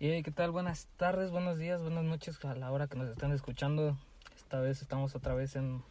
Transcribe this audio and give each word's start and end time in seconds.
Eh, 0.00 0.22
¿Qué 0.22 0.30
tal? 0.30 0.52
Buenas 0.52 0.86
tardes, 0.96 1.32
buenos 1.32 1.58
días, 1.58 1.82
buenas 1.82 2.04
noches 2.04 2.44
a 2.44 2.54
la 2.54 2.70
hora 2.70 2.86
que 2.86 2.96
nos 2.96 3.08
están 3.08 3.32
escuchando. 3.32 3.96
Esta 4.36 4.60
vez 4.60 4.80
estamos 4.80 5.16
otra 5.16 5.34
vez 5.34 5.56
en, 5.56 5.82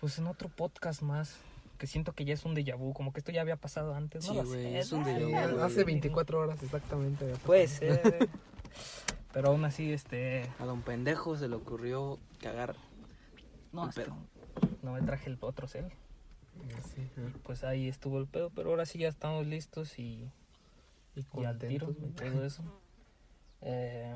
pues 0.00 0.18
en 0.18 0.26
otro 0.26 0.48
podcast 0.48 1.00
más, 1.00 1.36
que 1.78 1.86
siento 1.86 2.14
que 2.14 2.24
ya 2.24 2.34
es 2.34 2.44
un 2.44 2.56
déjà 2.56 2.76
vu, 2.76 2.92
como 2.92 3.12
que 3.12 3.20
esto 3.20 3.30
ya 3.30 3.42
había 3.42 3.54
pasado 3.54 3.94
antes, 3.94 4.26
¿no? 4.26 4.42
Sí, 4.42 4.48
güey, 4.48 4.76
es 4.76 4.90
un 4.90 5.04
déjà 5.04 5.52
vu. 5.52 5.60
Hace 5.60 5.84
24 5.84 6.40
horas 6.40 6.60
exactamente. 6.64 7.26
Puede 7.46 7.68
ser, 7.68 8.28
pero 9.32 9.50
aún 9.50 9.64
así, 9.64 9.92
este, 9.92 10.50
A 10.58 10.64
don 10.64 10.82
pendejo 10.82 11.36
se 11.36 11.46
le 11.48 11.54
ocurrió 11.54 12.18
cagar. 12.40 12.74
no, 13.70 13.86
El 13.86 13.94
pedo. 13.94 14.16
no 14.82 14.92
me 14.94 15.02
traje 15.02 15.30
el 15.30 15.38
otro 15.40 15.68
cel. 15.68 15.92
Sí, 16.92 17.08
¿no? 17.16 17.30
Pues 17.44 17.62
ahí 17.62 17.86
estuvo 17.86 18.18
el 18.18 18.26
pedo, 18.26 18.50
pero 18.50 18.70
ahora 18.70 18.84
sí 18.84 18.98
ya 18.98 19.08
estamos 19.08 19.46
listos 19.46 19.96
y, 20.00 20.28
Y 21.16 21.24
y 21.40 21.44
al 21.44 21.58
tiro 21.58 21.90
y 21.90 22.10
todo 22.12 22.44
eso. 22.44 22.62
Eh, 23.60 24.14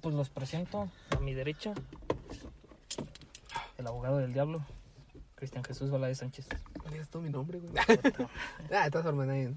pues 0.00 0.14
los 0.14 0.30
presento 0.30 0.90
a 1.16 1.20
mi 1.20 1.34
derecha, 1.34 1.74
el 3.76 3.86
abogado 3.86 4.18
del 4.18 4.32
diablo, 4.32 4.64
Cristian 5.34 5.62
Jesús 5.64 5.90
Valadez 5.90 6.18
Sánchez. 6.18 6.48
¿Cuál 6.82 6.94
es 6.94 7.08
todo 7.08 7.22
mi 7.22 7.30
nombre, 7.30 7.58
güey? 7.60 7.72
Ah, 8.72 8.84
de 8.84 8.90
todas 8.90 9.06
formas, 9.06 9.26
nadie. 9.26 9.52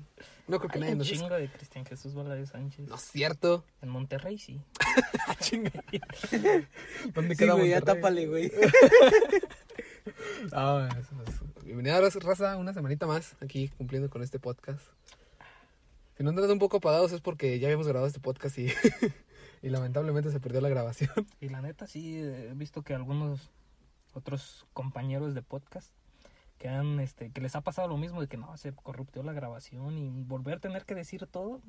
No 0.48 0.58
creo 0.60 0.70
que 0.70 0.78
Hay 0.78 0.82
nadie 0.82 0.94
un 0.94 0.98
nos 1.00 1.08
chingo 1.08 1.30
de 1.30 1.50
Cristian 1.50 1.86
Jesús 1.86 2.14
Valadez 2.14 2.50
Sánchez. 2.50 2.88
No 2.88 2.96
es 2.96 3.02
cierto. 3.02 3.64
En 3.82 3.90
Monterrey 3.90 4.38
sí. 4.38 4.62
Ah, 5.28 5.36
chinga. 5.40 5.72
¿Dónde 7.14 7.36
Sí, 7.36 7.40
queda 7.40 7.54
güey, 7.54 7.70
ya 7.70 7.78
Monterrey? 7.78 8.02
tápale, 8.02 8.28
güey. 8.28 8.52
Ah, 10.52 10.90
eso 11.00 11.16
es- 11.28 11.64
Bienvenida, 11.64 12.02
raza, 12.02 12.58
una 12.58 12.74
semanita 12.74 13.06
más 13.08 13.36
aquí 13.42 13.70
cumpliendo 13.70 14.10
con 14.10 14.22
este 14.24 14.40
podcast. 14.40 14.82
Si 16.22 16.24
no 16.24 16.30
andan 16.30 16.52
un 16.52 16.60
poco 16.60 16.78
apagados 16.78 17.12
es 17.14 17.20
porque 17.20 17.58
ya 17.58 17.66
habíamos 17.66 17.88
grabado 17.88 18.06
este 18.06 18.20
podcast 18.20 18.56
y, 18.60 18.68
y 19.64 19.70
lamentablemente 19.70 20.30
se 20.30 20.40
perdió 20.40 20.62
la 20.62 20.70
grabación. 20.70 21.10
Y 21.40 21.50
la 21.50 21.64
neta 21.64 21.88
sí 21.88 22.20
he 22.20 22.54
visto 22.54 22.84
que 22.84 22.94
algunos 22.94 23.50
otros 24.14 24.68
compañeros 24.74 25.34
de 25.34 25.42
podcast 25.42 25.90
que 26.60 26.70
han 26.70 27.00
este 27.00 27.32
que 27.32 27.42
les 27.42 27.56
ha 27.56 27.62
pasado 27.62 27.88
lo 27.88 27.98
mismo 27.98 28.22
de 28.22 28.28
que 28.28 28.38
no 28.38 28.56
se 28.58 28.72
corruptió 28.72 29.24
la 29.24 29.34
grabación 29.34 29.98
y 29.98 30.22
volver 30.22 30.58
a 30.58 30.60
tener 30.60 30.86
que 30.86 30.94
decir 30.94 31.26
todo 31.26 31.60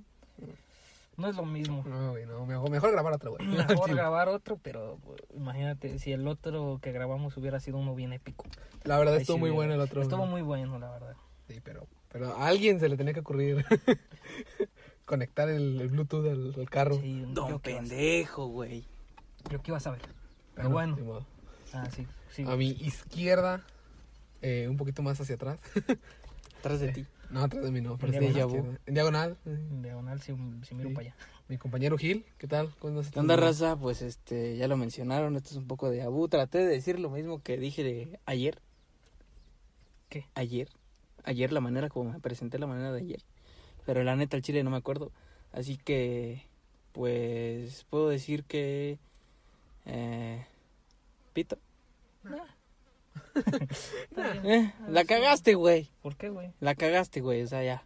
no 1.16 1.28
es 1.28 1.36
lo 1.36 1.46
mismo. 1.46 1.82
No, 1.86 2.12
mejor, 2.44 2.70
mejor 2.70 2.92
grabar 2.92 3.14
otro, 3.14 3.30
güey. 3.30 3.46
Mejor 3.46 3.88
Sí. 3.88 3.94
grabar 3.94 4.28
otro, 4.28 4.58
pero 4.62 4.98
pues, 5.02 5.22
imagínate 5.34 5.98
si 5.98 6.12
el 6.12 6.28
otro 6.28 6.78
que 6.82 6.92
grabamos 6.92 7.38
hubiera 7.38 7.58
sido 7.58 7.78
uno 7.78 7.94
bien 7.94 8.12
épico. 8.12 8.44
La 8.84 8.98
verdad 8.98 9.16
estuvo 9.16 9.36
sí 9.36 9.40
muy 9.40 9.50
bueno 9.50 9.72
el 9.72 9.80
otro. 9.80 10.02
Estuvo 10.02 10.18
güey. 10.18 10.30
muy 10.30 10.42
bueno, 10.42 10.78
la 10.78 10.90
verdad. 10.90 11.16
Sí, 11.48 11.60
pero, 11.64 11.86
pero 12.12 12.34
a 12.36 12.46
alguien 12.46 12.78
se 12.78 12.88
le 12.88 12.96
tenía 12.96 13.14
que 13.14 13.20
ocurrir 13.20 13.64
conectar 15.04 15.48
el, 15.48 15.80
el 15.80 15.88
Bluetooth 15.88 16.26
al, 16.26 16.54
al 16.56 16.70
carro. 16.70 16.96
Sí, 17.00 17.24
Don 17.32 17.48
ibas- 17.54 17.60
pendejo, 17.62 18.46
güey. 18.46 18.84
Yo 19.50 19.60
que 19.62 19.70
iba 19.70 19.78
a 19.78 19.80
saber. 19.80 20.02
Pero 20.54 20.70
bueno. 20.70 20.96
Ah, 21.72 21.88
sí, 21.90 22.06
sí. 22.30 22.44
A 22.46 22.54
mi 22.56 22.68
izquierda, 22.70 23.64
eh, 24.42 24.66
un 24.68 24.76
poquito 24.76 25.02
más 25.02 25.20
hacia 25.20 25.34
atrás. 25.36 25.58
Atrás 26.60 26.78
de 26.78 26.92
ti. 26.92 27.06
No, 27.30 27.42
atrás 27.42 27.64
de 27.64 27.72
mí 27.72 27.80
no, 27.80 27.96
pero 27.98 28.12
En 28.12 28.32
diagonal. 28.32 28.78
En 28.86 28.94
diagonal. 28.94 29.36
eh, 29.46 29.50
En 29.70 29.82
diagonal 29.82 30.20
si, 30.20 30.32
si 30.64 30.74
miro 30.76 30.90
Sí. 30.90 30.94
para 30.94 31.06
allá. 31.08 31.16
Mi 31.48 31.58
compañero 31.58 31.98
Gil, 31.98 32.24
¿qué 32.38 32.46
tal? 32.46 32.72
¿Cómo 32.78 33.00
estás? 33.00 33.14
¿Qué 33.14 33.18
onda, 33.20 33.34
raza? 33.36 33.74
Pues 33.76 34.00
este, 34.02 34.56
ya 34.56 34.68
lo 34.68 34.76
mencionaron, 34.76 35.34
esto 35.34 35.48
es 35.50 35.56
un 35.56 35.66
poco 35.66 35.90
de 35.90 36.02
abu. 36.02 36.28
Traté 36.28 36.58
de 36.58 36.66
decir 36.66 37.00
lo 37.00 37.10
mismo 37.10 37.42
que 37.42 37.56
dije 37.58 37.82
de 37.82 38.20
ayer. 38.26 38.60
¿Qué? 40.08 40.26
Ayer. 40.36 40.68
Ayer, 41.24 41.52
la 41.52 41.60
manera 41.60 41.88
como 41.88 42.10
me 42.12 42.20
presenté, 42.20 42.58
la 42.58 42.66
manera 42.66 42.92
de 42.92 43.00
ayer. 43.00 43.22
Pero 43.86 44.02
la 44.04 44.16
neta, 44.16 44.36
el 44.36 44.42
chile 44.42 44.62
no 44.64 44.70
me 44.70 44.76
acuerdo. 44.76 45.10
Así 45.52 45.76
que, 45.76 46.46
pues, 46.92 47.84
puedo 47.90 48.08
decir 48.08 48.44
que. 48.44 48.98
Eh, 49.86 50.44
Pito. 51.32 51.58
Eh, 54.44 54.72
la 54.88 55.04
cagaste, 55.04 55.54
güey. 55.54 55.88
¿Por 56.02 56.16
qué, 56.16 56.28
güey? 56.28 56.52
La 56.60 56.74
cagaste, 56.74 57.20
güey. 57.20 57.42
O 57.42 57.46
sea, 57.46 57.62
ya. 57.62 57.82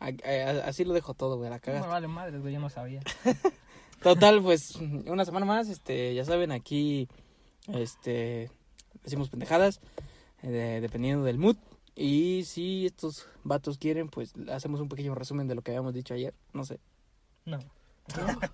A- 0.00 0.08
a- 0.08 0.66
así 0.68 0.84
lo 0.84 0.92
dejo 0.94 1.14
todo, 1.14 1.36
güey. 1.36 1.50
La 1.50 1.56
No 1.56 1.60
me 1.60 1.60
cagaste. 1.62 1.88
vale 1.88 2.08
madre, 2.08 2.38
güey, 2.38 2.54
yo 2.54 2.60
no 2.60 2.68
sabía. 2.70 3.00
Total, 4.02 4.40
pues 4.42 4.76
una 4.76 5.24
semana 5.24 5.44
más, 5.46 5.68
este, 5.68 6.14
ya 6.14 6.24
saben, 6.24 6.52
aquí, 6.52 7.08
este, 7.68 8.50
decimos 9.02 9.28
pendejadas, 9.28 9.80
eh, 10.42 10.48
de- 10.50 10.80
dependiendo 10.80 11.24
del 11.24 11.38
mood. 11.38 11.56
Y 12.00 12.44
si 12.44 12.86
estos 12.86 13.26
vatos 13.42 13.76
quieren, 13.76 14.08
pues 14.08 14.32
hacemos 14.52 14.80
un 14.80 14.88
pequeño 14.88 15.16
resumen 15.16 15.48
de 15.48 15.56
lo 15.56 15.62
que 15.62 15.72
habíamos 15.72 15.94
dicho 15.94 16.14
ayer. 16.14 16.32
No 16.52 16.64
sé. 16.64 16.78
No. 17.44 17.58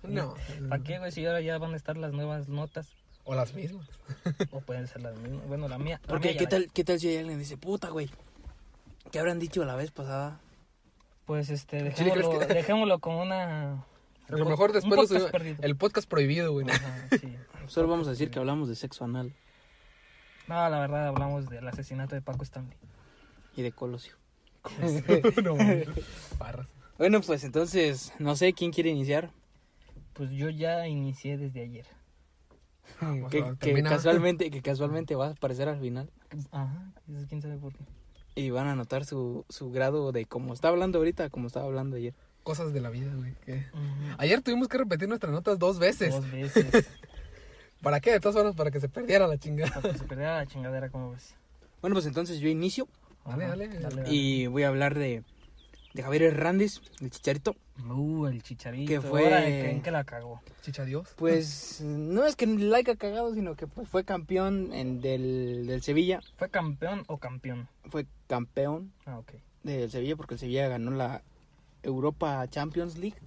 No. 0.03 0.33
¿Para 0.69 0.83
qué, 0.83 0.97
güey? 0.97 1.11
Si 1.11 1.23
ahora 1.25 1.41
ya 1.41 1.57
van 1.59 1.73
a 1.73 1.77
estar 1.77 1.95
las 1.95 2.11
nuevas 2.11 2.47
notas. 2.49 2.89
O 3.23 3.35
las 3.35 3.53
mismas. 3.53 3.87
O 4.51 4.61
pueden 4.61 4.87
ser 4.87 5.03
las 5.03 5.15
mismas. 5.17 5.47
Bueno, 5.47 5.67
la 5.67 5.77
mía. 5.77 5.99
la 6.03 6.07
Porque, 6.07 6.29
mía 6.29 6.37
¿qué 6.37 6.43
la- 6.45 6.49
tal, 6.49 6.71
¿qué 6.73 6.83
tal 6.83 6.99
si 6.99 7.15
alguien 7.15 7.37
dice, 7.37 7.55
puta, 7.57 7.89
güey? 7.89 8.09
¿Qué 9.11 9.19
habrán 9.19 9.37
dicho 9.39 9.63
la 9.63 9.75
vez 9.75 9.91
pasada? 9.91 10.39
Pues 11.25 11.49
este, 11.51 11.77
Chile, 11.93 12.11
¿crees 12.11 12.15
dejémoslo, 12.25 12.39
que- 12.47 12.53
dejémoslo 12.53 12.99
como 12.99 13.21
una. 13.21 13.73
A 14.27 14.35
lo 14.37 14.45
mejor 14.45 14.73
después 14.73 14.95
lo 14.95 15.07
subimos-. 15.07 15.59
El 15.63 15.75
podcast 15.75 16.09
prohibido, 16.09 16.51
güey. 16.51 16.67
Ajá, 16.69 17.07
sí. 17.21 17.35
Solo 17.67 17.87
vamos 17.87 18.07
a 18.07 18.11
decir 18.11 18.31
que 18.31 18.39
hablamos 18.39 18.69
de 18.69 18.75
sexo 18.75 19.05
anal 19.05 19.33
No, 20.47 20.69
la 20.69 20.79
verdad 20.79 21.07
hablamos 21.07 21.47
del 21.49 21.67
asesinato 21.67 22.15
de 22.15 22.21
Paco 22.21 22.43
Stanley. 22.43 22.75
Y 23.55 23.61
de 23.61 23.71
colosio. 23.71 24.13
no, 25.43 25.55
güey. 25.55 25.85
Barras. 26.37 26.67
Bueno, 26.97 27.21
pues 27.21 27.43
entonces, 27.43 28.13
no 28.19 28.35
sé 28.35 28.53
quién 28.53 28.71
quiere 28.71 28.89
iniciar. 28.89 29.31
Pues 30.13 30.31
yo 30.31 30.49
ya 30.49 30.87
inicié 30.87 31.37
desde 31.37 31.61
ayer. 31.61 31.85
Vamos 33.01 33.29
Que, 33.29 33.43
a 33.43 33.55
que 33.55 33.83
casualmente, 33.83 34.49
que 34.49 34.61
casualmente 34.61 35.15
va 35.15 35.27
a 35.27 35.31
aparecer 35.31 35.67
al 35.67 35.79
final. 35.79 36.09
Ajá, 36.51 36.93
eso 37.09 37.25
quién 37.27 37.41
sabe 37.41 37.57
por 37.57 37.73
qué. 37.73 37.83
Y 38.35 38.49
van 38.49 38.67
a 38.67 38.75
notar 38.75 39.05
su, 39.05 39.45
su 39.49 39.71
grado 39.71 40.11
de 40.11 40.25
cómo 40.25 40.53
está 40.53 40.69
hablando 40.69 40.99
ahorita, 40.99 41.29
como 41.29 41.47
estaba 41.47 41.65
hablando 41.65 41.97
ayer. 41.97 42.13
Cosas 42.43 42.73
de 42.73 42.79
la 42.79 42.89
vida, 42.89 43.11
güey. 43.15 43.33
Ayer 44.17 44.41
tuvimos 44.41 44.67
que 44.67 44.77
repetir 44.77 45.09
nuestras 45.09 45.33
notas 45.33 45.57
dos 45.57 45.79
veces. 45.79 46.13
Dos 46.13 46.29
veces. 46.31 46.87
¿Para 47.81 47.99
qué? 47.99 48.11
De 48.11 48.19
todas 48.19 48.35
formas, 48.35 48.55
para 48.55 48.71
que 48.71 48.79
se 48.79 48.87
perdiera 48.87 49.27
la 49.27 49.37
chingada. 49.37 49.73
Para 49.81 49.93
que 49.93 49.99
se 49.99 50.05
perdiera 50.05 50.37
la 50.37 50.45
chingadera, 50.45 50.89
como 50.89 51.11
ves. 51.11 51.35
Bueno, 51.81 51.93
pues 51.93 52.05
entonces 52.05 52.39
yo 52.39 52.47
inicio 52.47 52.87
Dale, 53.25 53.67
dale. 53.79 54.03
y 54.13 54.47
voy 54.47 54.63
a 54.63 54.67
hablar 54.67 54.93
de, 54.95 55.23
de 55.93 56.03
Javier 56.03 56.23
Hernández, 56.23 56.79
el 57.01 57.09
chicharito. 57.09 57.55
Uh, 57.89 58.27
el 58.27 58.41
chicharito. 58.43 58.87
Que 58.89 59.01
fue- 59.01 59.25
creen 59.25 59.81
que 59.81 59.91
la 59.91 60.03
cagó. 60.03 60.41
Chicha 60.61 60.85
Dios. 60.85 61.09
Pues 61.17 61.81
no 61.83 62.25
es 62.25 62.35
que 62.35 62.45
la 62.47 62.77
haya 62.77 62.95
cagado, 62.95 63.33
sino 63.33 63.55
que 63.55 63.67
pues, 63.67 63.89
fue 63.89 64.03
campeón 64.05 64.71
en, 64.73 65.01
del, 65.01 65.65
del 65.67 65.81
Sevilla. 65.81 66.21
¿Fue 66.37 66.49
campeón 66.49 67.03
o 67.07 67.17
campeón? 67.17 67.67
Fue 67.89 68.05
campeón 68.27 68.91
Ah, 69.05 69.17
ok. 69.17 69.33
del 69.63 69.89
Sevilla 69.91 70.15
porque 70.15 70.35
el 70.35 70.39
Sevilla 70.39 70.67
ganó 70.67 70.91
la 70.91 71.21
Europa 71.83 72.47
Champions 72.49 72.97
League. 72.97 73.17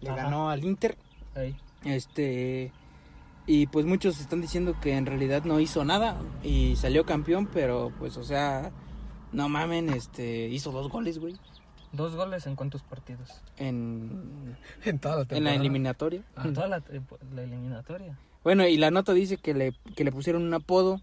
Le 0.00 0.10
Ajá. 0.10 0.24
ganó 0.24 0.50
al 0.50 0.64
Inter. 0.64 0.96
Ahí. 1.34 1.56
Este. 1.84 2.72
Y 3.46 3.66
pues 3.68 3.86
muchos 3.86 4.20
están 4.20 4.40
diciendo 4.42 4.76
que 4.80 4.94
en 4.96 5.06
realidad 5.06 5.44
no 5.44 5.58
hizo 5.60 5.84
nada 5.84 6.20
y 6.42 6.76
salió 6.76 7.04
campeón, 7.06 7.48
pero 7.52 7.90
pues, 7.98 8.16
o 8.18 8.22
sea, 8.24 8.70
no 9.32 9.48
mamen, 9.48 9.88
este, 9.90 10.48
hizo 10.48 10.72
dos 10.72 10.88
goles, 10.88 11.18
güey, 11.18 11.36
Dos 11.90 12.14
goles 12.14 12.46
en 12.46 12.54
cuántos 12.54 12.82
partidos. 12.82 13.40
en, 13.56 14.56
En 14.84 14.98
toda 14.98 15.14
la 15.16 15.20
en 15.22 15.26
la 15.28 15.34
temporada. 15.34 15.54
eliminatoria. 15.56 16.22
En 16.44 16.52
toda 16.52 16.68
la, 16.68 16.76
eh, 16.90 17.00
la 17.34 17.42
eliminatoria. 17.44 18.18
Bueno, 18.44 18.66
y 18.66 18.76
la 18.76 18.90
nota 18.90 19.14
dice 19.14 19.38
que 19.38 19.54
le, 19.54 19.72
que 19.96 20.04
le 20.04 20.12
pusieron 20.12 20.42
un 20.42 20.52
apodo 20.52 21.00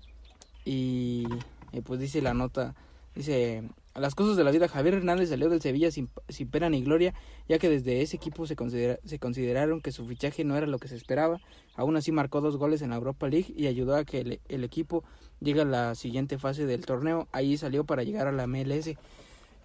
y, 0.63 1.25
y, 1.72 1.81
pues 1.81 2.00
dice 2.00 2.22
la 2.22 2.36
nota, 2.36 2.75
dice, 3.16 3.68
las 3.95 4.13
cosas 4.13 4.35
de 4.35 4.44
la 4.44 4.51
vida, 4.51 4.67
Javier 4.67 4.95
Hernández 4.95 5.29
salió 5.29 5.50
del 5.50 5.61
Sevilla 5.61 5.89
sin, 5.89 6.09
sin 6.28 6.50
pena 6.50 6.69
ni 6.69 6.83
gloria, 6.83 7.13
ya 7.47 7.59
que 7.59 7.69
desde 7.69 8.01
ese 8.01 8.18
equipo 8.18 8.45
se, 8.45 8.56
considera, 8.56 9.00
se 9.06 9.19
consideraron 9.19 9.81
que 9.81 9.92
su 9.92 10.06
fichaje 10.06 10.44
no 10.44 10.57
era 10.57 10.68
lo 10.68 10.80
que 10.80 10.88
se 10.88 10.95
esperaba, 10.95 11.39
aún 11.75 11.95
así 11.95 12.12
marcó 12.12 12.42
dos 12.42 12.57
goles 12.57 12.81
en 12.81 12.89
la 12.89 12.97
Europa 12.97 13.27
League 13.27 13.53
y 13.56 13.68
ayudó 13.68 13.95
a 13.95 14.03
que 14.03 14.19
el, 14.21 14.39
el 14.50 14.63
equipo 14.63 15.03
llegue 15.39 15.62
a 15.62 15.65
la 15.65 15.95
siguiente 15.95 16.38
fase 16.38 16.65
del 16.65 16.86
torneo, 16.86 17.27
ahí 17.31 17.57
salió 17.57 17.86
para 17.86 18.03
llegar 18.03 18.27
a 18.27 18.31
la 18.31 18.47
MLS. 18.47 18.95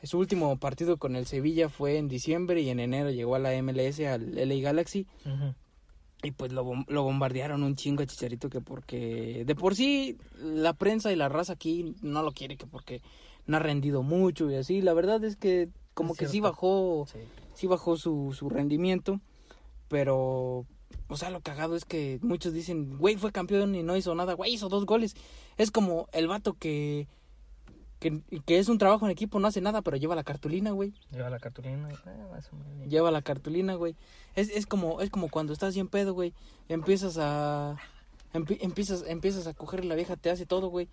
Su 0.03 0.19
último 0.19 0.57
partido 0.59 0.97
con 0.97 1.17
el 1.17 1.27
Sevilla 1.27 1.69
fue 1.69 1.99
en 1.99 2.09
diciembre 2.09 2.61
y 2.61 2.71
en 2.71 2.81
enero 2.81 3.11
llegó 3.11 3.35
a 3.35 3.39
la 3.39 3.61
MLS 3.63 4.01
al 4.01 4.35
LA 4.35 4.55
Galaxy. 4.63 5.07
Y 6.23 6.33
pues 6.33 6.53
lo, 6.53 6.85
lo 6.87 7.03
bombardearon 7.03 7.63
un 7.63 7.77
chingo 7.77 8.03
a 8.03 8.07
Chicharito 8.07 8.51
que 8.51 8.61
porque 8.61 9.43
de 9.47 9.55
por 9.55 9.75
sí 9.75 10.19
la 10.39 10.75
prensa 10.75 11.13
y 11.13 11.17
la 11.17 11.31
raza 11.31 11.55
aquí 11.55 11.95
no 12.03 12.23
lo 12.23 12.33
quiere 12.33 12.57
que 12.57 12.67
porque 12.67 13.01
no 13.51 13.57
ha 13.57 13.61
rendido 13.61 14.03
mucho 14.03 14.51
y 14.51 14.55
así. 14.57 14.81
La 14.81 14.93
verdad 14.95 15.23
es 15.25 15.37
que 15.37 15.69
como 15.95 16.13
Es 16.15 16.19
que 16.21 16.29
sí 16.29 16.41
bajó, 16.41 17.07
Sí. 17.13 17.19
sí 17.55 17.67
bajó 17.67 17.97
su, 17.97 18.33
su 18.37 18.49
rendimiento, 18.49 19.21
pero 19.89 20.67
o 21.09 21.17
sea, 21.17 21.31
lo 21.31 21.41
cagado 21.41 21.75
es 21.77 21.85
que 21.85 22.19
muchos 22.23 22.53
dicen, 22.53 22.97
güey, 22.99 23.17
fue 23.17 23.33
campeón 23.33 23.75
y 23.75 23.83
no 23.83 23.97
hizo 23.97 24.15
nada, 24.15 24.35
güey, 24.35 24.55
hizo 24.55 24.69
dos 24.69 24.87
goles. 24.87 25.15
Es 25.57 25.71
como 25.71 26.09
el 26.13 26.29
vato 26.29 26.55
que 26.55 27.09
que, 27.99 28.23
que 28.47 28.59
es 28.59 28.71
un 28.71 28.79
trabajo 28.79 29.05
en 29.05 29.11
equipo, 29.13 29.39
no 29.41 29.49
hace 29.49 29.61
nada, 29.61 29.83
pero 29.83 29.99
lleva 29.99 30.15
la 30.15 30.25
cartulina, 30.25 30.71
güey. 30.71 30.95
Lleva 31.13 31.29
la 31.29 31.39
cartulina. 31.39 31.91
eh. 31.91 32.87
Lleva 32.89 33.11
la 33.11 33.21
cartulina, 33.21 33.75
güey. 33.75 33.95
Es, 34.35 34.49
es 34.49 34.65
como 34.65 35.03
es 35.03 35.11
como 35.11 35.29
cuando 35.29 35.53
estás 35.53 35.75
bien 35.75 35.87
pedo, 35.87 36.15
güey. 36.15 36.33
Empiezas 36.71 37.19
a 37.19 37.77
empie- 38.33 38.57
empiezas 38.63 39.05
empiezas 39.07 39.47
a 39.47 39.53
coger 39.53 39.85
la 39.85 39.97
vieja, 39.97 40.17
te 40.17 40.31
hace 40.31 40.47
todo, 40.47 40.69
güey. 40.69 40.89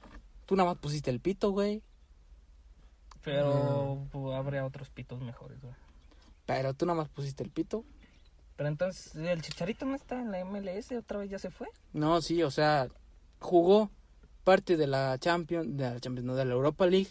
Tú 0.48 0.58
nada 0.58 0.70
más 0.72 0.80
pusiste 0.80 1.10
el 1.10 1.22
pito, 1.22 1.52
güey. 1.52 1.82
Pero 3.28 4.08
pues, 4.10 4.36
habría 4.36 4.66
otros 4.66 4.90
pitos 4.90 5.20
mejores, 5.20 5.62
güey. 5.62 5.74
Pero 6.46 6.74
tú 6.74 6.86
nada 6.86 6.98
más 6.98 7.10
pusiste 7.10 7.44
el 7.44 7.50
pito. 7.50 7.84
Pero 8.56 8.70
entonces, 8.70 9.14
¿el 9.16 9.42
Chicharito 9.42 9.86
no 9.86 9.96
está 9.96 10.22
en 10.22 10.32
la 10.32 10.44
MLS? 10.46 10.94
¿Otra 10.94 11.20
vez 11.20 11.30
ya 11.30 11.38
se 11.38 11.52
fue? 11.52 11.68
No, 11.92 12.22
sí, 12.22 12.42
o 12.42 12.50
sea, 12.50 12.88
jugó 13.40 13.92
parte 14.46 14.78
de 14.78 14.88
la 14.88 15.18
Champions, 15.20 15.76
de 15.76 15.84
la 15.84 16.00
Champions, 16.00 16.26
no, 16.26 16.36
de 16.36 16.46
la 16.46 16.54
Europa 16.54 16.88
League. 16.88 17.10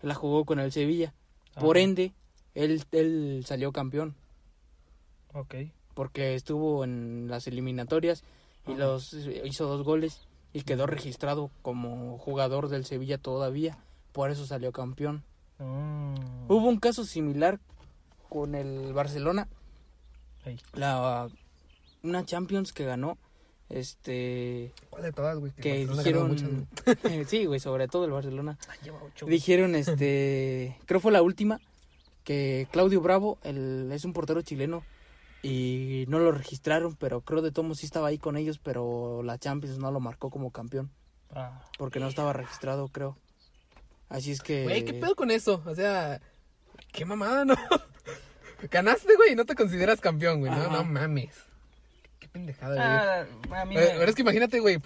La 0.00 0.14
jugó 0.14 0.46
con 0.46 0.58
el 0.58 0.72
Sevilla. 0.72 1.12
Por 1.60 1.76
Ajá. 1.76 1.84
ende, 1.84 2.14
él, 2.54 2.82
él 2.92 3.42
salió 3.46 3.70
campeón. 3.70 4.14
Ok. 5.34 5.54
Porque 5.92 6.34
estuvo 6.34 6.82
en 6.82 7.26
las 7.28 7.46
eliminatorias 7.46 8.24
y 8.66 8.74
los 8.74 9.12
hizo 9.12 9.66
dos 9.66 9.84
goles 9.84 10.26
y 10.54 10.62
quedó 10.62 10.86
registrado 10.86 11.50
como 11.60 12.16
jugador 12.16 12.68
del 12.68 12.86
Sevilla 12.86 13.18
todavía. 13.18 13.76
Por 14.12 14.30
eso 14.30 14.46
salió 14.46 14.72
campeón. 14.72 15.24
Mm. 15.58 16.50
Hubo 16.50 16.68
un 16.68 16.78
caso 16.78 17.04
similar 17.04 17.60
con 18.28 18.54
el 18.54 18.92
Barcelona. 18.92 19.48
La, 20.72 21.28
una 22.02 22.24
Champions 22.24 22.72
que 22.72 22.84
ganó. 22.84 23.18
Este. 23.68 24.72
¿Cuál 24.88 25.02
de 25.02 25.12
todas, 25.12 25.38
güey? 25.38 25.52
Que 25.52 25.84
muchas, 25.86 25.98
dijeron. 25.98 26.68
sí, 27.26 27.44
güey, 27.44 27.60
sobre 27.60 27.86
todo 27.86 28.06
el 28.06 28.12
Barcelona. 28.12 28.58
Ay, 28.68 28.78
lleva 28.84 29.02
ocho. 29.02 29.26
Dijeron, 29.26 29.74
este. 29.74 30.78
Creo 30.86 31.00
fue 31.00 31.12
la 31.12 31.22
última. 31.22 31.60
Que 32.24 32.66
Claudio 32.70 33.00
Bravo 33.00 33.38
el, 33.42 33.90
es 33.92 34.04
un 34.04 34.12
portero 34.12 34.42
chileno. 34.42 34.84
Y 35.42 36.04
no 36.08 36.18
lo 36.18 36.32
registraron, 36.32 36.96
pero 36.96 37.20
creo 37.20 37.42
de 37.42 37.52
todos 37.52 37.78
sí 37.78 37.86
estaba 37.86 38.08
ahí 38.08 38.18
con 38.18 38.36
ellos. 38.36 38.58
Pero 38.58 39.22
la 39.22 39.38
Champions 39.38 39.78
no 39.78 39.90
lo 39.90 40.00
marcó 40.00 40.30
como 40.30 40.50
campeón. 40.50 40.90
Ah, 41.30 41.62
Porque 41.76 42.00
no 42.00 42.08
estaba 42.08 42.32
registrado, 42.32 42.88
creo. 42.88 43.16
Así 44.08 44.32
es 44.32 44.40
que. 44.40 44.64
Güey, 44.64 44.84
¿qué 44.84 44.94
pedo 44.94 45.14
con 45.14 45.30
eso? 45.30 45.62
O 45.66 45.74
sea, 45.74 46.20
qué 46.92 47.04
mamada, 47.04 47.44
¿no? 47.44 47.54
Ganaste, 48.70 49.14
güey, 49.16 49.32
y 49.32 49.36
no 49.36 49.44
te 49.44 49.54
consideras 49.54 50.00
campeón, 50.00 50.40
güey. 50.40 50.50
No, 50.50 50.70
no 50.70 50.84
mames. 50.84 51.34
Qué 52.18 52.28
pendejada, 52.28 52.74
güey. 52.74 53.52
Ah, 53.52 53.60
a 53.62 53.64
mí 53.64 53.76
Eh, 53.76 53.80
me- 53.80 53.98
Pero 53.98 54.04
es 54.10 54.14
que 54.16 54.22
imagínate, 54.22 54.58
güey, 54.60 54.78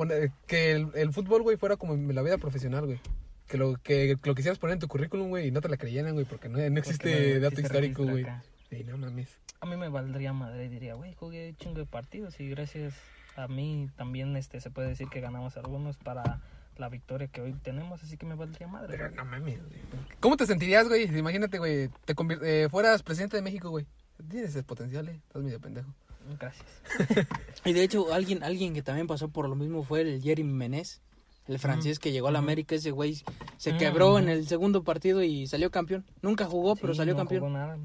que 0.47 0.73
el, 0.73 0.89
el 0.95 1.13
fútbol, 1.13 1.43
güey, 1.43 1.57
fuera 1.57 1.77
como 1.77 1.95
la 2.13 2.23
vida 2.23 2.37
profesional, 2.39 2.85
güey. 2.87 3.01
Que 3.49 3.57
lo, 3.59 3.77
que 3.83 4.17
lo 4.25 4.35
quisieras 4.35 4.59
poner 4.59 4.75
en 4.75 4.81
tu 4.81 4.89
currículum, 4.89 5.29
güey, 5.29 5.49
y 5.49 5.51
no 5.51 5.61
te 5.61 5.69
la 5.69 5.77
creyeran, 5.77 6.15
güey, 6.15 6.25
porque 6.27 6.49
no, 6.49 6.59
no 6.59 6.65
porque 6.65 6.79
existe 6.81 7.35
no 7.35 7.41
dato 7.41 7.61
histórico, 7.61 8.05
güey. 8.05 8.27
Sí, 8.71 8.85
no 8.85 8.97
mames. 8.99 9.29
A 9.61 9.67
mí 9.67 9.77
me 9.77 9.89
valdría 9.89 10.33
madre, 10.33 10.69
diría, 10.69 10.95
güey, 10.95 11.15
jugué 11.15 11.55
chingo 11.59 11.79
de 11.79 11.87
partidos 11.87 12.41
y 12.41 12.49
gracias 12.49 12.95
a 13.37 13.49
mí 13.49 13.89
también 13.97 14.37
este 14.37 14.61
se 14.61 14.71
puede 14.71 14.89
decir 14.89 15.09
que 15.09 15.21
ganamos 15.21 15.57
algunos 15.57 15.97
para 15.99 16.41
la 16.77 16.89
victoria 16.89 17.29
que 17.29 17.41
hoy 17.41 17.53
tenemos, 17.55 18.03
así 18.03 18.17
que 18.17 18.27
me 18.27 18.35
valdría 18.35 18.67
madre. 18.69 18.97
Pero 18.97 19.11
no 19.11 19.25
mames, 19.25 19.59
güey. 19.67 19.81
¿Cómo 20.21 20.37
te 20.37 20.47
sentirías, 20.47 20.89
güey? 20.89 21.09
si 21.09 21.17
Imagínate, 21.19 21.59
güey, 21.59 21.89
te 22.05 22.15
eh, 22.43 22.69
fueras 22.71 23.03
presidente 23.03 23.37
de 23.37 23.43
México, 23.43 23.71
güey. 23.71 23.87
Tienes 24.31 24.55
el 24.57 24.65
potencial, 24.65 25.09
eh. 25.09 25.21
Estás 25.27 25.43
medio 25.43 25.61
pendejo. 25.61 25.93
Gracias. 26.39 26.65
Y 27.65 27.73
de 27.73 27.83
hecho, 27.85 28.13
alguien, 28.13 28.43
alguien 28.43 28.75
que 28.75 28.83
también 28.83 29.07
pasó 29.07 29.29
por 29.29 29.49
lo 29.49 29.55
mismo 29.55 29.83
fue 29.85 30.01
el 30.03 30.23
Jeremy 30.23 30.53
Menez, 30.53 31.01
el 31.47 31.59
francés 31.59 31.99
que 31.99 32.13
llegó 32.13 32.29
a 32.29 32.31
la. 32.33 32.39
América. 32.39 32.75
Ese 32.75 32.91
güey 32.91 33.23
se 33.57 33.73
Mm, 33.73 33.79
quebró 33.79 34.19
en 34.19 34.29
el 34.29 34.47
segundo 34.47 34.83
partido 34.85 35.23
y 35.23 35.47
salió 35.47 35.71
campeón. 35.71 36.05
Nunca 36.23 36.45
jugó, 36.47 36.75
pero 36.77 36.95
salió 36.95 37.15
no 37.15 37.19
campeón. 37.19 37.41
jugó 37.41 37.53
nada 37.53 37.79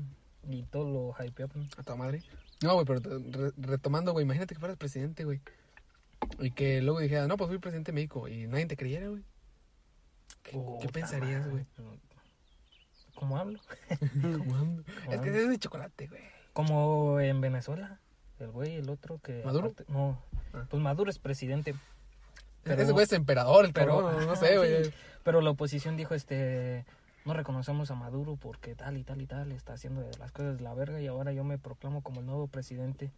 y 0.49 0.63
todo 0.63 1.13
lo 1.17 1.25
hypeó. 1.25 1.47
A 1.77 1.83
tu 1.83 1.97
madre. 1.97 2.21
No, 2.63 2.73
güey, 2.75 2.85
pero 2.85 3.01
te- 3.01 3.09
re- 3.37 3.51
retomando, 3.57 4.13
güey, 4.13 4.23
imagínate 4.25 4.55
que 4.55 4.59
fueras 4.59 4.77
presidente, 4.77 5.23
güey. 5.25 5.41
Y 6.39 6.51
que 6.51 6.81
luego 6.81 6.99
dijera, 6.99 7.27
no, 7.27 7.37
pues 7.37 7.47
fui 7.49 7.57
presidente 7.59 7.91
de 7.91 7.95
México 7.95 8.27
y 8.27 8.47
nadie 8.47 8.65
te 8.65 8.77
creyera, 8.77 9.07
güey. 9.07 9.23
¿Qué, 10.43 10.87
pensarías, 10.91 11.47
güey? 11.49 11.65
¿Cómo 13.15 13.37
hablo? 13.37 13.59
¿Cómo 14.21 14.55
ando? 14.55 14.83
Es 15.11 15.19
que 15.21 15.29
es 15.29 15.49
de 15.49 15.57
chocolate, 15.57 16.07
güey. 16.07 16.21
Como 16.53 17.19
en 17.19 17.41
Venezuela, 17.41 17.99
el 18.39 18.51
güey, 18.51 18.75
el 18.75 18.89
otro 18.89 19.19
que... 19.19 19.41
¿Maduro? 19.43 19.69
aparte- 19.71 19.85
no, 19.91 20.21
Ah. 20.53 20.65
pues 20.69 20.81
Maduro 20.81 21.09
es 21.09 21.19
presidente. 21.19 21.75
Pero- 22.63 22.81
Ese 22.81 22.91
güey 22.91 23.03
es 23.03 23.11
emperador, 23.13 23.65
el 23.65 23.73
pero, 23.73 24.11
no 24.21 24.35
sé, 24.35 24.57
güey. 24.57 24.85
sí. 24.85 24.91
Pero 25.23 25.41
la 25.41 25.49
oposición 25.49 25.97
dijo, 25.97 26.13
este, 26.15 26.85
no 27.25 27.33
reconocemos 27.33 27.91
a 27.91 27.95
Maduro 27.95 28.37
porque 28.37 28.75
tal 28.75 28.97
y 28.97 29.03
tal 29.03 29.21
y 29.21 29.27
tal 29.27 29.51
está 29.51 29.73
haciendo 29.73 30.09
las 30.19 30.31
cosas 30.31 30.57
de 30.57 30.63
la 30.63 30.73
verga 30.73 31.01
y 31.01 31.07
ahora 31.07 31.33
yo 31.33 31.43
me 31.43 31.57
proclamo 31.57 32.01
como 32.01 32.21
el 32.21 32.25
nuevo 32.25 32.47
presidente. 32.47 33.11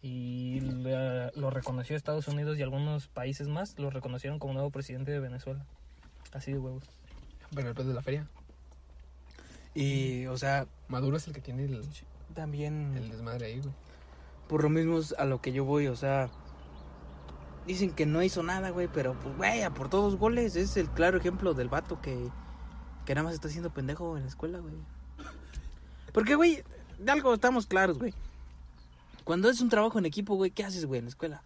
Y 0.00 0.60
le- 0.60 1.32
lo 1.32 1.50
reconoció 1.50 1.96
Estados 1.96 2.28
Unidos 2.28 2.58
y 2.58 2.62
algunos 2.62 3.08
países 3.08 3.48
más 3.48 3.78
lo 3.78 3.90
reconocieron 3.90 4.38
como 4.38 4.52
nuevo 4.54 4.70
presidente 4.70 5.10
de 5.10 5.18
Venezuela. 5.20 5.64
Así 6.32 6.52
de 6.52 6.58
huevos. 6.58 6.84
Pero 7.54 7.68
el 7.70 7.74
pez 7.74 7.86
de 7.86 7.94
la 7.94 8.02
feria. 8.02 8.28
Y, 9.74 10.26
o 10.26 10.36
sea, 10.36 10.66
Maduro 10.88 11.16
es 11.16 11.26
el 11.26 11.32
que 11.34 11.40
tiene 11.40 11.64
el, 11.64 11.82
también 12.34 12.96
el 12.96 13.10
desmadre 13.10 13.46
ahí, 13.46 13.60
güey. 13.60 13.72
por 14.48 14.62
lo 14.62 14.70
mismo 14.70 14.98
es 14.98 15.14
a 15.18 15.24
lo 15.24 15.40
que 15.40 15.52
yo 15.52 15.64
voy, 15.64 15.86
o 15.88 15.94
sea, 15.96 16.30
dicen 17.66 17.90
que 17.92 18.06
no 18.06 18.22
hizo 18.22 18.42
nada, 18.42 18.70
güey, 18.70 18.88
pero 18.92 19.14
pues, 19.20 19.36
güey, 19.36 19.62
a 19.62 19.70
por 19.70 19.88
todos 19.90 20.16
goles, 20.16 20.56
es 20.56 20.76
el 20.76 20.88
claro 20.90 21.18
ejemplo 21.18 21.54
del 21.54 21.68
vato 21.68 22.00
que, 22.00 22.28
que 23.04 23.14
nada 23.14 23.24
más 23.26 23.34
está 23.34 23.48
haciendo 23.48 23.70
pendejo 23.70 24.16
en 24.16 24.22
la 24.24 24.28
escuela, 24.28 24.58
güey. 24.58 24.74
Porque, 26.12 26.34
güey, 26.34 26.62
de 26.98 27.12
algo 27.12 27.34
estamos 27.34 27.66
claros, 27.66 27.98
güey. 27.98 28.14
Cuando 29.28 29.50
es 29.50 29.60
un 29.60 29.68
trabajo 29.68 29.98
en 29.98 30.06
equipo, 30.06 30.36
güey, 30.36 30.50
¿qué 30.50 30.64
haces, 30.64 30.86
güey, 30.86 31.00
en 31.00 31.04
la 31.04 31.10
escuela? 31.10 31.42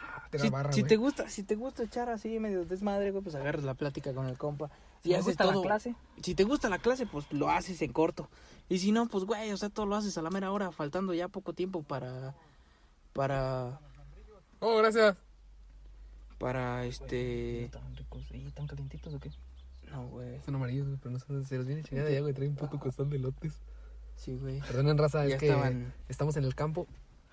Ah, 0.00 0.28
tira 0.30 0.44
Si, 0.44 0.50
barra, 0.50 0.72
si 0.72 0.82
güey. 0.82 0.88
te 0.88 0.96
gusta, 0.96 1.28
si 1.28 1.42
te 1.42 1.56
gusta 1.56 1.82
echar 1.82 2.08
así 2.08 2.38
medio 2.38 2.64
desmadre, 2.64 3.10
güey, 3.10 3.24
pues 3.24 3.34
agarras 3.34 3.64
la 3.64 3.74
plática 3.74 4.14
con 4.14 4.26
el 4.26 4.38
compa. 4.38 4.70
Si 5.02 5.12
haces 5.12 5.24
gusta 5.26 5.46
la 5.46 5.60
clase, 5.60 5.96
Si 6.22 6.36
te 6.36 6.44
gusta 6.44 6.68
la 6.68 6.78
clase, 6.78 7.06
pues 7.06 7.26
lo 7.32 7.50
haces 7.50 7.82
en 7.82 7.92
corto. 7.92 8.28
Y 8.68 8.78
si 8.78 8.92
no, 8.92 9.06
pues 9.08 9.24
güey, 9.24 9.50
o 9.50 9.56
sea, 9.56 9.68
todo 9.68 9.84
lo 9.86 9.96
haces 9.96 10.16
a 10.16 10.22
la 10.22 10.30
mera 10.30 10.52
hora, 10.52 10.70
faltando 10.70 11.12
ya 11.12 11.26
poco 11.26 11.54
tiempo 11.54 11.82
para 11.82 12.34
para 13.14 13.80
Oh, 14.60 14.76
gracias. 14.76 15.16
para 16.38 16.84
este 16.84 17.64
¿Están 17.64 17.96
ricos 17.96 18.22
y 18.32 18.48
tan 18.52 18.68
calientitos 18.68 19.12
o 19.12 19.18
qué? 19.18 19.32
no, 19.90 20.06
güey. 20.06 20.40
Son 20.44 20.54
amarillos, 20.54 20.86
güey, 20.86 20.98
pero 21.02 21.10
no 21.10 21.18
son, 21.18 21.44
se 21.44 21.56
los 21.56 21.66
viene 21.66 21.82
chingada 21.82 22.10
ya, 22.10 22.20
güey. 22.20 22.32
Trae 22.32 22.48
un 22.48 22.54
puto 22.54 22.78
costal 22.78 23.10
de 23.10 23.18
lotes. 23.18 23.54
Sí, 24.20 24.36
güey. 24.36 24.60
Perdonen, 24.60 24.98
raza, 24.98 25.26
Ya 25.26 25.34
es 25.36 25.40
que 25.40 25.48
estaban- 25.48 25.94
estamos 26.08 26.36
en 26.36 26.44
el 26.44 26.54
campo. 26.54 26.86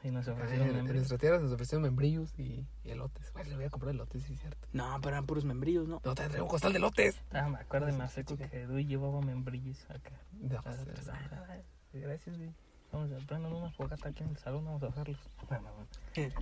Y 0.04 0.12
nos 0.12 0.28
En, 0.28 0.34
ofrecieron 0.34 0.68
en 0.70 0.76
membrillos. 0.76 0.96
nuestra 1.10 1.18
tierra 1.18 1.40
nos 1.40 1.52
ofrecieron 1.52 1.82
membrillos 1.84 2.34
y, 2.38 2.66
y 2.86 2.90
elotes. 2.92 3.34
Güey, 3.34 3.50
le 3.50 3.56
voy 3.56 3.66
a 3.66 3.70
comprar 3.70 3.94
elotes, 3.94 4.24
sí, 4.24 4.34
es 4.34 4.40
cierto. 4.42 4.66
No, 4.72 4.96
pero 5.02 5.16
eran 5.16 5.26
puros 5.26 5.44
membrillos, 5.44 5.88
¿no? 5.88 6.00
No, 6.06 6.16
te 6.16 6.24
traigo 6.30 6.46
un 6.46 6.50
costal 6.50 6.72
de 6.72 6.78
elotes. 6.78 7.20
Ah, 7.32 7.50
me 7.50 7.58
acuerdo 7.58 7.88
en 7.90 7.98
la 7.98 8.08
seco 8.08 8.38
que 8.38 8.46
Edu 8.54 8.80
llevaba 8.80 9.20
membrillos 9.22 9.84
acá. 9.90 10.12
No, 10.40 10.56
Ah, 10.60 10.62
pues, 10.64 10.78
pues, 10.86 11.10
ah, 11.10 11.58
Gracias, 11.94 12.38
güey. 12.38 12.54
Vamos 12.94 13.12
a 13.12 13.26
prender 13.28 13.52
una 13.52 13.70
fogata 13.72 14.08
aquí 14.10 14.24
en 14.24 14.30
el 14.30 14.38
salón, 14.38 14.64
vamos 14.64 14.82
a 14.84 14.88
hacerlos. 14.88 15.20
Bueno, 15.50 15.68
bueno. 16.16 16.34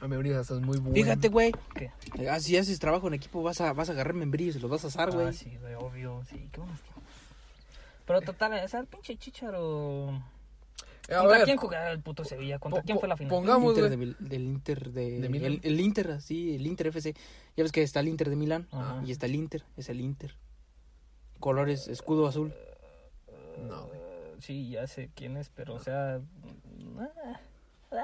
ah, 0.00 0.08
membrillos 0.08 0.46
son 0.46 0.64
muy 0.64 0.78
buenos. 0.78 0.94
Fíjate, 0.94 1.28
güey. 1.28 1.52
¿Qué? 1.74 1.90
ah, 2.30 2.40
si 2.40 2.56
haces 2.56 2.78
trabajo 2.78 3.08
en 3.08 3.14
equipo, 3.14 3.42
vas 3.42 3.60
a 3.60 3.72
vas 3.74 3.90
a 3.90 3.92
agarrar 3.92 4.14
membrillos 4.14 4.56
y 4.56 4.60
los 4.60 4.70
vas 4.70 4.84
a 4.84 4.88
asar, 4.88 5.10
güey. 5.10 5.26
Ah, 5.26 5.32
sí, 5.32 5.54
güey, 5.60 5.74
obvio. 5.74 6.22
Sí, 6.30 6.48
qué 6.52 6.60
buenos 6.60 6.80
tiempos. 6.80 7.01
Pero 8.06 8.20
total, 8.20 8.52
o 8.64 8.68
sea, 8.68 8.80
el 8.80 8.86
pinche 8.86 9.16
chicharo. 9.16 10.10
Eh, 11.08 11.14
¿Contra 11.16 11.38
ver, 11.38 11.44
quién 11.44 11.56
jugaba 11.56 11.90
el 11.90 12.00
puto 12.00 12.24
Sevilla? 12.24 12.58
¿Contra 12.58 12.80
Po- 12.80 12.86
quién 12.86 12.98
fue 12.98 13.08
la 13.08 13.16
final? 13.16 13.30
pongamos- 13.30 13.76
Inter 13.76 13.96
güey. 13.96 14.14
de 14.14 14.14
del 14.28 14.42
Inter 14.44 14.90
de, 14.92 15.20
¿De 15.20 15.28
Milán? 15.28 15.52
el, 15.52 15.60
el 15.64 15.80
Inter, 15.80 16.20
sí, 16.22 16.54
el 16.54 16.66
Inter 16.66 16.86
FC. 16.88 17.14
Ya 17.56 17.64
ves 17.64 17.72
que 17.72 17.82
está 17.82 18.00
el 18.00 18.08
Inter 18.08 18.30
de 18.30 18.36
Milán 18.36 18.68
Ajá. 18.70 19.02
y 19.04 19.10
está 19.10 19.26
el 19.26 19.34
Inter, 19.34 19.64
es 19.76 19.88
el 19.88 20.00
Inter. 20.00 20.36
Colores 21.40 21.88
escudo 21.88 22.26
azul. 22.28 22.54
No, 23.68 23.86
güey. 23.86 23.98
Eh, 24.00 24.08
Sí, 24.40 24.70
ya 24.70 24.86
sé 24.88 25.08
quién 25.14 25.36
es, 25.36 25.50
pero 25.50 25.74
o 25.74 25.78
sea. 25.80 26.20
ah, 26.98 27.40
ah. 27.92 27.96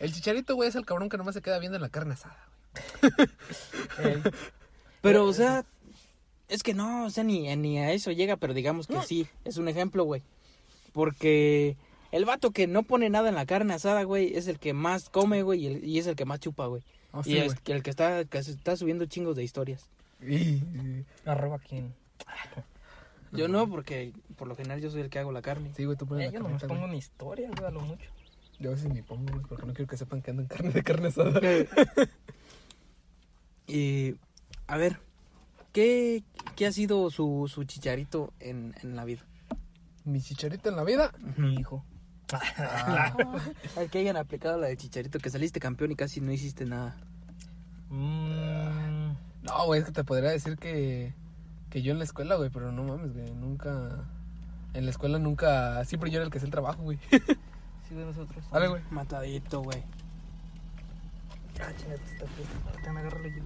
El 0.00 0.12
chicharito, 0.14 0.54
güey, 0.54 0.68
es 0.70 0.74
el 0.76 0.86
cabrón 0.86 1.08
que 1.10 1.18
nomás 1.18 1.34
se 1.34 1.42
queda 1.42 1.58
viendo 1.58 1.76
en 1.76 1.82
la 1.82 1.88
carne 1.90 2.14
asada, 2.14 2.48
Eh, 4.00 4.22
Pero, 5.02 5.26
o 5.26 5.32
sea, 5.34 5.64
es 6.48 6.62
que 6.62 6.74
no, 6.74 7.06
o 7.06 7.10
sea, 7.10 7.24
ni, 7.24 7.54
ni 7.56 7.78
a 7.78 7.92
eso 7.92 8.10
llega, 8.12 8.36
pero 8.36 8.54
digamos 8.54 8.86
que 8.86 9.00
sí, 9.02 9.26
es 9.44 9.56
un 9.56 9.68
ejemplo, 9.68 10.04
güey. 10.04 10.22
Porque 10.92 11.76
el 12.12 12.24
vato 12.24 12.50
que 12.52 12.66
no 12.66 12.82
pone 12.84 13.10
nada 13.10 13.28
en 13.28 13.34
la 13.34 13.46
carne 13.46 13.74
asada, 13.74 14.02
güey, 14.04 14.36
es 14.36 14.46
el 14.48 14.58
que 14.58 14.72
más 14.72 15.08
come, 15.10 15.42
güey, 15.42 15.62
y, 15.62 15.66
el- 15.66 15.84
y 15.84 15.98
es 15.98 16.06
el 16.06 16.14
que 16.16 16.24
más 16.24 16.40
chupa, 16.40 16.66
güey. 16.66 16.82
Ah, 17.12 17.22
y 17.24 17.36
es 17.38 17.54
que 17.60 17.72
el 17.72 17.82
que 17.82 17.90
está, 17.90 18.24
que 18.24 18.38
está 18.38 18.76
subiendo 18.76 19.06
chingos 19.06 19.36
de 19.36 19.44
historias. 19.44 19.88
Y- 20.20 20.60
arroba 21.24 21.58
quién. 21.58 21.94
Yo 23.32 23.48
no, 23.48 23.68
porque 23.68 24.12
por 24.36 24.46
lo 24.46 24.54
general 24.54 24.80
yo 24.80 24.90
soy 24.90 25.00
el 25.00 25.10
que 25.10 25.18
hago 25.18 25.32
la 25.32 25.42
carne. 25.42 25.72
Sí, 25.76 25.84
güey, 25.84 25.96
tú 25.98 26.06
pones 26.06 26.22
Eh, 26.24 26.26
la 26.28 26.32
yo 26.34 26.38
no 26.38 26.44
me 26.46 26.52
carnita, 26.52 26.68
pongo 26.68 26.84
una 26.84 26.96
historia, 26.96 27.48
güey, 27.50 27.66
a 27.66 27.70
lo 27.70 27.80
mucho. 27.80 28.08
Yo 28.60 28.70
a 28.70 28.74
veces 28.74 28.92
ni 28.92 29.02
pongo, 29.02 29.32
güey, 29.32 29.44
porque 29.48 29.66
no 29.66 29.74
quiero 29.74 29.88
que 29.90 29.96
sepan 29.96 30.22
que 30.22 30.30
ando 30.30 30.42
en 30.42 30.48
carne 30.48 30.70
de 30.70 30.82
carne 30.84 31.08
asada. 31.08 31.40
y, 33.66 34.14
a 34.66 34.76
ver, 34.76 35.00
¿qué, 35.74 36.22
qué 36.56 36.66
ha 36.66 36.72
sido 36.72 37.10
su, 37.10 37.50
su 37.52 37.64
chicharito 37.64 38.32
en, 38.40 38.74
en 38.82 38.96
la 38.96 39.04
vida? 39.04 39.22
Mi 40.04 40.22
chicharito 40.22 40.70
en 40.70 40.76
la 40.76 40.84
vida. 40.84 41.12
Mi 41.36 41.54
hijo. 41.56 41.84
Al 43.76 43.90
que 43.90 43.98
hayan 43.98 44.16
aplicado 44.16 44.58
la 44.58 44.68
de 44.68 44.76
chicharito, 44.76 45.18
que 45.18 45.28
saliste 45.30 45.60
campeón 45.60 45.92
y 45.92 45.96
casi 45.96 46.20
no 46.20 46.32
hiciste 46.32 46.64
nada. 46.64 46.96
Mm, 47.90 49.12
No, 49.42 49.66
güey, 49.66 49.80
es 49.80 49.86
que 49.86 49.92
te 49.92 50.04
podría 50.04 50.30
decir 50.30 50.56
que, 50.56 51.12
que 51.70 51.82
yo 51.82 51.92
en 51.92 51.98
la 51.98 52.04
escuela, 52.04 52.36
güey, 52.36 52.50
pero 52.50 52.72
no 52.72 52.84
mames, 52.84 53.12
güey, 53.12 53.30
nunca... 53.34 54.04
En 54.72 54.84
la 54.84 54.90
escuela 54.90 55.18
nunca... 55.18 55.84
Siempre 55.84 56.10
yo 56.10 56.16
era 56.16 56.24
el 56.24 56.30
que 56.32 56.38
hacía 56.38 56.46
el 56.46 56.52
trabajo, 56.52 56.82
güey. 56.82 56.98
sí, 57.10 57.94
de 57.94 58.04
nosotros. 58.04 58.44
Dale, 58.50 58.68
güey. 58.68 58.82
Matadito, 58.90 59.62
güey. 59.62 59.82
Ah, 61.60 61.70
chingate, 61.76 62.02
está 62.04 62.24
aquí. 62.24 62.42
Ten, 62.82 62.96
agárralo 62.96 63.28
yo. 63.28 63.42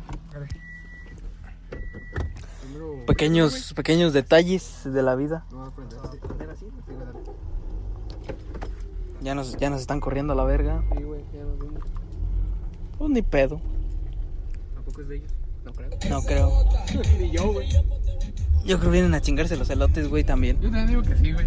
Pequeños, 3.07 3.73
pequeños 3.75 4.13
detalles 4.13 4.83
de 4.85 5.03
la 5.03 5.15
vida. 5.15 5.45
Ya 9.21 9.35
nos, 9.35 9.57
ya 9.57 9.71
nos 9.71 9.81
están 9.81 10.01
corriendo 10.01 10.33
a 10.33 10.37
la 10.37 10.45
verga. 10.45 10.83
Sí, 10.97 11.03
güey, 11.03 11.23
ya 11.35 11.43
nos 11.43 11.59
vimos. 11.59 11.83
Pues 12.99 13.11
ni 13.11 13.23
pedo. 13.23 13.61
¿Tampoco 14.75 15.01
es 15.03 15.09
de 15.09 15.17
ellos? 15.17 15.33
No 15.65 15.73
creo. 15.73 15.91
No 16.11 16.23
creo. 16.23 16.53
Ni 17.19 17.31
yo, 17.31 17.53
güey. 17.53 17.69
Yo 18.65 18.79
creo 18.79 18.81
que 18.81 18.89
vienen 18.91 19.15
a 19.15 19.21
chingarse 19.21 19.57
los 19.57 19.69
elotes, 19.71 20.09
güey, 20.09 20.25
también. 20.25 20.57
Yo 20.61 20.71
también 20.71 20.87
digo 20.89 21.03
que 21.03 21.17
sí, 21.17 21.33
güey. 21.33 21.47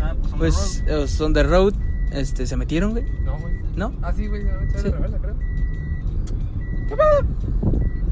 Ah, 0.00 0.14
pues, 0.20 0.34
Pues 0.36 0.84
road. 0.86 1.08
eh, 1.08 1.24
on 1.24 1.32
the 1.34 1.42
road, 1.42 1.74
este, 2.12 2.46
se 2.46 2.56
metieron, 2.56 2.92
güey. 2.92 3.04
No, 3.24 3.38
güey. 3.38 3.54
¿No? 3.76 3.92
Ah, 4.02 4.12
sí, 4.12 4.26
güey, 4.26 4.44
ya 4.44 4.58
Sí. 4.76 4.82
se 4.82 4.90
revela, 4.90 5.18
creo. 5.18 5.34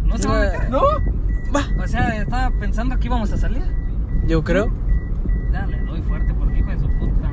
No 0.06 0.18
se 0.18 0.28
va 0.28 0.36
a 0.36 0.40
meter. 0.44 0.70
¿No? 0.70 0.80
Va. 1.54 1.82
O 1.82 1.86
sea, 1.88 2.16
estaba 2.20 2.50
pensando 2.58 2.98
que 2.98 3.06
íbamos 3.06 3.32
a 3.32 3.36
salir. 3.38 3.62
Yo 4.26 4.42
creo. 4.42 4.72
Ya 5.52 5.66
le 5.66 5.78
doy 5.82 6.02
fuerte 6.02 6.34
porque 6.34 6.58
hijo 6.58 6.70
de 6.70 6.78
su 6.78 6.88
puta. 6.98 7.30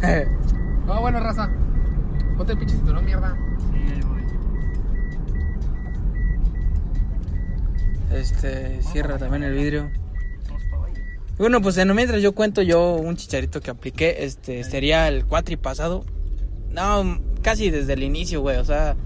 madre. 0.00 0.28
No, 0.86 1.00
bueno, 1.00 1.20
raza. 1.20 1.48
Ponte 2.36 2.52
el 2.54 2.58
pinche 2.58 2.74
cinturón, 2.74 3.04
mierda. 3.04 3.36
Sí, 3.70 4.00
güey. 4.00 4.24
Este, 8.20 8.82
cierra 8.82 9.16
también 9.16 9.44
el 9.44 9.54
vidrio. 9.54 9.90
Vamos 10.48 10.62
para 10.70 10.84
ahí. 10.86 10.92
Bueno, 11.38 11.62
pues 11.62 11.78
en 11.78 11.94
mientras 11.94 12.20
yo 12.20 12.34
cuento 12.34 12.62
yo 12.62 12.96
un 12.96 13.14
chicharito 13.16 13.60
que 13.60 13.70
apliqué, 13.70 14.24
este, 14.24 14.64
sería 14.64 15.06
el 15.06 15.24
cuatri 15.24 15.56
pasado. 15.56 16.04
No, 16.70 17.20
casi 17.42 17.70
desde 17.70 17.92
el 17.92 18.02
inicio, 18.02 18.40
güey, 18.40 18.56
o 18.56 18.64
sea, 18.64 18.96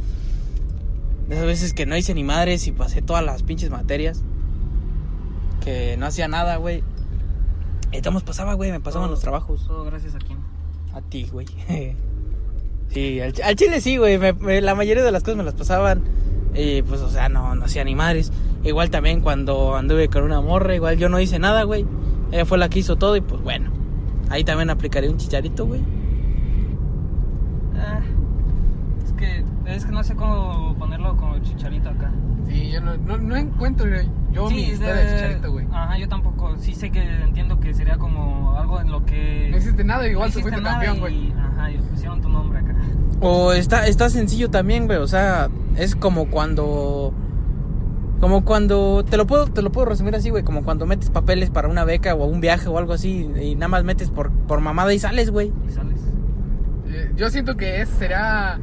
de 1.28 1.34
esas 1.34 1.46
veces 1.46 1.72
que 1.74 1.86
no 1.86 1.96
hice 1.96 2.14
ni 2.14 2.24
madres 2.24 2.66
y 2.66 2.72
pasé 2.72 3.02
todas 3.02 3.24
las 3.24 3.42
pinches 3.42 3.70
materias. 3.70 4.22
Que 5.64 5.96
no 5.96 6.06
hacía 6.06 6.28
nada, 6.28 6.56
güey. 6.56 6.82
Y 7.92 8.00
todos 8.00 8.22
pasaba, 8.22 8.54
güey, 8.54 8.70
me 8.70 8.80
pasaban 8.80 9.06
Todo- 9.06 9.14
los 9.14 9.20
trabajos. 9.22 9.66
Todo 9.66 9.84
gracias 9.84 10.14
a 10.14 10.18
quién. 10.18 10.38
A 10.94 11.00
ti, 11.02 11.28
güey. 11.30 11.46
Sí, 12.88 13.20
al, 13.20 13.34
al 13.44 13.56
chile 13.56 13.80
sí, 13.80 13.96
güey. 13.96 14.16
me- 14.16 14.32
me- 14.32 14.60
la 14.60 14.76
mayoría 14.76 15.02
de 15.02 15.10
las 15.10 15.22
cosas 15.24 15.36
me 15.36 15.42
las 15.42 15.54
pasaban. 15.54 16.02
Y 16.54 16.82
pues, 16.82 17.00
o 17.00 17.10
sea, 17.10 17.28
no, 17.28 17.54
no 17.56 17.64
hacía 17.64 17.82
ni 17.82 17.94
madres. 17.96 18.30
Igual 18.62 18.90
también 18.90 19.20
cuando 19.20 19.74
anduve 19.74 20.08
con 20.08 20.22
una 20.22 20.40
morra, 20.40 20.74
igual 20.74 20.96
yo 20.96 21.08
no 21.08 21.18
hice 21.20 21.38
nada, 21.40 21.64
güey. 21.64 21.84
Ella 22.30 22.46
fue 22.46 22.58
la 22.58 22.68
que 22.68 22.78
hizo 22.78 22.94
todo 22.96 23.16
y 23.16 23.20
pues 23.20 23.42
bueno. 23.42 23.70
Ahí 24.30 24.44
también 24.44 24.70
aplicaré 24.70 25.08
un 25.08 25.16
chicharito, 25.18 25.66
güey. 25.66 25.80
Ah, 27.76 28.00
es 29.04 29.12
que 29.12 29.44
es 29.66 29.84
que 29.84 29.92
no 29.92 30.04
sé 30.04 30.14
cómo 30.14 30.74
ponerlo 30.78 31.16
como 31.16 31.38
chicharito 31.40 31.90
acá. 31.90 32.10
Sí, 32.46 32.70
yo 32.70 32.80
no, 32.80 32.96
no, 32.96 33.18
no 33.18 33.36
encuentro 33.36 33.88
güey, 33.88 34.08
yo 34.32 34.48
mi 34.48 34.64
es 34.64 34.72
historia 34.74 34.94
de 34.94 35.14
chicharito, 35.14 35.52
güey. 35.52 35.66
Ajá, 35.72 35.98
yo 35.98 36.08
tampoco. 36.08 36.56
Sí 36.58 36.74
sé 36.74 36.90
que 36.90 37.02
entiendo 37.02 37.58
que 37.58 37.74
sería 37.74 37.98
como 37.98 38.56
algo 38.56 38.80
en 38.80 38.90
lo 38.90 39.04
que. 39.04 39.48
No 39.50 39.56
hiciste 39.56 39.84
nada, 39.84 40.06
igual 40.08 40.28
no 40.28 40.34
se 40.34 40.42
fuiste 40.42 40.62
campeón, 40.62 41.00
güey. 41.00 41.32
Ajá, 41.32 41.70
y 41.70 41.78
pusieron 41.78 42.20
tu 42.20 42.28
nombre 42.28 42.60
acá. 42.60 42.74
O 43.20 43.52
está, 43.52 43.86
está 43.86 44.10
sencillo 44.10 44.50
también, 44.50 44.86
güey. 44.86 44.98
O 44.98 45.06
sea, 45.06 45.48
es 45.76 45.96
como 45.96 46.28
cuando. 46.28 47.12
Como 48.20 48.44
cuando. 48.44 49.04
Te 49.04 49.16
lo 49.16 49.26
puedo, 49.26 49.46
te 49.46 49.62
lo 49.62 49.72
puedo 49.72 49.86
resumir 49.86 50.14
así, 50.14 50.30
güey. 50.30 50.44
Como 50.44 50.64
cuando 50.64 50.86
metes 50.86 51.10
papeles 51.10 51.50
para 51.50 51.68
una 51.68 51.84
beca 51.84 52.14
o 52.14 52.26
un 52.26 52.40
viaje 52.40 52.68
o 52.68 52.78
algo 52.78 52.92
así. 52.92 53.30
Y 53.40 53.54
nada 53.54 53.68
más 53.68 53.84
metes 53.84 54.10
por, 54.10 54.30
por 54.30 54.60
mamada 54.60 54.92
y 54.94 54.98
sales, 54.98 55.30
güey. 55.30 55.52
Y 55.66 55.72
sales. 55.72 56.00
Eh, 56.88 57.12
Yo 57.16 57.30
siento 57.30 57.56
que 57.56 57.80
ese 57.80 57.92
será. 57.94 58.60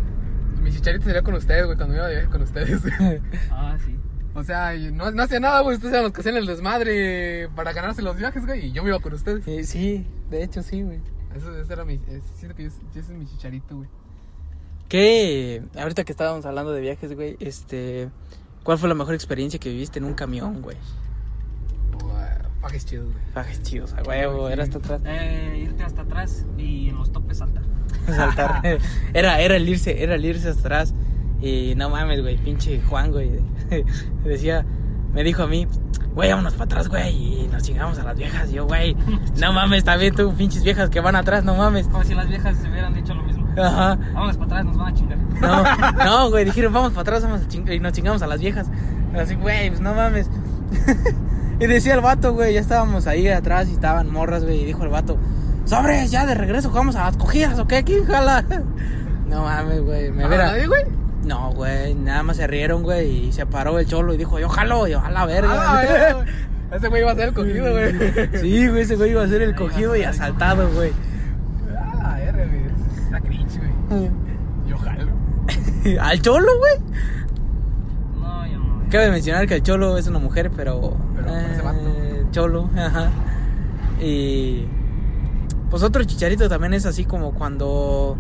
Mi 0.63 0.72
chicharito 0.72 1.05
sería 1.05 1.22
con 1.22 1.34
ustedes, 1.36 1.65
güey, 1.65 1.77
cuando 1.77 1.96
iba 1.96 2.08
de 2.08 2.13
viaje 2.15 2.29
con 2.29 2.41
ustedes. 2.41 2.82
Ah, 3.51 3.77
sí. 3.86 3.96
o 4.34 4.43
sea, 4.43 4.74
no, 4.91 5.12
no 5.12 5.24
hacía 5.24 5.39
nada, 5.39 5.60
güey. 5.62 5.75
Ustedes 5.75 5.93
eran 5.93 6.03
los 6.05 6.13
que 6.13 6.22
hacían 6.22 6.38
el 6.38 6.46
desmadre 6.46 7.50
para 7.55 7.74
ganarse 7.74 8.01
los 8.01 8.15
viajes, 8.17 8.46
güey. 8.46 8.67
Y 8.67 8.72
yo 8.72 8.82
me 8.84 8.89
iba 8.89 9.00
con 9.00 9.13
ustedes. 9.13 9.48
Eh, 9.48 9.63
sí, 9.63 10.08
de 10.29 10.43
hecho 10.43 10.63
sí, 10.63 10.82
güey. 10.82 11.00
Eso, 11.36 11.55
ese 11.60 11.74
era 11.74 11.84
mi. 11.86 11.96
eh, 11.96 12.22
siento 12.36 12.55
que 12.55 12.63
yo- 12.63 12.70
ese 12.70 13.00
es 13.00 13.10
mi 13.10 13.25
chicharito, 13.27 13.75
güey. 13.77 13.89
¿Qué? 14.89 15.63
Ahorita 15.75 16.03
que 16.03 16.12
estábamos 16.12 16.46
hablando 16.46 16.72
de 16.72 16.82
viajes, 16.82 17.15
güey, 17.15 17.36
este... 17.39 18.10
¿Cuál 18.63 18.77
fue 18.77 18.88
la 18.88 18.96
mejor 18.96 19.13
experiencia 19.15 19.60
que 19.60 19.70
viviste 19.70 19.98
en 20.00 20.05
un 20.05 20.13
camión, 20.13 20.62
güey? 20.62 20.77
Fajes 22.63 22.86
chidos, 22.86 23.05
güey. 23.12 23.17
Viajes 23.36 23.62
chidos, 23.63 23.93
a 23.93 24.01
huevo, 24.03 24.50
era 24.50 24.63
hasta 24.63 24.77
atrás. 24.79 25.01
Eh, 25.05 25.62
irte 25.65 25.84
hasta 25.84 26.01
atrás 26.03 26.46
y 26.58 26.89
en 26.89 26.96
los 26.96 27.12
topes 27.12 27.38
saltar. 27.39 27.63
Saltar. 28.08 28.62
Era, 29.13 29.39
era 29.41 29.55
el 29.55 29.67
irse, 29.70 30.01
era 30.03 30.15
el 30.15 30.25
irse 30.25 30.50
hasta 30.50 30.62
atrás. 30.62 30.93
Y 31.41 31.74
no 31.75 31.89
mames, 31.89 32.22
güey, 32.22 32.38
pinche 32.38 32.82
Juan, 32.82 33.12
güey. 33.12 33.32
Decía, 34.24 34.65
me 35.13 35.24
dijo 35.24 35.43
a 35.43 35.48
mí, 35.48 35.67
güey, 36.15 36.29
vámonos 36.29 36.53
para 36.53 36.63
atrás, 36.65 36.88
güey. 36.88 37.43
Y 37.43 37.48
nos 37.51 37.63
chingamos 37.63 38.00
a 38.00 38.03
las 38.03 38.17
viejas. 38.17 38.50
Y 38.50 38.53
yo, 38.55 38.65
güey, 38.65 38.96
no 39.39 39.51
mames, 39.53 39.84
también 39.84 40.15
tú, 40.15 40.34
pinches 40.34 40.63
viejas 40.63 40.89
que 40.89 41.00
van 41.01 41.15
atrás, 41.17 41.43
no 41.43 41.55
mames. 41.55 41.88
Como 41.88 42.03
si 42.05 42.13
las 42.15 42.27
viejas 42.29 42.58
se 42.58 42.70
hubieran 42.70 42.93
dicho 42.93 43.13
lo 43.13 43.24
mismo. 43.24 43.46
Ajá. 43.58 43.96
Vámonos 44.13 44.38
para 44.38 44.46
atrás, 44.48 44.65
nos 44.65 44.77
van 44.77 44.93
a 44.93 44.98
chingar. 44.98 45.17
No, 45.41 46.03
no, 46.05 46.29
güey, 46.29 46.46
dijeron, 46.46 46.72
vamos 46.74 46.91
para 46.91 47.01
atrás, 47.01 47.24
vamos 47.24 47.41
a 47.41 47.48
ching- 47.50 47.74
y 47.75 47.79
nos 47.79 47.91
chingamos 47.93 48.22
a 48.22 48.27
las 48.27 48.39
viejas. 48.39 48.67
Así, 49.17 49.36
güey, 49.36 49.67
pues 49.70 49.82
no 49.82 49.93
mames. 49.93 50.29
Y 51.63 51.67
decía 51.67 51.93
el 51.93 52.01
vato, 52.01 52.34
güey, 52.34 52.53
ya 52.53 52.60
estábamos 52.60 53.08
ahí 53.08 53.27
atrás 53.29 53.70
y 53.70 53.72
estaban 53.72 54.12
morras, 54.12 54.43
güey, 54.43 54.62
y 54.62 54.65
dijo 54.65 54.84
el 54.84 54.89
vato, 54.89 55.17
sobres, 55.63 56.12
ya 56.12 56.25
de 56.25 56.36
regreso, 56.36 56.70
jugamos 56.70 56.98
a 56.98 57.05
las 57.05 57.15
cogidas, 57.15 57.58
¿o 57.58 57.65
qué? 57.67 57.84
¿Quién 57.86 58.03
jala? 58.05 58.43
no 59.29 59.43
mames, 59.43 59.82
güey, 59.82 60.12
me 60.12 60.25
¿Ah, 60.25 60.27
verá. 60.27 60.46
nadie, 60.48 60.67
güey? 60.67 60.84
No, 61.24 61.53
güey, 61.53 61.96
nada 61.96 62.22
más 62.24 62.36
se 62.36 62.48
rieron, 62.48 62.84
güey, 62.84 63.27
y 63.27 63.32
se 63.32 63.46
paró 63.46 63.79
el 63.79 63.88
cholo 63.88 64.13
y 64.13 64.17
dijo, 64.17 64.39
yo 64.39 64.50
jalo, 64.50 64.88
yo 64.88 65.00
a 65.00 65.10
la 65.10 65.25
verga. 65.25 65.53
Ah, 65.53 65.84
güey. 66.15 66.27
Ese 66.74 66.88
güey 66.89 67.01
iba 67.01 67.12
a 67.12 67.15
ser 67.15 67.29
el 67.29 67.34
cogido, 67.34 67.72
güey. 67.72 67.93
sí, 68.41 68.67
güey, 68.67 68.82
ese 68.82 68.96
güey 68.98 69.12
iba 69.12 69.24
a 69.24 69.27
ser 69.27 69.41
el 69.41 69.55
cogido 69.55 69.96
y 69.96 70.03
asaltado, 70.03 70.70
güey. 70.74 70.91
Ah, 72.01 72.20
R, 72.20 72.46
güey. 72.46 72.62
Está 73.05 73.22
cringe, 73.22 73.58
güey. 73.89 74.10
Yo 74.67 74.77
jalo. 74.79 75.12
¿Al 76.01 76.22
cholo, 76.22 76.51
güey? 76.58 76.74
No, 78.20 78.48
yo 78.48 78.58
no. 78.60 78.89
Cabe 78.89 79.12
mencionar 79.12 79.48
que 79.48 79.55
el 79.55 79.63
Cholo 79.63 79.98
es 79.98 80.08
una 80.08 80.20
mujer, 80.20 80.51
pero. 80.53 80.98
Pero 81.24 81.72
eh, 81.72 82.25
Cholo, 82.32 82.70
ajá. 82.75 83.12
Y. 84.01 84.68
Pues 85.70 85.82
otro 85.84 86.03
chicharito 86.03 86.50
también 86.50 86.74
es 86.74 86.86
así 86.86 87.06
como 87.06 87.34
cuando. 87.34 88.18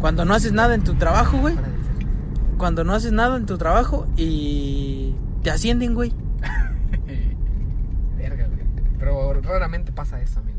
Cuando 0.00 0.24
no 0.24 0.34
haces 0.34 0.52
nada 0.52 0.74
en 0.74 0.84
tu 0.84 0.94
trabajo, 0.94 1.38
güey. 1.38 1.56
Cuando 2.58 2.84
no 2.84 2.94
haces 2.94 3.12
nada 3.12 3.36
en 3.36 3.46
tu 3.46 3.58
trabajo 3.58 4.06
y. 4.16 5.14
Te 5.42 5.50
ascienden, 5.50 5.94
güey. 5.94 6.12
Verga, 8.18 8.46
güey. 8.46 8.66
Pero 8.98 9.40
raramente 9.42 9.92
pasa 9.92 10.20
eso, 10.20 10.40
amigo. 10.40 10.55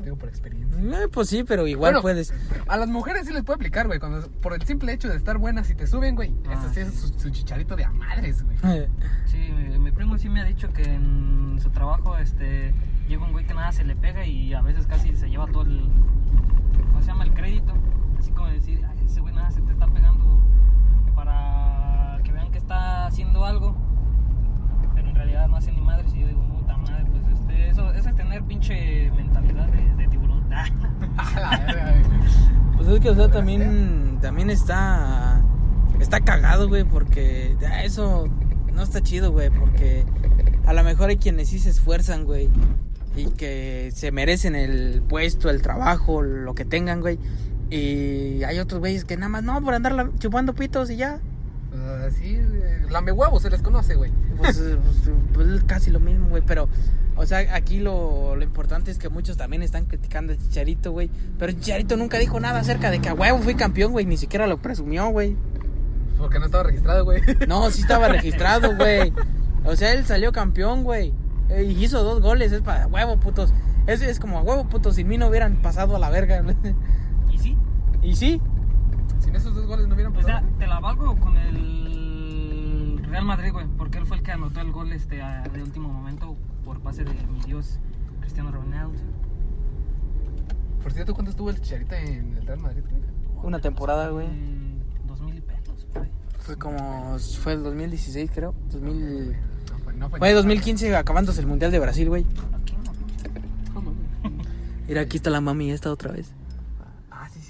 Lo 0.00 0.04
digo 0.04 0.16
por 0.16 0.28
experiencia. 0.28 0.80
Eh, 0.80 1.08
pues 1.12 1.28
sí, 1.28 1.44
pero 1.44 1.66
igual 1.66 1.92
Bueno, 1.92 2.02
puedes. 2.02 2.32
A 2.66 2.76
las 2.76 2.88
mujeres 2.88 3.26
sí 3.26 3.32
les 3.32 3.44
puede 3.44 3.56
aplicar, 3.56 3.86
güey. 3.86 3.98
Cuando, 4.00 4.26
por 4.40 4.54
el 4.54 4.62
simple 4.62 4.92
hecho 4.92 5.08
de 5.08 5.16
estar 5.16 5.36
buenas 5.38 5.68
y 5.70 5.74
te 5.74 5.86
suben, 5.86 6.14
güey. 6.16 6.34
Ah, 6.48 6.54
Eso 6.54 6.72
sí 6.72 6.80
es 6.80 6.94
su, 6.94 7.08
su 7.18 7.30
chicharito 7.30 7.76
de 7.76 7.84
a 7.84 7.90
madres, 7.90 8.42
güey. 8.42 8.56
Sí, 9.26 9.36
mi, 9.54 9.78
mi 9.78 9.92
primo 9.92 10.16
sí 10.18 10.28
me 10.28 10.40
ha 10.40 10.44
dicho 10.44 10.72
que 10.72 10.82
en 10.82 11.58
su 11.62 11.70
trabajo 11.70 12.16
este 12.18 12.72
llega 13.08 13.24
un 13.24 13.32
güey 13.32 13.46
que 13.46 13.54
nada 13.54 13.70
se 13.72 13.84
le 13.84 13.94
pega 13.94 14.24
y 14.26 14.54
a 14.54 14.62
veces 14.62 14.86
casi 14.86 15.14
se 15.14 15.28
lleva 15.28 15.46
todo 15.46 15.62
el 15.62 15.88
¿cómo 16.86 17.00
se 17.00 17.06
llama? 17.08 17.24
el 17.24 17.32
crédito. 17.34 17.74
Así 18.18 18.30
como 18.32 18.48
decir, 18.48 18.84
"Ay, 18.88 19.04
ese 19.04 19.20
güey 19.20 19.34
nada 19.34 19.50
se 19.50 19.60
te 19.60 19.70
está 19.72 19.86
pegando 19.86 20.40
para 21.14 22.18
que 22.24 22.32
vean 22.32 22.50
que 22.50 22.58
está 22.58 23.06
haciendo 23.06 23.44
algo. 23.44 23.76
Pero 24.94 25.08
en 25.08 25.14
realidad 25.14 25.48
no 25.48 25.56
hace 25.56 25.72
ni 25.72 25.80
madres 25.80 26.12
y 26.14 26.20
yo 26.20 26.28
digo, 26.28 26.42
eso, 27.68 27.92
eso 27.92 28.08
es 28.08 28.16
tener 28.16 28.42
pinche 28.44 29.10
mentalidad 29.16 29.66
de, 29.68 30.02
de 30.02 30.08
tiburón. 30.08 30.44
Pues 32.76 32.88
es 32.88 33.00
que, 33.00 33.10
o 33.10 33.14
sea, 33.14 33.30
también, 33.30 34.18
también 34.22 34.48
está, 34.48 35.42
está 36.00 36.20
cagado, 36.20 36.66
güey, 36.66 36.84
porque 36.84 37.54
ah, 37.70 37.84
eso 37.84 38.26
no 38.72 38.82
está 38.82 39.02
chido, 39.02 39.32
güey, 39.32 39.50
porque 39.50 40.06
a 40.64 40.72
lo 40.72 40.82
mejor 40.82 41.10
hay 41.10 41.18
quienes 41.18 41.50
sí 41.50 41.58
se 41.58 41.68
esfuerzan, 41.68 42.24
güey, 42.24 42.48
y 43.14 43.26
que 43.26 43.90
se 43.94 44.12
merecen 44.12 44.56
el 44.56 45.02
puesto, 45.06 45.50
el 45.50 45.60
trabajo, 45.60 46.22
lo 46.22 46.54
que 46.54 46.64
tengan, 46.64 47.02
güey, 47.02 47.18
y 47.68 48.42
hay 48.44 48.58
otros 48.58 48.80
güeyes 48.80 49.04
que 49.04 49.16
nada 49.16 49.28
más, 49.28 49.42
no, 49.42 49.62
por 49.62 49.74
andar 49.74 50.10
chupando 50.18 50.54
pitos 50.54 50.90
y 50.90 50.96
ya, 50.96 51.20
Ah, 51.72 52.08
sí, 52.10 52.36
eh, 52.36 52.86
lame 52.90 53.12
huevos 53.12 53.42
se 53.42 53.50
les 53.50 53.62
conoce, 53.62 53.94
güey. 53.94 54.10
Pues, 54.36 54.58
eh, 54.58 54.76
pues, 54.82 55.10
pues, 55.32 55.48
es 55.48 55.64
casi 55.64 55.90
lo 55.90 56.00
mismo, 56.00 56.28
güey. 56.28 56.42
Pero, 56.44 56.68
o 57.16 57.24
sea, 57.26 57.54
aquí 57.54 57.78
lo, 57.78 58.34
lo 58.34 58.42
importante 58.42 58.90
es 58.90 58.98
que 58.98 59.08
muchos 59.08 59.36
también 59.36 59.62
están 59.62 59.86
criticando 59.86 60.32
a 60.32 60.36
Chicharito, 60.36 60.90
güey. 60.92 61.10
Pero 61.38 61.52
Chicharito 61.52 61.96
nunca 61.96 62.18
dijo 62.18 62.40
nada 62.40 62.60
acerca 62.60 62.90
de 62.90 63.00
que 63.00 63.08
a 63.08 63.14
huevo 63.14 63.38
fui 63.38 63.54
campeón, 63.54 63.92
güey. 63.92 64.04
Ni 64.06 64.16
siquiera 64.16 64.46
lo 64.46 64.58
presumió, 64.58 65.08
güey. 65.08 65.36
Porque 66.18 66.38
no 66.38 66.46
estaba 66.46 66.64
registrado, 66.64 67.04
güey. 67.04 67.22
No, 67.48 67.70
sí 67.70 67.82
estaba 67.82 68.08
registrado, 68.16 68.76
güey. 68.76 69.12
O 69.64 69.76
sea, 69.76 69.92
él 69.92 70.04
salió 70.06 70.32
campeón, 70.32 70.82
güey. 70.84 71.14
Eh, 71.48 71.64
Y 71.64 71.84
hizo 71.84 72.02
dos 72.02 72.20
goles, 72.20 72.52
es 72.52 72.62
para 72.62 72.86
huevo, 72.86 73.18
putos. 73.18 73.52
Es, 73.86 74.02
es 74.02 74.18
como 74.20 74.38
a 74.38 74.42
huevo, 74.42 74.68
putos. 74.68 74.96
Sin 74.96 75.08
mí 75.08 75.18
no 75.18 75.28
hubieran 75.28 75.56
pasado 75.62 75.96
a 75.96 75.98
la 75.98 76.10
verga. 76.10 76.42
Y 77.30 77.38
sí, 77.38 77.56
Y 78.02 78.16
sí, 78.16 78.40
Sin 79.20 79.36
esos 79.36 79.54
dos 79.54 79.66
goles 79.66 79.86
no 79.86 79.94
hubieran 79.94 80.16
o 80.16 80.22
sea, 80.22 80.36
pasado. 80.40 80.52
te 80.58 80.66
la 80.66 80.80
valgo 80.80 81.16
con 81.18 81.36
el 81.36 83.00
Real 83.08 83.24
Madrid, 83.24 83.52
güey, 83.52 83.66
porque 83.76 83.98
él 83.98 84.06
fue 84.06 84.16
el 84.18 84.22
que 84.22 84.32
anotó 84.32 84.60
el 84.60 84.72
gol 84.72 84.92
este 84.92 85.22
a- 85.22 85.42
de 85.42 85.62
último 85.62 85.88
momento 85.88 86.36
por 86.64 86.80
pase 86.80 87.04
de 87.04 87.12
mi 87.14 87.40
dios 87.44 87.78
Cristiano 88.20 88.50
Ronaldo. 88.52 88.98
Por 90.82 90.92
cierto, 90.92 91.12
¿cuánto 91.14 91.30
estuvo 91.30 91.50
el 91.50 91.60
Chicharito 91.60 91.94
en 91.94 92.36
el 92.38 92.46
Real 92.46 92.60
Madrid, 92.60 92.82
güey? 92.88 93.02
una 93.42 93.58
temporada, 93.58 94.08
güey. 94.10 94.26
Mm, 94.28 95.06
Dos 95.06 95.20
mil 95.22 95.36
y 95.36 95.40
pesos, 95.40 95.86
güey. 95.94 96.08
Fue 96.38 96.56
como. 96.56 97.18
Fue 97.18 97.54
el 97.54 97.62
2016, 97.62 98.30
creo. 98.34 98.54
2000. 98.70 99.32
No 99.72 99.78
fue, 99.84 99.94
no 99.94 100.10
fue. 100.10 100.18
Fue 100.18 100.32
2015 100.32 100.94
acabándose 100.96 101.40
el 101.40 101.46
Mundial 101.46 101.70
de 101.70 101.78
Brasil, 101.78 102.08
güey. 102.08 102.24
Aquí 102.54 102.74
no. 103.74 103.82
Mira, 104.88 105.00
aquí 105.02 105.16
está 105.16 105.30
la 105.30 105.40
mami 105.40 105.70
esta 105.70 105.90
otra 105.90 106.12
vez. 106.12 106.32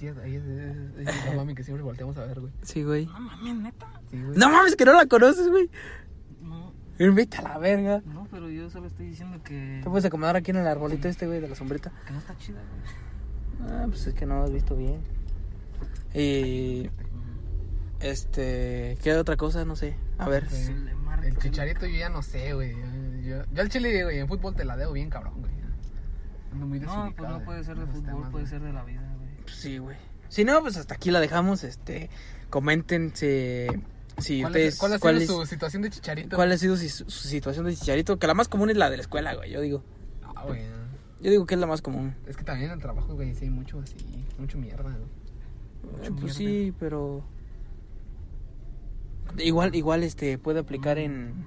Sí, 0.00 0.08
ahí 0.08 0.34
es, 0.34 0.42
es, 0.44 0.76
es, 0.98 1.08
es 1.08 1.26
la 1.26 1.34
mami 1.36 1.54
que 1.54 1.62
siempre 1.62 1.82
volteamos 1.84 2.16
a 2.16 2.24
ver, 2.24 2.40
güey. 2.40 2.52
Sí, 2.62 2.82
güey. 2.84 3.04
No 3.04 3.20
mames, 3.20 3.54
neta. 3.56 3.86
Sí, 4.10 4.22
güey. 4.22 4.38
No 4.38 4.48
mames, 4.48 4.74
que 4.76 4.84
no 4.86 4.94
la 4.94 5.04
conoces, 5.04 5.46
güey. 5.50 5.68
No, 6.42 6.72
Vete 6.98 7.36
a 7.36 7.42
la 7.42 7.58
verga. 7.58 8.02
no, 8.06 8.26
pero 8.30 8.48
yo 8.48 8.70
solo 8.70 8.86
estoy 8.86 9.06
diciendo 9.06 9.42
que, 9.42 9.80
Te 9.84 9.90
puedes 9.90 10.06
acomodar 10.06 10.36
aquí 10.36 10.52
en 10.52 10.56
el 10.56 10.66
arbolito 10.66 11.06
este, 11.08 11.26
güey, 11.26 11.40
de 11.40 11.48
la 11.48 11.54
sombrita. 11.54 11.92
que 12.06 12.12
no 12.14 12.18
está 12.18 12.34
chida, 12.38 12.60
güey. 13.58 13.70
Ah, 13.72 13.84
pues 13.88 14.06
es 14.06 14.14
que 14.14 14.24
no 14.24 14.42
has 14.42 14.50
visto 14.50 14.74
bien. 14.74 15.00
Y. 16.14 16.88
Este. 18.00 18.96
¿Qué 19.02 19.14
otra 19.16 19.36
cosa? 19.36 19.64
No 19.66 19.76
sé. 19.76 19.96
A 20.18 20.28
ver. 20.28 20.46
Marca 21.04 21.26
El 21.26 21.36
Chicharito 21.36 21.86
yo 21.86 21.96
ya 21.98 22.08
no 22.08 22.22
sé, 22.22 22.54
güey. 22.54 22.74
Yo, 23.22 23.42
yo 23.52 23.60
al 23.62 23.68
Chile, 23.68 24.02
güey, 24.04 24.18
en 24.18 24.28
fútbol 24.28 24.54
te 24.54 24.64
la 24.64 24.76
debo 24.76 24.92
bien, 24.94 25.10
cabrón, 25.10 25.34
güey. 25.40 25.52
Ando 26.52 26.66
muy 26.66 26.80
No, 26.80 27.12
pues 27.16 27.28
no 27.28 27.38
de- 27.38 27.44
puede 27.44 27.64
ser 27.64 27.76
de 27.78 27.86
fútbol, 27.86 28.04
temas, 28.04 28.30
puede 28.30 28.44
güey. 28.44 28.46
ser 28.46 28.60
de 28.62 28.72
la 28.72 28.82
vida. 28.84 29.09
Pues 29.50 29.60
sí, 29.62 29.78
güey. 29.78 29.96
Si 30.28 30.44
no, 30.44 30.60
pues 30.60 30.76
hasta 30.76 30.94
aquí 30.94 31.10
la 31.10 31.20
dejamos. 31.20 31.64
Este. 31.64 32.08
Comenten 32.50 33.12
si. 33.14 33.66
Si 34.18 34.40
¿Cuál, 34.42 34.50
ustedes. 34.52 34.74
es, 34.74 34.78
¿Cuál 34.80 34.92
ha 34.94 34.98
cuál 34.98 35.20
sido 35.20 35.42
es- 35.42 35.48
su 35.48 35.54
situación 35.54 35.82
de 35.82 35.90
Chicharito? 35.90 36.36
¿Cuál 36.36 36.52
ha 36.52 36.58
sido 36.58 36.76
su, 36.76 36.86
su 36.88 37.10
situación 37.10 37.64
de 37.64 37.74
chicharito? 37.74 38.18
Que 38.18 38.26
la 38.26 38.34
más 38.34 38.48
común 38.48 38.68
es 38.70 38.76
la 38.76 38.90
de 38.90 38.96
la 38.98 39.02
escuela, 39.02 39.34
güey. 39.34 39.50
Yo 39.50 39.60
digo. 39.60 39.82
Ah, 40.22 40.44
güey. 40.46 40.62
Yo 41.22 41.30
digo 41.30 41.46
que 41.46 41.54
es 41.54 41.60
la 41.60 41.66
más 41.66 41.80
común. 41.82 42.14
Es 42.26 42.36
que 42.36 42.44
también 42.44 42.70
en 42.70 42.74
el 42.76 42.80
trabajo, 42.82 43.14
güey, 43.14 43.34
sí 43.34 43.44
hay 43.44 43.50
mucho 43.50 43.80
así, 43.80 43.94
mucho 44.38 44.58
mierda, 44.58 44.82
güey. 44.90 46.06
Eh, 46.06 46.10
pues 46.20 46.34
sí, 46.34 46.72
pero. 46.78 47.24
Igual, 49.38 49.74
igual 49.74 50.02
este 50.02 50.36
puede 50.38 50.60
aplicar 50.60 50.98
en. 50.98 51.46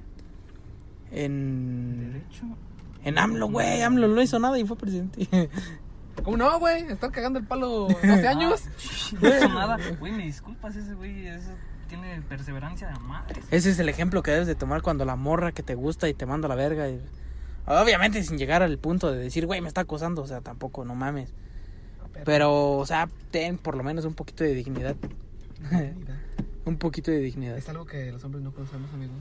En. 1.12 2.12
Derecho. 2.14 2.46
En 3.04 3.18
AMLO, 3.20 3.50
güey. 3.50 3.82
AMLO 3.82 4.08
no 4.08 4.22
hizo 4.22 4.40
nada 4.40 4.58
y 4.58 4.66
fue 4.66 4.78
presidente. 4.78 5.28
¿Cómo 6.24 6.38
no, 6.38 6.60
güey? 6.60 6.84
Estar 6.92 7.12
cagando 7.12 7.40
el 7.40 7.46
palo 7.46 7.88
12 8.04 8.28
años. 8.28 8.64
Ah, 8.66 9.18
no 9.22 9.30
hizo 9.38 9.50
nada. 9.50 9.78
Güey, 10.00 10.12
me 10.12 10.24
disculpas, 10.26 10.76
ese 10.76 10.94
güey 10.94 11.28
ese 11.28 11.50
tiene 11.90 12.22
perseverancia 12.22 12.88
de 12.90 13.00
madres. 13.00 13.46
Ese 13.52 13.70
es 13.72 13.80
el 13.80 13.90
ejemplo 13.90 14.24
que 14.24 14.32
debes 14.32 14.48
de 14.48 14.56
tomar 14.56 14.82
cuando 14.82 15.06
la 15.06 15.16
morra 15.16 15.52
que 15.52 15.64
te 15.64 15.76
gusta 15.76 16.08
y 16.10 16.14
te 16.14 16.26
manda 16.26 16.46
a 16.48 16.50
la 16.50 16.56
verga. 16.56 16.90
y- 16.90 17.02
Obviamente 17.66 18.22
sin 18.24 18.38
llegar 18.38 18.62
al 18.64 18.78
punto 18.78 19.12
de 19.12 19.18
decir, 19.20 19.46
güey, 19.46 19.62
me 19.62 19.68
está 19.68 19.82
acosando. 19.82 20.22
O 20.22 20.28
sea, 20.28 20.42
tampoco, 20.42 20.86
no 20.86 20.96
mames. 20.96 21.34
Pero, 22.26 22.78
o 22.78 22.86
sea, 22.86 23.10
ten 23.32 23.58
por 23.58 23.76
lo 23.76 23.84
menos 23.84 24.06
un 24.06 24.14
poquito 24.14 24.44
de 24.44 24.54
dignidad. 24.54 24.96
Un 26.66 26.78
poquito 26.78 27.12
de 27.12 27.20
dignidad. 27.20 27.58
Es 27.58 27.68
algo 27.70 27.86
que 27.86 28.12
los 28.12 28.24
hombres 28.24 28.44
no 28.44 28.52
conocemos, 28.54 28.90
amigos. 28.94 29.16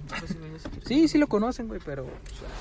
Sí, 0.87 1.09
sí 1.09 1.19
lo 1.19 1.27
conocen, 1.29 1.69
güey, 1.69 1.81
pero... 1.85 2.07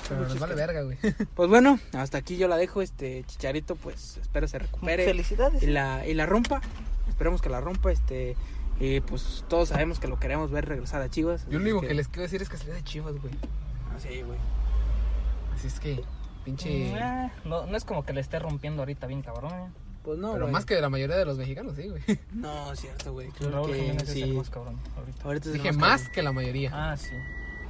Pero 0.08 0.22
nos 0.22 0.38
vale 0.38 0.54
verga, 0.54 0.82
güey. 0.82 0.98
Pues 1.34 1.48
bueno, 1.48 1.78
hasta 1.92 2.18
aquí 2.18 2.36
yo 2.36 2.48
la 2.48 2.56
dejo. 2.56 2.82
Este 2.82 3.24
Chicharito, 3.26 3.76
pues 3.76 4.18
espero 4.18 4.48
se 4.48 4.58
recupere. 4.58 5.04
Felicidades. 5.04 5.62
y 5.62 5.66
la, 5.66 6.06
y 6.06 6.14
la 6.14 6.26
rompa. 6.26 6.60
Esperemos 7.08 7.40
que 7.40 7.48
la 7.48 7.60
rompa. 7.60 7.92
Este, 7.92 8.36
y 8.80 9.00
pues 9.00 9.44
todos 9.48 9.68
sabemos 9.68 10.00
que 10.00 10.08
lo 10.08 10.18
queremos 10.18 10.50
ver 10.50 10.66
regresar 10.66 11.00
a 11.02 11.08
Chivas. 11.08 11.46
Yo 11.46 11.58
lo 11.58 11.64
único 11.64 11.78
así 11.78 11.88
que 11.88 11.94
les 11.94 12.08
quiero 12.08 12.22
decir 12.22 12.42
es 12.42 12.48
que 12.48 12.56
salía 12.56 12.74
de 12.74 12.82
chivas, 12.82 13.14
güey. 13.20 13.34
Ah, 13.90 13.98
sí, 13.98 14.22
güey. 14.22 14.38
Así 15.54 15.68
es 15.68 15.78
que, 15.78 16.02
pinche. 16.44 16.88
Eh, 16.88 17.30
no, 17.44 17.66
no 17.66 17.76
es 17.76 17.84
como 17.84 18.04
que 18.04 18.12
le 18.12 18.20
esté 18.20 18.38
rompiendo 18.40 18.82
ahorita 18.82 19.06
bien 19.06 19.22
cabrón. 19.22 19.72
Pues 20.02 20.18
no, 20.18 20.32
Pero 20.32 20.44
güey. 20.46 20.52
más 20.52 20.64
que 20.66 20.80
la 20.80 20.88
mayoría 20.88 21.16
de 21.16 21.24
los 21.24 21.38
mexicanos, 21.38 21.74
sí, 21.76 21.88
güey. 21.88 22.02
No, 22.32 22.74
cierto, 22.74 23.12
güey. 23.12 23.28
Creo 23.30 23.50
Raúl 23.50 23.70
que 23.72 23.80
Jiménez 23.80 24.02
es 24.08 24.16
el 24.16 24.24
sí. 24.30 24.32
más 24.32 24.50
cabrón 24.50 24.78
ahorita. 24.96 25.24
Ahorita 25.24 25.48
es 25.48 25.54
el 25.54 25.62
Dije 25.62 25.72
más 25.76 26.08
que 26.08 26.22
la 26.22 26.32
mayoría. 26.32 26.70
Ah, 26.72 26.96
sí. 26.96 27.14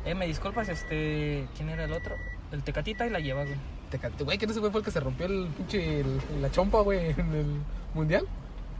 Eh, 0.04 0.14
me 0.14 0.26
disculpas, 0.26 0.68
este. 0.68 1.46
¿Quién 1.56 1.68
era 1.68 1.84
el 1.84 1.92
otro? 1.92 2.14
El 2.50 2.62
Tecatita 2.62 3.06
y 3.06 3.10
la 3.10 3.20
lleva, 3.20 3.44
güey. 3.44 3.56
Te 3.90 3.98
ca- 3.98 4.10
Güey, 4.18 4.38
¿quién 4.38 4.50
ese 4.50 4.60
güey 4.60 4.72
fue 4.72 4.80
el 4.80 4.84
que 4.84 4.90
se 4.90 5.00
rompió 5.00 5.26
el 5.26 5.46
pinche. 5.56 6.00
el- 6.00 6.20
la 6.40 6.50
chompa, 6.50 6.80
güey, 6.80 7.10
en 7.10 7.34
el 7.34 7.60
mundial? 7.94 8.26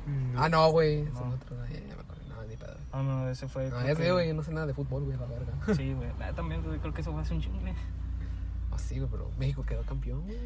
Mm, 0.06 0.36
Ah, 0.38 0.48
no, 0.48 0.70
güey. 0.70 1.00
Es 1.02 1.12
No. 1.12 1.26
el 1.26 1.32
otro. 1.34 1.56
Ya, 1.66 1.74
ya 1.80 1.94
me 1.94 2.00
acuerdo. 2.02 2.22
No, 2.28 2.42
ni 2.44 2.56
pedo. 2.56 2.76
Ah, 2.90 3.02
no, 3.02 3.28
ese 3.28 3.46
fue. 3.48 3.68
No, 3.68 3.80
ya 3.86 3.94
que- 3.94 4.10
güey. 4.12 4.28
yo 4.28 4.34
No 4.34 4.42
sé 4.42 4.52
nada 4.52 4.66
de 4.66 4.74
fútbol, 4.74 5.04
güey, 5.04 5.16
la 5.18 5.26
verga. 5.26 5.52
Sí, 5.76 5.92
güey. 5.92 6.08
Ah, 6.20 6.32
también, 6.34 6.62
güey, 6.62 6.78
creo 6.80 6.92
que 6.94 7.02
eso 7.02 7.12
fue 7.12 7.20
hace 7.20 7.34
un 7.34 7.42
chingle. 7.42 7.74
Ah, 8.74 8.78
sí, 8.78 8.98
güey, 8.98 9.10
pero 9.10 9.30
México 9.38 9.62
quedó 9.66 9.82
campeón, 9.82 10.22
güey. 10.22 10.36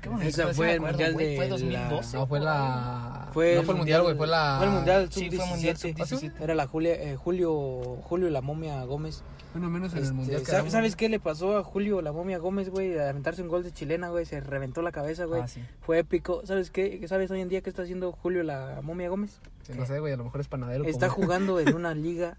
Qué 0.00 0.08
bonito, 0.08 0.28
Ese 0.28 0.48
sí 0.48 0.54
fue 0.54 0.72
el 0.74 0.80
mundial 0.80 1.14
de 1.16 1.36
Fue 1.36 1.44
la- 1.44 1.48
2012. 1.50 2.16
No, 2.16 2.26
fue 2.26 2.40
la. 2.40 3.28
Fue 3.32 3.56
no 3.56 3.62
fue 3.62 3.72
el 3.74 3.78
mundial, 3.78 4.02
güey, 4.02 4.16
fue 4.16 4.26
la. 4.26 4.54
Fue 4.58 4.66
el 4.66 4.72
mundial 4.72 5.12
Sí, 5.12 5.28
fue 5.30 5.46
mundial 5.46 5.76
17. 5.76 6.06
sub-17. 6.06 6.42
Era 6.42 6.54
la 6.54 6.66
Julia, 6.66 6.94
eh, 6.94 7.16
Julio, 7.16 7.98
Julio 8.02 8.30
la 8.30 8.40
momia 8.40 8.82
Gómez. 8.84 9.22
Bueno, 9.52 9.68
menos 9.70 9.92
en 9.92 9.98
el 9.98 10.04
Este, 10.04 10.14
mundial. 10.14 10.36
¿sabes, 10.40 10.48
quedamos. 10.50 10.72
¿Sabes 10.72 10.96
qué 10.96 11.08
le 11.10 11.20
pasó 11.20 11.58
a 11.58 11.64
Julio 11.64 12.00
la 12.00 12.12
momia 12.12 12.38
Gómez, 12.38 12.70
güey? 12.70 12.88
De 12.88 13.06
aventarse 13.06 13.42
un 13.42 13.48
gol 13.48 13.62
de 13.64 13.72
chilena, 13.72 14.08
güey. 14.08 14.24
Se 14.24 14.40
reventó 14.40 14.80
la 14.82 14.92
cabeza, 14.92 15.24
güey. 15.26 15.42
Ah. 15.42 15.46
Fue 15.80 15.98
épico. 15.98 16.40
¿Sabes 16.46 16.70
qué? 16.70 17.06
¿Sabes 17.06 17.30
hoy 17.30 17.40
en 17.42 17.48
día 17.50 17.60
qué 17.60 17.68
está 17.70 17.82
haciendo 17.82 18.12
Julio 18.12 18.42
la 18.44 18.80
momia 18.82 19.08
Gómez? 19.10 19.40
Sí, 19.62 19.72
no 19.76 19.84
sé, 19.84 19.98
güey, 20.00 20.12
a 20.14 20.16
lo 20.16 20.24
mejor 20.24 20.40
es 20.40 20.48
panadero. 20.48 20.84
Está 20.84 21.08
jugando 21.10 21.60
en 21.60 21.74
una 21.76 21.94
liga 21.94 22.38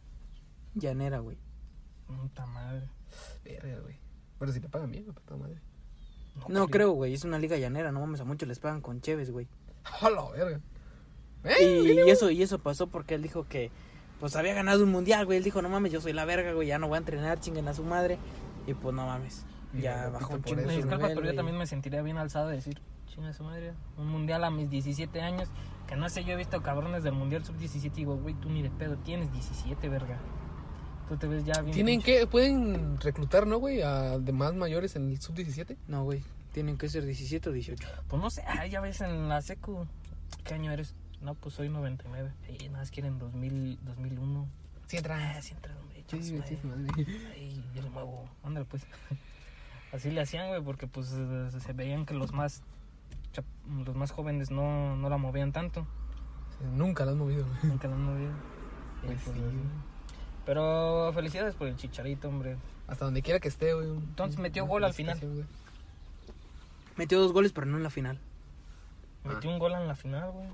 llanera, 0.73 1.19
güey. 1.19 1.37
Puta 2.07 2.45
madre. 2.47 2.87
Verga, 3.43 3.79
güey. 3.81 3.98
Pero 4.39 4.51
si 4.51 4.59
te 4.59 4.69
pagan 4.69 4.91
bien, 4.91 5.05
puta 5.05 5.35
madre. 5.35 5.61
No 6.47 6.67
creo, 6.67 6.91
güey. 6.91 7.13
Es 7.13 7.25
una 7.25 7.37
liga 7.37 7.57
llanera. 7.57 7.91
No 7.91 7.99
mames, 7.99 8.21
a 8.21 8.25
muchos 8.25 8.47
les 8.47 8.59
pagan 8.59 8.81
con 8.81 9.01
cheves, 9.01 9.31
güey. 9.31 9.47
¡Hola, 10.01 10.29
verga! 10.31 10.61
Y, 11.43 11.63
¡Eh! 11.63 12.03
y 12.05 12.09
eso 12.09 12.29
y 12.31 12.41
eso 12.41 12.59
pasó 12.59 12.87
porque 12.87 13.15
él 13.15 13.21
dijo 13.21 13.47
que 13.47 13.71
pues 14.19 14.35
había 14.35 14.53
ganado 14.53 14.83
un 14.83 14.91
mundial, 14.91 15.25
güey. 15.25 15.37
Él 15.37 15.43
dijo, 15.43 15.61
no 15.61 15.69
mames, 15.69 15.91
yo 15.91 16.01
soy 16.01 16.13
la 16.13 16.25
verga, 16.25 16.53
güey. 16.53 16.67
Ya 16.67 16.79
no 16.79 16.87
voy 16.87 16.95
a 16.95 16.99
entrenar, 16.99 17.39
chinguen 17.39 17.67
a 17.67 17.73
su 17.73 17.83
madre. 17.83 18.17
Y 18.67 18.73
pues 18.73 18.93
no 18.95 19.05
mames. 19.05 19.45
Y 19.73 19.81
Ya 19.81 20.09
bajó 20.09 20.33
un 20.33 20.43
chingo 20.43 20.61
disculpas, 20.61 20.99
nivel, 20.99 21.15
pero 21.15 21.27
yo 21.27 21.35
también 21.35 21.57
me 21.57 21.67
sentiría 21.67 22.01
bien 22.01 22.17
alzado 22.17 22.49
de 22.49 22.55
decir, 22.55 22.81
chinga 23.05 23.33
su 23.33 23.43
madre, 23.43 23.73
un 23.97 24.07
mundial 24.07 24.43
a 24.43 24.49
mis 24.49 24.69
17 24.69 25.21
años. 25.21 25.49
Que 25.87 25.95
no 25.95 26.09
sé, 26.09 26.23
yo 26.23 26.33
he 26.33 26.35
visto 26.35 26.61
cabrones 26.61 27.03
del 27.03 27.13
mundial 27.13 27.43
sub-17 27.45 27.85
y 27.85 27.89
digo, 27.89 28.17
güey, 28.17 28.35
tú 28.35 28.49
ni 28.49 28.61
de 28.61 28.69
pedo, 28.69 28.97
tienes 28.97 29.31
17, 29.31 29.89
verga. 29.89 30.17
Tú 31.09 31.17
te 31.17 31.27
ves 31.27 31.43
ya 31.43 31.59
bien. 31.61 31.73
Tienen 31.73 31.99
pinche- 32.01 32.19
que, 32.19 32.27
pueden 32.27 32.99
reclutar, 33.01 33.45
¿no, 33.47 33.57
güey? 33.57 33.81
A 33.81 34.17
demás 34.19 34.53
mayores 34.53 34.95
en 34.95 35.09
el 35.09 35.19
sub-17. 35.19 35.75
No, 35.87 36.03
güey. 36.03 36.23
Tienen 36.53 36.77
que 36.77 36.87
ser 36.87 37.03
17 37.05 37.49
o 37.49 37.51
18. 37.51 37.87
Pues 38.07 38.21
no 38.21 38.29
sé, 38.29 38.43
ah, 38.47 38.65
ya 38.67 38.79
ves 38.79 39.01
en 39.01 39.27
la 39.27 39.41
secu. 39.41 39.85
¿Qué 40.43 40.53
año 40.53 40.71
eres? 40.71 40.93
No, 41.21 41.33
pues 41.35 41.55
soy 41.55 41.67
99. 41.69 42.31
Sí, 42.47 42.67
nada 42.67 42.79
más 42.79 42.91
quieren 42.91 43.17
2000, 43.19 43.79
2001. 43.83 44.47
Sí, 44.87 44.95
Ah, 44.97 44.99
entra. 44.99 45.41
sí, 45.41 45.53
entra, 45.53 45.75
hombre, 45.77 46.03
Sí, 46.07 46.23
sí, 46.23 46.33
madre. 46.33 46.47
sí, 46.61 46.67
madre. 46.67 47.05
Ay, 47.33 47.63
yo 47.75 47.81
le 47.81 47.89
muevo. 47.89 48.25
Ándale, 48.43 48.65
pues. 48.65 48.83
Así 49.91 50.11
le 50.11 50.21
hacían, 50.21 50.47
güey, 50.49 50.61
porque 50.61 50.85
pues 50.87 51.07
se 51.07 51.73
veían 51.73 52.05
que 52.05 52.13
los 52.13 52.31
más 52.33 52.61
los 53.85 53.95
más 53.95 54.11
jóvenes 54.11 54.51
no, 54.51 54.95
no 54.95 55.09
la 55.09 55.17
movían 55.17 55.51
tanto. 55.51 55.85
Nunca 56.73 57.05
la 57.05 57.11
han 57.11 57.17
movido, 57.19 57.45
güey. 57.47 57.57
Nunca 57.63 57.87
la 57.87 57.95
han 57.95 58.03
movido. 58.03 58.31
Y, 59.03 59.05
Pues 59.07 59.19
pues, 59.23 59.35
sí. 59.37 59.41
Pero 60.49 61.11
felicidades 61.13 61.53
por 61.53 61.67
el 61.67 61.75
chicharito, 61.77 62.27
hombre. 62.27 62.57
Hasta 62.87 63.05
donde 63.05 63.21
quiera 63.21 63.39
que 63.39 63.49
esté, 63.49 63.71
güey. 63.75 63.87
Entonces, 63.87 64.39
metió 64.39 64.65
gol 64.65 64.83
al 64.83 64.95
final. 64.95 65.19
güey. 65.21 65.45
Metió 66.95 67.19
dos 67.19 67.33
goles, 67.33 67.51
pero 67.53 67.67
no 67.67 67.77
en 67.77 67.83
la 67.83 67.91
final. 67.91 68.17
Metió 69.23 69.47
un 69.51 69.59
gol 69.59 69.73
en 69.73 69.87
la 69.87 69.93
final, 69.93 70.31
güey. 70.31 70.47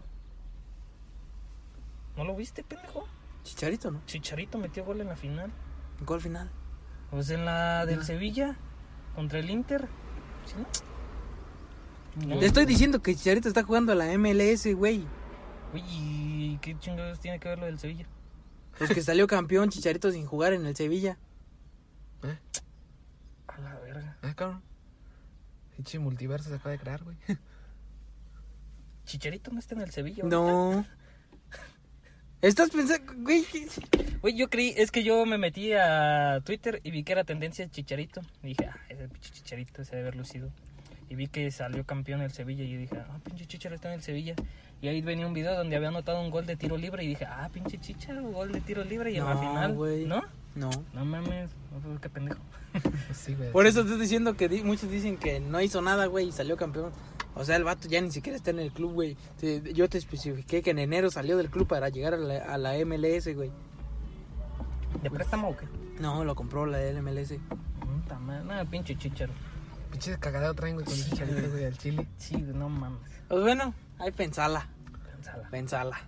¿No 2.18 2.26
lo 2.26 2.36
viste, 2.36 2.62
pendejo? 2.62 3.08
Chicharito, 3.44 3.90
¿no? 3.90 4.02
Chicharito 4.06 4.58
metió 4.58 4.84
gol 4.84 5.00
en 5.00 5.08
la 5.08 5.16
final. 5.16 5.50
Gol 6.02 6.20
final. 6.20 6.50
Pues 7.10 7.30
en 7.30 7.46
la 7.46 7.86
del 7.86 8.02
Ah. 8.02 8.04
Sevilla 8.04 8.58
contra 9.16 9.40
el 9.40 9.50
Inter. 9.50 9.88
¿Sí, 10.46 10.56
no? 12.20 12.28
No. 12.36 12.40
Te 12.40 12.48
estoy 12.48 12.66
diciendo 12.66 13.02
que 13.02 13.16
Chicharito 13.16 13.48
está 13.48 13.64
jugando 13.64 13.94
a 13.94 13.96
la 13.96 14.12
MLS, 14.18 14.74
güey. 14.76 15.06
Uy, 15.74 15.84
¿y 15.88 16.58
qué 16.62 16.78
chingados 16.80 17.18
tiene 17.22 17.40
que 17.40 17.48
ver 17.48 17.60
lo 17.60 17.66
del 17.68 17.80
Sevilla? 17.80 18.06
Pues 18.78 18.94
que 18.94 19.02
salió 19.02 19.28
campeón 19.28 19.70
Chicharito 19.70 20.12
sin 20.12 20.26
jugar 20.26 20.54
en 20.54 20.66
el 20.66 20.76
Sevilla. 20.76 21.18
¿Eh? 22.24 22.38
A 23.48 23.62
la 23.62 23.76
verga. 23.80 24.18
Ah, 24.22 24.34
cabrón. 24.36 24.62
Pinche 25.76 26.00
multiverso 26.00 26.50
se 26.50 26.56
acaba 26.56 26.72
de 26.72 26.80
crear, 26.80 27.04
güey. 27.04 27.18
Chicharito 29.06 29.52
no 29.52 29.60
está 29.60 29.76
en 29.76 29.82
el 29.82 29.92
Sevilla. 29.92 30.24
No. 30.24 30.86
Estás 32.42 32.70
pensando, 32.70 33.14
güey. 33.18 33.46
Güey, 34.22 34.36
yo 34.36 34.50
creí, 34.50 34.74
es 34.76 34.92
que 34.92 35.04
yo 35.04 35.26
me 35.26 35.38
metí 35.38 35.74
a 35.74 36.42
Twitter 36.44 36.82
y 36.84 36.92
vi 36.92 37.04
que 37.04 37.14
era 37.14 37.24
tendencia 37.24 37.70
Chicharito. 37.70 38.22
Y 38.44 38.48
dije, 38.48 38.66
ah, 38.66 38.78
ese 38.90 39.08
pinche 39.08 39.32
Chicharito 39.32 39.84
se 39.84 39.96
debe 39.96 40.10
haber 40.10 40.16
lucido. 40.16 40.52
Y 41.10 41.16
vi 41.16 41.28
que 41.28 41.52
salió 41.52 41.84
campeón 41.86 42.22
el 42.22 42.32
Sevilla 42.32 42.64
y 42.64 42.72
yo 42.72 42.80
dije, 42.80 42.98
ah, 42.98 43.20
pinche 43.24 43.46
Chicharo 43.46 43.76
está 43.76 43.90
en 43.90 43.96
el 43.96 44.02
Sevilla. 44.02 44.36
Y 44.82 44.88
ahí 44.88 45.02
venía 45.02 45.28
un 45.28 45.34
video 45.34 45.56
donde 45.56 45.76
había 45.76 45.88
anotado 45.90 46.22
un 46.22 46.32
gol 46.32 46.46
de 46.46 46.56
tiro 46.56 46.78
libre 46.78 47.04
y 47.04 47.08
dije, 47.08 47.26
ah, 47.26 47.50
pinche 47.54 47.78
Chicharo, 47.80 48.24
gol 48.24 48.52
de 48.52 48.62
tiro 48.62 48.84
libre. 48.84 49.12
Y 49.12 49.18
No, 49.20 49.28
al 49.28 49.38
final. 49.40 49.76
¿no? 50.08 50.24
No. 50.56 50.70
No 50.94 51.06
mames, 51.06 51.52
qué 52.02 52.10
pendejo. 52.10 52.40
Pues 52.72 52.84
sí, 53.18 53.36
güey. 53.36 53.52
Por 53.52 53.68
eso 53.68 53.82
estoy 53.82 54.00
diciendo 54.00 54.36
que 54.36 54.50
di- 54.50 54.64
muchos 54.64 54.90
dicen 54.90 55.18
que 55.18 55.40
no 55.40 55.62
hizo 55.62 55.82
nada, 55.82 56.06
güey, 56.08 56.30
y 56.30 56.32
salió 56.32 56.58
campeón. 56.58 56.92
O 57.36 57.44
sea, 57.44 57.58
el 57.58 57.64
vato 57.66 57.88
ya 57.90 58.00
ni 58.02 58.12
siquiera 58.12 58.38
está 58.38 58.52
en 58.52 58.60
el 58.60 58.72
club, 58.72 58.94
güey. 58.94 59.18
Yo 59.74 59.90
te 59.90 59.98
especifiqué 59.98 60.62
que 60.62 60.72
en 60.72 60.80
enero 60.80 61.12
salió 61.12 61.36
del 61.38 61.50
club 61.50 61.68
para 61.68 61.90
llegar 61.90 62.14
a 62.14 62.18
la, 62.18 62.38
a 62.46 62.58
la 62.58 62.74
MLS, 62.86 63.28
güey. 63.36 63.52
¿De 65.04 65.12
préstamo 65.12 65.50
o 65.50 65.58
qué? 65.58 65.66
No, 66.00 66.24
lo 66.24 66.36
compró 66.36 66.66
la 66.66 66.78
MLS. 67.02 67.34
Puta 67.80 68.18
madre, 68.20 68.66
pinche 68.70 68.96
Chicharo. 68.98 69.34
Pinche 69.96 70.20
cagadero 70.20 70.54
traen, 70.54 70.74
güey, 70.76 70.86
con 70.86 70.94
el 70.94 71.06
chicharito, 71.06 71.52
güey, 71.52 71.64
al 71.64 71.78
chile. 71.78 72.06
Sí, 72.18 72.36
no 72.36 72.68
mames. 72.68 73.00
Pues 73.30 73.42
bueno, 73.42 73.74
ahí 73.98 74.12
pensala, 74.12 74.68
Pensala. 75.16 75.50
pensala. 75.50 76.02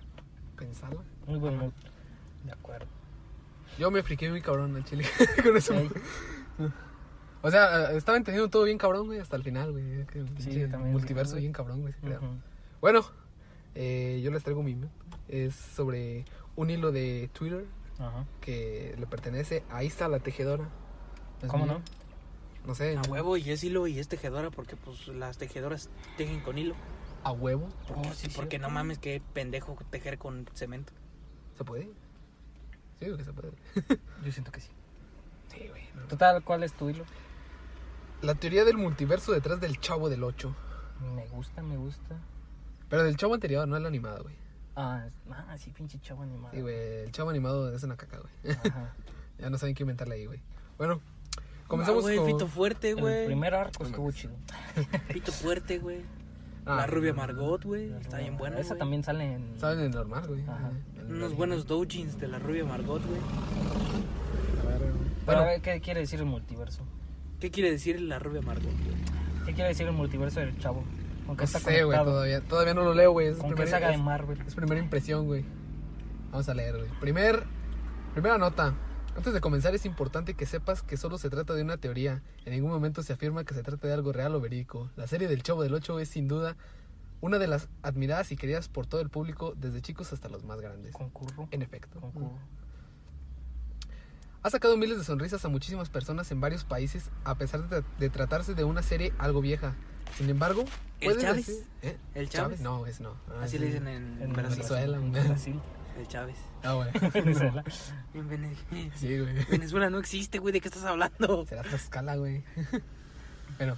Pensarlo. 0.57 1.03
Muy 1.25 1.39
buen 1.39 1.55
mood. 1.57 1.71
De 2.43 2.51
acuerdo. 2.51 2.85
Yo 3.79 3.89
me 3.89 4.03
friqué 4.03 4.29
muy 4.29 4.41
cabrón 4.41 4.75
al 4.75 4.83
chile. 4.83 5.05
con 5.43 5.55
eso. 5.55 5.73
Sí. 5.79 5.89
O 7.41 7.49
sea, 7.49 7.93
estaba 7.93 8.17
entendiendo 8.17 8.49
todo 8.49 8.63
bien 8.65 8.77
cabrón, 8.77 9.05
güey, 9.05 9.19
hasta 9.21 9.37
el 9.37 9.43
final, 9.43 9.71
güey. 9.71 10.05
Sí, 10.39 10.67
también, 10.69 10.91
multiverso 10.91 11.37
bien 11.37 11.53
cabrón, 11.53 11.79
güey. 11.79 11.93
creo. 11.93 12.17
Ujú. 12.19 12.27
Bueno, 12.81 13.05
eh, 13.73 14.19
yo 14.21 14.31
les 14.31 14.43
traigo 14.43 14.63
mi 14.63 14.75
meme. 14.75 14.91
Es 15.29 15.55
sobre 15.55 16.25
un 16.57 16.69
hilo 16.69 16.91
de 16.91 17.29
Twitter 17.31 17.63
que 18.41 18.95
le 18.99 19.07
pertenece 19.07 19.63
a 19.71 19.85
Isa 19.85 20.09
la 20.09 20.19
tejedora. 20.19 20.67
Es 21.41 21.47
¿Cómo 21.47 21.63
mío. 21.65 21.75
no? 21.75 21.81
No 22.67 22.75
sé. 22.75 22.97
A 22.97 23.01
huevo 23.03 23.37
y 23.37 23.49
es 23.49 23.63
hilo 23.63 23.87
y 23.87 23.97
es 23.97 24.09
tejedora 24.09 24.51
porque 24.51 24.75
pues 24.75 25.07
las 25.07 25.37
tejedoras 25.37 25.89
tejen 26.17 26.41
con 26.41 26.57
hilo. 26.57 26.75
A 27.23 27.31
huevo. 27.31 27.69
Oh, 27.95 28.13
sí, 28.13 28.27
porque 28.35 28.59
no 28.59 28.69
mames 28.69 28.99
qué 28.99 29.21
pendejo 29.33 29.77
tejer 29.89 30.17
con 30.17 30.45
cemento. 30.53 30.91
¿Se 31.57 31.63
puede? 31.63 31.85
Sí, 32.99 33.05
que 33.15 33.23
se 33.23 33.31
puede. 33.31 33.51
Yo 34.25 34.31
siento 34.31 34.51
que 34.51 34.59
sí. 34.59 34.69
Sí, 35.47 35.65
güey. 35.69 35.83
no. 35.95 36.07
Total, 36.07 36.43
¿cuál 36.43 36.63
es 36.63 36.73
tu 36.73 36.89
hilo? 36.89 37.05
La 38.21 38.35
teoría 38.35 38.65
del 38.65 38.77
multiverso 38.77 39.31
detrás 39.31 39.61
del 39.61 39.79
chavo 39.79 40.09
del 40.09 40.23
8. 40.23 40.53
Me 41.15 41.25
gusta, 41.27 41.63
me 41.63 41.77
gusta. 41.77 42.19
Pero 42.89 43.03
del 43.03 43.15
chavo 43.15 43.35
anterior, 43.35 43.65
no 43.67 43.77
el 43.77 43.85
animado, 43.85 44.23
güey. 44.23 44.35
Ah, 44.75 45.07
ah, 45.31 45.57
sí, 45.57 45.71
pinche 45.71 45.99
chavo 45.99 46.23
animado. 46.23 46.53
Sí, 46.53 46.61
güey. 46.61 46.75
El 46.75 47.11
chavo 47.11 47.29
animado 47.29 47.73
es 47.73 47.81
una 47.83 47.95
caca, 47.95 48.19
güey. 48.19 48.55
Ajá. 48.55 48.93
ya 49.39 49.49
no 49.49 49.57
saben 49.57 49.73
qué 49.73 49.83
inventarle 49.83 50.15
ahí, 50.15 50.25
güey. 50.25 50.41
Bueno, 50.77 51.01
comenzamos 51.67 52.03
Ah, 52.03 52.07
güey, 52.07 52.17
con... 52.17 52.25
Fito 52.27 52.47
fuerte, 52.47 52.89
El 52.91 52.95
güey. 53.01 53.25
primer 53.25 53.53
arco 53.55 53.83
No 53.83 53.89
estuvo 53.89 54.11
chido. 54.11 54.33
Fito 55.09 55.31
fuerte, 55.31 55.79
güey. 55.79 56.01
Ah, 56.65 56.75
la 56.75 56.87
rubia 56.87 57.13
Margot, 57.13 57.63
güey. 57.63 57.93
Está 57.93 58.17
bien 58.17 58.35
buena, 58.37 58.59
Esa 58.59 58.69
güey. 58.69 58.79
también 58.79 59.03
sale 59.03 59.33
en. 59.35 59.57
Saben 59.59 59.79
el 59.79 59.91
normal, 59.91 60.27
güey. 60.27 60.41
Ajá. 60.43 60.71
En 60.95 61.07
el 61.07 61.13
Unos 61.15 61.33
buenos 61.35 61.65
doujins 61.65 62.19
de 62.19 62.27
la 62.27 62.39
rubia 62.39 62.65
Margot, 62.65 63.01
güey. 63.05 63.21
A 63.21 64.67
ver, 64.69 64.79
güey. 64.79 64.91
Pero 64.91 65.25
Bueno, 65.25 65.41
a 65.41 65.45
ver, 65.45 65.61
¿qué 65.61 65.79
quiere 65.81 66.01
decir 66.01 66.19
el 66.19 66.25
multiverso? 66.25 66.83
¿Qué 67.39 67.51
quiere 67.51 67.71
decir 67.71 68.01
la 68.01 68.19
rubia 68.19 68.41
Margot, 68.41 68.65
güey? 68.65 69.45
¿Qué 69.45 69.53
quiere 69.53 69.69
decir 69.69 69.87
el 69.87 69.93
multiverso 69.93 70.39
del 70.41 70.57
chavo? 70.59 70.83
Aunque 71.27 71.41
no 71.41 71.45
está 71.45 71.59
sé, 71.59 71.83
güey, 71.83 71.97
todavía. 72.03 72.41
Todavía 72.41 72.73
no 72.73 72.83
lo 72.83 72.93
leo, 72.93 73.11
güey. 73.11 73.27
Es, 73.27 73.37
Con 73.37 73.49
qué 73.49 73.55
primera- 73.55 73.71
saga 73.71 73.87
de 73.89 73.93
es- 73.95 74.01
Marvel. 74.01 74.41
es 74.45 74.55
primera 74.55 74.81
impresión, 74.81 75.25
güey. 75.25 75.45
Vamos 76.31 76.49
a 76.49 76.53
leer, 76.53 76.75
güey. 76.77 76.89
Primer, 76.99 77.43
primera 78.13 78.37
nota. 78.37 78.73
Antes 79.17 79.33
de 79.33 79.41
comenzar 79.41 79.73
es 79.73 79.85
importante 79.85 80.35
que 80.35 80.45
sepas 80.45 80.83
que 80.83 80.95
solo 80.95 81.17
se 81.17 81.29
trata 81.31 81.53
de 81.55 81.63
una 81.63 81.77
teoría. 81.77 82.21
En 82.45 82.53
ningún 82.53 82.69
momento 82.69 83.01
se 83.01 83.13
afirma 83.13 83.43
que 83.43 83.55
se 83.55 83.63
trata 83.63 83.87
de 83.87 83.93
algo 83.93 84.13
real 84.13 84.35
o 84.35 84.39
verídico. 84.39 84.89
La 84.95 85.07
serie 85.07 85.27
del 85.27 85.41
Chavo 85.41 85.63
del 85.63 85.73
8 85.73 85.99
es 85.99 86.09
sin 86.09 86.27
duda 86.27 86.55
una 87.19 87.39
de 87.39 87.47
las 87.47 87.67
admiradas 87.81 88.31
y 88.31 88.37
queridas 88.37 88.69
por 88.69 88.85
todo 88.85 89.01
el 89.01 89.09
público, 89.09 89.53
desde 89.57 89.81
chicos 89.81 90.13
hasta 90.13 90.29
los 90.29 90.43
más 90.43 90.61
grandes. 90.61 90.93
Concurro. 90.93 91.47
En 91.49 91.63
efecto. 91.63 91.99
Concurro. 91.99 92.37
Ha 94.43 94.49
sacado 94.51 94.77
miles 94.77 94.99
de 94.99 95.03
sonrisas 95.03 95.43
a 95.43 95.49
muchísimas 95.49 95.89
personas 95.89 96.31
en 96.31 96.39
varios 96.39 96.63
países, 96.63 97.09
a 97.23 97.35
pesar 97.35 97.67
de, 97.67 97.77
tra- 97.81 97.85
de 97.97 98.09
tratarse 98.11 98.53
de 98.53 98.63
una 98.65 98.83
serie 98.83 99.13
algo 99.17 99.41
vieja. 99.41 99.73
Sin 100.15 100.29
embargo, 100.29 100.63
¿El 101.01 101.17
Chávez? 101.17 101.47
decir- 101.47 101.65
¿Eh? 101.81 101.97
¿El 102.13 102.29
Chávez? 102.29 102.61
No, 102.61 102.85
es 102.85 103.01
no. 103.01 103.15
Ah, 103.29 103.41
Así 103.41 103.53
sí. 103.53 103.59
le 103.59 103.65
dicen 103.65 103.87
en, 103.87 104.21
En 104.21 104.31
Brasil. 104.33 104.57
Venezuela, 104.57 104.97
En. 104.97 105.11
Brasil. 105.11 105.59
El 105.97 106.07
Chávez. 106.07 106.37
Ah, 106.63 106.73
güey. 106.73 106.89
Venezuela. 107.13 107.63
En 108.13 108.29
Vene- 108.29 108.55
Sí, 108.95 109.19
güey. 109.19 109.33
Venezuela 109.45 109.89
no 109.89 109.97
existe, 109.99 110.39
güey. 110.39 110.53
¿De 110.53 110.61
qué 110.61 110.67
estás 110.67 110.83
hablando? 110.83 111.45
Será 111.47 111.63
Tlaxcala, 111.63 112.15
güey. 112.17 112.43
bueno, 113.57 113.77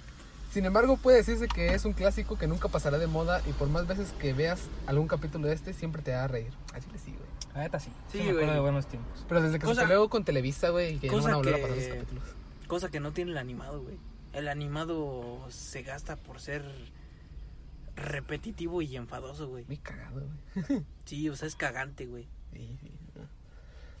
sin 0.52 0.64
embargo, 0.66 0.96
puede 0.96 1.18
decirse 1.18 1.48
que 1.48 1.74
es 1.74 1.84
un 1.84 1.92
clásico 1.92 2.36
que 2.36 2.46
nunca 2.46 2.68
pasará 2.68 2.98
de 2.98 3.06
moda 3.06 3.40
y 3.48 3.52
por 3.52 3.68
más 3.68 3.86
veces 3.86 4.12
que 4.18 4.32
veas 4.32 4.60
algún 4.86 5.08
capítulo 5.08 5.46
de 5.48 5.54
este, 5.54 5.72
siempre 5.72 6.02
te 6.02 6.12
hará 6.14 6.28
reír. 6.28 6.52
Así 6.74 6.88
le 6.92 6.98
sí, 6.98 7.12
güey. 7.12 7.30
La 7.54 7.60
neta 7.62 7.80
sí. 7.80 7.90
Sí, 8.12 8.18
güey. 8.30 8.46
de 8.46 8.60
buenos 8.60 8.86
tiempos. 8.86 9.24
Pero 9.28 9.40
desde 9.42 9.58
que 9.58 9.66
Cosa- 9.66 9.82
se 9.82 9.86
peleó 9.86 10.08
con 10.08 10.24
Televisa, 10.24 10.68
güey, 10.70 10.98
que 10.98 11.08
ya 11.08 11.12
no 11.16 11.22
van 11.22 11.32
a 11.32 11.36
volver 11.36 11.54
que- 11.54 11.60
a 11.60 11.62
pasar 11.62 11.78
esos 11.78 11.94
capítulos. 11.94 12.24
Cosa 12.66 12.88
que 12.90 13.00
no 13.00 13.12
tiene 13.12 13.30
el 13.32 13.38
animado, 13.38 13.80
güey. 13.82 13.98
El 14.32 14.46
animado 14.48 15.40
se 15.50 15.82
gasta 15.82 16.16
por 16.16 16.40
ser 16.40 16.64
repetitivo 18.00 18.82
y 18.82 18.96
enfadoso, 18.96 19.48
güey. 19.48 19.64
Muy 19.66 19.78
cagado, 19.78 20.26
güey. 20.54 20.84
Sí, 21.04 21.28
o 21.28 21.36
sea, 21.36 21.48
es 21.48 21.56
cagante, 21.56 22.06
güey. 22.06 22.28
Sí, 22.52 22.78
sí. 22.80 22.92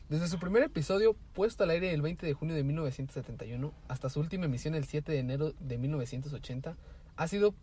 Desde 0.08 0.26
su 0.26 0.40
primer 0.40 0.64
episodio, 0.64 1.14
puesto 1.34 1.62
al 1.62 1.70
aire 1.70 1.94
el 1.94 2.02
20 2.02 2.26
de 2.26 2.34
junio 2.34 2.56
de 2.56 2.64
1971, 2.64 3.72
hasta 3.86 4.10
su 4.10 4.18
última 4.18 4.46
emisión 4.46 4.74
el 4.74 4.84
7 4.84 5.12
de 5.12 5.18
enero 5.18 5.52
de 5.60 5.78
1980, 5.78 6.76
ha 7.16 7.28
sido 7.28 7.54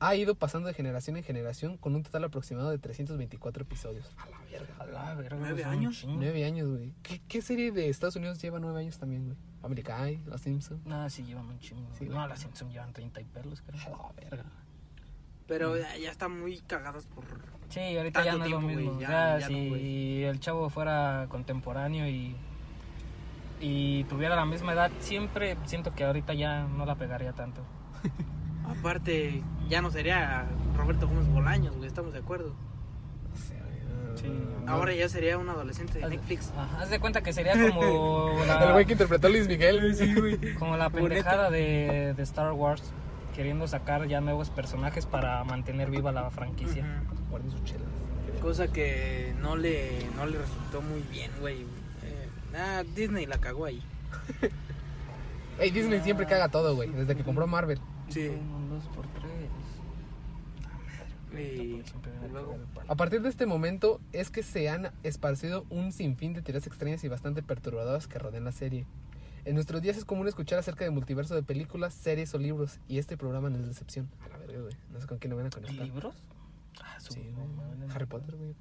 ha 0.00 0.16
ido 0.16 0.34
pasando 0.34 0.68
de 0.68 0.74
generación 0.74 1.16
en 1.16 1.24
generación 1.24 1.76
con 1.76 1.94
un 1.94 2.02
total 2.02 2.24
aproximado 2.24 2.70
de 2.70 2.78
324 2.78 3.62
episodios. 3.62 4.10
A 4.16 4.28
la 4.28 4.38
verga. 4.50 4.74
A 4.78 4.86
la 4.86 5.14
verga, 5.14 5.36
¿Nueve 5.38 5.62
un 5.62 5.68
años? 5.68 6.04
Nueve 6.06 6.44
años, 6.44 6.68
güey. 6.68 6.94
¿Qué, 7.02 7.20
qué 7.28 7.42
serie 7.42 7.70
de 7.70 7.88
Estados 7.88 8.16
Unidos 8.16 8.40
lleva 8.40 8.58
nueve 8.58 8.80
años 8.80 8.98
también, 8.98 9.26
güey? 9.26 9.36
American 9.62 10.06
Eye, 10.06 10.20
Los 10.26 10.42
Simpsons. 10.42 10.84
No, 10.84 11.08
sí 11.08 11.22
llevan 11.24 11.46
un 11.46 11.58
chingo. 11.58 11.88
Sí, 11.98 12.06
no, 12.06 12.26
las 12.26 12.40
Simpsons 12.40 12.72
llevan 12.72 12.92
30 12.92 13.20
y 13.20 13.24
pelos, 13.24 13.62
creo. 13.62 13.80
A 13.80 13.90
la 13.90 14.12
verga. 14.12 14.44
Pero 15.46 15.76
ya, 15.76 15.96
ya 15.96 16.10
están 16.10 16.40
muy 16.40 16.58
cagadas 16.60 17.06
por... 17.06 17.24
Sí, 17.68 17.96
ahorita 17.96 18.24
ya 18.24 18.36
no 18.36 18.44
es 18.44 18.50
lo 18.50 18.60
mismo. 18.60 19.00
ya- 19.00 19.38
ya 19.38 19.48
no, 19.48 19.54
si 19.56 20.22
el 20.24 20.38
chavo 20.40 20.70
fuera 20.70 21.26
contemporáneo 21.28 22.06
y, 22.08 22.36
y 23.60 24.04
tuviera 24.04 24.36
la 24.36 24.44
misma 24.46 24.72
edad, 24.72 24.90
siempre 25.00 25.56
siento 25.64 25.94
que 25.94 26.04
ahorita 26.04 26.34
ya 26.34 26.64
no 26.64 26.86
la 26.86 26.94
pegaría 26.94 27.32
tanto. 27.32 27.62
Aparte, 28.78 29.42
ya 29.68 29.82
no 29.82 29.90
sería 29.90 30.46
Roberto 30.76 31.08
Gómez 31.08 31.26
Bolaños, 31.28 31.74
güey. 31.76 31.86
Estamos 31.88 32.12
de 32.12 32.20
acuerdo. 32.20 32.54
Sí. 34.14 34.30
Ahora 34.66 34.94
ya 34.94 35.08
sería 35.08 35.36
un 35.38 35.48
adolescente 35.48 35.98
de 35.98 36.04
Haz- 36.04 36.10
Netflix. 36.10 36.52
Ajá, 36.56 36.80
haz 36.82 36.90
de 36.90 37.00
cuenta 37.00 37.22
que 37.22 37.32
sería 37.32 37.52
como 37.52 38.30
El 38.62 38.72
güey 38.72 38.86
que 38.86 38.92
interpretó 38.92 39.26
a 39.26 39.30
Luis 39.30 39.48
Miguel. 39.48 39.94
Sí, 39.94 40.14
güey. 40.14 40.54
como 40.54 40.76
la 40.76 40.88
pendejada 40.88 41.50
de, 41.50 42.14
de 42.16 42.22
Star 42.22 42.52
Wars, 42.52 42.82
queriendo 43.34 43.66
sacar 43.66 44.06
ya 44.06 44.20
nuevos 44.20 44.50
personajes 44.50 45.06
para 45.06 45.42
mantener 45.44 45.90
viva 45.90 46.12
la 46.12 46.30
franquicia. 46.30 47.02
Guarden 47.30 47.50
sus 47.50 47.64
chelas. 47.64 47.88
Cosa 48.40 48.68
que 48.68 49.34
no 49.40 49.56
le, 49.56 49.90
no 50.16 50.26
le 50.26 50.38
resultó 50.38 50.80
muy 50.80 51.02
bien, 51.10 51.30
güey. 51.40 51.62
Eh, 51.62 52.28
ah, 52.56 52.82
Disney 52.94 53.26
la 53.26 53.38
cagó 53.38 53.66
ahí. 53.66 53.82
Ey, 55.58 55.70
Disney 55.70 56.00
siempre 56.00 56.26
caga 56.26 56.48
todo, 56.48 56.74
güey. 56.74 56.90
Desde 56.90 57.14
que 57.14 57.22
compró 57.22 57.46
Marvel. 57.46 57.80
Sí. 58.08 58.28
Un, 58.28 58.70
dos 58.70 58.84
por 58.94 59.06
tres. 59.06 59.50
Y 61.32 61.82
el 62.22 62.30
palo. 62.30 62.56
A 62.86 62.94
partir 62.94 63.22
de 63.22 63.28
este 63.28 63.46
momento 63.46 64.00
es 64.12 64.30
que 64.30 64.42
se 64.42 64.68
han 64.68 64.92
esparcido 65.02 65.64
un 65.68 65.90
sinfín 65.90 66.32
de 66.32 66.42
teorías 66.42 66.66
extrañas 66.66 67.02
y 67.02 67.08
bastante 67.08 67.42
perturbadoras 67.42 68.06
que 68.06 68.18
rodean 68.18 68.44
la 68.44 68.52
serie. 68.52 68.86
En 69.44 69.54
nuestros 69.54 69.82
días 69.82 69.96
es 69.96 70.04
común 70.04 70.26
escuchar 70.26 70.58
acerca 70.58 70.84
del 70.84 70.92
multiverso 70.92 71.34
de 71.34 71.42
películas, 71.42 71.92
series 71.94 72.34
o 72.34 72.38
libros, 72.38 72.78
y 72.88 72.98
este 72.98 73.16
programa 73.16 73.50
no 73.50 73.56
es 73.58 73.64
la 73.64 73.70
excepción. 73.70 74.08
A 74.24 74.28
la 74.28 74.38
verga, 74.38 74.60
güey. 74.62 74.74
No 74.92 75.00
sé 75.00 75.06
con 75.06 75.18
quién 75.18 75.30
lo 75.30 75.36
van 75.36 75.46
a 75.46 75.50
conectar. 75.50 75.84
¿Libros? 75.86 76.14
Ah, 76.82 76.98
su 76.98 77.12
Sí, 77.12 77.20
mamá, 77.36 77.64
güey. 77.66 77.78
no, 77.88 77.94
Harry 77.94 78.04
no. 78.04 78.08
Potter, 78.08 78.34
güey. 78.36 78.54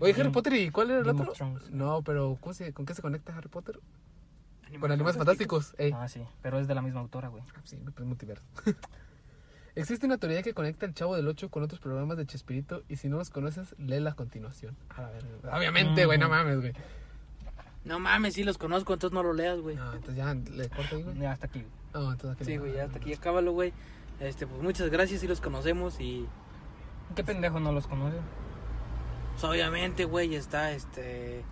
Oye, 0.00 0.20
Harry 0.20 0.30
Potter, 0.30 0.52
¿y 0.54 0.70
cuál 0.70 0.90
era 0.90 0.98
el 1.00 1.04
Game 1.04 1.22
otro? 1.22 1.34
No, 1.70 2.02
pero 2.02 2.36
¿cómo 2.40 2.54
se, 2.54 2.72
¿con 2.72 2.86
qué 2.86 2.94
se 2.94 3.02
conecta 3.02 3.36
Harry 3.36 3.48
Potter? 3.48 3.78
Animales 4.62 4.80
Con 4.80 4.92
Animales 4.92 5.16
Fantásticos. 5.16 5.74
Ey. 5.78 5.92
Ah, 5.94 6.06
sí, 6.08 6.22
pero 6.42 6.58
es 6.60 6.68
de 6.68 6.74
la 6.76 6.82
misma 6.82 7.00
autora, 7.00 7.28
güey. 7.28 7.42
Ah, 7.56 7.60
Sí, 7.64 7.76
pues 7.94 8.06
multiverso. 8.06 8.44
Existe 9.76 10.06
una 10.06 10.18
teoría 10.18 10.42
que 10.42 10.52
conecta 10.54 10.84
el 10.86 10.94
Chavo 10.94 11.14
del 11.16 11.26
8 11.28 11.48
con 11.50 11.62
otros 11.62 11.80
programas 11.80 12.16
de 12.16 12.26
Chespirito 12.26 12.82
y 12.88 12.96
si 12.96 13.08
no 13.08 13.16
los 13.18 13.30
conoces, 13.30 13.74
léela 13.78 14.10
a 14.10 14.14
continuación. 14.14 14.76
A 14.90 15.02
la 15.02 15.10
verga. 15.10 15.56
Obviamente, 15.56 16.06
güey, 16.06 16.18
no 16.18 16.26
Ujú. 16.26 16.34
mames, 16.34 16.60
güey. 16.60 16.72
No 17.84 17.98
mames, 17.98 18.34
sí 18.34 18.44
los 18.44 18.58
conozco, 18.58 18.92
entonces 18.92 19.14
no 19.14 19.22
lo 19.22 19.32
leas, 19.32 19.60
güey. 19.60 19.76
No, 19.76 19.92
entonces 19.94 20.16
ya 20.16 20.34
le 20.34 20.68
corto 20.68 20.96
ahí, 20.96 21.02
güey. 21.02 21.18
Ya 21.18 21.32
hasta 21.32 21.46
aquí. 21.46 21.64
No, 21.94 22.12
entonces 22.12 22.36
aquí 22.36 22.44
Sí, 22.44 22.56
güey, 22.58 22.74
ya 22.74 22.84
hasta 22.84 22.98
aquí 22.98 23.12
acábalo, 23.12 23.52
güey. 23.52 23.72
Este, 24.20 24.46
pues 24.46 24.62
muchas 24.62 24.90
gracias, 24.90 25.20
sí 25.20 25.26
los 25.26 25.40
conocemos 25.40 25.98
y 26.00 26.26
¿Qué 27.16 27.24
pendejo 27.24 27.58
no 27.58 27.72
los 27.72 27.86
conoce? 27.86 28.18
pues, 29.32 29.44
obviamente, 29.44 30.04
güey, 30.04 30.34
está 30.34 30.72
este 30.72 31.42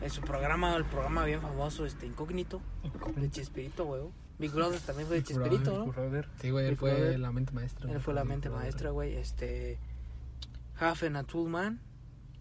en 0.00 0.10
su 0.10 0.20
programa, 0.20 0.74
el 0.76 0.84
programa 0.84 1.24
bien 1.24 1.40
famoso, 1.40 1.86
este 1.86 2.06
Incógnito, 2.06 2.60
de 3.16 3.30
Chespirito, 3.30 3.84
güey. 3.86 4.02
Big 4.38 4.50
Brother 4.50 4.80
también 4.80 5.06
fue 5.06 5.16
de 5.16 5.22
Chespirito, 5.22 5.70
Big 5.70 5.86
¿no? 5.86 5.92
Brother. 5.92 6.28
Sí, 6.40 6.50
güey, 6.50 6.66
él 6.66 6.76
fue 6.76 7.16
la 7.18 7.30
mente 7.32 7.52
maestra. 7.52 7.90
Él 7.90 8.00
fue 8.00 8.12
la 8.12 8.24
mente 8.24 8.50
maestra, 8.50 8.90
güey. 8.90 9.16
Este 9.16 9.78
Half 10.78 11.04
and 11.04 11.16
a 11.16 11.22
Tool 11.24 11.48
Man, 11.48 11.80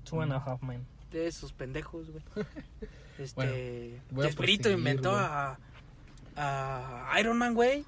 Two 0.04 0.22
and 0.22 0.34
a 0.34 0.38
half 0.38 0.62
men. 0.64 0.86
de 1.12 1.28
esos 1.28 1.54
pendejos, 1.54 2.10
güey. 2.10 2.24
Este 3.24 4.02
Bueno, 4.10 4.30
inventó 4.72 5.16
a 5.16 5.58
a 6.36 7.20
Iron 7.20 7.38
Man, 7.38 7.54
güey. 7.54 7.86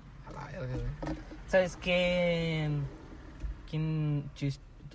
¿Sabes 1.47 1.77
quién? 1.77 2.83
¿Quién 3.69 4.29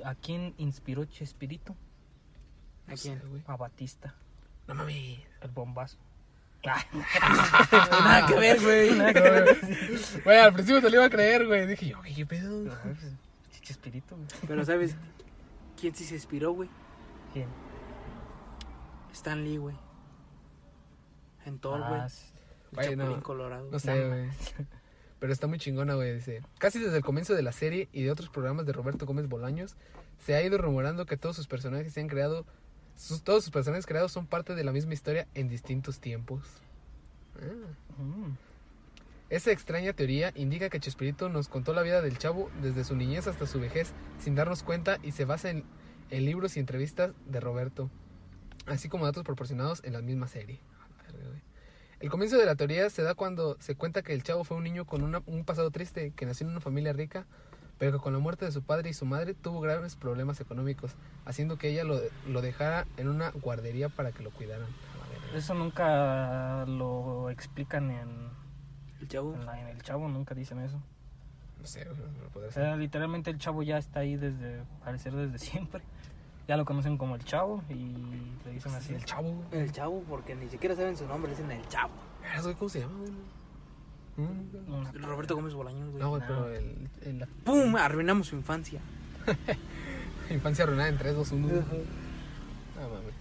¿A 0.05 0.14
quién 0.14 0.55
inspiró 0.59 1.05
Chespirito? 1.05 1.74
¿A 2.87 2.94
quién? 2.94 3.20
A 3.46 3.57
Batista, 3.57 4.14
No 4.66 4.74
mames. 4.74 5.20
el 5.40 5.51
bombazo. 5.51 5.98
Nada 6.64 8.27
que 8.27 8.35
ver, 8.35 8.61
güey. 8.61 8.90
Güey, 10.24 10.38
al 10.38 10.53
principio 10.53 10.83
te 10.83 10.90
lo 10.90 10.96
iba 10.96 11.05
a 11.05 11.11
creer, 11.11 11.46
güey. 11.46 11.66
Dije 11.66 11.88
yo, 11.88 12.03
¿qué 12.03 12.27
pedo? 12.27 12.77
Chespirito, 13.62 14.16
güey. 14.16 14.29
Pero 14.46 14.64
¿sabes 14.64 14.96
quién 15.81 15.94
sí 15.94 16.05
se 16.05 16.14
inspiró, 16.14 16.53
güey? 16.53 16.68
¿Quién? 17.33 17.48
Stan 19.12 19.44
Lee, 19.44 19.59
güey. 19.59 19.77
En 21.48 21.58
Thor, 21.58 21.80
güey. 21.88 22.00
Ah, 22.00 22.08
Güey, 22.72 22.96
no. 22.96 23.22
Colorado. 23.22 23.70
No 23.70 23.78
sé, 23.78 24.06
güey. 24.06 24.28
Pero 25.20 25.32
está 25.32 25.46
muy 25.46 25.58
chingona, 25.58 25.94
güey. 25.94 26.14
Dice, 26.14 26.42
casi 26.58 26.78
desde 26.78 26.98
el 26.98 27.02
comienzo 27.02 27.34
de 27.34 27.42
la 27.42 27.52
serie 27.52 27.88
y 27.92 28.02
de 28.02 28.11
otros 28.11 28.28
programas 28.28 28.66
de 28.66 28.72
Roberto 28.72 29.06
Gómez 29.06 29.28
Bolaños, 29.28 29.76
se 30.18 30.34
ha 30.34 30.42
ido 30.42 30.58
rumorando 30.58 31.06
que 31.06 31.16
todos 31.16 31.34
sus 31.37 31.46
personajes 31.46 31.92
se 31.92 32.00
han 32.00 32.08
creado, 32.08 32.44
sus, 32.96 33.22
todos 33.22 33.44
sus 33.44 33.52
personajes 33.52 33.87
creados 33.87 34.12
son 34.12 34.26
parte 34.26 34.54
de 34.54 34.62
la 34.62 34.72
misma 34.72 34.92
historia 34.92 35.26
en 35.34 35.48
distintos 35.48 36.00
tiempos. 36.00 36.44
Ah. 37.37 38.02
Mm. 38.02 38.37
Esa 39.30 39.50
extraña 39.50 39.92
teoría 39.92 40.32
indica 40.34 40.70
que 40.70 40.80
Chespirito 40.80 41.28
nos 41.28 41.48
contó 41.48 41.74
la 41.74 41.82
vida 41.82 42.00
del 42.00 42.18
chavo 42.18 42.50
desde 42.62 42.84
su 42.84 42.96
niñez 42.96 43.26
hasta 43.26 43.46
su 43.46 43.61
vejez 43.61 43.92
sin 44.18 44.34
darnos 44.34 44.62
cuenta 44.62 44.98
y 45.02 45.12
se 45.12 45.24
basa 45.24 45.50
en, 45.50 45.64
en 46.11 46.24
libros 46.24 46.56
y 46.56 46.61
entrevistas 46.61 47.12
de 47.26 47.40
Roberto, 47.40 47.90
así 48.66 48.88
como 48.88 49.04
datos 49.04 49.24
proporcionados 49.24 49.82
en 49.84 49.92
la 49.94 50.00
misma 50.00 50.28
serie. 50.28 50.61
Verga, 51.18 51.28
güey. 51.31 51.42
El 52.00 52.11
comienzo 52.11 52.38
de 52.38 52.46
la 52.46 52.54
teoría 52.54 52.88
se 52.90 53.02
da 53.02 53.14
cuando 53.14 53.57
se 53.61 53.74
cuenta 53.74 54.02
que 54.02 54.12
el 54.14 54.22
chavo 54.22 54.44
fue 54.44 54.57
un 54.57 54.64
niño 54.64 54.85
con 54.87 55.02
una- 55.02 55.22
un 55.26 55.44
pasado 55.44 55.70
triste, 55.70 56.12
que 56.14 56.26
nació 56.26 56.46
en 56.46 56.52
una 56.52 56.61
familia 56.61 56.92
rica, 56.92 57.26
pero 57.78 57.92
que 57.92 57.98
con 57.98 58.12
la 58.12 58.18
muerte 58.20 58.44
de 58.44 58.52
su 58.52 58.62
padre 58.62 58.90
y 58.90 58.94
su 58.94 59.04
madre 59.04 59.35
tuvo 59.35 59.61
graves 59.61 59.96
problemas 59.96 60.40
económicos, 60.40 60.94
haciendo 61.24 61.59
que 61.59 61.68
ella 61.70 61.83
lo, 61.85 61.98
lo 62.28 62.40
dejara 62.40 62.87
en 62.96 63.09
una 63.09 63.31
guardería 63.31 63.88
para 63.88 64.12
que 64.12 64.22
lo 64.22 64.31
cuidaran. 64.31 64.66
Eso 65.35 65.54
nunca 65.54 66.64
lo 66.66 67.28
explican 67.31 67.90
en, 67.90 68.09
El 69.00 69.09
chavo. 69.09 69.35
en, 69.35 69.44
la- 69.44 69.61
en 69.61 69.66
el 69.68 69.83
chavo, 69.83 70.09
nunca 70.09 70.35
dicen 70.35 70.61
eso. 70.61 70.81
No 71.61 71.66
sé, 71.66 71.85
güey, 71.85 71.96
no 71.96 72.28
podrá 72.33 72.48
O 72.48 72.52
ser. 72.52 72.62
sea, 72.62 72.76
literalmente 72.76 73.31
el 73.31 73.38
chavo 73.38 73.62
ya 73.64 73.76
está 73.78 74.00
ahí 74.00 74.16
desde, 74.16 74.62
parecer 74.85 75.12
desde 75.14 75.38
siempre. 75.38 75.83
Ya 76.48 76.56
lo 76.56 76.64
conocen 76.64 76.96
como 76.96 77.14
el 77.14 77.24
chavo 77.24 77.62
y 77.68 77.74
le 78.44 78.52
dicen 78.52 78.74
así. 78.74 78.94
el 78.94 79.04
chavo, 79.04 79.30
güey. 79.50 79.62
El 79.62 79.70
chavo, 79.70 80.02
porque 80.08 80.34
ni 80.34 80.48
siquiera 80.48 80.74
saben 80.74 80.96
su 80.96 81.06
nombre, 81.06 81.30
dicen 81.30 81.50
el 81.50 81.66
chavo. 81.68 81.92
Ah, 82.24 82.40
¿Cómo 82.58 82.68
se 82.70 82.80
llama, 82.80 82.94
güey? 82.98 83.12
Mm. 84.16 84.72
Una- 84.74 84.92
Roberto 85.06 85.37
Gómez 85.37 85.52
Bolaños, 85.54 85.90
güey. 85.90 86.02
No, 86.02 86.08
güey, 86.08 86.22
No. 86.22 86.26
pero 86.26 86.52
el, 86.54 86.88
el- 87.04 87.18
la 87.20 87.28
¡Pum! 87.44 87.76
Arruinamos 87.76 88.28
su 88.28 88.37
infancia. 88.37 88.80
infancia 90.30 90.64
arruinada 90.64 90.88
en 90.88 90.98
3, 90.98 91.14
2, 91.14 91.32
1. 91.32 91.48
Ah, 91.48 92.80
mames. 92.82 93.14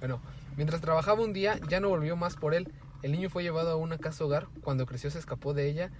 Bueno, 0.00 0.20
mientras 0.56 0.80
trabajaba 0.80 1.22
un 1.22 1.32
día, 1.34 1.58
ya 1.68 1.80
no 1.80 1.88
volvió 1.90 2.16
más 2.16 2.36
por 2.36 2.54
él. 2.54 2.72
El 3.02 3.12
niño 3.12 3.28
fue 3.30 3.42
llevado 3.42 3.70
a 3.70 3.76
una 3.76 3.98
casa 3.98 4.24
hogar. 4.24 4.48
Cuando 4.62 4.86
creció, 4.86 5.10
se 5.10 5.18
escapó 5.18 5.52
de 5.54 5.68
ella. 5.68 5.90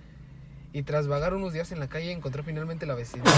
Y 0.72 0.82
tras 0.82 1.08
vagar 1.08 1.34
unos 1.34 1.52
días 1.52 1.72
en 1.72 1.78
la 1.80 1.88
calle, 1.88 2.10
encontró 2.12 2.42
finalmente 2.42 2.86
la 2.86 2.94
vecindad. 2.94 3.30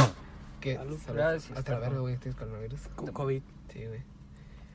Que, 0.62 0.78
Hasta 0.78 1.72
la 1.72 1.78
verga, 1.80 1.98
güey, 1.98 2.16
tienes 2.16 2.36
coronavirus. 2.38 2.80
COVID. 3.12 3.42
Sí, 3.72 3.86
güey. 3.86 4.00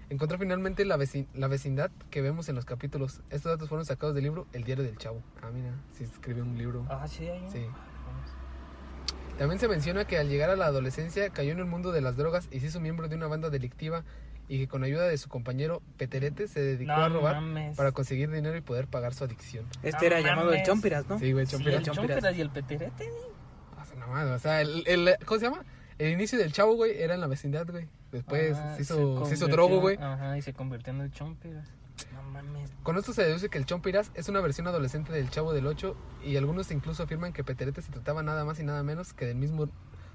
Encontró 0.10 0.38
finalmente 0.38 0.86
la, 0.86 0.97
vecin- 0.97 1.28
la 1.34 1.47
vecindad 1.47 1.91
que 2.10 2.21
vemos 2.21 2.47
en 2.50 2.56
los 2.56 2.65
capítulos. 2.65 3.21
Estos 3.30 3.52
datos 3.52 3.67
fueron 3.69 3.86
sacados 3.86 4.13
del 4.15 4.23
libro 4.26 4.47
El 4.54 4.63
diario 4.63 4.84
del 4.84 4.97
chavo. 4.97 5.21
Ah, 5.41 5.50
mira, 5.54 5.71
sí 5.93 6.04
escribió 6.06 6.43
un 6.43 6.58
libro. 6.58 6.86
Ah, 6.89 7.08
sí, 7.08 7.28
hay 7.28 7.41
un- 7.43 7.52
Sí. 7.52 7.65
También 9.38 9.60
se 9.60 9.67
menciona 9.67 10.06
que 10.06 10.17
al 10.17 10.30
llegar 10.30 10.50
a 10.50 10.56
la 10.56 10.65
adolescencia 10.65 11.30
cayó 11.30 11.52
en 11.52 11.60
el 11.60 11.65
mundo 11.65 11.91
de 11.91 12.02
las 12.02 12.17
drogas 12.17 12.47
y 12.52 12.60
se 12.60 12.67
hizo 12.67 12.80
miembro 12.80 13.08
de 13.08 13.15
una 13.15 13.28
banda 13.28 13.50
delictiva 13.50 14.04
y 14.47 14.58
que 14.60 14.67
con 14.67 14.84
ayuda 14.84 15.04
de 15.08 15.17
su 15.17 15.30
compañero 15.30 15.82
Peterete 15.97 16.47
se 16.47 16.62
dedicó 16.62 16.93
No 16.93 17.04
a 17.04 17.10
robar 17.10 17.36
mames. 17.36 17.78
para 17.78 17.91
conseguir 17.91 18.32
dinero 18.32 18.58
y 18.58 18.62
poder 18.62 18.88
pagar 18.88 19.13
su 19.13 19.26
adicción. 19.26 19.65
Este 19.84 20.10
No 20.10 20.15
era 20.15 20.21
llamado 20.21 20.50
el 20.52 20.56
mames. 20.56 20.67
Chompiras, 20.67 21.08
¿no? 21.08 21.19
Sí, 21.19 21.34
güey, 21.34 21.45
Sí, 21.45 21.52
Chompiras. 21.52 21.76
el 21.80 21.84
Chompiras. 21.84 22.36
Y 22.36 22.41
el 22.41 22.50
Peterete. 22.50 23.10
O 23.80 23.86
sea, 23.86 23.95
no 24.00 24.08
mames, 24.08 24.32
o 24.34 24.39
sea, 24.39 24.62
el, 24.62 24.84
el- 24.88 25.15
¿cómo 25.26 25.39
se 25.39 25.45
llama? 25.50 25.63
El 25.99 26.12
inicio 26.12 26.38
del 26.38 26.51
chavo, 26.53 26.75
güey, 26.75 27.01
era 27.01 27.15
en 27.15 27.21
la 27.21 27.27
vecindad, 27.27 27.67
güey. 27.69 27.88
Después 28.12 28.55
Ah, 28.57 28.75
se 28.75 28.83
hizo, 28.83 28.95
se 29.25 29.29
se 29.29 29.33
hizo 29.36 29.45
convirtió- 29.45 29.47
drogo, 29.47 29.79
güey. 29.81 29.97
Ajá, 29.97 30.38
y 30.38 30.41
se 30.41 30.53
convirtió 30.53 30.93
en 30.93 31.01
el 31.01 31.12
Chompiras. 31.12 31.67
No 32.13 32.21
mames. 32.31 32.71
Con 32.83 32.97
esto 32.97 33.12
se 33.13 33.23
deduce 33.23 33.49
que 33.49 33.57
el 33.57 33.65
Chompiras 33.65 34.12
es 34.13 34.29
una 34.29 34.39
versión 34.39 34.67
adolescente 34.67 35.12
del 35.12 35.29
Chavo 35.31 35.51
del 35.53 35.65
8 35.65 35.95
y 36.23 36.38
algunos 36.38 36.69
incluso 36.71 37.03
afirman 37.03 37.33
que 37.33 37.43
Peterete 37.43 37.81
se 37.81 37.91
trataba 37.91 38.21
nada 38.21 38.45
más 38.45 38.60
y 38.60 38.63
nada 38.63 38.83
menos 38.83 39.13
que 39.13 39.25
del 39.25 39.38
mismo 39.38 39.67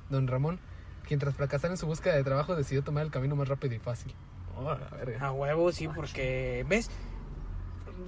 Don 0.08 0.28
Ramón, 0.28 0.60
quien 1.06 1.18
tras 1.18 1.34
fracasar 1.34 1.70
en 1.72 1.76
su 1.76 1.86
búsqueda 1.86 2.14
de 2.14 2.22
trabajo 2.22 2.54
decidió 2.54 2.84
tomar 2.84 3.04
el 3.04 3.10
camino 3.10 3.34
más 3.34 3.48
rápido 3.48 3.74
y 3.74 3.78
fácil. 3.80 4.14
Oh, 4.56 4.62
la 4.74 4.88
verga. 4.96 5.26
A 5.26 5.32
huevo, 5.32 5.72
sí, 5.72 5.88
porque, 5.88 6.64
¿ves? 6.68 6.88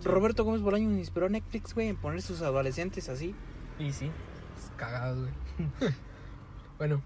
Roberto 0.04 0.44
Gómez 0.44 0.60
Bolaños 0.60 0.92
inspiró 0.98 1.26
a 1.26 1.28
Netflix, 1.30 1.74
güey, 1.74 1.88
en 1.88 1.96
poner 1.96 2.22
sus 2.22 2.42
adolescentes 2.42 3.08
así. 3.08 3.34
Y 3.78 3.92
sí. 3.92 4.10
Cagados, 4.76 5.18
güey. 5.20 5.32
bueno, 6.78 7.02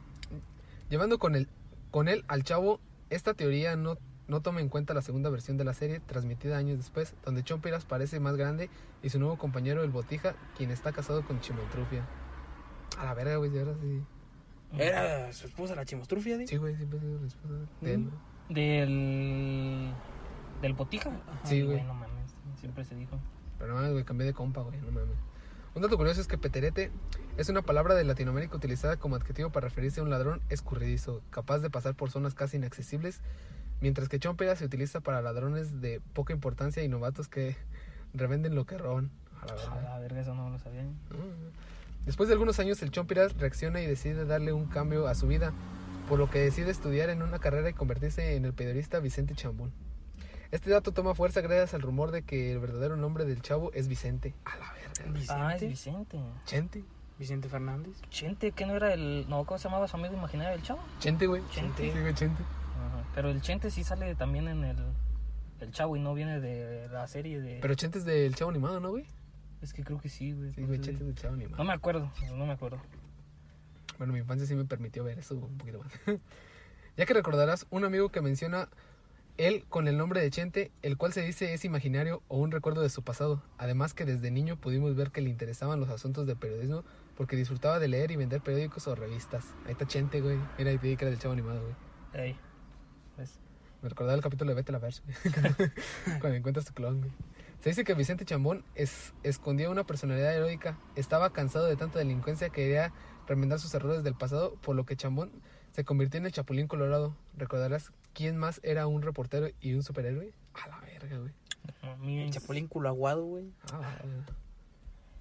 llevando 0.88 1.18
con, 1.18 1.34
el, 1.34 1.48
con 1.90 2.08
él 2.08 2.24
al 2.28 2.44
Chavo, 2.44 2.80
esta 3.10 3.34
teoría 3.34 3.76
no, 3.76 3.98
no 4.26 4.40
toma 4.40 4.60
en 4.60 4.68
cuenta 4.68 4.94
la 4.94 5.02
segunda 5.02 5.30
versión 5.30 5.56
de 5.56 5.64
la 5.64 5.74
serie, 5.74 6.00
transmitida 6.00 6.56
años 6.56 6.78
después, 6.78 7.14
donde 7.24 7.42
Chompiras 7.42 7.84
parece 7.84 8.20
más 8.20 8.36
grande 8.36 8.70
y 9.02 9.10
su 9.10 9.18
nuevo 9.18 9.38
compañero, 9.38 9.82
el 9.82 9.90
Botija, 9.90 10.34
quien 10.56 10.70
está 10.70 10.92
casado 10.92 11.24
con 11.24 11.40
Chimontrufia. 11.40 12.06
A 12.98 13.04
la 13.04 13.14
verga, 13.14 13.36
güey, 13.36 13.50
de 13.50 13.60
ahora 13.60 13.74
sí. 13.80 14.02
Era 14.76 15.32
su 15.32 15.46
esposa 15.46 15.74
la 15.74 15.84
chimostrufia, 15.84 16.36
¿sí? 16.36 16.46
Sí, 16.46 16.56
güey, 16.56 16.76
siempre 16.76 16.98
ha 16.98 17.02
sido 17.02 17.20
la 17.20 17.26
esposa 17.26 17.54
de 17.80 17.94
él. 17.94 18.00
Mm. 18.00 18.54
Del. 18.54 19.92
Del 20.60 20.72
Botija. 20.74 21.10
Sí, 21.44 21.62
güey. 21.62 21.82
No 21.82 21.94
mames. 21.94 22.34
Siempre 22.60 22.84
se 22.84 22.94
dijo. 22.94 23.18
Pero 23.58 23.70
no 23.70 23.76
mames, 23.76 23.92
güey, 23.92 24.04
cambié 24.04 24.26
de 24.26 24.34
compa, 24.34 24.60
güey, 24.62 24.78
no 24.80 24.90
mames. 24.90 25.16
Un 25.74 25.82
dato 25.82 25.96
curioso 25.96 26.20
es 26.20 26.26
que 26.26 26.38
peterete 26.38 26.90
es 27.36 27.48
una 27.48 27.62
palabra 27.62 27.94
de 27.94 28.04
Latinoamérica 28.04 28.56
utilizada 28.56 28.96
como 28.96 29.16
adjetivo 29.16 29.50
para 29.50 29.68
referirse 29.68 30.00
a 30.00 30.02
un 30.02 30.10
ladrón 30.10 30.40
escurridizo, 30.48 31.22
capaz 31.30 31.60
de 31.60 31.70
pasar 31.70 31.94
por 31.94 32.10
zonas 32.10 32.34
casi 32.34 32.56
inaccesibles, 32.56 33.20
mientras 33.80 34.08
que 34.08 34.18
chompera 34.18 34.56
se 34.56 34.64
utiliza 34.64 35.00
para 35.00 35.22
ladrones 35.22 35.80
de 35.80 36.00
poca 36.14 36.32
importancia 36.32 36.82
y 36.82 36.88
novatos 36.88 37.28
que 37.28 37.56
revenden 38.12 38.54
lo 38.54 38.66
que 38.66 38.76
roban. 38.78 39.10
A 39.40 39.46
la 39.46 39.52
A 39.52 39.56
verga. 39.56 39.82
la 39.82 39.98
verga, 40.00 40.20
eso 40.20 40.34
no 40.34 40.50
lo 40.50 40.58
sabía. 40.58 40.82
Mm. 40.82 42.06
Después 42.06 42.28
de 42.28 42.32
algunos 42.32 42.58
años, 42.58 42.82
el 42.82 42.90
Chompiras 42.90 43.36
reacciona 43.36 43.80
y 43.82 43.86
decide 43.86 44.24
darle 44.24 44.52
un 44.52 44.66
cambio 44.66 45.06
a 45.06 45.14
su 45.14 45.28
vida, 45.28 45.52
por 46.08 46.18
lo 46.18 46.30
que 46.30 46.40
decide 46.40 46.70
estudiar 46.70 47.10
en 47.10 47.22
una 47.22 47.38
carrera 47.38 47.68
y 47.68 47.74
convertirse 47.74 48.34
en 48.34 48.46
el 48.46 48.54
periodista 48.54 48.98
Vicente 48.98 49.34
Chambón. 49.34 49.72
Este 50.50 50.70
dato 50.70 50.92
toma 50.92 51.14
fuerza 51.14 51.42
gracias 51.42 51.74
al 51.74 51.82
rumor 51.82 52.10
de 52.10 52.22
que 52.22 52.50
el 52.50 52.58
verdadero 52.58 52.96
nombre 52.96 53.26
del 53.26 53.42
chavo 53.42 53.70
es 53.74 53.86
Vicente. 53.86 54.34
A 54.46 54.56
la 54.56 54.72
verga. 54.72 54.77
Vicente. 55.06 55.32
Ah, 55.32 55.54
es 55.54 55.60
Vicente. 55.62 56.18
Chente. 56.44 56.84
Vicente 57.18 57.48
Fernández. 57.48 58.00
Chente, 58.10 58.52
que 58.52 58.64
no 58.66 58.76
era 58.76 58.92
el. 58.94 59.28
No, 59.28 59.44
¿cómo 59.44 59.58
se 59.58 59.64
llamaba 59.64 59.88
su 59.88 59.96
amigo 59.96 60.14
imaginario 60.14 60.52
del 60.52 60.62
chavo? 60.62 60.80
Chente, 61.00 61.26
güey. 61.26 61.42
Chente. 61.50 61.92
Sí, 61.92 62.00
güey, 62.00 62.14
Chente. 62.14 62.42
Ajá. 62.42 63.04
Pero 63.14 63.30
el 63.30 63.40
Chente 63.40 63.70
sí 63.70 63.82
sale 63.84 64.14
también 64.14 64.48
en 64.48 64.64
el. 64.64 64.76
El 65.60 65.72
chavo 65.72 65.96
y 65.96 66.00
no 66.00 66.14
viene 66.14 66.38
de 66.40 66.88
la 66.88 67.06
serie 67.08 67.40
de. 67.40 67.58
Pero 67.60 67.74
Chente 67.74 67.98
es 67.98 68.04
del 68.04 68.34
chavo 68.36 68.50
animado, 68.50 68.78
¿no, 68.78 68.90
güey? 68.90 69.06
Es 69.60 69.72
que 69.72 69.82
creo 69.82 70.00
que 70.00 70.08
sí, 70.08 70.32
güey. 70.32 70.52
Sí, 70.52 70.62
güey, 70.62 70.80
Chente 70.80 71.00
es 71.00 71.06
del 71.06 71.16
chavo 71.16 71.34
animado. 71.34 71.56
No 71.56 71.64
me 71.64 71.72
acuerdo, 71.72 72.12
no 72.36 72.46
me 72.46 72.52
acuerdo. 72.52 72.80
Bueno, 73.98 74.12
mi 74.12 74.20
infancia 74.20 74.46
sí 74.46 74.54
me 74.54 74.64
permitió 74.64 75.02
ver 75.02 75.18
eso 75.18 75.34
un 75.34 75.58
poquito 75.58 75.80
más. 75.80 75.92
ya 76.96 77.04
que 77.04 77.14
recordarás 77.14 77.66
un 77.70 77.84
amigo 77.84 78.10
que 78.10 78.20
menciona 78.20 78.68
él 79.38 79.64
con 79.68 79.86
el 79.86 79.96
nombre 79.96 80.20
de 80.20 80.30
Chente, 80.30 80.72
el 80.82 80.96
cual 80.96 81.12
se 81.12 81.22
dice 81.22 81.54
es 81.54 81.64
imaginario 81.64 82.22
o 82.26 82.38
un 82.38 82.50
recuerdo 82.50 82.82
de 82.82 82.90
su 82.90 83.02
pasado. 83.02 83.40
Además 83.56 83.94
que 83.94 84.04
desde 84.04 84.32
niño 84.32 84.56
pudimos 84.56 84.96
ver 84.96 85.12
que 85.12 85.20
le 85.20 85.30
interesaban 85.30 85.78
los 85.78 85.88
asuntos 85.88 86.26
del 86.26 86.36
periodismo 86.36 86.84
porque 87.16 87.36
disfrutaba 87.36 87.78
de 87.78 87.86
leer 87.88 88.10
y 88.10 88.16
vender 88.16 88.40
periódicos 88.40 88.88
o 88.88 88.96
revistas. 88.96 89.44
Ahí 89.64 89.72
está 89.72 89.86
Chente, 89.86 90.20
güey. 90.20 90.38
Mira, 90.58 90.70
ahí 90.70 90.78
dije 90.78 90.96
que 90.96 91.04
era 91.04 91.10
del 91.10 91.20
chavo 91.20 91.32
animado, 91.32 91.62
güey. 91.62 92.26
Ey. 92.26 92.36
Pues, 93.14 93.38
Me 93.80 93.88
recordaba 93.88 94.16
el 94.16 94.22
capítulo 94.22 94.50
de 94.50 94.56
Vete 94.56 94.72
la 94.72 94.80
güey. 94.80 94.92
Cuando 96.20 96.36
encuentras 96.36 96.66
tu 96.66 96.74
clon, 96.74 97.00
güey. 97.00 97.12
Se 97.60 97.70
dice 97.70 97.84
que 97.84 97.94
Vicente 97.94 98.24
Chambón 98.24 98.64
es, 98.74 99.14
escondía 99.22 99.70
una 99.70 99.84
personalidad 99.84 100.34
heroica. 100.34 100.78
Estaba 100.96 101.32
cansado 101.32 101.66
de 101.66 101.76
tanta 101.76 102.00
delincuencia 102.00 102.48
que 102.48 102.62
quería 102.62 102.92
remendar 103.28 103.60
sus 103.60 103.72
errores 103.74 104.02
del 104.02 104.14
pasado, 104.14 104.54
por 104.62 104.74
lo 104.74 104.84
que 104.84 104.96
Chambón 104.96 105.30
se 105.72 105.84
convirtió 105.84 106.18
en 106.18 106.26
el 106.26 106.32
Chapulín 106.32 106.66
Colorado. 106.66 107.16
¿Recordarás 107.36 107.92
quién 108.14 108.36
más 108.36 108.60
era 108.62 108.86
un 108.86 109.02
reportero 109.02 109.48
y 109.60 109.74
un 109.74 109.82
superhéroe? 109.82 110.32
A 110.54 110.68
la 110.68 110.80
verga, 110.80 111.18
güey. 111.18 111.32
El 112.24 112.30
chapulín 112.30 112.66
culo 112.68 112.88
aguado, 112.88 113.24
güey. 113.24 113.52
Ah. 113.72 113.98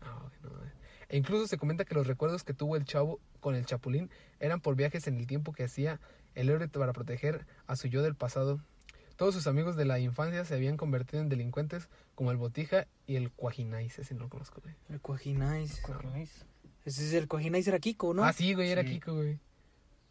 Ah, 0.02 0.20
bueno, 0.42 0.66
eh. 0.66 0.72
E 1.10 1.18
incluso 1.18 1.48
se 1.48 1.58
comenta 1.58 1.86
que 1.86 1.96
los 1.96 2.08
recuerdos 2.08 2.44
que 2.44 2.54
tuvo 2.54 2.76
el 2.76 2.86
chavo 2.86 3.20
con 3.40 3.56
el 3.56 3.66
chapulín 3.66 4.10
eran 4.40 4.60
por 4.60 4.76
viajes 4.76 5.08
en 5.08 5.18
el 5.18 5.28
tiempo 5.28 5.54
que 5.54 5.64
hacía 5.64 6.00
el 6.36 6.50
héroe 6.50 6.68
para 6.68 6.94
proteger 6.94 7.46
a 7.66 7.76
su 7.76 7.88
yo 7.88 8.02
del 8.02 8.16
pasado. 8.16 8.62
Todos 9.16 9.34
sus 9.34 9.48
amigos 9.48 9.76
de 9.76 9.86
la 9.86 10.00
infancia 10.00 10.46
se 10.46 10.54
habían 10.54 10.78
convertido 10.78 11.22
en 11.22 11.30
delincuentes 11.30 11.90
como 12.14 12.32
el 12.32 12.38
Botija 12.38 12.88
y 13.08 13.16
el 13.16 13.32
Cuajinais. 13.32 13.98
Ese 13.98 14.14
no 14.14 14.22
lo 14.24 14.30
conozco, 14.30 14.62
güey. 14.62 14.76
El 14.90 15.00
Cuajinais. 15.02 15.80
Cuajinais. 15.82 16.46
Ese 16.86 17.06
es 17.06 17.14
el 17.14 17.28
Cuajinais 17.28 17.68
era 17.68 17.80
Kiko, 17.80 18.14
¿no? 18.14 18.24
Ah, 18.24 18.34
sí, 18.34 18.54
güey, 18.54 18.70
era 18.70 18.84
Sí. 18.84 18.90
Kiko, 18.90 19.16
güey. 19.16 19.40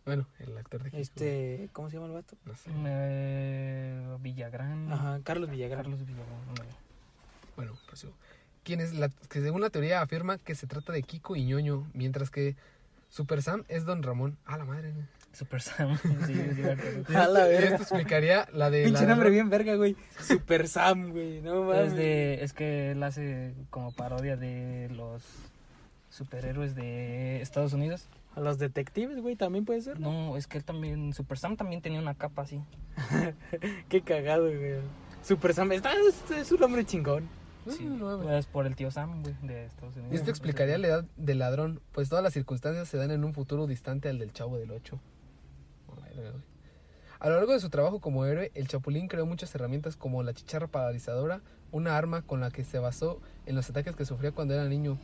Bueno, 0.07 0.27
el 0.38 0.57
actor 0.57 0.83
de 0.85 0.90
Kiko. 0.90 1.03
Este, 1.03 1.69
¿cómo 1.73 1.90
se 1.90 1.97
llama 1.97 2.07
el 2.07 2.12
vato? 2.12 2.37
No 2.45 2.55
sé. 2.55 2.71
Eh, 2.87 4.16
Villagrán. 4.21 4.92
Ajá, 4.92 5.21
Carlos 5.25 5.51
Villagrán. 5.51 5.83
Carlos 5.83 6.07
Villagrán. 6.07 6.38
Bueno, 7.57 7.73
pues 7.88 8.03
yo. 8.03 8.11
Quien 8.62 8.81
es 8.81 8.95
la, 8.95 9.09
que 9.29 9.40
según 9.40 9.61
la 9.61 9.71
teoría 9.71 10.01
afirma 10.01 10.38
que 10.38 10.55
se 10.55 10.66
trata 10.66 10.92
de 10.92 11.03
Kiko 11.03 11.37
y 11.37 11.45
Ñoño, 11.45 11.87
mientras 11.92 12.31
que 12.31 12.57
Super 13.11 13.42
Sam 13.42 13.64
es 13.69 13.85
Don 13.85 14.03
Ramón. 14.03 14.38
Ah, 14.47 14.57
la 14.59 14.64
madre, 14.64 14.92
güey. 14.92 15.05
Super 15.33 15.61
Sam. 15.61 15.99
sí. 16.27 16.35
Y 17.09 17.14
A 17.14 17.27
la 17.29 17.45
verga. 17.45 17.71
esto 17.77 17.83
explicaría 17.83 18.49
la 18.53 18.71
de. 18.71 18.85
Pinche 18.85 19.03
la- 19.03 19.09
nombre 19.09 19.31
bien 19.31 19.51
verga, 19.51 19.75
güey. 19.75 19.97
Super 20.21 20.69
Sam, 20.69 21.11
güey. 21.11 21.40
No 21.42 21.64
mames. 21.64 21.88
Es, 21.88 21.95
de, 21.97 22.45
es 22.45 22.53
que 22.53 22.92
él 22.92 23.03
hace 23.03 23.55
como 23.71 23.90
parodia 23.92 24.37
de 24.37 24.88
los 24.95 25.23
superhéroes 26.11 26.75
de 26.77 27.42
Estados 27.42 27.73
Unidos. 27.73 28.07
A 28.37 28.40
los 28.40 28.59
detectives, 28.59 29.20
güey, 29.20 29.35
también 29.35 29.64
puede 29.64 29.81
ser. 29.81 29.99
¿no? 29.99 30.12
No, 30.12 30.37
es 30.37 30.46
que 30.46 30.59
él 30.59 30.64
también, 30.64 31.14
Super 31.14 31.38
Sam 31.38 31.57
también 31.57 31.81
tenía 31.81 31.99
una 31.99 32.14
capa 32.14 32.42
así. 32.42 32.62
Qué 33.88 34.03
cagado, 34.03 34.44
güey. 34.44 34.75
Super 35.25 35.55
Sam, 35.55 35.72
está, 35.72 35.92
es, 35.92 36.31
es 36.31 36.53
un 36.53 36.62
hombre 36.62 36.85
chingón. 36.85 37.29
Sí, 37.68 37.88
pues 37.99 38.46
por 38.46 38.66
el 38.66 38.77
tío 38.77 38.90
Sam, 38.90 39.22
güey, 39.22 39.35
de 39.42 39.64
Estados 39.64 39.96
Unidos. 39.96 40.12
Y 40.12 40.16
esto 40.16 40.31
explicaría 40.31 40.79
la 40.79 40.87
edad 40.87 41.05
del 41.16 41.38
ladrón, 41.38 41.81
pues 41.92 42.09
todas 42.09 42.22
las 42.22 42.33
circunstancias 42.33 42.88
se 42.88 42.96
dan 42.96 43.11
en 43.11 43.25
un 43.25 43.33
futuro 43.33 43.66
distante 43.66 44.09
al 44.09 44.18
del 44.18 44.33
chavo 44.33 44.59
del 44.59 44.70
8. 44.70 45.01
A 47.18 47.29
lo 47.29 47.37
largo 47.37 47.53
de 47.53 47.61
su 47.61 47.70
trabajo 47.70 48.01
como 48.01 48.25
héroe, 48.27 48.53
el 48.55 48.68
Chapulín 48.68 49.09
creó 49.09 49.27
muchas 49.27 49.55
herramientas 49.55 49.96
como 49.96 50.22
la 50.22 50.35
chicharra 50.35 50.66
paralizadora, 50.66 51.40
una 51.72 51.96
arma 51.96 52.22
con 52.22 52.40
la 52.40 52.51
que 52.51 52.64
se 52.64 52.79
basó 52.79 53.20
en 53.46 53.57
los 53.57 53.68
ataques 53.70 53.96
que 53.96 54.05
sufría 54.05 54.33
cuando 54.33 54.55
era 54.55 54.64
niño, 54.64 54.99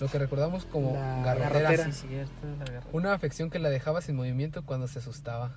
lo 0.00 0.08
que 0.08 0.18
recordamos 0.18 0.64
como 0.66 0.94
La 0.94 1.22
garrotera, 1.24 1.60
garrotera. 1.70 1.92
Sí, 1.92 2.06
cierto, 2.08 2.32
la 2.58 2.64
guerra. 2.64 2.86
una 2.92 3.12
afección 3.14 3.50
que 3.50 3.58
la 3.58 3.68
dejaba 3.70 4.00
sin 4.00 4.16
movimiento 4.16 4.64
cuando 4.64 4.86
se 4.88 4.98
asustaba. 5.00 5.52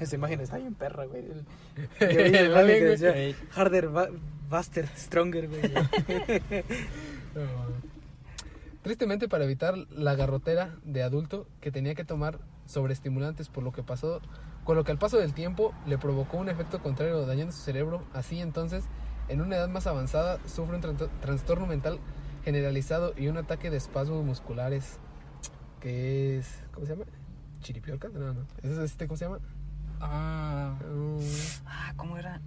Esa 0.00 0.14
imagen 0.16 0.40
está 0.40 0.58
bien 0.58 0.74
perra, 0.74 1.06
güey. 1.06 1.24
El- 1.24 1.46
El 2.10 2.26
imagen 2.28 2.54
alien, 2.54 2.78
que 2.78 2.84
decía, 2.96 3.36
Harder, 3.54 3.88
ba- 3.88 4.08
Buster, 4.50 4.86
Stronger, 4.96 5.48
güey. 5.48 5.62
Tristemente 8.82 9.28
para 9.28 9.44
evitar 9.44 9.76
la 9.90 10.14
garrotera 10.14 10.76
de 10.84 11.02
adulto 11.02 11.46
que 11.60 11.72
tenía 11.72 11.94
que 11.94 12.04
tomar 12.04 12.38
sobreestimulantes 12.66 13.48
por 13.48 13.64
lo 13.64 13.72
que 13.72 13.82
pasó, 13.82 14.20
con 14.64 14.76
lo 14.76 14.84
que 14.84 14.92
al 14.92 14.98
paso 14.98 15.18
del 15.18 15.32
tiempo 15.32 15.72
le 15.86 15.98
provocó 15.98 16.36
un 16.36 16.48
efecto 16.48 16.80
contrario 16.80 17.26
dañando 17.26 17.52
su 17.52 17.62
cerebro, 17.62 18.04
así 18.12 18.40
entonces 18.40 18.84
en 19.28 19.40
una 19.40 19.56
edad 19.56 19.68
más 19.68 19.86
avanzada 19.88 20.38
sufre 20.46 20.76
un 20.76 20.96
trastorno 21.20 21.66
mental 21.66 21.98
generalizado 22.46 23.12
y 23.18 23.26
un 23.26 23.36
ataque 23.38 23.70
de 23.70 23.76
espasmos 23.76 24.24
musculares 24.24 24.98
que 25.80 26.38
es 26.38 26.62
¿cómo 26.72 26.86
se 26.86 26.92
llama? 26.92 27.04
Chiripiorca, 27.60 28.08
no, 28.08 28.32
no. 28.34 28.46
¿Ese 28.62 28.72
es 28.74 28.78
este 28.78 29.08
cómo 29.08 29.16
se 29.16 29.24
llama? 29.24 29.40
Ah, 30.00 30.76
Mm, 30.88 31.18
ah, 31.66 31.92
¿cómo 31.96 32.16
era? 32.16 32.40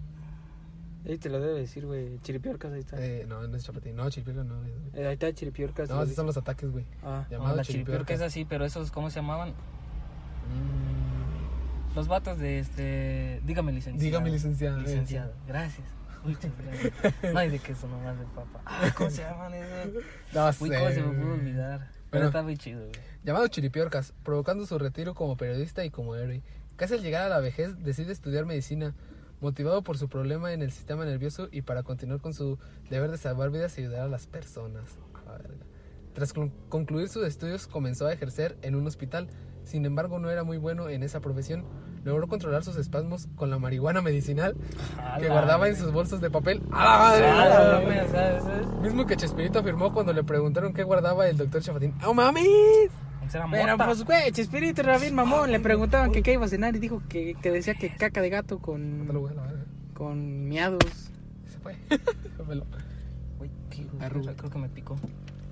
Ahí 1.06 1.18
te 1.18 1.28
lo 1.30 1.42
debe 1.42 1.60
decir, 1.60 1.86
güey. 1.86 2.18
Chiripiorcas, 2.22 2.72
ahí 2.72 2.80
está. 2.80 2.96
eh, 3.04 3.26
no, 3.28 3.46
no 3.46 3.58
es 3.58 3.66
chapatín, 3.66 3.98
no, 3.98 4.10
chiripiorca 4.10 4.46
no. 4.46 4.56
Eh, 4.94 5.06
ahí 5.08 5.14
está 5.14 5.34
Chiripiorcas. 5.34 5.90
No, 5.90 6.02
esos 6.02 6.16
son 6.16 6.28
los 6.28 6.38
ataques, 6.38 6.72
güey. 6.72 6.86
Ah, 7.04 7.24
No, 7.26 7.32
Llamado 7.38 7.56
la 7.58 7.64
chiripiorca 7.64 8.06
chiripiorca. 8.06 8.14
es 8.14 8.22
así, 8.22 8.46
pero 8.46 8.64
esos, 8.64 8.92
¿cómo 8.92 9.10
se 9.10 9.18
llamaban? 9.18 9.50
Mm, 9.50 11.96
Los 11.96 12.08
vatos 12.08 12.38
de 12.40 12.60
este... 12.60 13.42
Dígame, 13.46 13.74
licenciado. 13.74 14.06
Dígame, 14.06 14.32
licenciado. 14.32 14.80
Licenciado, 14.80 15.34
gracias. 15.46 15.86
Muchas 16.24 16.52
gracias. 16.58 16.94
No 17.34 17.40
hay 17.40 17.50
de 17.50 17.60
queso 17.60 17.88
nomás 17.88 18.18
de 18.20 18.26
papa. 18.26 18.62
Ah, 18.66 18.92
¿cómo 18.96 19.10
se 19.10 19.22
llaman 19.22 19.54
esos? 19.54 20.04
No 20.34 20.48
Uy, 20.48 20.70
sé, 20.70 20.78
¿cómo 20.78 20.90
se 20.92 21.02
me 21.02 21.22
pudo 21.24 21.34
olvidar? 21.34 21.80
Pero 22.10 22.24
Bueno. 22.24 22.26
está 22.28 22.44
muy 22.44 22.58
chido, 22.58 22.80
güey. 22.82 22.92
llamado 23.24 23.48
Chiripiorcas, 23.48 24.14
provocando 24.24 24.66
su 24.66 24.78
retiro 24.80 25.14
como 25.14 25.38
periodista 25.38 25.86
y 25.86 25.90
como 25.92 26.16
héroe. 26.16 26.42
Casi 26.76 26.96
al 26.96 27.02
llegar 27.02 27.24
a 27.24 27.30
la 27.30 27.40
vejez 27.40 27.84
decide 27.84 28.12
estudiar 28.12 28.46
medicina, 28.46 28.96
motivado 29.42 29.84
por 29.84 29.98
su 29.98 30.10
problema 30.10 30.52
en 30.54 30.62
el 30.62 30.72
sistema 30.72 31.06
nervioso 31.06 31.48
y 31.52 31.62
para 31.62 31.84
continuar 31.84 32.20
con 32.20 32.34
su 32.34 32.58
deber 32.90 33.12
de 33.12 33.18
salvar 33.18 33.52
vidas 33.52 33.78
y 33.78 33.82
ayudar 33.82 34.02
a 34.02 34.08
las 34.08 34.28
personas. 34.28 34.84
A 35.28 35.32
verga. 35.34 35.66
Tras 36.14 36.34
con- 36.34 36.50
concluir 36.70 37.08
sus 37.10 37.26
estudios 37.26 37.68
comenzó 37.68 38.08
a 38.08 38.14
ejercer 38.14 38.58
en 38.64 38.76
un 38.76 38.88
hospital, 38.88 39.28
sin 39.64 39.86
embargo 39.86 40.20
no 40.20 40.30
era 40.32 40.44
muy 40.44 40.58
bueno 40.58 40.90
en 40.90 41.04
esa 41.04 41.22
profesión. 41.22 41.64
Logró 42.04 42.28
controlar 42.28 42.64
sus 42.64 42.78
espasmos 42.78 43.28
con 43.36 43.50
la 43.50 43.60
marihuana 43.60 44.02
medicinal 44.02 44.56
que 45.20 45.28
guardaba 45.28 45.68
en 45.68 45.76
sus 45.76 45.92
bolsos 45.92 46.22
de 46.22 46.30
papel. 46.30 46.62
¡A 46.72 46.84
la 46.86 47.82
madre! 47.86 48.66
Mismo 48.82 49.06
que 49.06 49.18
Chespirito 49.18 49.60
afirmó 49.60 49.94
cuando 49.94 50.14
le 50.14 50.24
preguntaron 50.24 50.74
qué 50.74 50.84
guardaba 50.84 51.28
el 51.28 51.38
doctor 51.38 51.62
Chapatín. 51.62 51.94
¡Oh, 52.06 52.14
mames! 52.14 52.90
Era 53.32 53.48
Pero 53.52 53.78
pues, 53.78 54.04
güey, 54.04 54.32
Chespirito 54.32 54.82
era 54.82 54.98
bien 54.98 55.14
mamón. 55.14 55.52
Le 55.52 55.60
preguntaban 55.60 56.12
que 56.12 56.24
qué 56.24 56.34
iba 56.34 56.46
a 56.46 56.50
cenar 56.50 56.76
y 56.76 56.80
dijo 56.80 57.04
que, 57.08 57.36
que 57.42 57.52
decía 57.52 57.76
que 57.76 57.94
caca 57.96 58.22
de 58.22 58.30
gato 58.30 58.60
con, 58.60 59.08
güey, 59.08 59.34
a 59.34 59.36
la 59.36 59.42
verga. 59.44 59.66
con 59.94 60.48
miados. 60.48 61.12
Se 61.48 61.60
fue. 61.60 61.76
Arruga. 64.00 64.34
creo 64.36 64.50
que 64.50 64.58
me 64.58 64.70
picó. 64.70 64.96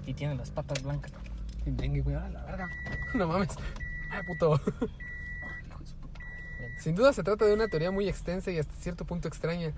Y 0.06 0.14
tiene 0.14 0.36
las 0.36 0.50
patas 0.52 0.82
blancas. 0.82 1.12
Dengue, 1.66 2.02
güey, 2.02 2.16
a 2.16 2.30
la 2.30 2.44
verga. 2.46 2.70
No 3.14 3.28
mames. 3.28 3.50
Ay, 4.12 4.22
puto. 4.26 4.56
Hijo 4.56 5.80
de 5.80 5.86
su 5.86 5.96
puta 5.98 6.20
madre. 6.22 6.67
Sin 6.78 6.96
duda 6.96 7.12
se 7.14 7.24
trata 7.24 7.46
de 7.46 7.54
una 7.54 7.68
teoría 7.68 7.92
muy 7.92 8.08
extensa 8.08 8.52
y 8.52 8.60
hasta 8.60 8.74
cierto 8.76 9.06
punto 9.06 9.28
extraña. 9.28 9.74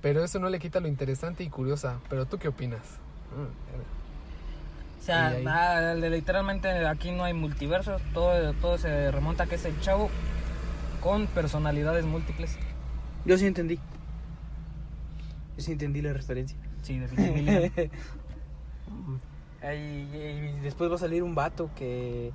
Pero 0.00 0.22
eso 0.22 0.38
no 0.38 0.48
le 0.50 0.58
quita 0.58 0.80
lo 0.80 0.88
interesante 0.88 1.44
y 1.44 1.48
curiosa. 1.48 1.98
Pero 2.08 2.26
tú 2.26 2.38
qué 2.38 2.48
opinas? 2.48 2.82
Mm. 3.36 5.00
O 5.00 5.04
sea, 5.04 5.38
Y 5.38 6.10
literalmente 6.10 6.68
aquí 6.86 7.10
no 7.10 7.24
hay 7.24 7.34
multiversos. 7.34 8.00
Todo, 8.12 8.52
todo 8.54 8.78
se 8.78 9.10
remonta 9.10 9.44
a 9.44 9.46
que 9.46 9.56
es 9.56 9.64
el 9.64 9.78
chavo 9.80 10.10
con 11.00 11.26
personalidades 11.26 12.04
múltiples. 12.06 12.56
Yo 13.24 13.36
sí 13.36 13.46
entendí. 13.46 13.76
Yo 15.56 15.62
sí 15.64 15.72
entendí 15.72 16.02
la 16.02 16.12
referencia. 16.12 16.56
Sí, 16.82 16.98
definitivamente. 16.98 17.90
Ahí- 19.62 20.08
y 20.12 20.60
después 20.60 20.90
va 20.90 20.96
a 20.96 20.98
salir 20.98 21.22
un 21.22 21.34
vato 21.34 21.70
que 21.76 22.32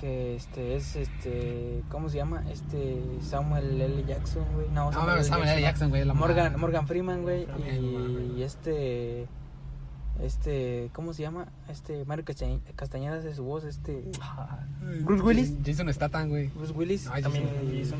que 0.00 0.36
este 0.36 0.76
es 0.76 0.96
este 0.96 1.82
¿cómo 1.88 2.08
se 2.08 2.16
llama? 2.18 2.44
Este 2.50 3.00
Samuel 3.22 3.80
L. 3.80 4.04
Jackson, 4.06 4.44
güey. 4.54 4.68
No, 4.68 4.90
No 4.90 5.02
mames, 5.04 5.26
Samuel 5.28 5.48
L. 5.48 5.62
Jackson, 5.62 5.88
güey. 5.90 6.04
Morgan. 6.04 6.58
Morgan 6.60 6.86
Freeman, 6.86 7.22
güey, 7.22 7.46
no 7.46 8.36
y 8.36 8.42
este 8.42 9.26
este 10.22 10.90
¿cómo 10.94 11.12
se 11.12 11.22
llama? 11.22 11.46
Este 11.68 12.04
Mario 12.06 12.24
Castañ- 12.24 12.60
Castañeda 12.74 13.16
hace 13.18 13.34
su 13.34 13.44
voz, 13.44 13.64
este 13.64 14.04
Ah, 14.20 14.60
Bruce 15.02 15.22
Willis. 15.22 15.52
Jason 15.64 15.92
Statham, 15.92 16.28
güey. 16.30 16.48
Bruce 16.48 16.72
Willis. 16.72 17.08
Ay, 17.12 17.22
también 17.22 17.44
Jason. 17.44 17.78
Jason. 17.78 17.98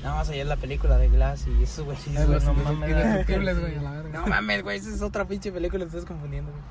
Y 0.00 0.02
Nada 0.02 0.16
más 0.16 0.28
allá 0.28 0.42
es 0.42 0.48
la 0.48 0.56
película 0.56 0.98
de 0.98 1.08
Glass 1.08 1.46
y 1.46 1.62
esos 1.62 1.84
güey. 1.86 1.96
Ay, 2.16 2.26
güey, 2.26 2.40
no 2.40 2.52
mames. 2.54 3.26
Güey, 3.26 3.76
a 3.78 3.82
la 3.82 3.90
verga. 3.92 4.20
No 4.20 4.26
mames, 4.26 4.62
güey, 4.62 4.78
esa 4.78 4.90
es 4.94 5.00
otra 5.00 5.26
pinche 5.26 5.50
película, 5.50 5.84
te 5.84 5.88
estás 5.88 6.04
confundiendo, 6.04 6.50
güey. 6.50 6.62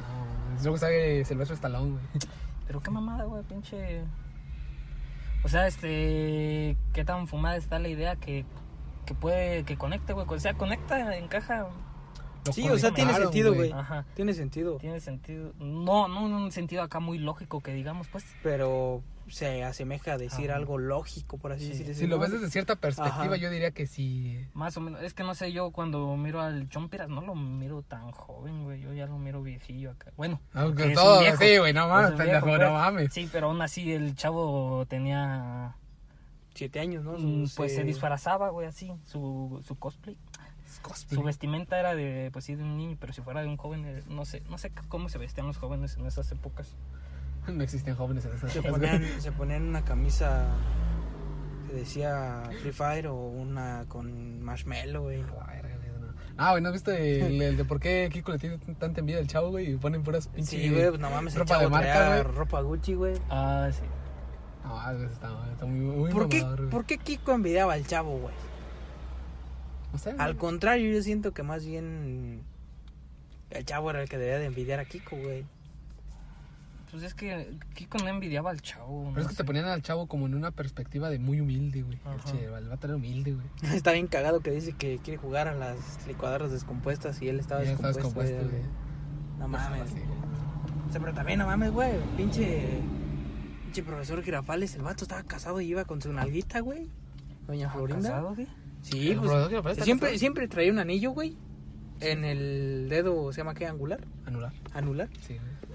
No, 0.57 0.61
luego 0.63 0.77
sale 0.77 1.25
Silvestre 1.25 1.55
Stallone, 1.55 1.91
güey. 1.91 2.03
Pero 2.67 2.81
qué 2.81 2.91
mamada, 2.91 3.25
güey, 3.25 3.43
pinche. 3.43 4.01
O 5.43 5.47
sea, 5.47 5.67
este. 5.67 6.77
Qué 6.93 7.03
tan 7.05 7.27
fumada 7.27 7.57
está 7.57 7.79
la 7.79 7.89
idea 7.89 8.15
que, 8.15 8.45
que 9.05 9.13
puede. 9.13 9.63
que 9.63 9.77
conecte, 9.77 10.13
güey. 10.13 10.25
O 10.27 10.39
sea, 10.39 10.53
conecta, 10.53 11.17
encaja. 11.17 11.67
Lo 12.45 12.51
Sí, 12.51 12.67
o 12.69 12.77
sea, 12.77 12.91
tiene 12.91 13.13
sentido, 13.13 13.53
güey. 13.53 13.71
Ajá. 13.71 14.05
Tiene 14.15 14.33
sentido. 14.33 14.77
Tiene 14.77 14.99
sentido. 14.99 15.53
No, 15.59 16.07
no 16.07 16.27
en 16.27 16.33
un 16.33 16.51
sentido 16.51 16.83
acá 16.83 16.99
muy 16.99 17.17
lógico 17.17 17.61
que 17.61 17.73
digamos, 17.73 18.07
pues. 18.09 18.25
Pero 18.43 19.01
se 19.33 19.63
asemeja 19.63 20.13
a 20.13 20.17
decir 20.17 20.51
Ajá. 20.51 20.57
algo 20.59 20.77
lógico, 20.77 21.37
por 21.37 21.51
así 21.51 21.63
Sí. 21.73 21.79
decirlo. 21.79 21.93
Si 21.95 22.07
lo 22.07 22.19
ves 22.19 22.31
desde 22.31 22.49
cierta 22.49 22.75
perspectiva, 22.75 23.25
Ajá. 23.25 23.35
yo 23.35 23.49
diría 23.49 23.71
que 23.71 23.87
sí. 23.87 24.45
Más 24.53 24.77
o 24.77 24.81
menos. 24.81 25.01
Es 25.01 25.13
que 25.13 25.23
no 25.23 25.35
sé, 25.35 25.51
yo 25.51 25.71
cuando 25.71 26.15
miro 26.15 26.39
al 26.41 26.69
Chompiras 26.69 27.09
no 27.09 27.21
lo 27.21 27.35
miro 27.35 27.81
tan 27.81 28.11
joven, 28.11 28.63
güey. 28.63 28.81
Yo 28.81 28.93
ya 28.93 29.05
lo 29.07 29.17
miro 29.17 29.41
viejillo 29.43 29.91
acá. 29.91 30.11
Bueno. 30.15 30.39
Aunque 30.53 30.83
es 30.83 30.87
un 30.89 30.93
todo, 30.95 31.19
viejo. 31.19 31.37
sí, 31.43 31.57
güey, 31.57 31.73
no 31.73 31.87
mames, 31.87 32.11
pendejo, 32.11 32.45
viejo, 32.45 32.63
no 32.63 32.73
mames. 32.73 33.11
Sí, 33.13 33.27
pero 33.31 33.47
aún 33.47 33.61
así 33.61 33.91
el 33.91 34.15
chavo 34.15 34.85
tenía 34.87 35.75
siete 36.53 36.79
años, 36.79 37.03
¿no? 37.03 37.13
Mm, 37.17 37.47
Pues 37.55 37.73
se 37.75 37.83
disfrazaba, 37.83 38.49
güey, 38.49 38.67
así, 38.67 38.91
su, 39.05 39.61
su 39.65 39.75
cosplay. 39.75 40.15
Cosplay. 40.81 41.17
Su 41.19 41.23
vestimenta 41.23 41.79
era 41.79 41.95
de, 41.95 42.29
pues 42.33 42.45
sí, 42.45 42.55
de 42.55 42.63
un 42.63 42.77
niño, 42.77 42.97
pero 42.99 43.13
si 43.13 43.21
fuera 43.21 43.41
de 43.41 43.47
un 43.47 43.57
joven, 43.57 43.85
eh, 43.85 44.03
no 44.09 44.25
sé, 44.25 44.41
no 44.49 44.57
sé 44.57 44.71
cómo 44.89 45.07
se 45.07 45.17
vestían 45.17 45.47
los 45.47 45.57
jóvenes 45.57 45.95
en 45.97 46.05
esas 46.05 46.31
épocas. 46.31 46.75
No 47.53 47.63
existían 47.63 47.95
jóvenes 47.95 48.25
en 48.25 48.33
esas 48.33 48.51
Se 48.51 48.61
ponían, 48.61 49.03
se 49.19 49.31
ponían 49.31 49.63
una 49.63 49.83
camisa 49.83 50.47
que 51.67 51.73
decía 51.73 52.43
Free 52.61 52.71
Fire 52.71 53.07
o 53.07 53.15
una 53.15 53.85
con 53.87 54.41
marshmallow, 54.41 55.03
güey. 55.03 55.21
No. 55.21 55.43
Ah, 56.37 56.51
güey, 56.51 56.63
¿no 56.63 56.69
has 56.69 56.73
visto 56.73 56.91
el, 56.91 57.41
el 57.41 57.57
de 57.57 57.65
por 57.65 57.79
qué 57.79 58.09
Kiko 58.11 58.31
le 58.31 58.39
tiene 58.39 58.57
tanta 58.57 58.99
envidia 58.99 59.19
al 59.19 59.27
chavo, 59.27 59.49
güey? 59.49 59.71
Y 59.71 59.77
ponen 59.77 60.03
puras 60.03 60.27
pinches... 60.27 60.49
Sí, 60.49 60.69
güey, 60.69 60.89
pues 60.89 60.99
no 60.99 61.09
mames, 61.11 61.35
el 61.35 61.41
ropa 61.41 61.59
de 61.59 61.69
marca, 61.69 62.07
güey. 62.09 62.23
ropa 62.23 62.61
Gucci, 62.61 62.93
güey. 62.95 63.13
Ah, 63.29 63.69
sí. 63.71 63.83
No, 64.63 64.97
güey, 64.97 65.11
está, 65.11 65.51
está 65.51 65.65
muy, 65.65 65.79
muy 65.79 66.11
¿Por 66.11 66.29
qué, 66.29 66.41
mamador. 66.41 66.69
¿Por 66.69 66.85
qué 66.85 66.97
Kiko 66.97 67.33
envidiaba 67.33 67.73
al 67.73 67.85
chavo, 67.85 68.17
güey? 68.17 68.33
No 69.91 69.99
sé, 69.99 70.13
güey. 70.13 70.25
Al 70.25 70.35
contrario, 70.35 70.91
yo 70.91 71.03
siento 71.03 71.33
que 71.33 71.43
más 71.43 71.65
bien 71.65 72.41
el 73.51 73.65
chavo 73.65 73.91
era 73.91 74.01
el 74.01 74.09
que 74.09 74.17
debía 74.17 74.39
de 74.39 74.45
envidiar 74.45 74.79
a 74.79 74.85
Kiko, 74.85 75.15
güey. 75.15 75.45
Pues 76.93 77.05
es 77.05 77.15
que 77.15 77.57
Kiko 77.73 77.97
no 77.97 78.07
envidiaba 78.07 78.51
al 78.51 78.61
chavo. 78.61 79.05
Pero 79.05 79.13
no 79.15 79.19
es 79.21 79.25
que 79.25 79.33
te 79.33 79.37
sé. 79.37 79.43
ponían 79.45 79.65
al 79.65 79.81
chavo 79.81 80.05
como 80.05 80.27
en 80.27 80.35
una 80.35 80.51
perspectiva 80.51 81.09
de 81.09 81.17
muy 81.17 81.41
humilde, 81.41 81.81
güey. 81.81 81.99
Che, 82.25 82.45
el 82.45 82.69
vato 82.69 82.85
era 82.85 82.95
humilde, 82.97 83.33
güey. 83.33 83.47
Está 83.75 83.93
bien 83.93 84.05
cagado 84.05 84.41
que 84.41 84.51
dice 84.51 84.73
que 84.73 84.99
quiere 84.99 85.17
jugar 85.17 85.47
a 85.47 85.55
las 85.55 86.05
licuadoras 86.05 86.51
descompuestas 86.51 87.19
y 87.23 87.29
él 87.29 87.39
estaba 87.39 87.61
descompuesto. 87.61 87.97
descompuesto, 87.97 88.37
güey. 88.37 88.61
güey. 88.61 88.71
No 89.39 89.47
mames. 89.47 89.91
O 90.87 90.91
sea, 90.91 91.01
pero 91.01 91.15
también 91.15 91.39
no 91.39 91.47
mames, 91.47 91.71
güey. 91.71 91.93
Pinche. 92.15 92.79
Pinche 93.63 93.81
profesor 93.81 94.21
Girafales, 94.21 94.75
el 94.75 94.83
vato 94.83 95.05
estaba 95.05 95.23
casado 95.23 95.59
y 95.61 95.65
iba 95.65 95.85
con 95.85 95.99
su 95.99 96.13
nalguita, 96.13 96.59
güey. 96.59 96.91
Doña 97.47 97.71
Florinda. 97.71 98.09
¿Casado, 98.09 98.35
güey? 98.35 98.47
Sí, 98.83 99.11
El 99.13 99.17
pues. 99.19 99.49
Siempre, 99.77 100.09
casado. 100.09 100.19
siempre 100.19 100.47
traía 100.47 100.71
un 100.71 100.77
anillo, 100.77 101.09
güey. 101.09 101.35
En 102.01 102.23
el 102.23 102.85
dedo, 102.87 103.33
¿se 103.33 103.39
llama 103.39 103.55
qué? 103.55 103.65
Angular. 103.65 104.05
Anular. 104.27 104.53
Anular. 104.73 105.09
Sí, 105.21 105.39
güey. 105.39 105.72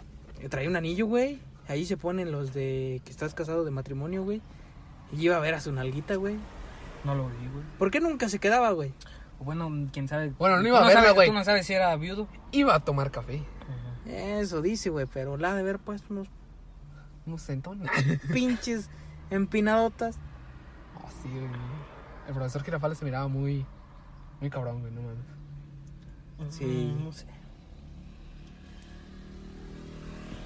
Traía 0.50 0.68
un 0.68 0.76
anillo, 0.76 1.06
güey. 1.06 1.40
Ahí 1.68 1.84
se 1.84 1.96
ponen 1.96 2.32
los 2.32 2.54
de 2.54 3.02
que 3.04 3.10
estás 3.10 3.34
casado 3.34 3.64
de 3.64 3.70
matrimonio, 3.70 4.22
güey. 4.24 4.40
Y 5.12 5.22
iba 5.24 5.36
a 5.36 5.40
ver 5.40 5.54
a 5.54 5.60
su 5.60 5.72
nalguita, 5.72 6.14
güey. 6.16 6.36
No 7.04 7.14
lo 7.14 7.28
vi, 7.28 7.48
güey. 7.48 7.64
¿Por 7.78 7.90
qué 7.90 8.00
nunca 8.00 8.28
se 8.28 8.38
quedaba, 8.38 8.70
güey? 8.72 8.92
Bueno, 9.40 9.70
quién 9.92 10.08
sabe. 10.08 10.32
Bueno, 10.38 10.60
no 10.60 10.68
iba 10.68 10.82
a 10.84 10.86
verla, 10.88 11.10
güey. 11.12 11.28
Tú 11.28 11.34
no 11.34 11.44
sabes 11.44 11.66
si 11.66 11.74
era 11.74 11.94
viudo. 11.96 12.26
Iba 12.52 12.74
a 12.74 12.80
tomar 12.80 13.10
café. 13.10 13.42
Eso 14.06 14.62
dice, 14.62 14.90
güey. 14.90 15.06
Pero 15.12 15.36
la 15.36 15.52
ha 15.52 15.54
de 15.54 15.62
ver 15.62 15.78
puesto 15.78 16.12
unos 16.12 16.28
Unos 17.26 17.42
centones. 17.42 17.90
pinches 18.32 18.88
empinadotas. 19.30 20.16
Oh, 20.96 21.08
sí, 21.22 21.28
güey. 21.28 21.44
El 22.26 22.34
profesor 22.34 22.62
Girafales 22.64 22.98
se 22.98 23.04
miraba 23.04 23.28
muy... 23.28 23.64
Muy 24.40 24.50
cabrón, 24.50 24.80
güey, 24.80 24.92
no 24.92 25.02
mames. 25.02 26.54
Sí. 26.54 26.64
Mm, 26.64 27.04
No 27.04 27.12
sé. 27.12 27.26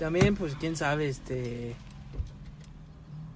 También, 0.02 0.34
pues, 0.34 0.56
quién 0.56 0.74
sabe, 0.74 1.08
este. 1.08 1.76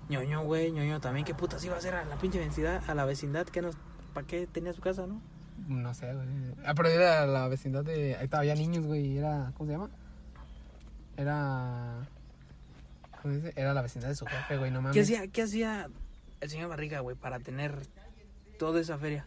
ñoño, 0.08 0.42
güey, 0.42 0.72
ñoño 0.72 1.00
también. 1.00 1.24
¿Qué 1.24 1.32
putas 1.32 1.64
iba 1.64 1.76
a 1.76 1.78
hacer 1.78 1.94
a 1.94 2.04
la 2.04 2.16
pinche 2.16 2.40
vecindad? 2.40 2.82
A 2.90 2.94
la 2.96 3.04
vecindad 3.04 3.46
que 3.46 3.62
nos. 3.62 3.76
¿Para 4.12 4.26
qué 4.26 4.48
tenía 4.48 4.72
su 4.72 4.80
casa, 4.80 5.06
no? 5.06 5.22
No 5.68 5.94
sé, 5.94 6.12
güey. 6.12 6.26
Ah, 6.64 6.74
pero 6.74 6.88
era 6.88 7.24
la 7.24 7.46
vecindad 7.46 7.84
de... 7.84 8.16
Ahí 8.16 8.24
estaba, 8.24 8.40
había 8.40 8.56
niños, 8.56 8.84
güey. 8.84 9.16
Era... 9.16 9.52
¿Cómo 9.56 9.68
se 9.68 9.76
llama? 9.76 9.90
Era... 11.16 12.08
¿Cómo 13.22 13.34
se 13.34 13.40
dice? 13.42 13.52
Era 13.54 13.72
la 13.72 13.82
vecindad 13.82 14.08
de 14.08 14.16
su 14.16 14.26
jefe, 14.26 14.56
güey, 14.58 14.72
no 14.72 14.82
mames. 14.82 14.94
¿Qué 14.94 15.02
hacía, 15.02 15.28
¿Qué 15.28 15.42
hacía 15.42 15.88
el 16.40 16.50
señor 16.50 16.68
Barriga, 16.68 16.98
güey, 16.98 17.14
para 17.14 17.38
tener 17.38 17.86
toda 18.58 18.80
esa 18.80 18.98
feria? 18.98 19.24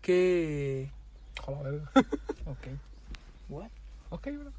¿Qué. 0.00 0.90
Joder. 1.42 1.82
Ok. 2.46 2.68
¿What? 3.48 3.70
ok, 4.10 4.28
bro. 4.38 4.52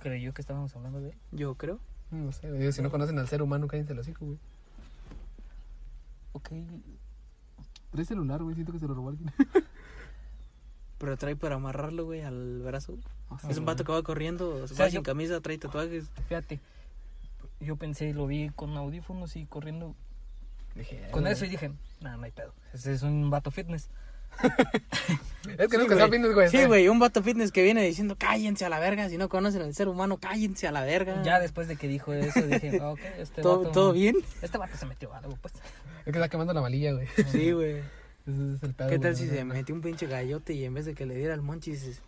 Creyó 0.00 0.32
que 0.32 0.40
estábamos 0.42 0.74
hablando 0.76 1.00
de 1.00 1.10
él. 1.10 1.14
Yo 1.32 1.54
creo. 1.56 1.80
No 2.10 2.32
sé. 2.32 2.72
Si 2.72 2.82
no 2.82 2.90
conocen 2.90 3.18
al 3.18 3.28
ser 3.28 3.42
humano, 3.42 3.66
cállense 3.68 3.94
los 3.94 4.06
hijos, 4.08 4.26
güey. 4.26 4.38
Ok. 6.32 6.50
Trae 7.90 8.04
celular, 8.04 8.42
güey. 8.42 8.54
Siento 8.54 8.72
que 8.72 8.78
se 8.78 8.86
lo 8.86 8.94
robó 8.94 9.10
alguien. 9.10 9.32
Pero 10.98 11.16
trae 11.16 11.36
para 11.36 11.56
amarrarlo, 11.56 12.04
güey, 12.06 12.22
al 12.22 12.60
brazo. 12.62 12.98
Ah, 13.30 13.38
Es 13.48 13.58
un 13.58 13.64
vato 13.64 13.84
que 13.84 13.92
va 13.92 14.02
corriendo, 14.02 14.66
sea, 14.66 14.86
va 14.86 14.90
sin 14.90 15.02
camisa, 15.02 15.40
trae 15.40 15.58
tatuajes. 15.58 16.08
Fíjate. 16.28 16.60
Yo 17.60 17.76
pensé, 17.76 18.12
lo 18.14 18.26
vi 18.26 18.50
con 18.50 18.76
audífonos 18.76 19.36
y 19.36 19.46
corriendo 19.46 19.94
Dije, 20.74 21.08
con 21.10 21.22
güey. 21.22 21.32
eso 21.32 21.44
y 21.44 21.48
dije, 21.48 21.72
nah, 22.00 22.16
no 22.16 22.22
hay 22.24 22.30
pedo. 22.32 22.52
Ese 22.72 22.92
es 22.92 23.02
un 23.02 23.30
vato 23.30 23.50
fitness. 23.50 23.90
Es 25.58 25.68
que 25.68 25.76
Sí, 25.76 25.76
nunca 25.78 25.94
güey. 25.94 26.04
está 26.04 26.08
fitness, 26.08 26.34
güey. 26.34 26.48
Sí, 26.50 26.64
güey, 26.66 26.88
un 26.88 26.98
vato 26.98 27.22
fitness 27.22 27.50
que 27.52 27.62
viene 27.62 27.82
diciendo 27.82 28.16
cállense 28.16 28.64
a 28.64 28.68
la 28.68 28.78
verga, 28.78 29.08
si 29.08 29.16
no 29.16 29.28
conocen 29.28 29.62
al 29.62 29.74
ser 29.74 29.88
humano, 29.88 30.18
cállense 30.18 30.68
a 30.68 30.72
la 30.72 30.84
verga. 30.84 31.22
Ya 31.22 31.40
después 31.40 31.68
de 31.68 31.76
que 31.76 31.88
dijo 31.88 32.12
eso, 32.12 32.40
dije, 32.42 32.80
ok, 32.82 33.00
este 33.18 33.42
¿Todo, 33.42 33.60
vato. 33.60 33.72
¿Todo 33.72 33.92
bien? 33.92 34.16
Este 34.42 34.58
vato 34.58 34.76
se 34.76 34.86
metió 34.86 35.12
algo, 35.14 35.36
pues. 35.40 35.54
Es 35.54 36.12
que 36.12 36.18
está 36.18 36.28
quemando 36.28 36.52
la 36.52 36.60
malilla, 36.60 36.92
güey. 36.92 37.08
Sí, 37.32 37.52
güey. 37.52 37.76
Ese 38.26 38.54
es 38.56 38.62
el 38.62 38.74
pedo. 38.74 38.88
¿Qué 38.90 38.98
tal 38.98 39.14
güey. 39.14 39.24
si 39.24 39.28
se 39.34 39.44
metió 39.44 39.74
un 39.74 39.80
pinche 39.80 40.06
gallote 40.06 40.52
y 40.52 40.64
en 40.64 40.74
vez 40.74 40.84
de 40.84 40.94
que 40.94 41.06
le 41.06 41.14
diera 41.16 41.34
el 41.34 41.40
monchis, 41.42 42.00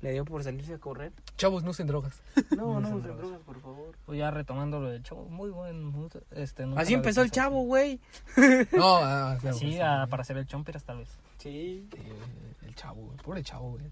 le 0.00 0.12
dio 0.12 0.24
por 0.24 0.42
salirse 0.44 0.74
a 0.74 0.78
correr? 0.78 1.12
Chavos, 1.36 1.62
no 1.64 1.70
usen 1.70 1.86
drogas. 1.86 2.22
No, 2.56 2.80
no, 2.80 2.88
usen 2.88 2.94
usen 2.94 3.02
drogas. 3.02 3.18
drogas, 3.22 3.40
por 3.42 3.60
favor. 3.60 3.96
Pues 4.06 4.18
ya 4.18 4.30
retomando 4.30 4.80
lo 4.80 4.90
del 4.90 5.02
chavo, 5.02 5.26
muy 5.28 5.50
buen. 5.50 5.84
muy- 5.84 6.08
Este, 6.32 6.64
Así 6.76 6.94
empezó 6.94 7.22
el 7.22 7.30
chavo, 7.30 7.62
güey. 7.62 8.00
No, 8.72 8.96
ah, 8.96 9.36
sí, 9.40 9.48
Así, 9.48 9.66
güey, 9.66 9.80
ah, 9.80 10.06
para 10.08 10.22
hacer 10.22 10.36
el 10.36 10.46
chomper 10.46 10.80
tal 10.82 10.98
vez. 10.98 11.08
Sí. 11.38 11.88
Sí, 11.92 11.98
güey, 12.00 12.68
el 12.68 12.74
chavo, 12.74 13.02
güey. 13.02 13.16
Pobre 13.18 13.42
chavo, 13.42 13.70
güey. 13.72 13.84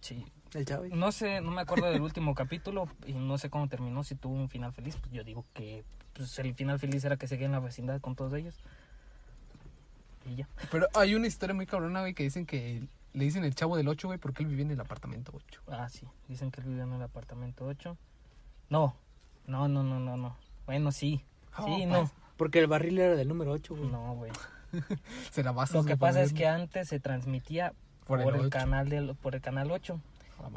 Sí. 0.00 0.24
El 0.54 0.64
chavo. 0.64 0.84
No 0.86 1.12
sé, 1.12 1.40
no 1.40 1.50
me 1.50 1.60
acuerdo 1.62 1.86
del 1.90 2.00
último 2.00 2.34
capítulo 2.36 2.88
y 3.06 3.12
no 3.12 3.38
sé 3.38 3.50
cómo 3.50 3.68
terminó, 3.68 4.02
si 4.04 4.14
tuvo 4.14 4.34
un 4.34 4.48
final 4.48 4.72
feliz. 4.72 4.96
Pues 4.96 5.12
yo 5.12 5.22
digo 5.24 5.44
que 5.54 5.84
pues, 6.14 6.38
el 6.38 6.54
final 6.54 6.78
feliz 6.78 7.04
era 7.04 7.16
que 7.16 7.28
seguía 7.28 7.46
en 7.46 7.52
la 7.52 7.60
vecindad 7.60 8.00
con 8.00 8.16
todos 8.16 8.32
ellos. 8.34 8.56
Y 10.26 10.36
ya. 10.36 10.48
Pero 10.70 10.86
hay 10.94 11.14
una 11.14 11.26
historia 11.26 11.54
muy 11.54 11.66
cabrona, 11.66 12.00
güey, 12.00 12.14
que 12.14 12.22
dicen 12.24 12.46
que 12.46 12.82
le 13.12 13.24
dicen 13.24 13.44
el 13.44 13.54
chavo 13.54 13.76
del 13.76 13.88
8, 13.88 14.08
güey, 14.08 14.18
porque 14.18 14.42
él 14.42 14.48
vivía 14.48 14.64
en 14.64 14.70
el 14.70 14.80
apartamento 14.80 15.32
8. 15.34 15.62
Ah, 15.68 15.88
sí. 15.88 16.06
Dicen 16.28 16.50
que 16.50 16.60
él 16.60 16.68
vivía 16.68 16.84
en 16.84 16.92
el 16.92 17.02
apartamento 17.02 17.64
8. 17.66 17.96
No, 18.68 18.94
no, 19.46 19.68
no, 19.68 19.82
no, 19.82 19.98
no, 20.00 20.16
no. 20.16 20.36
Bueno, 20.66 20.92
sí. 20.92 21.24
Sí, 21.56 21.82
Oh, 21.84 21.86
no. 21.86 22.10
Porque 22.36 22.58
el 22.60 22.66
barril 22.68 22.98
era 22.98 23.16
del 23.16 23.28
número 23.28 23.50
8, 23.52 23.74
güey. 23.76 23.90
No, 23.90 24.14
güey. 24.14 24.30
Se 25.32 25.42
la 25.42 25.52
basa. 25.52 25.74
Lo 25.74 25.84
que 25.84 25.96
pasa 25.96 26.22
es 26.22 26.32
que 26.32 26.46
antes 26.46 26.88
se 26.88 27.00
transmitía 27.00 27.72
Por 28.06 28.22
por, 28.22 28.36
el 28.36 28.48
canal 28.50 28.88
del, 28.88 29.14
por 29.16 29.34
el 29.34 29.40
canal 29.40 29.70
8. 29.70 30.00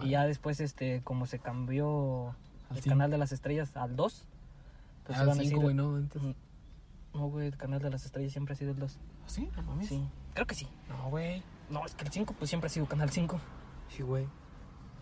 Y 0.04 0.10
ya 0.12 0.26
después, 0.26 0.60
este, 0.62 1.02
como 1.04 1.26
se 1.26 1.40
cambió 1.40 2.30
Al 2.70 2.78
el 2.78 2.84
cinco. 2.84 2.90
canal 2.94 3.12
de 3.12 3.18
las 3.18 3.32
estrellas 3.32 3.76
al 3.76 3.96
2. 3.96 4.26
Pues 5.06 5.18
Ah, 5.20 5.24
iban 5.24 5.40
a 5.40 5.42
5, 5.42 5.44
decir- 5.44 5.62
güey, 5.62 5.76
no, 5.76 5.96
antes. 5.96 6.22
No, 7.14 7.28
güey, 7.28 7.48
el 7.48 7.58
canal 7.58 7.82
de 7.82 7.90
las 7.90 8.06
estrellas 8.06 8.32
siempre 8.32 8.54
ha 8.54 8.56
sido 8.58 8.72
el 8.72 8.80
2. 8.80 8.98
¿Sí? 9.26 9.50
No 9.58 9.64
mames. 9.64 9.88
Sí, 9.90 10.02
creo 10.36 10.46
que 10.48 10.56
sí. 10.56 10.68
No, 10.90 11.10
güey. 11.10 11.44
No, 11.74 11.86
es 11.86 11.96
que 11.96 12.06
el 12.06 12.12
5 12.12 12.36
pues 12.38 12.50
siempre 12.50 12.68
ha 12.68 12.70
sido 12.70 12.86
canal 12.86 13.10
5. 13.10 13.40
Sí, 13.90 14.04
güey. 14.04 14.28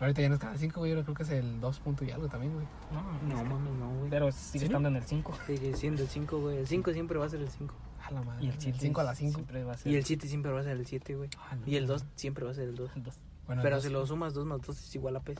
Ahorita 0.00 0.20
ya 0.22 0.28
no 0.28 0.34
es 0.34 0.40
cada 0.40 0.56
5, 0.56 0.80
güey. 0.80 0.92
Yo 0.92 1.02
creo 1.04 1.14
que 1.14 1.22
es 1.22 1.30
el 1.30 1.60
2 1.60 1.78
punto 1.80 2.04
y 2.04 2.10
algo 2.10 2.28
también, 2.28 2.52
güey. 2.54 2.66
No, 2.92 3.02
No, 3.02 3.34
es 3.36 3.42
que- 3.42 3.48
mames, 3.48 3.72
no, 3.74 3.90
güey. 3.98 4.10
pero 4.10 4.32
sigue 4.32 4.58
¿Sí? 4.60 4.64
estando 4.64 4.88
en 4.88 4.96
el 4.96 5.04
5. 5.04 5.32
Sigue 5.46 5.76
siendo 5.76 6.02
el 6.02 6.08
5, 6.08 6.38
güey. 6.40 6.56
El 6.58 6.66
5 6.66 6.92
siempre 6.92 7.18
va 7.18 7.26
a 7.26 7.28
ser 7.28 7.40
el 7.40 7.50
5. 7.50 7.74
A 8.04 8.10
la 8.10 8.22
madre. 8.22 8.44
Y 8.44 8.48
el 8.48 8.58
7 8.58 8.78
5 8.80 9.00
a 9.00 9.04
las 9.04 9.18
5. 9.18 9.34
siempre 9.34 9.62
va 9.64 9.72
a 9.72 9.76
ser 9.76 9.92
Y 9.92 9.96
el 9.96 10.04
7 10.04 10.26
siempre 10.26 10.50
va 10.50 10.60
a 10.60 10.62
ser 10.64 10.76
el 10.76 10.86
7, 10.86 11.14
güey. 11.14 11.30
Ah, 11.38 11.54
no. 11.54 11.62
Y 11.66 11.76
el 11.76 11.86
2 11.86 12.04
siempre 12.16 12.44
va 12.44 12.50
a 12.50 12.54
ser 12.54 12.68
el 12.68 12.74
2. 12.74 12.90
el 12.96 13.02
2. 13.04 13.20
Bueno, 13.46 13.62
Pero 13.62 13.80
si 13.80 13.90
lo 13.90 14.04
sumas 14.06 14.34
2 14.34 14.44
más 14.46 14.60
2 14.62 14.76
es 14.80 14.94
igual 14.96 15.14
a 15.16 15.20
P. 15.20 15.34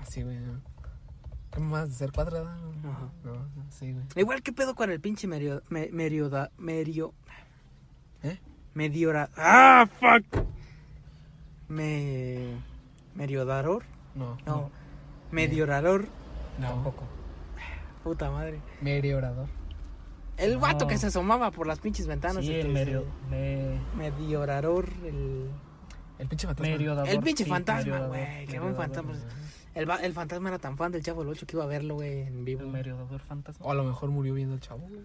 Así, 0.00 0.22
güey. 0.22 0.38
¿Qué 1.52 1.60
más? 1.60 1.88
¿De 1.90 1.94
ser 1.94 2.12
cuadrada? 2.12 2.54
Ajá. 2.54 3.10
No, 3.24 3.34
no, 3.34 3.70
sí, 3.70 3.92
güey. 3.92 4.04
Igual 4.16 4.42
que 4.42 4.52
pedo 4.52 4.74
con 4.74 4.90
el 4.90 5.00
pinche 5.00 5.26
merio... 5.28 5.62
Me, 5.68 5.90
merioda... 5.92 6.50
Merio... 6.58 7.14
¿Eh? 8.76 8.78
Mediora... 8.78 9.30
¡Ah, 9.36 9.88
fuck! 9.98 10.44
Me... 11.68 12.60
Meriodaror. 13.14 13.84
No. 14.14 14.36
No. 14.46 14.70
Mediorador. 15.30 16.06
No. 16.58 16.68
Tampoco. 16.68 17.04
Puta 18.04 18.30
madre. 18.30 18.60
Meriorador. 18.82 19.48
El 20.36 20.54
No. 20.54 20.60
vato 20.60 20.86
que 20.86 20.98
se 20.98 21.06
asomaba 21.06 21.50
por 21.50 21.66
las 21.66 21.80
pinches 21.80 22.06
ventanas. 22.06 22.44
Sí, 22.44 22.52
y 22.52 22.54
el 22.60 22.68
medio, 22.68 23.04
se- 23.30 23.80
me, 23.96 24.10
Mediorador. 24.10 24.86
El... 25.04 25.50
El 26.18 26.28
pinche 26.28 26.46
fantasma. 26.46 27.04
El 27.10 27.20
pinche 27.20 27.44
sí, 27.44 27.50
fantasma, 27.50 27.98
güey, 28.06 28.22
un 28.22 28.46
mediodador, 28.46 28.76
fantasma. 28.76 29.12
El, 29.74 29.90
el 30.02 30.12
fantasma 30.14 30.48
era 30.48 30.58
tan 30.58 30.76
fan 30.78 30.90
del 30.92 31.02
Chavo 31.02 31.20
del 31.22 31.30
8 31.32 31.46
que 31.46 31.56
iba 31.56 31.64
a 31.64 31.66
verlo, 31.66 31.94
güey, 31.96 32.22
en 32.22 32.44
vivo. 32.44 32.62
El 32.62 32.68
mediodador 32.68 33.20
fantasma. 33.20 33.66
O 33.66 33.70
a 33.70 33.74
lo 33.74 33.84
mejor 33.84 34.10
murió 34.10 34.32
viendo 34.34 34.54
el 34.54 34.60
chavo, 34.60 34.86
güey. 34.88 35.02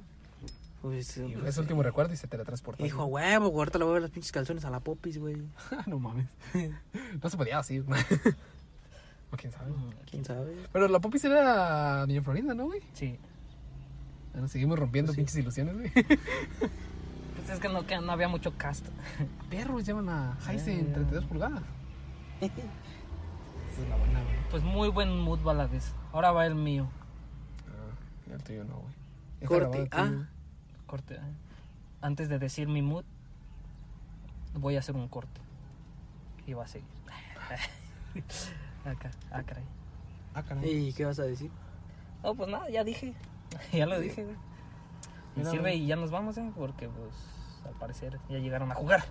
Pues, 0.81 1.17
Y 1.17 1.33
fue 1.35 1.51
su 1.51 1.61
último 1.61 1.83
recuerdo 1.83 2.13
y 2.13 2.17
se 2.17 2.27
teletransportó. 2.27 2.83
Dijo, 2.83 3.05
huevo, 3.05 3.49
güey, 3.49 3.59
ahorita 3.59 3.77
le 3.77 3.83
voy 3.85 3.91
a 3.91 3.93
ver 3.93 4.01
los 4.01 4.11
pinches 4.11 4.31
calzones 4.31 4.65
a 4.65 4.69
la 4.71 4.79
popis, 4.79 5.19
güey. 5.19 5.37
no 5.87 5.99
mames. 5.99 6.27
No 7.21 7.29
se 7.29 7.37
podía 7.37 7.59
así, 7.59 7.79
güey. 7.79 8.01
O 9.33 9.37
quién 9.37 9.53
sabe. 9.53 9.71
Mm, 9.71 9.89
¿Quién 10.09 10.25
sabe? 10.25 10.57
Pero 10.73 10.89
la 10.89 10.99
popis 10.99 11.23
era 11.23 12.01
Doña 12.05 12.21
Florinda, 12.21 12.53
¿no, 12.53 12.65
güey? 12.65 12.81
Sí. 12.93 13.17
Bueno, 14.33 14.49
seguimos 14.49 14.77
rompiendo 14.77 15.13
Pues 15.13 15.15
sí. 15.15 15.21
pinches 15.21 15.37
ilusiones, 15.37 15.73
güey. 15.75 15.91
Pues 17.35 17.49
es 17.49 17.59
que 17.61 17.69
no, 17.69 17.85
que 17.87 17.97
no 17.99 18.11
había 18.11 18.27
mucho 18.27 18.55
cast. 18.57 18.85
Perros 19.49 19.85
llevan 19.85 20.09
a 20.09 20.37
Heisen 20.47 20.79
Eh. 20.81 20.91
32 20.93 21.25
pulgadas. 21.25 21.63
Esa 22.41 22.51
es 23.81 23.89
la 23.89 23.95
buena, 23.95 24.21
güey. 24.21 24.35
Pues 24.51 24.63
muy 24.63 24.89
buen 24.89 25.17
mood 25.17 25.39
baladez. 25.41 25.93
Ahora 26.11 26.31
va 26.33 26.45
el 26.45 26.55
mío. 26.55 26.89
Ah, 27.69 28.33
el 28.33 28.43
tuyo 28.43 28.63
no, 28.65 28.79
güey. 28.79 28.93
Corte. 29.47 29.87
Ah. 29.91 30.27
Corte. 30.91 31.13
¿eh? 31.15 31.19
Antes 32.01 32.27
de 32.27 32.37
decir 32.37 32.67
mi 32.67 32.81
mood, 32.81 33.05
voy 34.53 34.75
a 34.75 34.79
hacer 34.79 34.93
un 34.93 35.07
corte. 35.07 35.39
Y 36.45 36.51
va 36.51 36.65
a 36.65 36.67
seguir. 36.67 36.89
Acá, 38.85 39.09
ah, 39.31 39.41
caray. 39.43 39.63
Ah, 40.33 40.43
caray. 40.43 40.69
¿Y 40.69 40.91
qué 40.91 41.05
vas 41.05 41.17
a 41.19 41.23
decir? 41.23 41.49
No, 42.21 42.35
pues 42.35 42.49
nada, 42.49 42.69
ya 42.69 42.83
dije. 42.83 43.13
ya 43.71 43.85
lo 43.85 44.01
dije, 44.01 44.25
güey. 44.25 44.35
Y 45.37 45.45
sirve 45.45 45.75
y 45.75 45.87
ya 45.87 45.95
nos 45.95 46.11
vamos, 46.11 46.37
¿eh? 46.37 46.51
Porque, 46.57 46.89
pues, 46.89 47.65
al 47.65 47.73
parecer 47.79 48.19
ya 48.27 48.39
llegaron 48.39 48.69
a 48.73 48.75
jugar. 48.75 49.05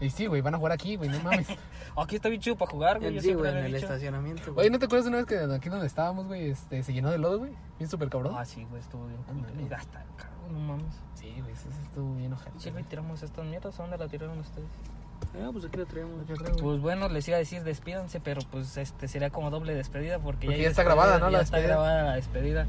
Y 0.00 0.10
sí, 0.10 0.26
güey, 0.26 0.40
van 0.40 0.56
a 0.56 0.58
jugar 0.58 0.72
aquí, 0.72 0.96
güey, 0.96 1.08
no 1.08 1.20
mames. 1.20 1.46
Aquí 1.96 2.16
está 2.16 2.28
bien 2.28 2.40
chido 2.40 2.56
para 2.56 2.68
jugar, 2.68 2.98
güey. 2.98 3.20
Sí, 3.20 3.32
güey, 3.32 3.52
en 3.52 3.58
el 3.58 3.66
dicho. 3.66 3.86
estacionamiento. 3.86 4.42
Oye, 4.42 4.52
güey. 4.54 4.70
¿no 4.70 4.80
te 4.80 4.86
acuerdas 4.86 5.04
de 5.04 5.10
una 5.10 5.18
vez 5.18 5.26
que 5.26 5.38
aquí 5.38 5.68
donde 5.68 5.86
estábamos, 5.86 6.26
güey, 6.26 6.50
este, 6.50 6.82
se 6.82 6.92
llenó 6.92 7.12
de 7.12 7.18
lodo, 7.18 7.38
güey? 7.38 7.52
Bien 7.78 7.88
súper 7.88 8.08
cabrón. 8.08 8.34
Ah, 8.36 8.44
sí, 8.44 8.66
güey, 8.68 8.80
estuvo 8.82 9.06
bien. 9.06 9.68
Gasta, 9.68 10.04
cabrón, 10.16 10.31
no 10.50 10.58
mames. 10.58 10.94
Sí, 11.14 11.32
güey, 11.40 11.52
eso 11.52 11.68
sí 11.70 11.78
estuvo 11.82 12.14
bien 12.16 12.32
ojete. 12.32 12.58
Sirve 12.58 12.80
y 12.80 12.84
tiramos 12.84 13.22
estas 13.22 13.44
mierdas. 13.44 13.78
¿A 13.78 13.82
dónde 13.82 13.98
la 13.98 14.08
tiraron 14.08 14.38
ustedes? 14.38 14.68
Ah, 15.40 15.50
pues 15.52 15.64
aquí 15.64 15.76
lo 15.76 15.86
traemos. 15.86 16.26
Güey. 16.26 16.38
Pues 16.60 16.80
bueno, 16.80 17.08
les 17.08 17.26
iba 17.28 17.36
a 17.36 17.38
decir 17.38 17.62
despídanse, 17.62 18.20
pero 18.20 18.40
pues 18.50 18.76
este 18.76 19.06
sería 19.08 19.30
como 19.30 19.50
doble 19.50 19.74
despedida 19.74 20.18
porque, 20.18 20.46
Porque 20.46 20.62
ya 20.62 20.68
está 20.68 20.82
grabada, 20.82 21.18
¿no? 21.18 21.26
Ya 21.26 21.38
La 21.38 21.42
está 21.42 21.56
despedida. 21.58 21.76
grabada 21.80 22.02
la 22.02 22.14
despedida. 22.16 22.66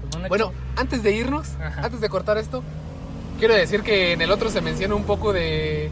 Pues 0.00 0.10
bueno, 0.12 0.28
Bueno, 0.28 0.52
antes 0.76 1.02
de 1.02 1.12
irnos, 1.12 1.56
Ajá. 1.56 1.82
antes 1.86 2.00
de 2.00 2.08
cortar 2.08 2.38
esto, 2.38 2.62
quiero 3.38 3.54
decir 3.54 3.82
que 3.82 4.12
en 4.12 4.22
el 4.22 4.30
otro 4.30 4.48
se 4.48 4.60
menciona 4.60 4.94
un 4.94 5.04
poco 5.04 5.32
de, 5.32 5.90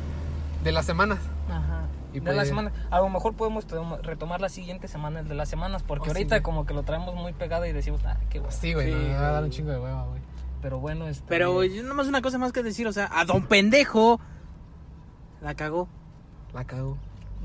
de 0.62 0.72
las 0.72 0.86
semanas. 0.86 1.18
Ajá. 1.50 1.82
Y 2.12 2.20
de 2.20 2.22
pues- 2.22 2.36
la 2.36 2.44
semana. 2.44 2.72
A 2.90 3.00
lo 3.00 3.08
mejor 3.08 3.34
podemos 3.34 3.66
tom- 3.66 3.98
retomar 4.02 4.40
la 4.40 4.48
siguiente 4.48 4.86
semana, 4.86 5.20
el 5.20 5.28
de 5.28 5.34
las 5.34 5.48
semanas, 5.48 5.82
porque 5.82 6.04
Oh, 6.10 6.12
sí, 6.12 6.18
ahorita 6.18 6.36
güey. 6.36 6.42
como 6.42 6.66
que 6.66 6.72
lo 6.72 6.84
traemos 6.84 7.16
muy 7.16 7.32
pegado 7.32 7.66
y 7.66 7.72
decimos, 7.72 8.00
ah, 8.06 8.16
qué 8.30 8.38
bueno. 8.38 8.56
Sí, 8.56 8.72
güey, 8.74 8.92
Sí, 8.92 8.98
no, 9.08 9.14
va 9.14 9.18
a 9.28 9.32
dar 9.32 9.42
un 9.42 9.48
güey. 9.48 9.50
chingo 9.50 9.70
de 9.72 9.78
hueva, 9.80 10.04
güey. 10.04 10.20
Pero 10.66 10.80
bueno, 10.80 11.06
este. 11.06 11.24
Pero 11.28 11.62
yo 11.62 11.84
nomás 11.84 12.08
una 12.08 12.20
cosa 12.22 12.38
más 12.38 12.50
que 12.50 12.60
decir, 12.60 12.88
o 12.88 12.92
sea, 12.92 13.08
a 13.12 13.24
don 13.24 13.46
pendejo 13.46 14.18
la 15.40 15.54
cagó. 15.54 15.86
La 16.52 16.64
cago. 16.64 16.98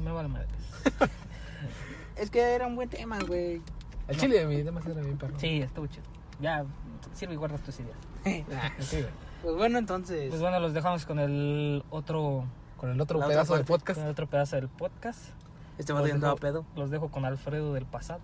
Me 0.03 0.11
vale 0.11 0.27
madre. 0.27 0.47
Es 2.15 2.31
que 2.31 2.41
era 2.41 2.65
un 2.65 2.75
buen 2.75 2.89
tema, 2.89 3.19
güey. 3.19 3.61
El 4.07 4.17
chile 4.17 4.39
de 4.39 4.47
mi 4.47 4.63
tema 4.63 4.81
era 4.83 5.01
bien 5.01 5.19
perro. 5.19 5.37
Sí, 5.37 5.61
estuvo 5.61 5.85
chido. 5.85 6.03
Ya, 6.39 6.65
sirve 7.13 7.35
y 7.35 7.37
guardas 7.37 7.61
tus 7.61 7.79
ideas. 7.79 7.95
Ah, 8.55 8.71
sí, 8.79 9.01
güey. 9.01 9.13
Pues 9.43 9.55
bueno, 9.55 9.77
entonces. 9.77 10.29
Pues 10.29 10.41
bueno, 10.41 10.59
los 10.59 10.73
dejamos 10.73 11.05
con 11.05 11.19
el 11.19 11.83
otro, 11.91 12.45
Con 12.77 12.89
el 12.89 12.99
otro 12.99 13.19
La 13.19 13.27
pedazo 13.27 13.53
del 13.55 13.65
podcast. 13.65 13.99
con 13.99 14.05
el 14.07 14.11
otro 14.13 14.25
pedazo 14.25 14.55
del 14.55 14.67
podcast. 14.67 15.29
este 15.77 15.93
va 15.93 16.01
teniendo 16.01 16.27
a 16.27 16.35
pedo. 16.37 16.65
Los 16.75 16.89
dejo 16.89 17.11
con 17.11 17.23
Alfredo 17.25 17.71
del 17.75 17.85
pasado. 17.85 18.21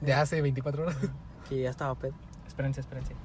De 0.00 0.14
hace 0.14 0.40
24 0.40 0.84
horas. 0.84 0.96
Que 1.48 1.62
ya 1.62 1.70
estaba 1.70 1.96
pedo. 1.96 2.14
Espérense, 2.46 2.80
espérense. 2.80 3.16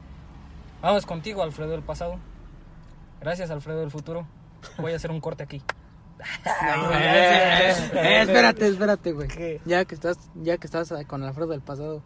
Vamos 0.82 1.06
contigo, 1.06 1.42
Alfredo 1.42 1.72
del 1.72 1.82
pasado. 1.82 2.20
Gracias, 3.20 3.50
Alfredo 3.50 3.80
del 3.80 3.92
futuro. 3.92 4.28
Voy 4.78 4.94
a 4.94 4.96
hacer 4.96 5.12
un 5.12 5.22
corte 5.22 5.44
aquí. 5.44 5.62
No, 6.18 6.92
eh, 6.94 7.70
eh, 7.94 8.22
espérate, 8.22 8.68
espérate, 8.68 9.12
güey. 9.12 9.28
¿Qué? 9.28 9.62
Ya 9.66 9.86
que 9.86 9.94
estás, 9.94 10.18
ya 10.36 10.58
que 10.58 10.66
estás 10.66 10.92
con 11.06 11.24
Alfredo 11.24 11.50
del 11.50 11.62
pasado. 11.62 12.02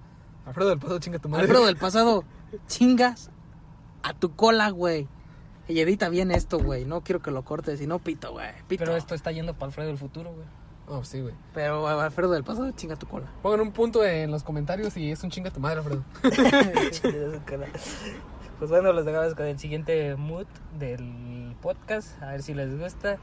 Alfredo 0.46 0.70
del 0.70 0.80
pasado, 0.80 1.00
chinga 1.00 1.20
tu 1.20 1.30
madre. 1.30 1.44
Alfredo 1.44 1.66
del 1.66 1.78
pasado, 1.78 2.24
chingas 2.68 3.32
a 4.04 4.14
tu 4.14 4.36
cola, 4.36 4.70
güey. 4.70 5.08
Y 5.68 5.80
edita 5.80 6.10
bien 6.10 6.32
esto, 6.32 6.60
güey. 6.60 6.84
No 6.84 7.02
quiero 7.02 7.22
que 7.22 7.32
lo 7.32 7.44
cortes, 7.44 7.80
si 7.80 7.88
no 7.88 8.00
pito, 8.00 8.32
güey. 8.32 8.50
Pito. 8.68 8.84
Pero 8.84 8.98
esto 8.98 9.16
está 9.16 9.32
yendo 9.32 9.54
para 9.54 9.68
Alfredo 9.68 9.88
del 9.88 9.98
futuro, 9.98 10.34
güey. 10.34 10.46
Oh, 10.88 11.06
sí, 11.06 11.22
güey. 11.22 11.34
Pero 11.54 11.88
Alfredo 11.88 12.32
del 12.32 12.44
pasado, 12.44 12.70
chinga 12.72 12.98
tu 12.98 13.08
cola. 13.08 13.28
Pongan 13.42 13.62
un 13.62 13.72
punto 13.72 14.04
en 14.04 14.30
los 14.30 14.44
comentarios 14.44 14.98
y 14.98 15.12
es 15.12 15.24
un 15.24 15.30
chinga 15.30 15.52
tu 15.52 15.62
madre, 15.62 15.80
Alfredo. 15.80 16.04
pues 18.62 18.70
bueno, 18.70 18.94
los 18.94 19.06
dejamos 19.06 19.34
con 19.34 19.48
el 19.48 19.58
siguiente 19.58 20.16
mood 20.18 20.46
del 20.78 21.56
podcast. 21.64 22.22
A 22.22 22.28
ver 22.28 22.44
si 22.44 22.54
les 22.54 22.78
gusta. 22.78 23.18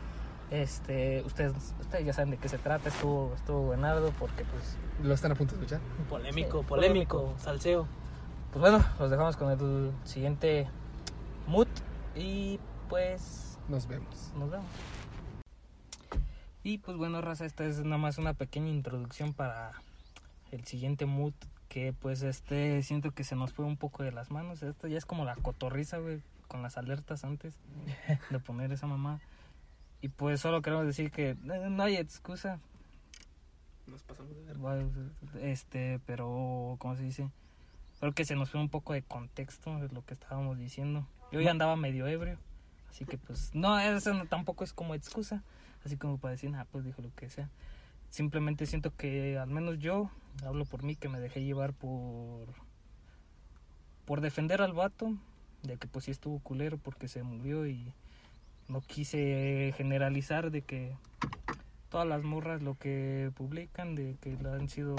Este, 0.51 1.23
ustedes, 1.23 1.53
ustedes 1.79 2.05
ya 2.07 2.13
saben 2.13 2.33
de 2.33 2.39
qué 2.39 2.49
se 2.49 2.59
trata. 2.59 2.89
Estuvo, 2.89 3.33
estuvo 3.37 3.63
buenardo 3.63 4.11
porque 4.19 4.45
pues 4.45 4.77
Lo 5.01 5.15
están 5.15 5.31
a 5.31 5.37
punto 5.37 5.55
de 5.55 5.61
escuchar. 5.63 5.81
Polémico, 6.09 6.63
Sí, 6.63 6.67
polémico, 6.67 7.19
polémico. 7.19 7.35
salseo. 7.39 7.87
Pues 8.51 8.61
bueno, 8.61 8.85
los 8.99 9.11
dejamos 9.13 9.37
con 9.37 9.53
el 9.53 9.93
siguiente 10.03 10.67
mood 11.47 11.69
y 12.17 12.59
pues 12.89 13.61
Nos 13.69 13.87
vemos. 13.87 14.33
nos 14.37 14.51
vemos. 14.51 14.67
Y 16.65 16.79
pues 16.79 16.97
bueno, 16.97 17.21
raza, 17.21 17.45
esta 17.45 17.65
es 17.65 17.79
nada 17.85 17.99
más 17.99 18.19
una 18.19 18.35
pequeña 18.35 18.71
introducción 18.71 19.35
para 19.35 19.71
el 20.51 20.65
siguiente 20.65 21.07
mood 21.07 21.33
que 21.79 21.93
pues 21.93 22.23
este 22.23 22.83
siento 22.83 23.13
que 23.13 23.23
se 23.23 23.37
nos 23.37 23.53
fue 23.53 23.65
un 23.65 23.77
poco 23.77 24.03
de 24.03 24.11
las 24.11 24.31
manos. 24.33 24.63
Esto 24.65 24.89
ya 24.89 24.99
es 24.99 25.07
como 25.07 25.25
la 25.25 25.37
cotorriza, 25.37 25.99
güey, 25.99 26.21
con 26.49 26.61
las 26.63 26.77
alertas 26.77 27.23
antes 27.25 27.55
de 28.31 28.39
poner 28.41 28.73
esa 28.73 28.87
mamá. 28.89 29.21
Y 30.01 30.09
pues 30.09 30.41
solo 30.41 30.61
queremos 30.61 30.87
decir 30.87 31.11
que 31.13 31.31
eh, 31.31 31.37
no 31.71 31.83
hay 31.85 31.97
excusa, 31.97 32.59
Nos 33.87 34.03
pasamos 34.03 34.33
de 34.35 34.43
ver. 34.45 34.57
Este, 35.41 36.01
pero, 36.05 36.77
¿cómo 36.81 36.97
se 36.97 37.03
dice? 37.05 37.31
Creo 38.01 38.13
que 38.13 38.25
se 38.25 38.35
nos 38.35 38.51
fue 38.51 38.61
un 38.61 38.69
poco 38.71 38.93
de 38.93 39.03
contexto 39.03 39.79
de 39.79 39.89
lo 39.89 40.05
que 40.05 40.15
estábamos 40.15 40.59
diciendo. 40.59 41.07
Yo 41.31 41.41
ya 41.41 41.51
andaba 41.53 41.77
medio 41.77 42.07
ebrio, 42.09 42.39
así 42.91 43.05
que 43.05 43.19
pues, 43.19 43.55
no, 43.55 43.79
eso 43.79 44.15
no- 44.15 44.27
tampoco 44.27 44.65
es 44.65 44.73
como 44.73 44.95
excusa, 44.95 45.43
así 45.85 45.97
como 45.97 46.19
para 46.19 46.33
decir, 46.33 46.53
ah, 46.57 46.67
pues 46.73 46.85
dijo 46.85 47.03
lo 47.03 47.15
que 47.15 47.29
sea. 47.31 47.49
Simplemente 48.11 48.67
siento 48.67 48.95
que, 48.97 49.37
al 49.39 49.51
menos 49.51 49.79
yo, 49.79 50.11
hablo 50.45 50.65
por 50.65 50.83
mí, 50.83 50.97
que 50.97 51.09
me 51.09 51.21
dejé 51.21 51.43
llevar 51.45 51.73
por, 51.73 52.49
por 54.05 54.21
defender 54.21 54.63
al 54.63 54.73
vato, 54.73 55.15
de 55.63 55.77
que 55.77 55.87
pues 55.87 56.07
sí 56.07 56.11
estuvo 56.11 56.39
culero 56.41 56.79
porque 56.79 57.09
se 57.09 57.23
murió 57.23 57.67
y 57.67 57.93
no 58.69 58.81
quise 58.81 59.73
generalizar 59.77 60.51
de 60.51 60.63
que 60.63 60.95
todas 61.89 62.07
las 62.07 62.23
morras 62.23 62.63
lo 62.63 62.75
que 62.75 63.33
publican 63.35 63.95
de 63.95 64.17
que 64.21 64.37
la 64.37 64.55
han 64.55 64.69
sido 64.69 64.97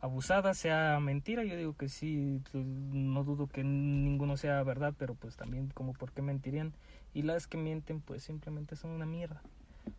abusadas 0.00 0.56
sea 0.56 0.98
mentira. 1.00 1.44
Yo 1.44 1.56
digo 1.56 1.74
que 1.74 1.88
sí 1.88 2.42
no 2.54 3.24
dudo 3.24 3.46
que 3.46 3.64
ninguno 3.64 4.36
sea 4.36 4.62
verdad 4.62 4.94
pero 4.98 5.14
pues 5.14 5.36
también 5.36 5.68
como 5.68 5.92
por 5.92 6.12
qué 6.12 6.22
mentirían. 6.22 6.72
Y 7.12 7.22
las 7.22 7.46
que 7.46 7.58
mienten 7.58 8.00
pues 8.00 8.22
simplemente 8.22 8.76
son 8.76 8.90
una 8.90 9.06
mierda. 9.06 9.42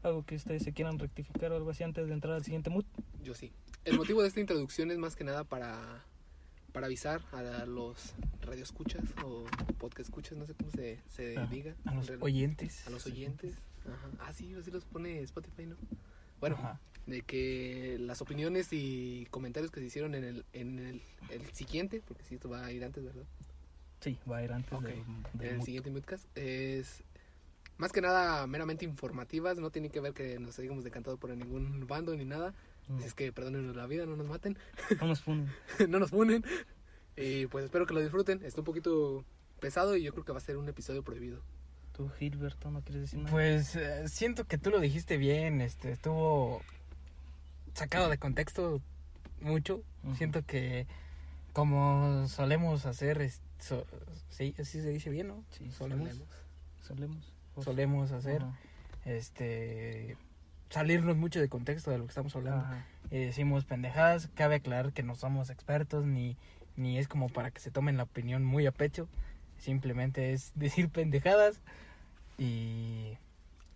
Algo 0.03 0.23
que 0.23 0.35
ustedes 0.35 0.63
se 0.63 0.73
quieran 0.73 0.99
rectificar 0.99 1.51
o 1.51 1.55
algo 1.55 1.69
así 1.69 1.83
antes 1.83 2.07
de 2.07 2.13
entrar 2.13 2.33
al 2.33 2.43
siguiente 2.43 2.69
mood. 2.69 2.85
Yo 3.23 3.33
sí. 3.33 3.51
El 3.85 3.97
motivo 3.97 4.21
de 4.21 4.27
esta 4.27 4.39
introducción 4.39 4.91
es 4.91 4.97
más 4.97 5.15
que 5.15 5.23
nada 5.23 5.43
para, 5.43 6.03
para 6.73 6.87
avisar 6.87 7.21
a 7.31 7.65
los 7.65 8.13
radioescuchas 8.41 9.03
o 9.23 9.45
podcast 9.77 10.09
escuchas, 10.09 10.37
no 10.37 10.45
sé 10.45 10.53
cómo 10.55 10.71
se, 10.71 10.99
se 11.09 11.37
Ah, 11.37 11.47
diga. 11.49 11.73
a 11.85 11.93
los 11.95 12.09
Oyentes. 12.19 12.85
a 12.87 12.89
los 12.89 13.05
oyentes. 13.05 13.55
Ajá. 13.85 14.09
Ah, 14.19 14.33
sí, 14.33 14.53
así 14.59 14.71
los 14.71 14.83
pone 14.83 15.21
Spotify, 15.21 15.65
¿no? 15.67 15.77
Bueno, 16.41 16.57
Ajá. 16.57 16.79
de 17.05 17.21
que 17.21 17.97
las 17.99 18.21
opiniones 18.21 18.67
y 18.73 19.25
comentarios 19.31 19.71
que 19.71 19.79
se 19.79 19.85
hicieron 19.85 20.15
en 20.15 20.23
el, 20.25 20.45
en 20.51 20.79
el, 20.79 21.01
el 21.29 21.45
siguiente, 21.53 22.01
porque 22.05 22.23
sí, 22.25 22.35
esto 22.35 22.49
va 22.49 22.65
a 22.65 22.71
ir 22.71 22.83
antes, 22.83 23.03
¿verdad? 23.03 23.23
sí 24.01 24.19
va 24.29 24.37
a 24.37 24.43
ir 24.43 24.51
antes 24.51 24.71
Ok. 24.73 24.83
del- 24.83 25.47
el 25.49 25.63
siguiente 25.63 25.89
podcast 25.91 26.25
es 26.37 27.01
más 27.77 27.91
que 27.91 27.99
nada 28.01 28.45
meramente 28.45 28.85
informativas, 28.85 29.57
no 29.57 29.71
tiene 29.71 29.89
que 29.89 29.99
ver 30.01 30.13
que 30.13 30.37
nos 30.39 30.59
hayamos 30.59 30.83
decantado 30.83 31.17
por 31.17 31.29
ningún 31.35 31.87
bando 31.87 32.15
ni 32.15 32.25
nada. 32.25 32.53
Así 32.95 33.05
es 33.05 33.13
que 33.13 33.31
perdónenos 33.33 33.75
la 33.75 33.85
vida, 33.85 34.05
no 34.05 34.15
nos 34.15 34.27
maten, 34.27 34.57
no 35.01 35.07
nos 35.07 35.21
funen. 35.21 35.51
no 35.89 35.99
nos 35.99 36.09
funen. 36.11 36.43
Y 37.15 37.47
pues 37.47 37.65
espero 37.65 37.85
que 37.85 37.93
lo 37.93 37.99
disfruten. 38.01 38.43
Está 38.45 38.61
un 38.61 38.65
poquito 38.65 39.25
pesado 39.59 39.95
y 39.97 40.03
yo 40.03 40.13
creo 40.13 40.23
que 40.23 40.31
va 40.31 40.37
a 40.37 40.41
ser 40.41 40.57
un 40.57 40.69
episodio 40.69 41.03
prohibido. 41.03 41.41
tú 41.93 42.09
Gilberto 42.19 42.69
no 42.71 42.81
quieres 42.81 43.01
decir 43.01 43.19
nada 43.19 43.31
Pues 43.31 43.75
eh, 43.75 44.07
siento 44.07 44.45
que 44.45 44.57
tú 44.59 44.69
lo 44.69 44.79
dijiste 44.79 45.17
bien, 45.17 45.61
este, 45.61 45.91
estuvo 45.91 46.61
sacado 47.73 48.07
de 48.09 48.17
contexto 48.17 48.81
mucho. 49.41 49.81
Siento 50.15 50.43
que 50.45 50.87
como 51.53 52.27
solemos 52.27 52.85
hacer, 52.85 53.21
es- 53.21 53.41
so- 53.59 53.85
sí, 54.29 54.53
así 54.59 54.79
se 54.81 54.89
dice 54.89 55.09
bien, 55.09 55.27
¿no? 55.27 55.43
Sí, 55.49 55.71
solemos, 55.71 56.09
solemos 56.83 57.33
solemos 57.63 58.11
hacer, 58.11 58.43
este, 59.05 60.15
salirnos 60.69 61.17
mucho 61.17 61.39
de 61.39 61.49
contexto 61.49 61.91
de 61.91 61.97
lo 61.97 62.05
que 62.05 62.09
estamos 62.09 62.35
hablando. 62.35 62.65
Ajá. 62.65 62.85
y 63.11 63.17
decimos 63.19 63.65
pendejadas. 63.65 64.29
Cabe 64.35 64.55
aclarar 64.55 64.93
que 64.93 65.03
no 65.03 65.15
somos 65.15 65.49
expertos 65.49 66.05
ni, 66.05 66.37
ni 66.75 66.97
es 66.97 67.07
como 67.07 67.29
para 67.29 67.51
que 67.51 67.59
se 67.59 67.71
tomen 67.71 67.97
la 67.97 68.03
opinión 68.03 68.43
muy 68.43 68.65
a 68.65 68.71
pecho. 68.71 69.07
Simplemente 69.57 70.33
es 70.33 70.51
decir 70.55 70.89
pendejadas 70.89 71.61
y 72.37 73.17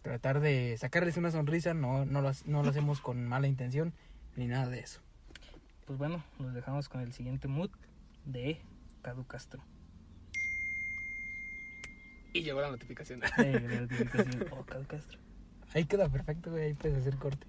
tratar 0.01 0.39
de 0.39 0.77
sacarles 0.77 1.17
una 1.17 1.31
sonrisa. 1.31 1.73
No, 1.73 2.05
no, 2.05 2.21
lo, 2.21 2.31
no 2.45 2.63
lo 2.63 2.69
hacemos 2.69 3.01
con 3.01 3.25
mala 3.25 3.47
intención 3.47 3.93
ni 4.35 4.47
nada 4.47 4.67
de 4.67 4.79
eso. 4.79 5.01
Pues 5.85 5.97
bueno, 5.97 6.23
nos 6.39 6.53
dejamos 6.53 6.89
con 6.89 7.01
el 7.01 7.11
siguiente 7.11 7.47
mood 7.47 7.69
de 8.25 8.61
Cadu 9.01 9.25
Castro. 9.25 9.61
Y 12.33 12.43
llegó 12.43 12.61
la 12.61 12.69
notificación. 12.69 13.21
Eh, 13.39 13.59
la 13.59 13.81
notificación, 13.81 14.47
oh, 14.51 14.63
Cadu 14.63 14.85
Castro. 14.85 15.19
Ahí 15.73 15.85
queda 15.85 16.09
perfecto, 16.09 16.51
güey. 16.51 16.63
Ahí 16.63 16.73
puedes 16.73 16.97
hacer 16.99 17.15
corte. 17.17 17.47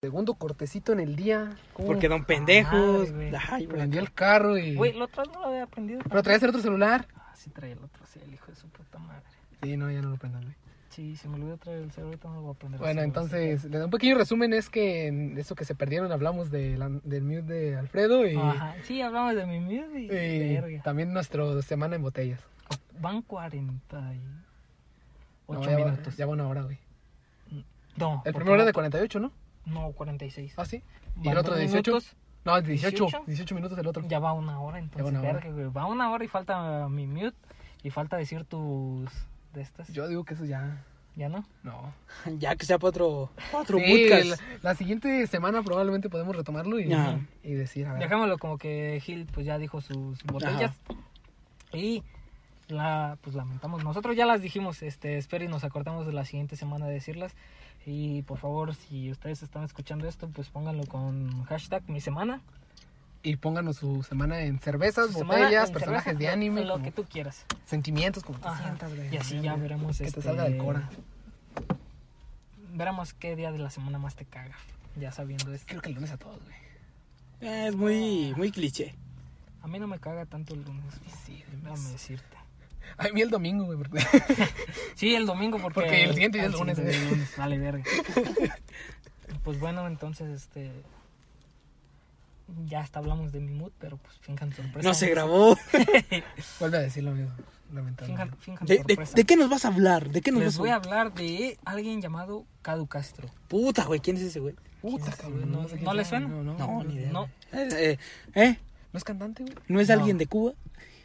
Segundo 0.00 0.34
cortecito 0.34 0.92
en 0.92 1.00
el 1.00 1.16
día. 1.16 1.50
¿Cómo? 1.72 1.88
Porque 1.88 2.08
don 2.08 2.24
pendejos. 2.24 3.10
madre, 3.12 3.30
güey. 3.30 3.42
Ay. 3.50 3.66
Prendió 3.66 4.00
el 4.00 4.12
carro 4.12 4.58
y. 4.58 4.74
Güey, 4.74 4.92
lo 4.92 5.06
otro 5.06 5.24
no 5.32 5.40
lo 5.40 5.46
había 5.46 5.62
aprendido. 5.64 6.00
Pero 6.08 6.22
traías 6.22 6.42
el 6.42 6.50
otro 6.50 6.60
celular. 6.60 7.08
Ah, 7.16 7.32
sí 7.34 7.50
traía 7.50 7.72
el 7.74 7.82
otro, 7.82 8.04
sí, 8.06 8.20
el 8.24 8.34
hijo 8.34 8.46
de 8.48 8.56
su 8.56 8.68
puta 8.68 8.98
madre. 8.98 9.22
Sí, 9.62 9.76
no, 9.76 9.90
ya 9.90 10.02
no 10.02 10.10
lo 10.10 10.16
prendan, 10.16 10.42
güey. 10.42 10.54
Sí, 10.90 11.16
se 11.16 11.26
me 11.26 11.34
olvidó 11.36 11.56
traer 11.56 11.82
el 11.82 11.90
celular, 11.90 12.10
ahorita 12.12 12.28
no 12.28 12.34
lo 12.34 12.40
voy 12.42 12.50
a 12.50 12.52
aprender. 12.54 12.78
Bueno, 12.80 13.00
entonces, 13.02 13.64
un 13.64 13.90
pequeño 13.90 14.16
resumen: 14.16 14.52
es 14.52 14.68
que 14.70 15.06
en 15.08 15.36
eso 15.38 15.54
que 15.56 15.64
se 15.64 15.74
perdieron 15.74 16.12
hablamos 16.12 16.50
de 16.52 16.76
la- 16.78 16.88
del 17.02 17.24
mute 17.24 17.42
de 17.42 17.76
Alfredo 17.76 18.24
y, 18.26 18.36
Ajá, 18.36 18.76
sí, 18.84 19.00
hablamos 19.00 19.34
de 19.34 19.44
mi 19.46 19.58
miedo 19.58 19.98
y... 19.98 20.04
y 20.04 20.08
verga. 20.54 20.82
también 20.82 21.12
nuestro 21.12 21.60
semana 21.62 21.96
en 21.96 22.02
botellas. 22.02 22.40
Van 23.00 23.22
48 23.22 24.20
No, 25.48 25.62
ya, 25.64 25.70
va- 25.78 25.84
minutos. 25.90 26.16
ya 26.16 26.26
va 26.26 26.32
una 26.32 26.46
hora, 26.46 26.62
güey. 26.62 26.78
No, 27.96 28.22
El 28.24 28.34
primero 28.34 28.54
era 28.56 28.64
de 28.64 28.72
48, 28.72 29.20
¿no? 29.20 29.32
No, 29.66 29.92
46. 29.92 30.54
Ah, 30.56 30.64
sí. 30.64 30.82
¿Y 31.22 31.28
el 31.28 31.38
otro 31.38 31.54
de 31.54 31.62
dos 31.62 31.70
18? 31.72 31.90
minutos, 31.90 32.16
No, 32.44 32.60
18. 32.60 32.90
18. 33.04 33.24
18 33.26 33.54
minutos 33.54 33.78
el 33.78 33.86
otro. 33.86 34.06
Ya 34.08 34.18
va 34.18 34.32
una 34.32 34.60
hora, 34.60 34.78
entonces, 34.78 35.08
una 35.10 35.20
hora. 35.20 35.32
verga, 35.34 35.50
güey. 35.50 35.66
Va 35.68 35.86
una 35.86 36.10
hora 36.10 36.24
y 36.24 36.28
falta 36.28 36.88
mi 36.88 37.06
mute 37.06 37.36
y 37.82 37.90
falta 37.90 38.16
decir 38.16 38.44
tus... 38.44 39.10
de 39.52 39.62
estas. 39.62 39.88
Yo 39.88 40.08
digo 40.08 40.24
que 40.24 40.34
eso 40.34 40.44
ya. 40.44 40.82
¿Ya 41.16 41.28
no? 41.28 41.44
No. 41.62 41.94
Ya 42.38 42.56
que 42.56 42.66
sea 42.66 42.78
para 42.78 42.88
otro, 42.88 43.30
pa' 43.52 43.58
otro 43.60 43.78
Sí, 43.78 43.84
podcast. 44.08 44.42
la, 44.42 44.58
la 44.70 44.74
siguiente 44.74 45.26
semana 45.28 45.62
probablemente 45.62 46.10
podemos 46.10 46.34
retomarlo 46.34 46.80
y, 46.80 46.86
decir, 47.44 47.86
a 47.86 47.92
ver. 47.92 48.02
Dejémoslo 48.02 48.36
como 48.38 48.58
que 48.58 49.00
Gil 49.02 49.26
pues 49.32 49.46
ya 49.46 49.56
dijo 49.58 49.80
sus 49.80 50.22
botellas. 50.24 50.76
Y 51.72 52.02
la 52.68 53.16
pues 53.20 53.36
lamentamos. 53.36 53.84
Nosotros 53.84 54.16
ya 54.16 54.26
las 54.26 54.42
dijimos, 54.42 54.82
este, 54.82 55.16
espero 55.18 55.44
y 55.44 55.48
nos 55.48 55.64
acordamos 55.64 56.06
de 56.06 56.12
la 56.12 56.24
siguiente 56.24 56.56
semana 56.56 56.86
de 56.86 56.94
decirlas. 56.94 57.34
Y 57.86 58.22
por 58.22 58.38
favor, 58.38 58.74
si 58.74 59.10
ustedes 59.10 59.42
están 59.42 59.64
escuchando 59.64 60.08
esto, 60.08 60.28
pues 60.28 60.48
pónganlo 60.48 60.86
con 60.86 61.44
hashtag 61.44 61.82
mi 61.88 62.00
semana. 62.00 62.40
Y 63.22 63.36
pónganos 63.36 63.76
su 63.76 64.02
semana 64.02 64.40
en 64.42 64.58
cervezas, 64.58 65.10
Su 65.12 65.24
botellas, 65.24 65.68
en 65.68 65.72
personajes 65.74 66.04
cerveza, 66.04 66.18
de 66.18 66.28
anime, 66.28 66.64
Lo 66.64 66.74
como 66.74 66.84
que 66.84 66.92
tú 66.92 67.04
quieras. 67.04 67.44
sentimientos, 67.66 68.22
como 68.22 68.38
te 68.38 68.48
Ajá. 68.48 68.62
sientas, 68.64 68.94
güey. 68.94 69.14
Y 69.14 69.16
así 69.16 69.40
ya 69.40 69.54
veremos 69.56 69.96
Que 69.98 70.04
este, 70.04 70.20
te 70.20 70.26
salga 70.26 70.44
del 70.44 70.58
cora. 70.58 70.88
Veremos 72.72 73.14
qué 73.14 73.36
día 73.36 73.52
de 73.52 73.58
la 73.58 73.70
semana 73.70 73.98
más 73.98 74.14
te 74.16 74.24
caga. 74.24 74.56
Ya 74.96 75.12
sabiendo 75.12 75.52
esto. 75.52 75.66
Creo 75.68 75.80
que 75.82 75.88
el 75.88 75.94
lunes 75.94 76.10
a 76.10 76.16
todos, 76.16 76.40
güey. 76.42 76.54
Eh, 77.40 77.68
Es 77.68 77.76
muy, 77.76 78.34
muy 78.36 78.50
cliché. 78.50 78.94
A 79.62 79.66
mí 79.68 79.78
no 79.78 79.86
me 79.86 79.98
caga 79.98 80.26
tanto 80.26 80.54
el 80.54 80.62
lunes. 80.62 80.94
Sí, 81.24 81.42
Déjame 81.62 81.88
decirte. 81.90 82.36
A 82.98 83.08
mí 83.08 83.20
el 83.22 83.30
domingo, 83.30 83.64
güey. 83.64 83.78
porque- 83.78 83.98
Sí, 84.94 85.14
el 85.14 85.26
domingo 85.26 85.58
porque... 85.58 85.74
Porque 85.80 86.04
el 86.04 86.12
siguiente 86.14 86.38
día 86.38 86.46
es 86.48 86.52
lunes, 86.52 86.78
es 86.78 87.10
lunes, 87.10 87.32
Vale, 87.36 87.58
verga. 87.58 87.84
Pues 89.42 89.58
bueno, 89.60 89.86
entonces, 89.86 90.28
este... 90.30 90.70
Ya 92.66 92.80
hasta 92.80 92.98
hablamos 92.98 93.32
de 93.32 93.40
mi 93.40 93.52
mood, 93.52 93.72
pero 93.78 93.96
pues 93.96 94.18
finjan 94.20 94.52
sorpresa. 94.52 94.86
No 94.86 94.94
se 94.94 95.08
grabó. 95.08 95.56
Vuelve 96.60 96.76
a 96.76 96.80
decir 96.80 97.02
lo 97.02 97.12
mismo, 97.12 97.32
lamentablemente. 97.72 98.04
Finjan, 98.04 98.38
finjan 98.38 98.66
¿De, 98.66 98.74
de, 98.74 98.80
sorpresa. 98.80 99.12
de 99.16 99.24
qué 99.24 99.36
nos 99.36 99.48
vas 99.48 99.64
a 99.64 99.68
hablar? 99.68 100.10
¿De 100.10 100.20
qué 100.20 100.30
nos 100.30 100.40
Les 100.40 100.48
vas 100.48 100.56
a 100.56 100.58
voy 100.60 100.68
a 100.70 100.74
hablar 100.76 101.14
de 101.14 101.58
alguien 101.64 102.02
llamado 102.02 102.44
Cadu 102.60 102.86
Castro. 102.86 103.28
Puta, 103.48 103.84
güey, 103.84 104.00
¿quién 104.00 104.18
es 104.18 104.24
ese 104.24 104.40
güey? 104.40 104.54
Puta, 104.82 105.04
¿Quién 105.12 105.16
cabrón. 105.16 105.52
¿No- 105.82 105.94
le 105.94 106.04
suena? 106.04 106.28
No, 106.28 106.42
no, 106.42 106.58
No, 106.58 106.84
ni 106.84 106.94
idea. 106.96 107.10
No, 107.10 107.24
Eh, 107.52 107.68
eh, 107.72 107.98
¿eh? 108.34 108.58
¿No 108.92 108.98
es 108.98 109.04
cantante, 109.04 109.42
güey? 109.42 109.54
¿No 109.68 109.80
es 109.80 109.88
No. 109.88 109.94
alguien 109.94 110.18
de 110.18 110.26
Cuba? 110.26 110.52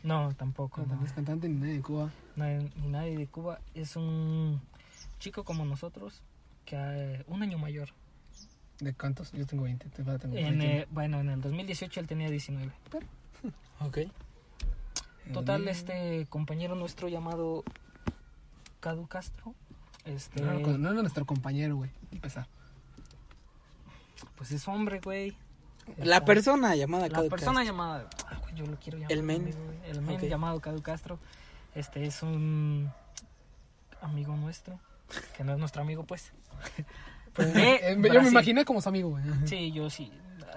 No, 0.04 0.34
tampoco. 0.36 0.82
No, 0.82 0.96
No, 0.96 1.06
es 1.06 1.12
cantante 1.14 1.48
ni 1.50 1.60
nadie 1.60 1.74
de 1.76 1.82
Cuba. 1.82 2.12
Nadie- 2.36 2.72
ni 2.78 2.88
nadie 2.88 3.18
de 3.18 3.28
Cuba. 3.28 3.60
Es 3.74 3.96
un 3.96 4.62
chico 5.20 5.44
como 5.44 5.66
nosotros, 5.66 6.22
que 6.66 6.76
eh, 6.78 7.24
un 7.28 7.42
año 7.44 7.58
mayor. 7.58 7.90
¿De 8.80 8.94
cuántos? 8.94 9.32
Yo 9.34 9.46
tengo 9.46 9.64
20. 9.64 9.90
Te 9.90 10.04
tengo 10.04 10.38
En, 10.38 10.58
21. 10.58 10.64
eh, 10.64 10.88
bueno, 10.92 11.20
en 11.20 11.30
el 11.30 11.42
2018 11.42 12.00
él 12.00 12.08
tenía 12.08 12.30
19. 12.30 12.72
Ok. 13.82 13.98
Total, 15.34 15.68
este 15.68 16.26
compañero 16.28 16.76
nuestro 16.76 17.08
llamado 17.08 17.64
Cadu 18.80 19.08
Castro, 19.08 19.54
este, 20.06 20.42
No, 20.42 20.78
no, 20.78 20.94
nuestro 20.94 21.26
compañero, 21.26 21.76
güey. 21.76 21.92
Empezar. 22.12 22.48
pues 24.36 24.52
es 24.52 24.68
hombre, 24.68 25.00
güey. 25.04 25.36
La 25.98 26.24
persona 26.26 26.76
llamada 26.76 27.08
la 27.08 27.16
Cadu 27.16 27.30
persona 27.30 27.60
Castro. 27.60 27.74
llamada, 27.74 28.10
ah, 28.28 28.38
güey, 28.42 28.56
yo 28.56 28.66
lo 28.66 28.78
quiero 28.80 28.98
llamar. 28.98 29.12
El 29.12 29.24
men. 29.24 29.42
amigo, 29.44 29.58
El 29.86 30.02
men 30.02 30.16
Ok. 30.18 30.24
llamado 30.24 30.60
Cadu 30.60 30.82
Castro, 30.82 31.20
este 31.76 32.06
es 32.06 32.22
un 32.24 32.92
amigo 34.02 34.36
nuestro, 34.36 34.80
que 35.36 35.44
no 35.44 35.54
es 35.54 35.60
nuestro 35.60 35.82
amigo, 35.82 36.04
pues. 36.04 36.32
Pues, 37.34 37.54
De 37.54 37.74
eh, 37.76 37.98
yo 38.12 38.22
me 38.22 38.28
imaginé 38.30 38.66
como 38.66 38.82
su 38.82 38.90
amigo, 38.90 39.10
güey. 39.12 39.24
Sí, 39.46 39.72
yo 39.72 39.90
sí. 39.92 40.12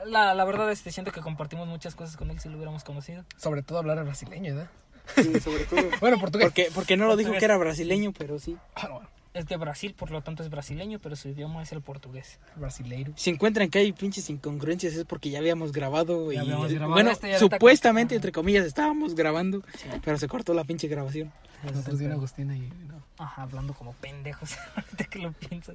La, 0.06 0.34
la 0.34 0.44
verdad, 0.44 0.72
este, 0.72 0.90
siento 0.90 1.12
que 1.12 1.20
compartimos 1.20 1.68
muchas 1.68 1.94
cosas 1.94 2.16
con 2.16 2.30
él 2.30 2.40
si 2.40 2.48
lo 2.48 2.56
hubiéramos 2.56 2.82
conocido. 2.82 3.24
Sobre 3.36 3.62
todo 3.62 3.78
hablar 3.78 4.02
brasileño, 4.02 4.54
¿verdad? 4.56 4.70
Sí, 5.14 5.38
sobre 5.40 5.64
todo. 5.66 5.80
Bueno, 6.00 6.18
portugués. 6.18 6.46
Porque, 6.48 6.70
porque 6.74 6.96
no 6.96 7.06
lo 7.06 7.16
dijo 7.16 7.32
que 7.32 7.44
era 7.44 7.56
brasileño, 7.58 8.12
pero 8.16 8.38
sí. 8.38 8.56
Ah, 8.74 8.88
no, 8.88 9.02
Es 9.34 9.46
de 9.46 9.56
Brasil, 9.56 9.94
por 9.94 10.10
lo 10.10 10.20
tanto 10.20 10.42
es 10.42 10.50
brasileño, 10.50 10.98
pero 10.98 11.16
su 11.16 11.28
idioma 11.28 11.62
es 11.62 11.72
el 11.72 11.80
portugués. 11.80 12.38
brasileiro. 12.56 13.12
Si 13.16 13.30
encuentran 13.30 13.70
que 13.70 13.78
hay 13.78 13.92
pinches 13.92 14.28
incongruencias 14.28 14.94
es 14.94 15.04
porque 15.04 15.30
ya 15.30 15.38
habíamos 15.38 15.72
grabado 15.72 16.30
y 16.32 16.34
Ya 16.34 16.42
habíamos 16.42 16.70
grabado 16.70 16.92
bueno, 16.92 17.10
y 17.10 17.14
ahorita 17.14 17.38
supuestamente 17.38 18.14
entre 18.14 18.30
comillas 18.30 18.66
estábamos 18.66 19.14
grabando, 19.14 19.62
pero 20.04 20.18
se 20.18 20.28
cortó 20.28 20.52
la 20.52 20.64
pinche 20.64 20.86
grabación. 20.86 21.32
Nosotros 21.62 21.98
bien 21.98 22.12
Agustina 22.12 22.56
y 22.56 22.60
no. 22.60 23.02
Ajá, 23.18 23.42
hablando 23.42 23.72
como 23.72 23.92
pendejos, 23.94 24.56
ahorita 24.76 25.04
que 25.04 25.18
lo 25.20 25.32
pienso. 25.32 25.72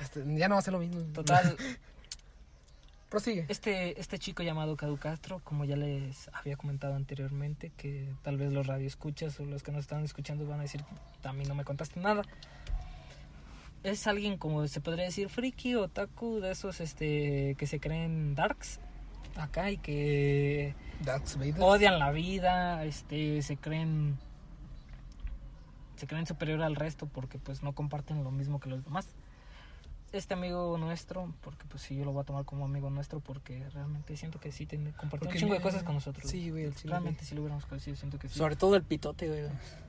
Este, 0.00 0.24
ya 0.36 0.48
no 0.48 0.54
va 0.56 0.60
a 0.60 0.62
ser 0.62 0.72
lo 0.72 0.80
mismo. 0.80 1.00
Total, 1.12 1.56
Prosigue. 3.12 3.44
este, 3.48 4.00
este 4.00 4.18
chico 4.18 4.42
llamado 4.42 4.74
Cadu 4.74 4.96
Castro, 4.96 5.42
como 5.44 5.66
ya 5.66 5.76
les 5.76 6.30
había 6.32 6.56
comentado 6.56 6.94
anteriormente, 6.94 7.70
que 7.76 8.10
tal 8.22 8.38
vez 8.38 8.52
los 8.52 8.66
radioescuchas 8.66 9.38
o 9.38 9.44
los 9.44 9.62
que 9.62 9.70
nos 9.70 9.82
están 9.82 10.02
escuchando 10.02 10.46
van 10.46 10.60
a 10.60 10.62
decir, 10.62 10.82
a 11.22 11.32
mí 11.34 11.44
no 11.44 11.54
me 11.54 11.62
contaste 11.64 12.00
nada. 12.00 12.22
Es 13.82 14.06
alguien 14.06 14.38
como 14.38 14.66
se 14.66 14.80
podría 14.80 15.04
decir 15.04 15.28
friki 15.28 15.74
o 15.74 15.82
otaku 15.82 16.40
de 16.40 16.52
esos 16.52 16.80
este 16.80 17.54
que 17.58 17.66
se 17.66 17.80
creen 17.80 18.34
darks 18.34 18.80
acá 19.36 19.70
y 19.70 19.76
que 19.76 20.74
Vader. 21.04 21.56
odian 21.58 21.98
la 21.98 22.12
vida, 22.12 22.82
este, 22.86 23.42
se 23.42 23.58
creen 23.58 24.16
se 25.96 26.06
creen 26.06 26.26
superior 26.26 26.62
al 26.62 26.76
resto 26.76 27.06
porque 27.06 27.38
pues 27.38 27.62
no 27.62 27.74
comparten 27.74 28.24
lo 28.24 28.30
mismo 28.30 28.58
que 28.58 28.70
los 28.70 28.82
demás. 28.82 29.06
Este 30.12 30.34
amigo 30.34 30.76
nuestro, 30.78 31.32
porque 31.40 31.64
pues 31.66 31.82
sí 31.82 31.96
yo 31.96 32.04
lo 32.04 32.12
voy 32.12 32.20
a 32.20 32.24
tomar 32.24 32.44
como 32.44 32.66
amigo 32.66 32.90
nuestro 32.90 33.20
porque 33.20 33.66
realmente 33.70 34.14
siento 34.16 34.38
que 34.38 34.52
sí 34.52 34.66
tiene 34.66 34.92
compartir 34.92 35.28
un 35.28 35.34
chingo 35.34 35.54
de 35.54 35.60
cosas 35.60 35.82
con 35.82 35.94
nosotros. 35.94 36.30
Sí, 36.30 36.50
güey, 36.50 36.64
el 36.64 36.74
realmente 36.84 37.24
si 37.24 37.34
lo 37.34 37.40
hubiéramos 37.40 37.64
conocido 37.64 37.96
siento 37.96 38.18
que 38.18 38.28
sí. 38.28 38.38
Sobre 38.38 38.56
todo 38.56 38.76
el 38.76 38.82
pitote, 38.82 39.26
güey. 39.28 39.42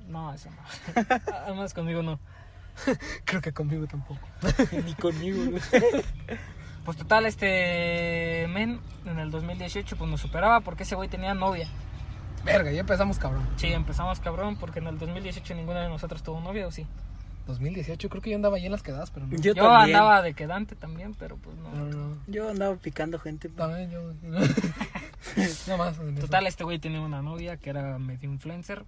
No, 0.08 0.34
eso 0.34 0.50
no. 0.50 1.04
Además 1.46 1.74
conmigo 1.74 2.02
no. 2.02 2.20
Creo 3.26 3.42
que 3.42 3.52
conmigo 3.52 3.86
tampoco. 3.86 4.22
Ni 4.86 4.94
conmigo, 4.96 5.44
güey. 5.52 5.62
Pues 6.86 6.98
total 6.98 7.26
este 7.26 8.46
men 8.50 8.80
en 9.06 9.20
el 9.20 9.32
2018 9.32 9.96
pues 9.98 10.10
nos 10.10 10.22
superaba 10.22 10.62
porque 10.62 10.84
ese 10.84 10.96
güey 10.96 11.10
tenía 11.10 11.34
novia. 11.34 11.68
Verga, 12.44 12.72
ya 12.72 12.82
empezamos, 12.82 13.20
cabrón. 13.20 13.48
Sí, 13.56 13.68
empezamos 13.68 14.20
cabrón 14.20 14.58
porque 14.58 14.80
en 14.80 14.88
el 14.88 15.00
2018 15.00 15.56
ninguno 15.56 15.80
de 15.80 15.88
nosotros 15.88 16.24
tuvo 16.24 16.42
novia 16.42 16.68
o 16.68 16.72
sí. 16.72 16.86
2018, 17.46 18.10
creo 18.10 18.22
que 18.22 18.30
yo 18.30 18.36
andaba 18.36 18.58
ahí 18.58 18.66
en 18.66 18.72
las 18.72 18.84
quedadas, 18.84 19.12
pero 19.12 19.28
no. 19.28 19.36
Yo, 19.36 19.54
Yo 19.54 19.64
también. 19.64 19.96
andaba 19.96 20.22
de 20.22 20.34
quedante 20.34 20.76
también, 20.76 21.14
pero 21.14 21.38
pues 21.38 21.58
no. 21.58 21.72
No, 21.72 21.86
no. 21.86 22.18
Yo 22.28 22.50
andaba 22.50 22.76
picando 22.76 23.20
gente. 23.20 23.50
También 23.50 23.92
yo. 23.92 24.14
no 25.68 25.78
más. 25.78 25.98
Total, 26.20 26.48
este 26.48 26.64
güey 26.64 26.80
tenía 26.80 27.02
una 27.02 27.22
novia 27.22 27.58
que 27.58 27.70
era 27.70 28.00
medio 28.00 28.30
influencer. 28.30 28.86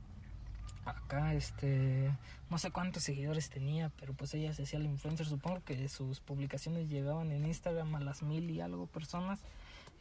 Acá, 0.85 1.33
este, 1.33 2.11
no 2.49 2.57
sé 2.59 2.71
cuántos 2.71 3.03
seguidores 3.03 3.49
tenía, 3.49 3.91
pero 3.99 4.13
pues 4.13 4.33
ella 4.35 4.53
se 4.53 4.63
hacía 4.63 4.79
la 4.79 4.85
influencer. 4.85 5.25
Supongo 5.25 5.61
que 5.65 5.89
sus 5.89 6.19
publicaciones 6.19 6.87
llegaban 6.89 7.31
en 7.31 7.45
Instagram 7.45 7.95
a 7.95 7.99
las 7.99 8.21
mil 8.21 8.49
y 8.51 8.61
algo 8.61 8.87
personas. 8.87 9.39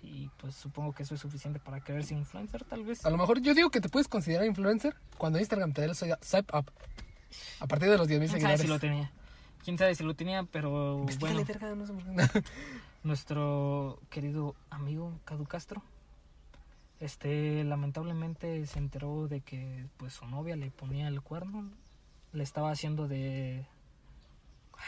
Y 0.03 0.29
pues 0.37 0.55
supongo 0.55 0.93
que 0.93 1.03
eso 1.05 1.15
es 1.15 1.21
suficiente 1.23 1.59
para 1.59 1.81
creerse 1.81 2.13
influencer, 2.13 2.63
tal 2.65 2.85
vez. 2.85 3.07
A 3.07 3.11
lo 3.11 3.17
mejor 3.17 3.41
yo 3.41 3.55
digo 3.55 3.71
que 3.71 3.81
te 3.81 3.89
puedes 3.89 4.07
considerar 4.07 4.47
influencer 4.47 4.95
cuando 5.17 5.39
Instagram 5.39 5.73
te 5.73 5.81
dé 5.81 5.87
el 5.89 5.95
swipe 5.95 6.57
up. 6.57 6.71
A 7.61 7.67
partir 7.67 7.89
de 7.89 7.99
los 7.99 8.09
10.000 8.09 8.19
¿Quién 8.19 8.29
sabe 8.29 8.39
seguidores. 8.41 8.61
si 8.61 8.67
lo 8.67 8.79
tenía? 8.79 9.11
¿Quién 9.65 9.79
sabe 9.79 9.95
si 9.95 10.05
lo 10.05 10.15
tenía? 10.15 10.45
Pero 10.45 10.99
bueno, 11.19 11.45
verga, 11.45 11.75
no 11.75 11.85
nuestro 13.03 14.01
querido 14.11 14.55
amigo 14.71 15.19
Cadu 15.25 15.45
Castro, 15.45 15.83
este, 17.01 17.65
lamentablemente 17.65 18.67
se 18.67 18.79
enteró 18.79 19.29
de 19.29 19.41
que 19.41 19.87
pues 19.97 20.15
su 20.15 20.27
novia 20.27 20.57
le 20.57 20.71
ponía 20.71 21.09
el 21.09 21.21
cuerno, 21.23 21.71
le 22.33 22.43
estaba 22.43 22.71
haciendo 22.71 23.09
de... 23.09 23.67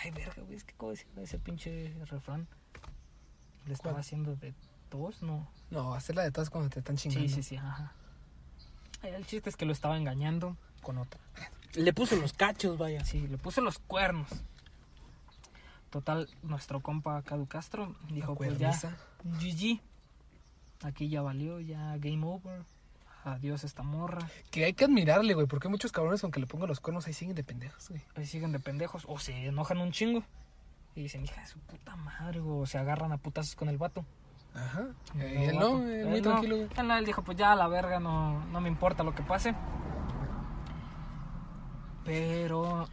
Ay, 0.03 0.11
verga, 0.11 0.43
güey, 0.43 0.57
es 0.57 0.65
que 0.65 0.75
cómo 0.75 0.93
ese 0.93 1.39
pinche 1.39 1.95
refrán. 2.07 2.47
Le 3.67 3.73
estaba 3.73 3.95
¿Cuál? 3.95 4.01
haciendo 4.01 4.37
de 4.37 4.55
tos, 4.89 5.23
¿no? 5.23 5.49
No, 5.71 5.95
hacerla 5.95 6.23
de 6.23 6.31
todas 6.33 6.51
cuando 6.51 6.71
te 6.71 6.81
están 6.81 6.97
chingando. 6.97 7.29
Sí, 7.29 7.35
sí, 7.35 7.43
sí, 7.43 7.57
ajá. 7.57 7.93
El 9.03 9.27
chiste 9.27 9.51
es 9.51 9.57
que 9.57 9.65
lo 9.65 9.73
estaba 9.73 9.97
engañando 9.97 10.57
con 10.83 10.99
otra. 10.99 11.21
Le 11.77 11.93
puso 11.93 12.17
los 12.17 12.33
cachos, 12.33 12.79
vaya. 12.79 13.05
Sí, 13.05 13.27
le 13.29 13.39
puse 13.39 13.61
los 13.61 13.79
cuernos. 13.79 14.29
Total, 15.91 16.29
nuestro 16.43 16.81
compa 16.81 17.23
Cadu 17.23 17.47
Castro 17.47 17.95
dijo, 18.11 18.35
pues 18.35 18.59
ya. 18.59 18.73
GG. 19.25 19.81
Aquí 20.83 21.09
ya 21.09 21.23
valió, 21.23 21.61
ya 21.61 21.97
game 21.99 22.27
over. 22.27 22.63
Adiós 23.25 23.65
esta 23.65 23.83
morra. 23.83 24.29
Que 24.51 24.65
hay 24.65 24.73
que 24.73 24.85
admirarle, 24.85 25.35
güey, 25.35 25.47
porque 25.47 25.67
hay 25.69 25.73
muchos 25.73 25.91
cabrones 25.91 26.23
aunque 26.23 26.39
le 26.39 26.47
pongan 26.47 26.69
los 26.69 26.81
cuernos 26.81 27.07
ahí 27.07 27.13
siguen 27.13 27.35
de 27.35 27.43
pendejos, 27.43 27.89
güey. 27.89 28.03
Ahí 28.15 28.27
siguen 28.27 28.53
de 28.53 28.61
pendejos 28.61 29.05
o 29.09 29.19
se 29.19 29.47
enojan 29.47 29.79
un 29.79 29.91
chingo. 29.91 30.23
Y 30.95 31.03
dicen, 31.03 31.25
hija 31.25 31.41
de 31.41 31.47
su 31.47 31.59
puta 31.59 31.97
madre, 31.97 32.41
güey", 32.41 32.63
o 32.63 32.67
se 32.67 32.79
agarran 32.79 33.13
a 33.13 33.19
putazos 33.19 33.55
con 33.57 33.69
el 33.69 33.79
vato. 33.79 34.05
Ajá. 34.55 34.87
Eh, 35.19 35.49
él 35.51 35.59
no, 35.59 35.87
eh, 35.87 36.03
Él 36.03 36.07
muy 36.09 36.21
no. 36.21 36.31
tranquilo, 36.31 36.57
güey. 36.57 36.69
Él 36.77 36.89
no, 36.89 36.97
él 36.97 37.05
dijo, 37.05 37.23
pues 37.23 37.37
ya 37.37 37.55
la 37.55 37.69
verga, 37.69 38.01
no, 38.01 38.45
no 38.47 38.61
me 38.61 38.69
importa 38.69 39.03
lo 39.03 39.15
que 39.15 39.23
pase. 39.23 39.55
Pero 42.07 42.89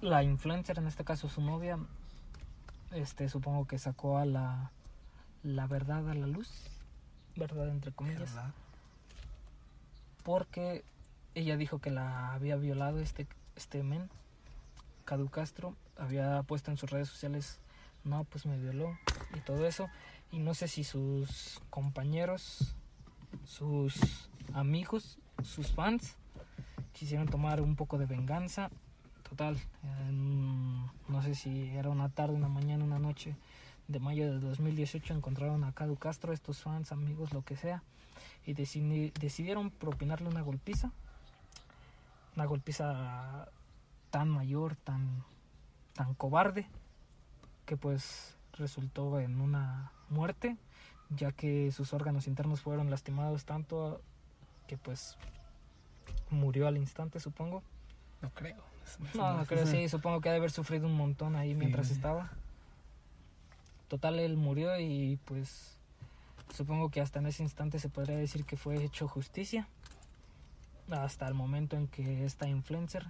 la 0.00 0.24
influencer, 0.24 0.78
en 0.78 0.88
este 0.88 1.04
caso 1.04 1.28
su 1.28 1.40
novia, 1.40 1.78
este 2.90 3.28
supongo 3.28 3.66
que 3.66 3.78
sacó 3.78 4.18
a 4.18 4.26
la, 4.26 4.72
la 5.44 5.68
verdad 5.68 6.08
a 6.10 6.14
la 6.14 6.26
luz. 6.26 6.50
Verdad 7.36 7.68
entre 7.68 7.92
comillas. 7.92 8.34
¿Verdad? 8.34 8.52
Porque 10.24 10.84
ella 11.36 11.56
dijo 11.56 11.78
que 11.78 11.90
la 11.90 12.34
había 12.34 12.56
violado 12.56 13.00
este, 13.00 13.28
este 13.54 13.84
men, 13.84 14.10
Cadu 15.04 15.28
Castro. 15.28 15.76
Había 15.96 16.42
puesto 16.42 16.72
en 16.72 16.76
sus 16.76 16.90
redes 16.90 17.08
sociales, 17.08 17.60
no, 18.02 18.24
pues 18.24 18.46
me 18.46 18.58
violó 18.58 18.98
y 19.36 19.40
todo 19.40 19.64
eso. 19.64 19.88
Y 20.32 20.40
no 20.40 20.54
sé 20.54 20.66
si 20.66 20.82
sus 20.82 21.60
compañeros, 21.70 22.74
sus 23.44 24.28
amigos, 24.54 25.18
sus 25.44 25.70
fans, 25.70 26.16
quisieron 26.94 27.28
tomar 27.28 27.60
un 27.60 27.76
poco 27.76 27.98
de 27.98 28.06
venganza. 28.06 28.70
Total, 29.28 29.58
no 31.08 31.22
sé 31.22 31.34
si 31.34 31.68
era 31.70 31.90
una 31.90 32.08
tarde, 32.08 32.34
una 32.34 32.48
mañana, 32.48 32.84
una 32.84 32.98
noche 32.98 33.36
de 33.88 33.98
mayo 34.00 34.32
de 34.32 34.38
2018 34.40 35.14
encontraron 35.14 35.64
a 35.64 35.72
Cadu 35.72 35.96
Castro, 35.96 36.32
estos 36.32 36.62
fans, 36.62 36.92
amigos, 36.92 37.32
lo 37.34 37.42
que 37.42 37.56
sea, 37.56 37.82
y 38.46 38.54
decidi- 38.54 39.12
decidieron 39.14 39.70
propinarle 39.70 40.28
una 40.28 40.40
golpiza. 40.42 40.90
Una 42.36 42.46
golpiza 42.46 43.48
tan 44.10 44.28
mayor, 44.28 44.76
tan, 44.76 45.22
tan 45.94 46.14
cobarde, 46.14 46.66
que 47.66 47.76
pues 47.76 48.36
resultó 48.54 49.20
en 49.20 49.40
una 49.40 49.92
muerte, 50.10 50.56
ya 51.10 51.32
que 51.32 51.70
sus 51.72 51.92
órganos 51.92 52.26
internos 52.26 52.60
fueron 52.60 52.90
lastimados 52.90 53.44
tanto 53.44 54.00
que 54.66 54.76
pues 54.76 55.16
murió 56.30 56.66
al 56.66 56.76
instante, 56.76 57.20
supongo. 57.20 57.62
No 58.22 58.30
creo. 58.30 58.62
No, 59.14 59.36
no 59.36 59.46
creo, 59.46 59.66
sí, 59.66 59.88
supongo 59.90 60.20
que 60.20 60.28
ha 60.28 60.32
de 60.32 60.38
haber 60.38 60.50
sufrido 60.50 60.86
un 60.86 60.96
montón 60.96 61.36
ahí 61.36 61.54
mientras 61.54 61.90
estaba. 61.90 62.30
Total, 63.88 64.18
él 64.18 64.36
murió 64.36 64.78
y 64.78 65.18
pues 65.24 65.76
supongo 66.54 66.90
que 66.90 67.00
hasta 67.00 67.18
en 67.18 67.26
ese 67.26 67.42
instante 67.42 67.78
se 67.78 67.88
podría 67.88 68.16
decir 68.16 68.44
que 68.44 68.56
fue 68.56 68.82
hecho 68.82 69.08
justicia. 69.08 69.68
Hasta 70.90 71.26
el 71.26 71.34
momento 71.34 71.76
en 71.76 71.88
que 71.88 72.24
esta 72.24 72.46
influencer, 72.46 73.06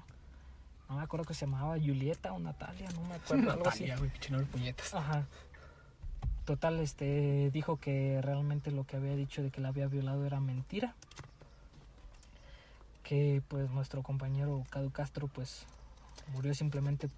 no 0.89 0.97
me 0.97 1.03
acuerdo 1.03 1.27
que 1.27 1.35
se 1.35 1.47
llamaba 1.47 1.75
Julieta 1.75 2.33
o 2.33 2.39
Natalia, 2.39 2.89
no 2.93 3.03
me 3.05 3.15
acuerdo, 3.15 3.51
algo 3.51 3.69
así. 3.69 3.85
Natalia, 3.85 3.97
güey, 3.99 4.11
pinche 4.11 4.31
nombre 4.31 4.47
puñetas. 4.47 4.95
Ajá. 4.95 5.27
Total, 6.45 6.79
este 6.81 7.51
dijo 7.51 7.79
que 7.79 8.21
realmente 8.23 8.71
lo 8.71 8.85
que 8.85 8.97
había 8.97 9.17
dicho 9.17 9.43
de 9.43 9.51
que 9.51 9.61
la 9.61 9.69
había 9.69 9.89
violado 9.89 10.27
era 10.27 10.41
mentira. 10.41 10.95
Que 13.05 13.41
pues 13.47 13.71
nuestro 13.71 14.03
compañero 14.03 14.65
Cadu 14.71 14.91
Castro 14.91 15.29
pues 15.29 15.65
murió 16.33 16.53
simplemente 16.55 17.09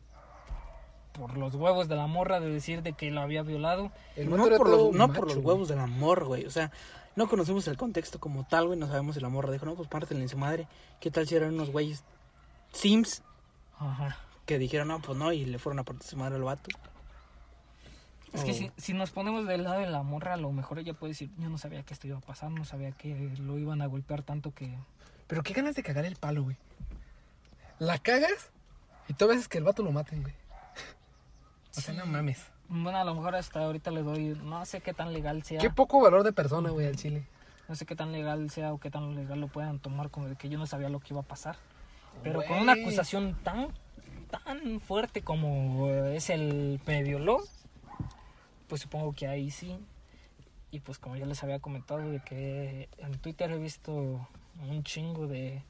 por 1.13 1.39
los 1.39 1.55
huevos 1.55 1.89
de 1.89 1.97
la 1.97 2.07
morra 2.07 2.41
de 2.41 2.51
decir 2.51 2.83
de 2.83 2.93
que 2.93 3.11
lo 3.11 3.21
había 3.23 3.43
violado. 3.43 3.91
El 4.17 4.29
No 4.29 4.37
por, 4.37 4.69
los, 4.69 4.93
no 4.93 5.07
por 5.07 5.09
macho, 5.09 5.23
los 5.27 5.35
güey. 5.37 5.47
huevos 5.47 5.69
del 5.69 5.79
amor, 5.79 6.25
güey. 6.27 6.45
O 6.45 6.51
sea, 6.51 6.71
no 7.15 7.27
conocemos 7.29 7.67
el 7.69 7.79
contexto 7.79 8.21
como 8.21 8.45
tal, 8.45 8.67
güey. 8.67 8.79
No 8.79 8.87
sabemos 8.87 9.15
si 9.15 9.21
la 9.23 9.31
morra 9.31 9.51
dijo, 9.53 9.65
no, 9.65 9.75
pues 9.75 9.89
pártele 9.89 10.21
en 10.21 10.29
su 10.29 10.37
madre. 10.37 10.69
¿Qué 11.01 11.11
tal 11.11 11.27
si 11.27 11.35
eran 11.37 11.55
unos 11.55 11.71
güeyes 11.71 12.05
Sims 12.73 13.23
Ajá. 13.79 14.19
que 14.45 14.59
dijeron, 14.59 14.89
no, 14.89 15.01
pues 15.01 15.17
no, 15.17 15.33
y 15.33 15.47
le 15.47 15.59
fueron 15.59 15.79
a 15.79 15.85
partir 15.85 16.03
su 16.07 16.17
madre 16.19 16.35
al 16.37 16.43
vato? 16.43 16.69
Es 18.33 18.43
Oh. 18.43 18.45
que 18.45 18.53
si, 18.53 18.71
si 18.77 18.93
nos 18.93 19.11
ponemos 19.13 19.47
del 19.47 19.63
lado 19.63 19.81
de 19.81 19.87
la 19.87 20.03
morra, 20.03 20.35
a 20.35 20.37
lo 20.37 20.53
mejor 20.53 20.79
ella 20.81 20.93
puede 20.93 21.13
decir, 21.13 21.31
yo 21.39 21.49
no 21.49 21.57
sabía 21.57 21.83
que 21.85 21.95
esto 21.95 22.07
iba 22.09 22.19
a 22.19 22.21
pasar, 22.21 22.51
no 22.51 22.65
sabía 22.67 22.93
que 22.93 23.15
lo 23.39 23.57
iban 23.57 23.81
a 23.81 23.87
golpear 23.87 24.23
tanto 24.23 24.53
que... 24.53 24.77
Pero 25.27 25.43
qué 25.43 25.53
ganas 25.53 25.75
de 25.75 25.83
cagar 25.83 26.05
el 26.05 26.17
palo, 26.17 26.45
güey. 26.45 26.57
La 27.79 27.99
cagas 27.99 28.51
y 29.09 29.15
tú 29.15 29.27
ves 29.27 29.49
que 29.49 29.59
el 29.59 29.65
vato 29.65 29.83
lo 29.83 29.93
maten, 29.93 30.23
güey. 30.23 30.35
O 31.77 31.81
sea, 31.81 31.95
no 31.95 32.07
mames. 32.07 32.47
Bueno, 32.69 32.99
a 32.99 33.05
lo 33.05 33.15
mejor 33.15 33.37
hasta 33.37 33.61
ahorita 33.61 33.91
le 33.91 34.03
doy, 34.03 34.39
no 34.43 34.65
sé 34.65 34.81
qué 34.81 34.93
tan 34.93 35.13
legal 35.13 35.43
sea. 35.43 35.61
Qué 35.61 35.71
poco 35.71 36.01
valor 36.01 36.25
de 36.25 36.33
persona, 36.33 36.71
güey, 36.71 36.87
al 36.87 36.97
chile. 36.97 37.27
No 37.69 37.75
sé 37.75 37.85
qué 37.85 37.95
tan 37.95 38.13
legal 38.13 38.51
sea 38.51 38.73
o 38.73 38.79
qué 38.79 38.91
tan 38.91 39.15
legal 39.15 39.41
lo 39.41 39.49
puedan 39.49 39.79
tomar 39.79 40.11
como 40.11 40.29
de 40.29 40.37
que 40.37 40.49
yo 40.49 40.59
no 40.59 40.67
sabía 40.67 40.89
lo 40.89 41.01
que 41.01 41.13
iba 41.13 41.21
a 41.21 41.25
pasar. 41.25 41.57
Pero 42.23 42.43
con 42.45 42.59
una 42.59 42.73
acusación 42.73 43.37
tan, 43.43 43.69
tan 44.31 44.81
fuerte 44.81 45.23
como 45.23 45.89
es 45.91 46.31
el 46.31 46.81
me 46.87 47.03
violó, 47.03 47.43
pues 48.69 48.83
supongo 48.83 49.13
que 49.13 49.27
ahí 49.27 49.51
sí. 49.51 49.79
Y 50.71 50.81
pues 50.81 50.99
como 50.99 51.17
ya 51.17 51.27
les 51.27 51.43
había 51.43 51.61
comentado 51.61 52.01
de 52.01 52.21
que 52.21 52.89
en 52.99 53.19
Twitter 53.19 53.51
he 53.51 53.59
visto 53.59 54.27
un 54.69 54.83
chingo 54.83 55.27
de 55.27 55.63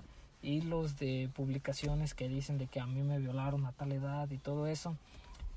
hilos 0.42 0.96
de 0.98 1.28
publicaciones 1.34 2.14
que 2.14 2.28
dicen 2.28 2.58
de 2.58 2.66
que 2.66 2.80
a 2.80 2.86
mí 2.86 3.02
me 3.02 3.18
violaron 3.18 3.66
a 3.66 3.72
tal 3.72 3.92
edad 3.92 4.30
y 4.30 4.38
todo 4.38 4.66
eso. 4.66 4.96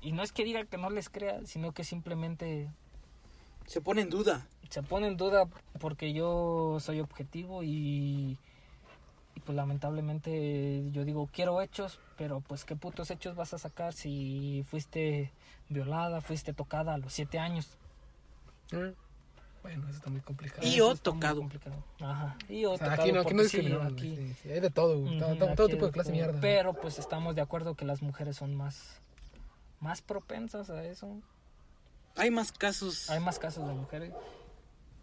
Y 0.02 0.12
no 0.12 0.22
es 0.22 0.32
que 0.32 0.44
diga 0.44 0.64
que 0.64 0.78
no 0.78 0.90
les 0.90 1.08
crea, 1.08 1.40
sino 1.44 1.72
que 1.72 1.84
simplemente 1.84 2.68
Se 3.66 3.80
pone 3.80 4.02
en 4.02 4.10
duda. 4.10 4.46
se 4.68 4.82
pone 4.82 5.06
en 5.06 5.16
duda 5.16 5.46
porque 5.78 6.12
yo 6.12 6.78
soy 6.80 7.00
objetivo 7.00 7.62
y, 7.62 8.38
y 9.34 9.40
pues 9.44 9.54
lamentablemente 9.56 10.90
yo 10.92 11.04
digo 11.04 11.28
quiero 11.32 11.60
hechos, 11.60 12.00
pero 12.16 12.40
pues 12.40 12.64
qué 12.64 12.76
putos 12.76 13.10
hechos 13.10 13.36
vas 13.36 13.52
a 13.54 13.58
sacar 13.58 13.92
si 13.92 14.64
fuiste 14.68 15.32
violada, 15.68 16.20
fuiste 16.20 16.52
tocada 16.52 16.94
a 16.94 16.98
los 16.98 17.12
siete 17.12 17.38
años. 17.38 17.76
Bueno, 19.62 19.86
eso 19.88 19.98
está 19.98 20.10
muy 20.10 20.20
complicado. 20.22 20.66
Y 20.66 20.80
o 20.80 20.94
tocado. 20.96 21.40
complicado. 21.40 21.84
Ajá. 22.00 22.36
Y 22.48 22.64
o 22.64 22.72
O 22.72 22.78
sea, 22.78 22.86
tocado 22.90 23.02
aquí 23.02 23.12
no, 23.12 23.20
aquí 23.20 23.34
no 23.34 23.42
sí, 23.44 23.58
aquí- 23.58 24.14
güey, 24.14 24.28
sí, 24.28 24.34
sí, 24.42 24.50
hay 24.52 24.60
de 24.60 24.70
todo, 24.70 24.98
güey. 25.00 25.18
todo, 25.54 25.68
tipo 25.68 25.86
de 25.86 25.92
clase 25.92 26.10
de 26.12 26.16
mierda. 26.18 26.40
Pero 26.40 26.72
pues 26.74 26.98
estamos 26.98 27.34
de 27.34 27.42
acuerdo 27.42 27.74
que 27.74 27.84
las 27.84 28.02
mujeres 28.02 28.36
son 28.36 28.54
más 28.54 29.00
más 29.80 30.02
propensas 30.02 30.68
a 30.70 30.84
eso. 30.84 31.20
Hay 32.16 32.30
más 32.30 32.52
casos. 32.52 33.08
Hay 33.10 33.20
más 33.20 33.38
casos 33.38 33.66
de 33.66 33.74
mujeres. 33.74 34.12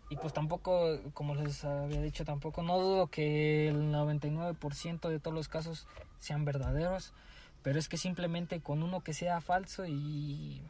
Y 0.10 0.16
pues 0.18 0.34
tampoco, 0.34 1.00
como 1.14 1.36
les 1.36 1.64
había 1.66 2.02
dicho, 2.02 2.24
tampoco 2.26 2.62
no 2.64 2.80
dudo 2.80 3.08
que 3.08 3.68
el 3.70 3.92
99% 3.92 5.10
de 5.10 5.20
todos 5.20 5.36
los 5.36 5.48
casos 5.50 5.86
sean 6.20 6.46
verdaderos, 6.46 7.12
pero 7.64 7.78
es 7.78 7.90
que 7.90 7.98
simplemente 7.98 8.62
con 8.62 8.84
uno 8.84 9.02
que 9.02 9.14
sea 9.14 9.42
falso 9.42 9.86
y 9.86 10.62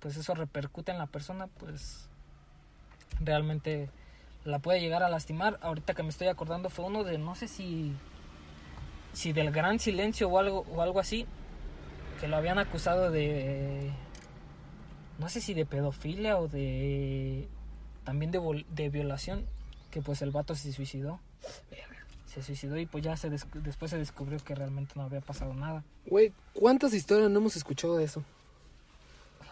pues 0.00 0.16
eso 0.16 0.34
repercute 0.34 0.90
en 0.92 0.98
la 0.98 1.06
persona, 1.06 1.48
pues 1.48 2.08
realmente 3.20 3.88
la 4.44 4.58
puede 4.58 4.80
llegar 4.80 5.02
a 5.02 5.08
lastimar. 5.08 5.58
Ahorita 5.62 5.94
que 5.94 6.02
me 6.02 6.08
estoy 6.08 6.28
acordando 6.28 6.68
fue 6.70 6.84
uno 6.84 7.04
de 7.04 7.18
no 7.18 7.34
sé 7.34 7.48
si 7.48 7.92
si 9.12 9.32
del 9.32 9.50
gran 9.52 9.78
silencio 9.78 10.28
o 10.28 10.38
algo 10.38 10.64
o 10.74 10.80
algo 10.82 10.98
así 10.98 11.26
que 12.20 12.28
lo 12.28 12.36
habían 12.36 12.58
acusado 12.58 13.10
de 13.10 13.90
no 15.18 15.28
sé 15.28 15.40
si 15.40 15.52
de 15.54 15.66
pedofilia 15.66 16.38
o 16.38 16.48
de 16.48 17.46
también 18.04 18.30
de, 18.30 18.64
de 18.70 18.88
violación 18.88 19.44
que 19.90 20.00
pues 20.00 20.22
el 20.22 20.30
vato 20.30 20.54
se 20.54 20.72
suicidó 20.72 21.20
se 22.26 22.42
suicidó 22.42 22.78
y 22.78 22.86
pues 22.86 23.04
ya 23.04 23.14
se 23.18 23.28
des- 23.28 23.46
después 23.62 23.90
se 23.90 23.98
descubrió 23.98 24.38
que 24.38 24.54
realmente 24.54 24.94
no 24.96 25.02
había 25.02 25.20
pasado 25.20 25.52
nada 25.52 25.84
Güey, 26.06 26.32
¿cuántas 26.54 26.94
historias 26.94 27.30
no 27.30 27.38
hemos 27.40 27.54
escuchado 27.56 27.98
de 27.98 28.04
eso? 28.04 28.24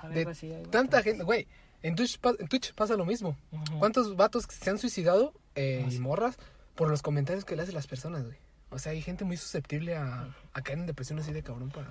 La 0.03 0.09
De 0.09 0.35
sí, 0.35 0.51
hay 0.51 0.63
Tanta 0.65 1.03
gente, 1.03 1.23
güey. 1.25 1.47
En 1.83 1.95
Twitch, 1.97 2.19
en 2.39 2.49
Twitch 2.49 2.75
pasa 2.75 2.95
lo 2.97 3.05
mismo. 3.07 3.37
¿Cuántos 3.79 4.17
vatos 4.17 4.47
se 4.49 4.71
han 4.71 4.79
suicidado 4.79 5.33
eh, 5.55 5.83
Ah, 5.85 5.89
y 5.89 5.93
sí. 5.93 5.99
morras 6.01 6.37
por 6.75 6.89
los 6.91 7.03
comentarios 7.03 7.45
que 7.45 7.57
le 7.57 7.63
hacen 7.63 7.75
las 7.75 7.87
personas, 7.87 8.25
güey? 8.25 8.37
O 8.71 8.79
sea, 8.79 8.93
hay 8.93 9.03
gente 9.03 9.25
muy 9.25 9.37
susceptible 9.37 9.97
a, 9.97 10.29
a 10.53 10.63
caer 10.63 10.79
en 10.79 10.87
depresión 10.87 11.19
así 11.19 11.33
de 11.33 11.43
cabrón 11.43 11.71
para 11.71 11.89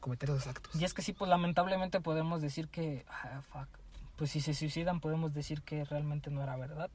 cometer 0.00 0.28
esos 0.30 0.46
actos. 0.46 0.74
Y 0.80 0.84
es 0.84 0.92
que 0.94 1.02
sí, 1.02 1.12
pues 1.12 1.28
lamentablemente 1.28 2.00
podemos 2.00 2.42
decir 2.42 2.68
que, 2.68 3.04
ah, 3.08 3.40
fuck, 3.52 3.68
pues 4.16 4.30
si 4.30 4.40
se 4.40 4.52
suicidan 4.54 5.00
podemos 5.00 5.32
decir 5.32 5.62
que 5.62 5.84
realmente 5.84 6.30
no 6.30 6.42
era 6.42 6.56
verdad. 6.56 6.90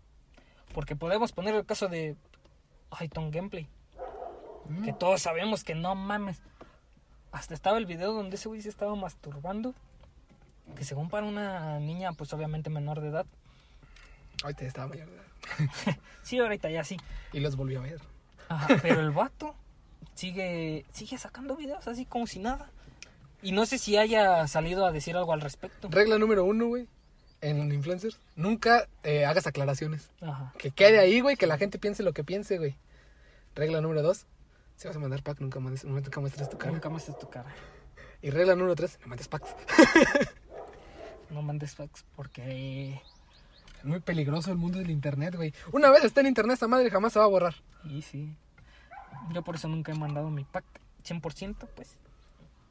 Porque 0.73 0.95
podemos 0.95 1.32
poner 1.32 1.55
el 1.55 1.65
caso 1.65 1.88
de 1.88 2.15
Hyton 2.99 3.32
Gameplay, 3.32 3.67
Mm. 4.69 4.84
que 4.84 4.91
todos 4.93 5.21
sabemos 5.21 5.63
que 5.63 5.75
no 5.75 5.95
mames. 5.95 6.41
Hasta 7.32 7.53
estaba 7.53 7.78
el 7.78 7.86
video 7.86 8.11
donde 8.13 8.36
ese 8.36 8.49
güey 8.49 8.61
se 8.61 8.67
estaba 8.69 8.93
masturbando, 8.95 9.73
que 10.76 10.84
según 10.84 11.09
para 11.09 11.26
una 11.26 11.80
niña, 11.80 12.13
pues 12.13 12.34
obviamente 12.34 12.70
menor 12.70 13.01
de 13.01 13.09
edad. 13.09 13.26
Ahorita 14.43 14.65
estaba 14.65 14.88
mayor 14.88 15.09
de 15.09 15.15
edad. 15.15 15.97
Sí, 16.24 16.39
ahorita 16.39 16.70
ya 16.70 16.84
sí. 16.84 16.97
Y 17.32 17.39
los 17.39 17.55
volví 17.55 17.76
a 17.76 17.80
ver. 17.80 18.01
Ajá, 18.49 18.68
pero 18.82 18.99
el 18.99 19.11
vato 19.11 19.55
sigue, 20.13 20.86
sigue 20.91 21.18
sacando 21.18 21.55
videos 21.55 21.88
así 21.88 22.05
como 22.05 22.28
si 22.28 22.39
nada. 22.39 22.70
Y 23.41 23.51
no 23.51 23.65
sé 23.65 23.78
si 23.78 23.97
haya 23.97 24.45
salido 24.47 24.86
a 24.86 24.91
decir 24.91 25.15
algo 25.15 25.32
al 25.32 25.41
respecto. 25.41 25.88
Regla 25.89 26.18
número 26.18 26.43
uno, 26.43 26.68
güey. 26.68 26.88
En 27.39 27.72
influencers, 27.72 28.20
nunca 28.36 28.88
eh, 29.03 29.26
hagas 29.26 29.45
aclaraciones. 29.45 30.09
Ajá. 30.22 30.53
Que 30.57 30.72
quede 30.72 30.99
ahí, 30.99 31.22
güey, 31.22 31.38
que 31.38 31.45
la 31.45 31.57
gente 31.57 31.78
piense 31.78 32.01
lo 32.01 32.11
que 32.11 32.24
piense, 32.24 32.57
güey. 32.57 32.76
Regla 33.55 33.80
número 33.80 34.01
dos. 34.01 34.26
Si 34.76 34.88
vas 34.88 34.97
a 34.97 34.99
mandar 34.99 35.24
pack, 35.24 35.39
nunca, 35.39 35.59
mandes, 35.59 35.86
nunca 35.86 36.20
muestres 36.20 36.49
tu 36.49 36.57
cara. 36.57 36.72
Nunca 36.72 36.89
muestres 36.89 37.18
tu 37.20 37.30
cara. 37.30 37.53
Y 38.22 38.32
regla 38.32 38.55
número 38.55 38.76
tres, 38.76 38.97
no 39.01 39.07
mandes 39.07 39.28
packs. 39.28 39.55
No 41.30 41.41
mandes 41.41 41.75
fax 41.75 42.05
porque... 42.15 43.01
Es 43.80 43.86
muy 43.86 43.99
peligroso 43.99 44.51
el 44.51 44.57
mundo 44.57 44.80
del 44.80 44.89
internet, 44.89 45.36
güey. 45.36 45.53
Una 45.71 45.91
vez 45.91 46.03
está 46.03 46.21
en 46.21 46.28
internet, 46.28 46.55
esa 46.57 46.67
madre 46.67 46.89
jamás 46.89 47.13
se 47.13 47.19
va 47.19 47.25
a 47.25 47.30
borrar. 47.30 47.55
Y 47.86 48.01
sí. 48.01 48.36
Yo 49.32 49.43
por 49.43 49.55
eso 49.55 49.67
nunca 49.67 49.91
he 49.91 49.95
mandado 49.95 50.30
mi 50.30 50.43
pack 50.43 50.65
100%, 51.05 51.55
pues. 51.75 51.97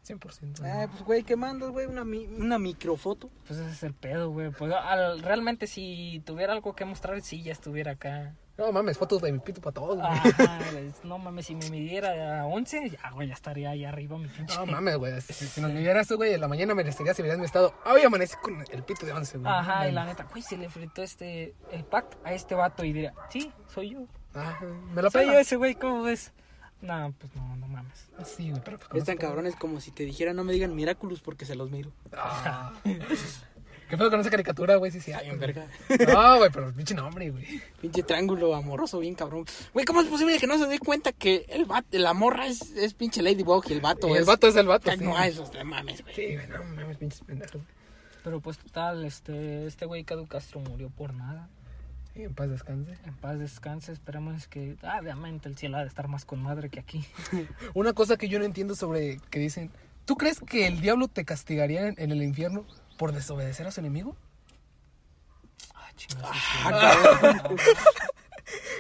100%. 0.09 0.63
Ah, 0.65 0.89
pues, 0.91 1.03
güey, 1.05 1.23
¿qué 1.25 1.37
mandas, 1.37 1.71
güey? 1.71 1.87
Una, 1.87 2.05
mi- 2.05 2.27
una 2.27 2.59
microfoto. 2.59 3.29
Pues 3.47 3.59
ese 3.61 3.71
es 3.71 3.83
el 3.83 3.95
pedo, 3.95 4.31
güey. 4.31 4.51
Pues 4.51 4.73
al- 4.73 5.21
realmente 5.23 5.67
si 5.67 6.23
tuviera 6.25 6.53
algo 6.53 6.75
que 6.75 6.85
mostrar, 6.85 7.21
sí, 7.23 7.43
ya 7.43 7.53
estuviera 7.53 7.93
acá. 7.93 8.35
No 8.59 8.73
mames, 8.73 8.97
fotos 8.97 9.21
de 9.21 9.33
mi 9.33 9.39
pito 9.39 9.61
para 9.61 9.75
todos, 9.75 9.97
güey. 9.97 10.09
Ajá, 10.09 10.61
güey. 10.73 10.91
no 11.05 11.19
mames, 11.19 11.47
si 11.47 11.55
me 11.55 11.69
midiera 11.69 12.41
a 12.41 12.47
11, 12.47 12.91
ya, 12.91 13.11
güey, 13.11 13.29
ya 13.29 13.35
estaría 13.35 13.71
ahí 13.71 13.85
arriba 13.85 14.17
mi 14.17 14.29
pinche. 14.29 14.57
No 14.57 14.67
mames, 14.67 14.97
güey. 14.97 15.21
Si, 15.21 15.33
si 15.47 15.61
nos 15.61 15.73
midiera 15.73 16.01
eso, 16.01 16.17
güey, 16.17 16.33
en 16.33 16.41
la 16.41 16.49
mañana 16.49 16.75
merecería 16.75 17.13
si 17.13 17.21
verías 17.21 17.39
mi 17.39 17.45
estado. 17.45 17.75
Hoy 17.85 18.03
amanecí 18.03 18.37
con 18.43 18.65
el 18.71 18.83
pito 18.83 19.05
de 19.05 19.13
11, 19.13 19.39
güey. 19.39 19.53
Ajá, 19.53 19.89
y 19.89 19.93
la 19.93 20.07
neta, 20.07 20.25
güey, 20.25 20.43
se 20.43 20.57
le 20.57 20.71
fritó 20.71 21.03
este, 21.03 21.55
el 21.71 21.85
pack 21.85 22.17
a 22.25 22.33
este 22.33 22.55
vato 22.55 22.83
y 22.85 22.93
diría, 22.93 23.13
sí, 23.29 23.53
soy 23.73 23.91
yo. 23.91 24.07
Ah, 24.35 24.59
me 24.95 25.03
lo 25.03 25.11
soy 25.11 25.27
yo 25.27 25.39
ese 25.39 25.57
güey, 25.57 25.75
¿cómo 25.75 26.03
ves? 26.03 26.33
No, 26.81 27.13
pues 27.19 27.35
no, 27.35 27.57
no 27.57 27.69
mames. 27.69 28.09
Sí, 28.25 28.51
güey, 28.51 28.63
pero 28.65 28.79
pues 28.79 28.91
Es 28.95 29.05
tan 29.05 29.17
cabrones 29.17 29.57
como 29.57 29.81
si 29.81 29.91
te 29.91 30.05
dijera 30.05 30.33
no 30.33 30.45
me 30.45 30.53
digan 30.53 30.75
Miraculous 30.75 31.21
porque 31.21 31.45
se 31.45 31.57
los 31.57 31.71
miro. 31.71 31.91
Ah. 32.17 32.73
¿Qué 33.89 33.97
pedo 33.97 34.11
con 34.11 34.21
esa 34.21 34.31
caricatura, 34.31 34.77
güey? 34.77 34.91
Sí, 34.91 35.01
sí. 35.01 35.13
Está 35.13 35.23
bien, 35.23 35.39
verga. 35.39 35.67
No, 36.13 36.39
güey, 36.39 36.51
pero 36.51 36.73
pinche 36.73 36.95
nombre, 36.95 37.31
güey. 37.31 37.45
Pinche 37.81 38.03
triángulo 38.03 38.55
amoroso, 38.55 38.99
bien 38.99 39.15
cabrón. 39.15 39.45
Güey, 39.73 39.87
¿cómo 39.87 40.01
es 40.01 40.09
posible 40.09 40.39
que 40.39 40.47
no 40.47 40.59
se 40.59 40.67
dé 40.67 40.79
cuenta 40.79 41.13
que 41.13 41.47
el 41.49 41.67
vato, 41.67 41.97
la 41.99 42.13
morra 42.13 42.47
es, 42.47 42.73
es 42.73 42.95
pinche 42.95 43.23
Ladybug 43.23 43.65
y 43.69 43.75
el 43.75 43.81
vato 43.81 44.09
Y 44.09 44.13
es... 44.13 44.19
el 44.19 44.25
vato 44.25 44.49
es 44.49 44.57
el 44.57 44.67
vato, 44.67 44.91
Ay, 44.91 44.99
sí. 44.99 45.05
No, 45.05 45.23
esos 45.23 45.51
te 45.53 45.63
mames, 45.63 46.03
güey. 46.03 46.15
Sí, 46.15 46.35
güey, 46.35 46.49
no 46.49 46.65
mames, 46.65 46.97
pinches 46.97 47.21
pendejos. 47.21 47.63
Pero 48.25 48.41
pues 48.41 48.59
total, 48.59 49.05
este, 49.05 49.67
este 49.67 49.87
güey 49.87 50.03
Cadu 50.03 50.27
Castro 50.27 50.59
murió 50.59 50.91
por 50.91 51.15
nada. 51.15 51.49
Sí, 52.13 52.25
en 52.25 52.35
paz 52.35 52.51
descanse. 52.51 52.99
En 53.05 53.15
paz 53.15 53.39
descanse, 53.39 53.93
esperamos 53.93 54.49
que, 54.49 54.77
ah, 54.83 54.99
obviamente 55.01 55.49
el 55.49 55.57
cielo 55.57 55.77
ha 55.77 55.83
de 55.83 55.89
estar 55.89 56.09
más 56.09 56.25
con 56.25 56.43
madre 56.43 56.69
que 56.71 56.81
aquí. 56.81 57.05
Una 57.75 57.93
cosa 57.93 58.17
que 58.17 58.29
yo 58.29 58.41
no 58.41 58.45
entiendo 58.45 58.75
sobre 58.75 59.21
que 59.31 59.39
dicen, 59.39 59.71
¿tú 60.07 60.17
crees 60.17 60.41
que 60.41 60.67
el 60.67 60.81
diablo 60.81 61.07
te 61.07 61.25
castigaría 61.25 61.87
en, 61.87 61.95
en 61.99 62.11
el 62.11 62.21
infierno 62.23 62.67
por 62.97 63.13
desobedecer 63.13 63.67
a 63.67 63.71
su 63.71 63.81
enemigo? 63.81 64.17
Ah, 65.75 65.89
chingas. 65.97 66.31
Ah, 66.65 67.19
cabrón. 67.21 67.57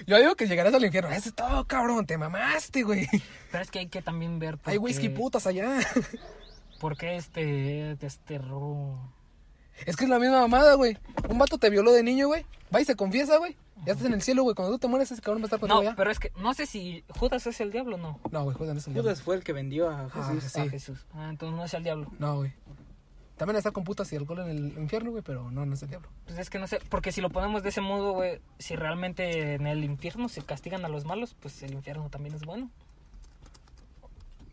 Yo 0.06 0.16
digo 0.18 0.36
que 0.36 0.46
llegarás 0.46 0.72
al 0.74 0.84
infierno. 0.84 1.10
Eso 1.10 1.28
es 1.30 1.34
todo, 1.34 1.66
cabrón. 1.66 2.06
Te 2.06 2.16
mamaste, 2.18 2.82
güey. 2.84 3.08
Pero 3.50 3.62
es 3.64 3.70
que 3.70 3.80
hay 3.80 3.88
que 3.88 4.02
también 4.02 4.38
ver 4.38 4.58
por 4.58 4.70
Hay 4.70 4.76
qué- 4.78 4.84
whisky 4.84 5.08
putas 5.08 5.46
allá. 5.46 5.78
por 6.80 6.96
qué 6.96 7.16
este 7.16 7.96
desterró. 7.96 8.98
Es 9.84 9.96
que 9.96 10.04
es 10.04 10.10
la 10.10 10.18
misma 10.18 10.40
mamada, 10.40 10.74
güey. 10.74 10.96
Un 11.28 11.38
vato 11.38 11.58
te 11.58 11.68
violó 11.68 11.92
de 11.92 12.02
niño, 12.02 12.28
güey. 12.28 12.46
Va 12.74 12.80
y 12.80 12.84
se 12.84 12.94
confiesa, 12.96 13.36
güey. 13.38 13.56
Ya 13.84 13.92
estás 13.92 14.06
en 14.06 14.14
el 14.14 14.22
cielo, 14.22 14.42
güey. 14.42 14.54
Cuando 14.54 14.72
tú 14.74 14.78
te 14.78 14.86
mueres, 14.88 15.10
ese 15.10 15.20
cabrón 15.20 15.42
va 15.42 15.44
a 15.44 15.48
estar 15.48 15.60
contigo 15.60 15.82
No, 15.82 15.88
allá. 15.88 15.96
pero 15.96 16.10
es 16.10 16.18
que 16.18 16.32
no 16.38 16.54
sé 16.54 16.66
si 16.66 17.04
Judas 17.18 17.46
es 17.46 17.60
el 17.60 17.72
diablo 17.72 17.96
o 17.96 17.98
no. 17.98 18.20
No, 18.30 18.44
güey, 18.44 18.56
joder, 18.56 18.72
no 18.72 18.78
es 18.80 18.86
el 18.86 18.94
diablo. 18.94 19.10
Judas 19.10 19.22
fue 19.22 19.36
el 19.36 19.44
que 19.44 19.52
vendió 19.52 19.90
a 19.90 20.06
Ah, 20.06 20.30
Jesús. 20.32 20.52
sí. 20.52 20.60
A 20.60 20.68
Jesús. 20.70 20.98
Ah, 21.14 21.26
entonces 21.28 21.56
no 21.56 21.64
es 21.64 21.74
el 21.74 21.82
diablo. 21.84 22.10
No, 22.18 22.36
güey. 22.36 22.52
También 23.36 23.56
está 23.56 23.70
con 23.70 23.84
putas 23.84 24.10
y 24.12 24.16
alcohol 24.16 24.40
en 24.40 24.48
el 24.48 24.78
infierno, 24.78 25.10
güey, 25.10 25.22
pero 25.22 25.50
no, 25.50 25.66
no 25.66 25.74
es 25.74 25.82
el 25.82 25.90
diablo. 25.90 26.08
Pues 26.24 26.38
es 26.38 26.48
que 26.48 26.58
no 26.58 26.66
sé, 26.66 26.80
porque 26.88 27.12
si 27.12 27.20
lo 27.20 27.28
ponemos 27.28 27.62
de 27.62 27.68
ese 27.68 27.82
modo, 27.82 28.12
güey, 28.12 28.40
si 28.58 28.76
realmente 28.76 29.54
en 29.54 29.66
el 29.66 29.84
infierno 29.84 30.28
se 30.28 30.42
castigan 30.42 30.84
a 30.84 30.88
los 30.88 31.04
malos, 31.04 31.36
pues 31.38 31.62
el 31.62 31.74
infierno 31.74 32.08
también 32.08 32.34
es 32.34 32.42
bueno. 32.42 32.70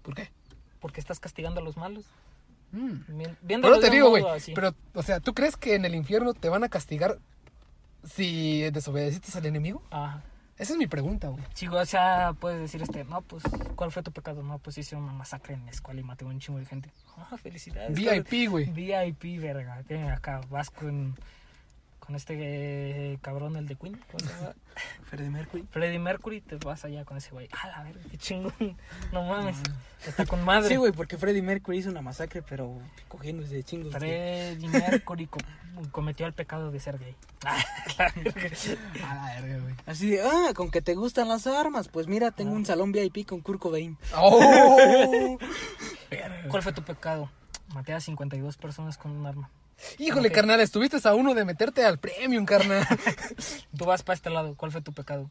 ¿Por 0.02 0.16
qué? 0.16 0.32
Porque 0.82 1.00
estás 1.00 1.22
castigando 1.22 1.62
a 1.62 1.64
los 1.64 1.78
malos. 1.78 2.06
Mm. 2.74 3.22
Pero 3.48 3.80
te 3.80 3.90
digo, 3.90 4.10
güey. 4.10 4.24
Pero, 4.54 4.76
o 4.94 5.04
sea, 5.04 5.22
¿tú 5.22 5.34
crees 5.34 5.56
que 5.56 5.76
en 5.76 5.86
el 5.86 5.96
infierno 5.96 6.34
te 6.34 6.50
van 6.50 6.66
a 6.66 6.70
castigar 6.70 7.20
si 8.04 8.70
desobedeciste 8.72 9.38
al 9.38 9.46
enemigo? 9.46 9.82
Ajá. 9.92 10.24
Esa 10.64 10.72
es 10.72 10.80
mi 10.80 10.88
pregunta, 10.88 11.28
güey. 11.28 11.44
Sí, 11.54 11.68
o 11.68 11.86
sea, 11.86 12.32
puedes 12.40 12.62
decir 12.62 12.82
este, 12.82 13.04
no, 13.04 13.22
pues, 13.22 13.44
¿cuál 13.76 13.92
fue 13.92 14.02
tu 14.02 14.14
pecado? 14.14 14.44
No, 14.44 14.60
pues 14.60 14.78
hice 14.78 14.96
una 14.96 15.12
masacre 15.12 15.56
en 15.56 15.66
la 15.66 15.72
escuela 15.72 16.00
y 16.00 16.06
maté 16.06 16.24
a 16.24 16.30
un 16.30 16.40
chingo 16.40 16.58
de 16.58 16.66
gente. 16.66 16.90
Ah, 17.18 17.38
felicidades. 17.38 17.94
VIP, 17.96 18.50
güey. 18.50 18.66
VIP, 18.72 19.42
verga. 19.42 19.84
Que 19.84 20.02
acá 20.04 20.40
vas 20.50 20.70
con, 20.70 21.16
con 22.06 22.16
este 22.16 22.34
eh, 23.14 23.18
cabrón, 23.22 23.56
el 23.56 23.66
de 23.68 23.76
Queen. 23.76 23.98
¿Cómo 24.12 24.20
se 24.20 24.26
llama? 24.36 24.54
Freddie 25.10 25.30
Mercury. 25.30 25.64
Freddie 25.72 26.00
Mercury, 26.00 26.42
te 26.42 26.56
vas 26.58 26.84
allá 26.84 27.06
con 27.06 27.16
ese 27.18 27.32
güey. 27.32 27.48
Ah, 27.54 27.68
la 27.70 27.84
verga, 27.84 28.02
qué 28.12 28.18
chingón. 28.18 28.54
No 29.12 29.24
mames. 29.24 29.56
Está 30.06 30.26
con 30.26 30.44
madre. 30.44 30.68
Sí, 30.68 30.76
güey, 30.76 30.92
porque 30.92 31.18
Freddie 31.18 31.42
Mercury 31.42 31.78
hizo 31.78 31.90
una 31.90 32.02
masacre, 32.02 32.42
pero 32.42 32.78
cogiéndose 33.08 33.56
de 33.56 33.64
chingos. 33.64 33.94
Freddie 33.94 34.68
Mercury 34.68 35.28
co- 35.28 35.40
cometió 35.92 36.26
el 36.26 36.34
pecado 36.34 36.72
de 36.72 36.80
ser 36.82 37.00
gay. 37.00 37.16
Ah, 37.46 37.64
la 37.98 38.12
verga. 38.16 38.50
A 39.08 39.16
la 39.16 39.42
verga, 39.42 39.64
güey. 39.64 39.76
Así 39.86 40.10
de, 40.10 40.22
ah, 40.22 40.52
con 40.54 40.72
que 40.72 40.82
te 40.82 40.96
gustan 40.96 41.30
las 41.30 41.48
armas. 41.48 41.88
Pues 41.88 42.08
mira, 42.08 42.32
tengo 42.32 42.52
un 42.52 42.66
salón 42.66 42.92
VIP 42.92 43.26
con 43.26 43.40
Kurt 43.40 43.60
Cobain. 43.62 43.98
¡Oh! 44.18 45.38
¿Cuál 46.50 46.64
fue 46.64 46.74
tu 46.74 46.84
pecado? 46.84 47.30
Maté 47.74 47.94
a 47.94 48.00
52 48.02 48.58
personas 48.58 48.98
con 48.98 49.12
un 49.12 49.26
arma. 49.26 49.50
Híjole, 50.00 50.30
Ok. 50.30 50.34
carnal, 50.36 50.60
estuviste 50.62 50.98
a 51.08 51.14
uno 51.14 51.34
de 51.34 51.46
meterte 51.46 51.84
al 51.86 52.00
premium, 52.00 52.46
carnal. 52.46 52.86
Tú 53.78 53.86
vas 53.86 54.04
para 54.04 54.16
este 54.16 54.30
lado. 54.30 54.56
¿Cuál 54.56 54.72
fue 54.72 54.82
tu 54.82 54.94
pecado? 54.94 55.30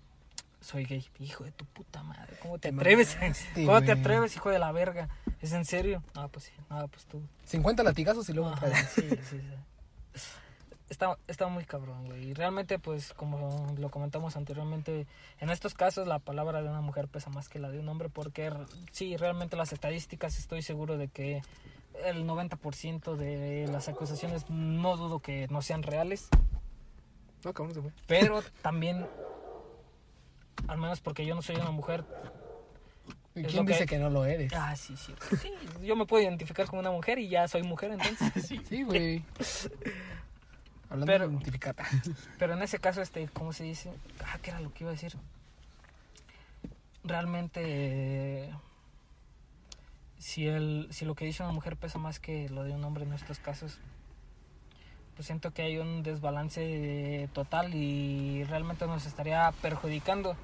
Soy 0.60 0.84
gay. 0.84 1.04
Hijo 1.18 1.44
de 1.44 1.50
tu 1.52 1.64
puta 1.64 2.02
madre. 2.02 2.36
¿Cómo 2.40 2.58
te 2.58 2.70
Te 2.70 2.76
atreves? 2.76 3.16
mamaste, 3.20 3.64
¿Cómo 3.66 3.80
te 3.80 3.86
güey. 3.86 3.98
atreves, 4.00 4.36
hijo 4.36 4.50
de 4.50 4.58
la 4.58 4.70
verga? 4.72 5.08
¿Es 5.40 5.52
en 5.52 5.64
serio? 5.64 6.02
Ah, 6.14 6.28
pues 6.28 6.44
sí. 6.46 6.52
Ah, 6.70 6.86
pues 6.90 7.04
tú. 7.06 7.20
50 7.46 7.82
latigazos 7.82 8.28
y 8.28 8.32
luego 8.32 8.50
Ajá, 8.50 8.68
sí, 8.94 9.08
sí, 9.28 9.40
sí. 9.40 9.40
Está, 10.88 11.16
está 11.26 11.48
muy 11.48 11.64
cabrón, 11.64 12.04
güey. 12.06 12.28
Y 12.28 12.34
realmente, 12.34 12.78
pues, 12.78 13.14
como 13.14 13.74
lo 13.78 13.88
comentamos 13.90 14.36
anteriormente, 14.36 15.06
en 15.40 15.48
estos 15.50 15.72
casos 15.72 16.06
la 16.06 16.18
palabra 16.18 16.60
de 16.62 16.68
una 16.68 16.82
mujer 16.82 17.08
pesa 17.08 17.30
más 17.30 17.48
que 17.48 17.58
la 17.58 17.70
de 17.70 17.78
un 17.78 17.88
hombre, 17.88 18.10
porque 18.10 18.52
sí, 18.90 19.16
realmente 19.16 19.56
las 19.56 19.72
estadísticas 19.72 20.38
estoy 20.38 20.60
seguro 20.60 20.98
de 20.98 21.08
que 21.08 21.40
el 22.04 22.26
90% 22.26 23.16
de 23.16 23.66
las 23.68 23.88
acusaciones 23.88 24.48
no 24.50 24.96
dudo 24.96 25.20
que 25.20 25.46
no 25.48 25.62
sean 25.62 25.82
reales, 25.82 26.28
No, 27.44 27.52
cabrón, 27.52 27.74
se 27.74 27.82
fue. 27.82 27.92
pero 28.06 28.42
también, 28.62 29.06
al 30.68 30.78
menos 30.78 31.00
porque 31.00 31.24
yo 31.26 31.34
no 31.34 31.42
soy 31.42 31.56
una 31.56 31.70
mujer, 31.70 32.04
¿Y 33.34 33.44
quién 33.44 33.64
que- 33.66 33.72
dice 33.72 33.86
que 33.86 33.98
no 33.98 34.10
lo 34.10 34.24
eres? 34.26 34.52
ah, 34.54 34.76
sí, 34.76 34.94
sí, 34.96 35.14
sí, 35.40 35.50
yo 35.82 35.96
me 35.96 36.04
puedo 36.06 36.22
identificar 36.22 36.66
como 36.66 36.80
una 36.80 36.90
mujer 36.90 37.18
y 37.18 37.28
ya 37.28 37.48
soy 37.48 37.62
mujer, 37.62 37.92
entonces. 37.92 38.46
Sí, 38.68 38.82
güey. 38.82 39.24
Hablando 40.90 41.06
Pero- 41.12 41.26
de 41.28 41.32
identificar. 41.34 41.74
Pero 42.38 42.52
en 42.52 42.62
ese 42.62 42.78
caso, 42.78 43.00
este, 43.00 43.28
¿cómo 43.28 43.52
se 43.54 43.64
dice? 43.64 43.90
Ah, 44.26 44.38
¿qué 44.42 44.50
era 44.50 44.60
lo 44.60 44.72
que 44.74 44.84
iba 44.84 44.90
a 44.90 44.94
decir? 44.94 45.14
Realmente, 47.04 47.60
eh, 47.64 48.50
si, 50.22 50.46
el, 50.46 50.86
si 50.90 51.04
lo 51.04 51.14
que 51.14 51.24
dice 51.24 51.42
una 51.42 51.52
mujer 51.52 51.76
pesa 51.76 51.98
más 51.98 52.20
que 52.20 52.48
lo 52.48 52.62
de 52.64 52.72
un 52.72 52.84
hombre 52.84 53.04
en 53.04 53.12
estos 53.12 53.38
casos, 53.38 53.78
pues 55.16 55.26
siento 55.26 55.50
que 55.52 55.62
hay 55.62 55.78
un 55.78 56.02
desbalance 56.02 57.28
total 57.32 57.74
y 57.74 58.44
realmente 58.44 58.86
nos 58.86 59.04
estaría 59.06 59.52
perjudicando. 59.60 60.36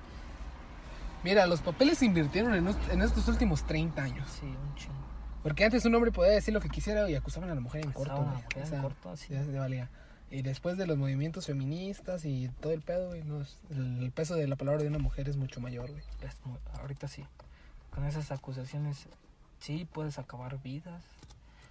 Mira, 1.25 1.47
los 1.47 1.61
papeles 1.63 1.99
se 1.99 2.07
invirtieron 2.07 2.55
en, 2.55 2.69
en 2.91 3.03
estos 3.03 3.27
últimos 3.29 3.65
30 3.67 4.03
años. 4.03 4.29
Sí, 4.31 4.47
un 4.47 4.75
chingo. 4.75 4.95
Porque 5.43 5.65
antes 5.65 5.85
un 5.85 5.95
hombre 5.95 6.13
podía 6.13 6.33
decir 6.33 6.53
lo 6.53 6.61
que 6.61 6.69
quisiera 6.69 7.09
y 7.09 7.15
acusaban 7.15 7.49
a 7.51 7.55
la 7.55 7.61
mujer 7.61 7.85
en 7.85 7.93
corto, 7.93 8.13
a 8.13 8.17
la 8.17 8.23
mujer 8.23 8.47
O 8.57 8.61
en 8.61 8.67
sea, 8.67 8.83
corto, 8.83 9.17
sí. 9.17 9.33
ya 9.33 9.45
se 9.45 9.53
valía. 9.59 9.89
Y 10.31 10.43
después 10.43 10.77
de 10.77 10.87
los 10.87 10.99
movimientos 10.99 11.47
feministas 11.47 12.25
y 12.25 12.49
todo 12.61 12.73
el 12.73 12.83
pedo, 12.83 13.15
es- 13.15 13.59
el, 13.71 14.11
peso 14.15 14.35
de 14.35 14.47
la 14.47 14.57
palabra 14.57 14.83
de 14.83 14.89
una 14.89 14.99
mujer 14.99 15.29
es 15.29 15.37
mucho 15.37 15.61
mayor, 15.61 15.91
güey. 15.91 16.03
Ahorita 16.81 17.09
sí. 17.09 17.25
Con 17.95 18.05
esas 18.05 18.31
acusaciones, 18.31 19.09
sí 19.61 19.87
puedes 19.93 20.19
acabar 20.19 20.61
vidas. 20.63 21.03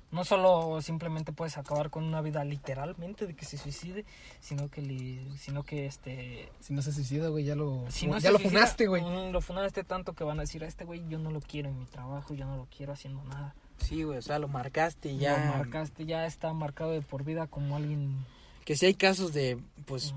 No 0.10 0.24
solo 0.24 0.82
simplemente 0.82 1.34
puedes 1.34 1.58
acabar 1.58 1.90
con 1.90 2.06
una 2.06 2.22
vida 2.22 2.42
literalmente 2.46 3.28
de 3.28 3.36
que 3.36 3.44
se 3.44 3.58
suicide, 3.58 4.06
sino 4.40 4.70
que 4.70 4.82
li- 4.82 5.36
sino 5.38 5.64
que 5.64 5.86
este 5.86 6.50
Si 6.62 6.74
no 6.74 6.82
se 6.82 6.94
suicida, 6.94 7.28
güey, 7.28 7.44
ya 7.44 7.56
lo, 7.56 7.84
si 7.90 8.08
no 8.08 8.14
ya 8.14 8.22
se 8.22 8.32
lo 8.32 8.38
suicida, 8.40 8.50
funaste, 8.60 8.88
güey. 8.88 9.02
mm, 9.04 9.32
Lo 9.34 9.42
funaste 9.42 9.84
tanto 9.84 10.14
que 10.14 10.24
van 10.24 10.38
a 10.40 10.44
decir 10.44 10.64
a 10.64 10.68
este 10.68 10.86
güey 10.86 11.04
yo 11.10 11.20
no 11.20 11.30
lo 11.30 11.42
quiero 11.42 11.68
en 11.68 11.78
mi 11.78 11.86
trabajo, 11.86 12.34
yo 12.34 12.46
no 12.46 12.56
lo 12.56 12.68
quiero 12.76 12.94
haciendo 12.94 13.22
nada. 13.26 13.54
Sí, 13.80 14.04
güey, 14.04 14.18
o 14.20 14.22
sea, 14.22 14.40
lo 14.40 14.48
marcaste 14.48 15.10
y 15.10 15.18
ya. 15.18 15.38
Lo 15.46 15.58
marcaste, 15.58 16.06
ya 16.06 16.26
está 16.26 16.54
marcado 16.54 16.92
de 16.92 17.02
por 17.02 17.26
vida 17.26 17.48
como 17.48 17.76
alguien 17.76 18.16
Que 18.64 18.78
si 18.78 18.86
hay 18.86 18.94
casos 18.94 19.34
de, 19.34 19.60
pues, 19.86 20.14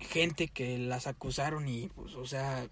gente 0.00 0.48
que 0.48 0.78
las 0.78 1.06
acusaron 1.06 1.68
y, 1.68 1.88
pues, 1.88 2.14
o 2.16 2.26
sea, 2.26 2.66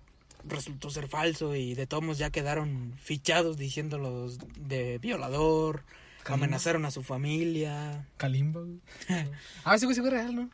resultó 0.49 0.90
ser 0.90 1.09
falso 1.09 1.55
y 1.55 1.74
de 1.74 1.86
todos 1.86 2.03
modos 2.03 2.18
ya 2.18 2.30
quedaron 2.30 2.95
fichados 3.01 3.57
diciéndolos 3.57 4.38
de 4.59 4.99
violador, 4.99 5.84
Kalimba. 6.22 6.47
amenazaron 6.47 6.84
a 6.84 6.90
su 6.90 7.03
familia. 7.03 8.07
Kalimba, 8.16 8.61
güey. 8.62 8.80
ah, 9.64 9.78
sí, 9.78 9.86
güey, 9.86 9.95
sí 9.95 10.01
fue 10.01 10.11
real, 10.11 10.34
¿no? 10.34 10.51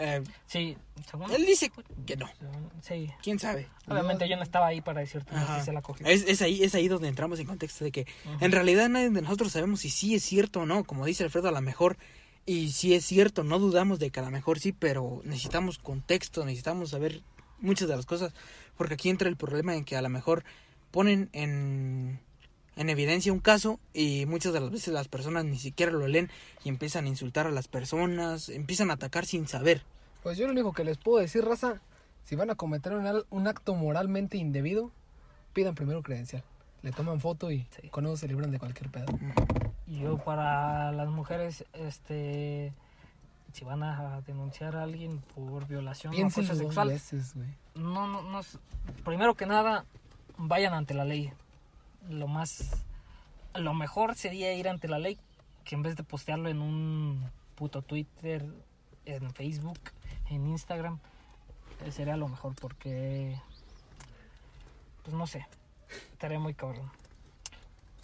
Eh, 0.00 0.22
Sí, 0.46 0.76
según. 1.10 1.30
él 1.32 1.44
dice 1.44 1.72
que 2.06 2.16
no, 2.16 2.30
Sí. 2.82 3.10
quién 3.22 3.38
sabe. 3.40 3.66
Obviamente 3.88 4.28
yo 4.28 4.36
no 4.36 4.44
estaba 4.44 4.68
ahí 4.68 4.80
para 4.80 5.00
decirte 5.00 5.34
Ajá. 5.34 5.58
si 5.58 5.64
se 5.64 5.72
la 5.72 5.82
cogió. 5.82 6.06
Es, 6.06 6.22
es 6.28 6.40
ahí, 6.40 6.62
es 6.62 6.74
ahí 6.76 6.86
donde 6.86 7.08
entramos 7.08 7.40
en 7.40 7.46
contexto 7.46 7.84
de 7.84 7.90
que 7.90 8.06
en 8.40 8.52
realidad 8.52 8.88
nadie 8.88 9.10
de 9.10 9.22
nosotros 9.22 9.50
sabemos 9.52 9.80
si 9.80 9.90
sí 9.90 10.14
es 10.14 10.22
cierto 10.22 10.60
o 10.60 10.66
no, 10.66 10.84
como 10.84 11.04
dice 11.04 11.24
Alfredo, 11.24 11.48
a 11.48 11.52
lo 11.52 11.60
mejor, 11.62 11.96
y 12.46 12.70
si 12.70 12.94
es 12.94 13.04
cierto, 13.04 13.42
no 13.42 13.58
dudamos 13.58 13.98
de 13.98 14.10
que 14.10 14.20
a 14.20 14.22
lo 14.22 14.30
mejor 14.30 14.60
sí, 14.60 14.72
pero 14.72 15.20
necesitamos 15.24 15.78
contexto, 15.78 16.44
necesitamos 16.44 16.90
saber 16.90 17.22
muchas 17.60 17.88
de 17.88 17.96
las 17.96 18.06
cosas, 18.06 18.32
porque 18.76 18.94
aquí 18.94 19.08
entra 19.10 19.28
el 19.28 19.36
problema 19.36 19.74
en 19.74 19.84
que 19.84 19.96
a 19.96 20.02
lo 20.02 20.08
mejor 20.08 20.44
ponen 20.90 21.28
en, 21.32 22.20
en 22.76 22.90
evidencia 22.90 23.32
un 23.32 23.40
caso 23.40 23.78
y 23.92 24.26
muchas 24.26 24.52
de 24.52 24.60
las 24.60 24.70
veces 24.70 24.94
las 24.94 25.08
personas 25.08 25.44
ni 25.44 25.58
siquiera 25.58 25.92
lo 25.92 26.06
leen 26.08 26.30
y 26.64 26.68
empiezan 26.68 27.04
a 27.06 27.08
insultar 27.08 27.46
a 27.46 27.50
las 27.50 27.68
personas, 27.68 28.48
empiezan 28.48 28.90
a 28.90 28.94
atacar 28.94 29.26
sin 29.26 29.46
saber. 29.48 29.82
Pues 30.22 30.38
yo 30.38 30.46
lo 30.46 30.52
único 30.52 30.72
que 30.72 30.84
les 30.84 30.98
puedo 30.98 31.18
decir, 31.18 31.44
raza, 31.44 31.80
si 32.24 32.36
van 32.36 32.50
a 32.50 32.54
cometer 32.54 32.92
un, 32.94 33.06
al- 33.06 33.26
un 33.30 33.46
acto 33.46 33.74
moralmente 33.74 34.36
indebido, 34.36 34.90
pidan 35.52 35.74
primero 35.74 36.02
credencial. 36.02 36.42
Le 36.82 36.92
toman 36.92 37.20
foto 37.20 37.50
y 37.50 37.66
Sí. 37.80 37.88
con 37.88 38.06
eso 38.06 38.16
se 38.16 38.28
libran 38.28 38.50
de 38.52 38.58
cualquier 38.58 38.90
pedo. 38.90 39.06
Y 39.86 40.00
Yo 40.00 40.18
para 40.18 40.92
las 40.92 41.08
mujeres, 41.08 41.64
este, 41.72 42.72
si 43.58 43.64
van 43.64 43.82
a 43.82 44.20
denunciar 44.20 44.76
a 44.76 44.84
alguien 44.84 45.20
por 45.34 45.66
violación 45.66 46.14
o 46.14 46.16
acoso 46.16 46.54
sexual, 46.54 46.88
veces, 46.90 47.34
no, 47.74 48.06
no, 48.06 48.22
no, 48.22 48.40
primero 49.04 49.34
que 49.34 49.46
nada, 49.46 49.84
vayan 50.36 50.74
ante 50.74 50.94
la 50.94 51.04
ley. 51.04 51.32
Lo 52.08 52.28
más, 52.28 52.84
lo 53.54 53.74
mejor 53.74 54.14
sería 54.14 54.54
ir 54.54 54.68
ante 54.68 54.86
la 54.86 55.00
ley 55.00 55.18
que 55.64 55.74
en 55.74 55.82
vez 55.82 55.96
de 55.96 56.04
postearlo 56.04 56.48
en 56.48 56.62
un 56.62 57.28
puto 57.56 57.82
Twitter, 57.82 58.46
en 59.04 59.34
Facebook, 59.34 59.80
en 60.30 60.46
Instagram, 60.46 61.00
eh, 61.84 61.90
sería 61.90 62.16
lo 62.16 62.28
mejor 62.28 62.54
porque, 62.54 63.40
pues 65.02 65.16
no 65.16 65.26
sé, 65.26 65.48
estaría 66.12 66.38
muy 66.38 66.54
cabrón. 66.54 66.92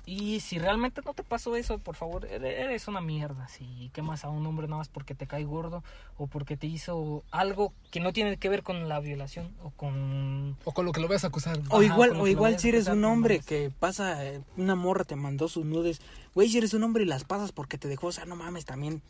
Y 0.06 0.40
si 0.40 0.58
realmente 0.58 1.00
no 1.02 1.14
te 1.14 1.22
pasó 1.22 1.56
eso, 1.56 1.78
por 1.78 1.96
favor, 1.96 2.26
ere- 2.26 2.60
eres 2.60 2.88
una 2.88 3.00
mierda. 3.00 3.48
Si 3.48 3.90
quemas 3.94 4.24
a 4.24 4.28
un 4.28 4.46
hombre 4.46 4.66
nada 4.68 4.78
más 4.78 4.88
porque 4.88 5.14
te 5.14 5.26
cae 5.26 5.44
gordo 5.44 5.82
o 6.18 6.26
porque 6.26 6.58
te 6.58 6.66
hizo 6.66 7.22
algo 7.30 7.72
que 7.90 8.00
no 8.00 8.12
tiene 8.12 8.36
que 8.36 8.50
ver 8.50 8.62
con 8.62 8.86
la 8.88 9.00
violación 9.00 9.50
o 9.62 9.70
con... 9.70 10.58
O 10.64 10.72
con 10.72 10.84
lo 10.84 10.92
que 10.92 11.00
lo 11.00 11.08
veas 11.08 11.24
a 11.24 11.28
acusar. 11.28 11.58
O 11.70 11.76
Ajá, 11.76 11.84
igual, 11.84 12.10
o 12.20 12.26
igual 12.28 12.58
si 12.58 12.68
eres 12.68 12.86
un 12.88 13.02
hombre 13.04 13.40
que 13.40 13.70
pasa, 13.80 14.24
eh, 14.26 14.42
una 14.58 14.74
morra 14.74 15.04
te 15.04 15.16
mandó 15.16 15.48
sus 15.48 15.64
nudes, 15.64 16.02
güey, 16.34 16.50
si 16.50 16.58
eres 16.58 16.74
un 16.74 16.82
hombre 16.82 17.04
y 17.04 17.06
las 17.06 17.24
pasas 17.24 17.52
porque 17.52 17.78
te 17.78 17.88
dejó, 17.88 18.08
o 18.08 18.12
sea, 18.12 18.26
no 18.26 18.36
mames, 18.36 18.66
también 18.66 19.00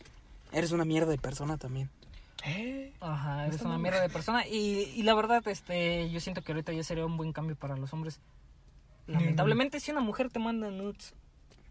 eres 0.52 0.70
una 0.70 0.84
mierda 0.84 1.10
de 1.10 1.18
persona 1.18 1.56
también. 1.56 1.90
¿Eh? 2.46 2.92
Ajá, 3.00 3.46
eres 3.46 3.62
una 3.62 3.78
mierda 3.78 4.00
de 4.00 4.10
persona. 4.10 4.46
Y, 4.46 4.92
y 4.94 5.02
la 5.02 5.14
verdad, 5.14 5.42
este, 5.48 6.08
yo 6.10 6.20
siento 6.20 6.42
que 6.42 6.52
ahorita 6.52 6.72
ya 6.72 6.84
sería 6.84 7.04
un 7.06 7.16
buen 7.16 7.32
cambio 7.32 7.56
para 7.56 7.76
los 7.76 7.92
hombres. 7.92 8.20
Lamentablemente, 9.06 9.80
si 9.80 9.90
una 9.90 10.00
mujer 10.00 10.30
te 10.30 10.38
manda 10.38 10.70
nudes 10.70 11.14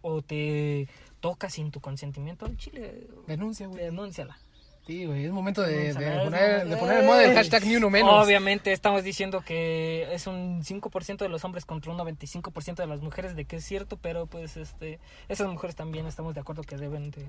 o 0.01 0.21
te 0.21 0.87
toca 1.19 1.49
sin 1.49 1.71
tu 1.71 1.79
consentimiento, 1.79 2.45
al 2.45 2.57
chile, 2.57 3.07
Denuncia, 3.27 3.67
güey. 3.67 3.83
denúnciala. 3.85 4.37
Sí, 4.85 5.05
güey, 5.05 5.23
es 5.23 5.31
momento 5.31 5.61
de, 5.61 5.93
poner, 5.93 6.67
de 6.67 6.75
poner 6.75 6.99
en 6.99 7.05
moda 7.05 7.23
el 7.23 7.33
hashtag 7.33 7.65
ni 7.65 7.77
uno 7.77 7.89
menos. 7.89 8.11
Obviamente 8.25 8.73
estamos 8.73 9.01
diciendo 9.05 9.41
que 9.41 10.13
es 10.13 10.27
un 10.27 10.61
5% 10.61 11.17
de 11.19 11.29
los 11.29 11.45
hombres 11.45 11.63
contra 11.63 11.89
un 11.93 11.97
95% 11.97 12.75
de 12.75 12.87
las 12.87 12.99
mujeres, 12.99 13.33
de 13.37 13.45
que 13.45 13.55
es 13.55 13.63
cierto, 13.65 13.95
pero 13.95 14.25
pues 14.25 14.57
este 14.57 14.99
esas 15.29 15.47
mujeres 15.47 15.77
también 15.77 16.05
estamos 16.05 16.33
de 16.33 16.41
acuerdo 16.41 16.63
que 16.63 16.75
deben 16.75 17.11
de, 17.11 17.25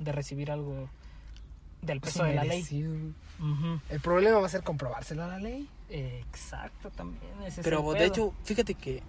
de 0.00 0.12
recibir 0.12 0.50
algo 0.50 0.90
del 1.80 2.02
peso 2.02 2.24
de 2.24 2.34
la 2.34 2.42
ley. 2.44 2.58
Merecido. 2.58 2.92
Ujú. 3.40 3.80
El 3.88 4.00
problema 4.00 4.38
va 4.40 4.46
a 4.46 4.50
ser 4.50 4.62
comprobárselo 4.62 5.24
a 5.24 5.28
la 5.28 5.38
ley. 5.38 5.66
Exacto, 5.88 6.90
también. 6.90 7.32
ese 7.46 7.62
es 7.62 7.64
Pero 7.64 7.78
el 7.78 7.86
de 7.86 7.92
pedo. 7.94 8.04
hecho, 8.06 8.34
fíjate 8.44 8.74
que 8.74 9.02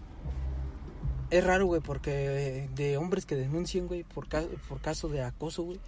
es 1.32 1.44
raro, 1.44 1.66
güey, 1.66 1.82
porque 1.82 2.68
de 2.76 2.98
hombres 2.98 3.26
que 3.26 3.36
denuncien, 3.36 3.88
güey, 3.88 4.04
por, 4.04 4.28
ca- 4.28 4.46
por 4.68 4.80
caso 4.82 5.08
de 5.10 5.24
acoso, 5.24 5.64
güey, 5.64 5.80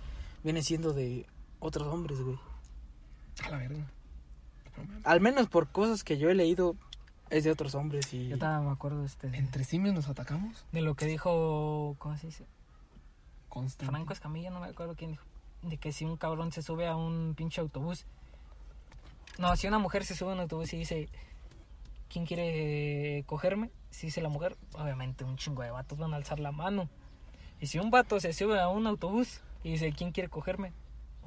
viene 0.44 0.62
siendo 0.64 0.94
de 0.94 1.26
otros 1.60 1.88
hombres, 1.88 2.20
güey. 2.22 2.38
A 3.44 3.50
la 3.50 3.58
verga. 3.58 3.86
Al 5.04 5.22
menos 5.22 5.48
por 5.48 5.68
cosas 5.70 6.04
que 6.04 6.18
yo 6.18 6.30
he 6.30 6.36
leído, 6.36 6.76
es 7.30 7.44
de 7.44 7.52
otros 7.52 7.76
hombres 7.76 8.14
y... 8.14 8.28
Yo 8.28 8.38
todavía 8.38 8.68
me 8.68 8.74
acuerdo 8.74 9.04
este, 9.06 9.28
¿Entre 9.28 9.64
simios 9.64 9.94
nos 9.96 10.08
atacamos? 10.10 10.66
de 10.72 10.82
lo 10.82 10.96
que 10.96 11.06
dijo, 11.06 11.96
¿cómo 12.00 12.18
se 12.18 12.28
dice? 12.28 12.46
Constante. 13.50 13.86
Franco 13.92 14.14
Escamilla, 14.14 14.50
no 14.50 14.60
me 14.60 14.68
acuerdo 14.68 14.96
quién 14.96 15.12
dijo. 15.12 15.26
De 15.62 15.78
que 15.78 15.92
si 15.92 16.06
un 16.06 16.18
cabrón 16.18 16.52
se 16.52 16.62
sube 16.62 16.88
a 16.88 16.96
un 16.96 17.34
pinche 17.36 17.62
autobús. 17.62 18.06
No, 19.38 19.56
si 19.56 19.68
una 19.68 19.80
mujer 19.80 20.06
se 20.06 20.16
sube 20.16 20.32
a 20.32 20.34
un 20.34 20.40
autobús 20.42 20.74
y 20.74 20.78
dice, 20.78 21.10
¿quién 22.12 22.26
quiere 22.26 23.24
cogerme? 23.28 23.70
Si 23.90 24.08
dice 24.08 24.22
la 24.22 24.30
mujer, 24.30 24.58
obviamente 24.74 25.24
un 25.24 25.38
chingo 25.38 25.62
de 25.64 25.72
vatos 25.72 25.98
van 25.98 26.14
a 26.14 26.18
alzar 26.18 26.40
la 26.40 26.52
mano. 26.52 26.90
Y 27.60 27.68
si 27.68 27.80
un 27.80 27.92
vato 27.92 28.20
se 28.20 28.34
sube 28.34 28.60
a 28.60 28.68
un 28.70 28.88
autobús 28.88 29.42
y 29.64 29.72
dice, 29.74 29.92
¿quién 29.94 30.12
quiere 30.12 30.30
cogerme? 30.30 30.74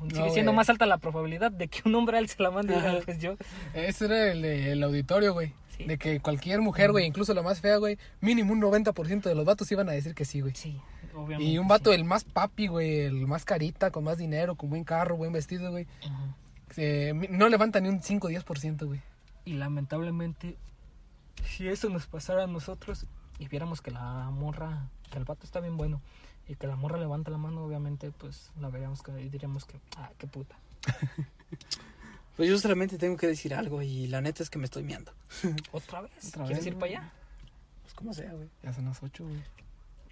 Sigue 0.08 0.18
No, 0.20 0.30
siendo 0.30 0.50
güey. 0.50 0.56
más 0.56 0.68
alta 0.70 0.86
la 0.86 0.98
probabilidad 0.98 1.52
de 1.52 1.68
que 1.68 1.82
un 1.84 1.94
hombre 1.94 2.18
alce 2.18 2.42
la 2.42 2.50
mano 2.50 2.72
y 2.72 2.76
diga, 2.76 2.98
pues 3.04 3.18
yo. 3.20 3.36
Ese 3.74 4.06
era 4.06 4.32
el, 4.32 4.44
el 4.44 4.82
auditorio, 4.82 5.32
güey. 5.32 5.52
Sí. 5.76 5.84
De 5.84 5.98
que 5.98 6.20
cualquier 6.20 6.60
mujer, 6.60 6.92
güey, 6.92 7.04
incluso 7.06 7.34
la 7.34 7.42
más 7.42 7.60
fea, 7.60 7.76
güey, 7.78 7.98
mínimo 8.20 8.52
un 8.52 8.60
90% 8.60 9.22
de 9.22 9.34
los 9.34 9.44
vatos 9.44 9.70
iban 9.72 9.88
a 9.88 9.92
decir 9.92 10.14
que 10.14 10.24
sí, 10.24 10.40
güey. 10.40 10.54
Sí, 10.54 10.80
obviamente. 11.14 11.44
Y 11.44 11.58
un 11.58 11.66
vato, 11.68 11.90
sí. 11.90 11.96
el 11.96 12.04
más 12.04 12.24
papi, 12.24 12.66
güey, 12.68 13.00
el 13.00 13.26
más 13.26 13.44
carita, 13.44 13.90
con 13.90 14.04
más 14.04 14.18
dinero, 14.18 14.54
con 14.56 14.70
buen 14.70 14.84
carro, 14.84 15.16
buen 15.16 15.32
vestido, 15.32 15.70
güey, 15.72 15.86
eh, 16.76 17.12
no 17.30 17.48
levanta 17.48 17.80
ni 17.80 17.88
un 17.88 18.02
5 18.02 18.26
o 18.26 18.30
10%, 18.30 18.86
güey. 18.86 19.00
Y 19.44 19.54
lamentablemente, 19.54 20.56
si 21.48 21.68
eso 21.68 21.88
nos 21.88 22.06
pasara 22.06 22.44
a 22.44 22.46
nosotros 22.46 23.06
y 23.38 23.48
viéramos 23.48 23.80
que 23.80 23.90
la 23.90 24.30
morra, 24.30 24.88
que 25.10 25.18
el 25.18 25.24
vato 25.24 25.44
está 25.44 25.60
bien 25.60 25.76
bueno 25.76 26.00
y 26.48 26.56
que 26.56 26.66
la 26.66 26.76
morra 26.76 26.98
levanta 26.98 27.30
la 27.30 27.38
mano, 27.38 27.64
obviamente, 27.64 28.10
pues 28.10 28.50
la 28.60 28.68
veríamos 28.68 29.02
que 29.02 29.12
y 29.20 29.28
diríamos 29.28 29.64
que, 29.64 29.78
ah, 29.96 30.10
qué 30.18 30.26
puta. 30.26 30.56
Pues 32.36 32.48
yo 32.48 32.58
solamente 32.58 32.98
tengo 32.98 33.16
que 33.16 33.28
decir 33.28 33.54
algo 33.54 33.80
y 33.80 34.08
la 34.08 34.20
neta 34.20 34.42
es 34.42 34.50
que 34.50 34.58
me 34.58 34.64
estoy 34.64 34.82
miando. 34.82 35.12
¿Otra 35.72 36.00
vez? 36.00 36.10
Otra 36.30 36.46
¿Quieres 36.46 36.64
vez, 36.64 36.66
ir 36.66 36.74
para 36.74 36.86
allá? 36.86 37.12
Pues 37.82 37.94
como 37.94 38.12
sea, 38.12 38.32
güey. 38.32 38.48
Ya 38.60 38.72
son 38.72 38.86
las 38.86 39.00
8, 39.00 39.24
güey. 39.24 39.40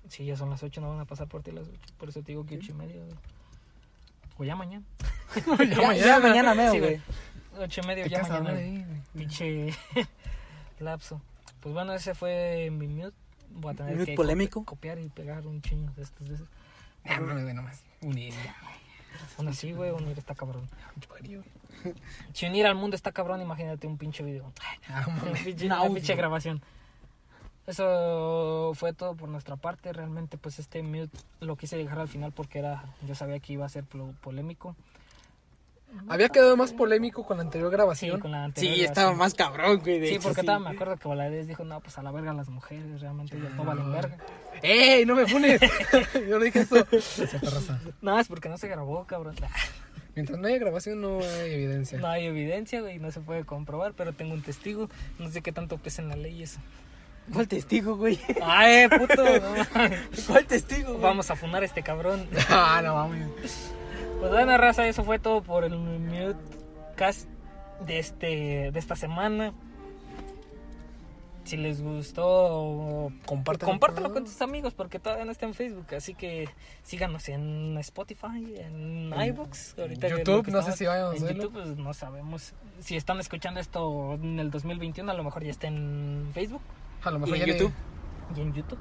Sí, 0.08 0.24
ya 0.24 0.36
son 0.36 0.48
las 0.48 0.62
8, 0.62 0.80
no 0.80 0.90
van 0.90 1.00
a 1.00 1.04
pasar 1.04 1.26
por 1.26 1.42
ti 1.42 1.50
las 1.50 1.66
8. 1.66 1.78
Por 1.98 2.10
eso 2.10 2.20
te 2.20 2.26
digo 2.30 2.46
que 2.46 2.58
8 2.58 2.70
y 2.70 2.74
media. 2.74 3.00
güey. 3.02 3.16
O 4.38 4.44
ya 4.44 4.54
mañana. 4.54 4.84
Ya, 5.68 5.94
ya 5.94 6.20
mañana 6.20 6.54
meo, 6.54 6.72
Sí, 6.72 6.78
güey. 6.78 7.00
8 7.58 7.80
y 7.82 7.86
media, 7.88 8.04
¿Qué 8.04 8.10
ya 8.10 8.20
casa 8.20 8.40
mañana. 8.40 8.86
Pinche 9.14 9.74
lapso. 10.82 11.20
Pues 11.60 11.72
bueno, 11.74 11.92
ese 11.94 12.14
fue 12.14 12.70
mi 12.70 12.88
mute. 12.88 13.16
Voy 13.50 13.72
a 13.72 13.76
tener 13.76 13.94
Mute 13.96 14.06
que 14.12 14.14
polémico. 14.16 14.60
copi- 14.62 14.64
copiar 14.66 14.98
y 14.98 15.08
pegar 15.08 15.46
un 15.46 15.60
chingo 15.62 15.92
de 15.92 16.02
estos. 16.02 16.28
De 16.28 16.34
esos. 16.36 16.48
Ah, 17.04 17.18
no, 17.20 17.40
güey, 17.40 17.54
nomás. 17.54 17.82
Unir, 18.00 18.32
ya, 18.32 18.54
Aún 19.38 19.48
así, 19.48 19.72
güey, 19.72 19.90
unir 19.90 20.18
está 20.18 20.34
cabrón. 20.34 20.68
Si 22.32 22.46
unir 22.46 22.66
al 22.66 22.74
mundo 22.76 22.94
está 22.96 23.10
cabrón, 23.12 23.40
imagínate 23.42 23.86
un 23.86 23.98
pinche 23.98 24.22
video. 24.22 24.52
Ah, 24.88 25.04
Una 25.22 25.32
pinche, 25.32 25.66
Un 25.66 25.72
una 25.72 25.94
pinche 25.94 26.14
grabación. 26.14 26.62
Eso 27.66 28.72
fue 28.74 28.92
todo 28.92 29.14
por 29.14 29.28
nuestra 29.28 29.56
parte. 29.56 29.92
Realmente, 29.92 30.36
pues 30.38 30.58
este 30.58 30.82
mute 30.82 31.16
lo 31.40 31.56
quise 31.56 31.76
dejar 31.76 31.98
al 32.00 32.08
final 32.08 32.32
porque 32.32 32.58
era, 32.58 32.84
yo 33.06 33.14
sabía 33.14 33.38
que 33.40 33.52
iba 33.52 33.64
a 33.66 33.68
ser 33.68 33.84
polémico. 33.84 34.74
Había 36.08 36.28
quedado 36.28 36.56
más 36.56 36.72
polémico 36.72 37.24
con 37.24 37.36
la 37.38 37.42
anterior 37.44 37.70
Sí, 37.70 37.76
grabación. 37.76 38.20
con 38.20 38.30
la 38.32 38.44
anterior. 38.44 38.74
Sí, 38.74 38.80
grabación. 38.80 38.90
estaba 38.92 39.16
más 39.16 39.34
cabrón, 39.34 39.80
güey. 39.80 40.00
de 40.00 40.08
Sí, 40.08 40.14
hecho, 40.14 40.22
porque 40.24 40.34
sí. 40.36 40.46
estaba, 40.46 40.58
me 40.58 40.70
acuerdo 40.70 40.96
que 40.96 41.08
Valadez 41.08 41.46
dijo, 41.46 41.64
no, 41.64 41.80
pues 41.80 41.98
a 41.98 42.02
la 42.02 42.10
verga 42.10 42.32
las 42.32 42.48
mujeres, 42.48 43.00
realmente 43.00 43.36
ellas 43.36 43.52
no 43.54 43.64
valen 43.64 43.92
verga. 43.92 44.16
¡Ey! 44.62 45.04
¡No 45.06 45.14
me 45.14 45.26
funes! 45.26 45.60
Yo 46.28 46.38
no 46.38 46.44
dije 46.44 46.60
eso. 46.60 46.86
No, 48.00 48.18
es 48.18 48.28
porque 48.28 48.48
no 48.48 48.58
se 48.58 48.68
grabó, 48.68 49.04
cabrón. 49.06 49.34
Mientras 50.14 50.38
no 50.38 50.46
haya 50.48 50.58
grabación, 50.58 51.00
no 51.00 51.20
hay 51.20 51.54
evidencia. 51.54 51.98
No 51.98 52.06
hay 52.08 52.26
evidencia, 52.26 52.80
güey, 52.82 52.98
no 52.98 53.10
se 53.10 53.20
puede 53.20 53.44
comprobar, 53.44 53.94
pero 53.94 54.12
tengo 54.12 54.34
un 54.34 54.42
testigo. 54.42 54.88
No 55.18 55.30
sé 55.30 55.40
qué 55.40 55.52
tanto 55.52 55.78
pesa 55.78 56.02
en 56.02 56.08
la 56.08 56.16
ley 56.16 56.42
eso. 56.42 56.60
¿Cuál 57.32 57.48
testigo, 57.48 57.96
güey? 57.96 58.18
Ay, 58.42 58.88
puto. 58.88 59.22
no 59.40 59.66
mames. 59.74 60.24
¿Cuál 60.26 60.44
testigo, 60.44 60.90
güey? 60.90 61.02
Vamos 61.02 61.30
a 61.30 61.36
funar 61.36 61.62
a 61.62 61.66
este 61.66 61.82
cabrón. 61.82 62.26
Ah, 62.50 62.80
no 62.84 62.94
vamos. 62.94 63.16
Pues 64.22 64.30
bueno, 64.30 64.56
raza, 64.56 64.86
eso 64.86 65.02
fue 65.02 65.18
todo 65.18 65.42
por 65.42 65.64
el 65.64 65.76
Mute 65.76 66.36
Cast 66.94 67.28
de, 67.84 67.98
este, 67.98 68.70
de 68.70 68.78
esta 68.78 68.94
semana. 68.94 69.52
si 71.44 71.56
les 71.56 71.82
gustó, 71.82 73.10
Compártelo. 73.26 73.72
compártelo 73.72 74.12
con 74.12 74.24
tus 74.24 74.40
amigos 74.40 74.74
porque 74.74 75.00
todavía 75.00 75.24
no 75.24 75.32
está 75.32 75.46
en 75.46 75.54
Facebook. 75.54 75.86
Así 75.96 76.14
que 76.14 76.48
síganos 76.84 77.28
en 77.28 77.76
Spotify, 77.78 78.54
en 78.58 79.12
iBooks. 79.12 79.74
Ahorita 79.76 80.06
YouTube, 80.06 80.46
no 80.52 80.62
sé 80.62 80.70
si 80.72 80.86
vayamos 80.86 81.20
a 81.20 81.28
En. 81.28 81.36
YouTube, 81.36 81.52
pues 81.54 81.76
no 81.76 81.92
sabemos. 81.92 82.54
Si 82.78 82.94
están 82.96 83.18
escuchando 83.18 83.58
esto 83.58 84.14
en 84.14 84.38
el 84.38 84.52
2021, 84.52 85.10
a 85.10 85.14
lo 85.14 85.24
mejor 85.24 85.42
ya 85.42 85.50
está 85.50 85.66
en 85.66 86.30
Facebook 86.32 86.62
A 87.02 87.10
lo 87.10 87.18
mejor 87.18 87.36
Y 87.36 87.40
en 87.40 87.46
ya 87.46 87.52
ni- 87.54 87.58
YouTube. 87.58 87.72
y 88.36 88.40
en 88.40 88.52
YouTube. 88.54 88.78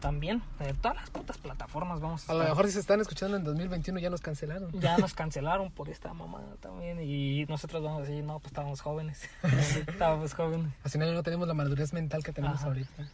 También, 0.00 0.42
en 0.60 0.76
todas 0.76 0.96
las 0.96 1.10
putas 1.10 1.36
plataformas 1.36 2.00
vamos 2.00 2.28
a 2.28 2.32
A 2.32 2.34
lo 2.34 2.44
mejor 2.44 2.66
si 2.66 2.72
se 2.72 2.80
están 2.80 3.00
escuchando 3.00 3.36
en 3.36 3.44
2021 3.44 4.00
ya 4.00 4.08
nos 4.08 4.22
cancelaron. 4.22 4.72
Ya 4.80 4.96
nos 4.96 5.12
cancelaron 5.14 5.70
por 5.70 5.90
esta 5.90 6.14
mamada 6.14 6.56
también 6.56 7.00
y 7.02 7.44
nosotros 7.46 7.82
vamos 7.82 8.02
a 8.02 8.06
decir, 8.06 8.24
no, 8.24 8.38
pues 8.38 8.52
estábamos 8.52 8.80
jóvenes. 8.80 9.28
estábamos 9.86 10.32
jóvenes. 10.32 10.72
Así 10.84 10.96
no, 10.96 11.10
no 11.12 11.22
tenemos 11.22 11.46
la 11.46 11.52
madurez 11.52 11.92
mental 11.92 12.24
que 12.24 12.32
tenemos 12.32 12.58
Ajá. 12.58 12.68
ahorita. 12.68 13.08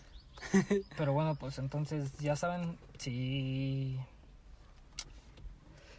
Pero 0.96 1.12
bueno, 1.12 1.34
pues 1.34 1.58
entonces 1.58 2.12
ya 2.18 2.36
saben, 2.36 2.78
si, 2.98 3.98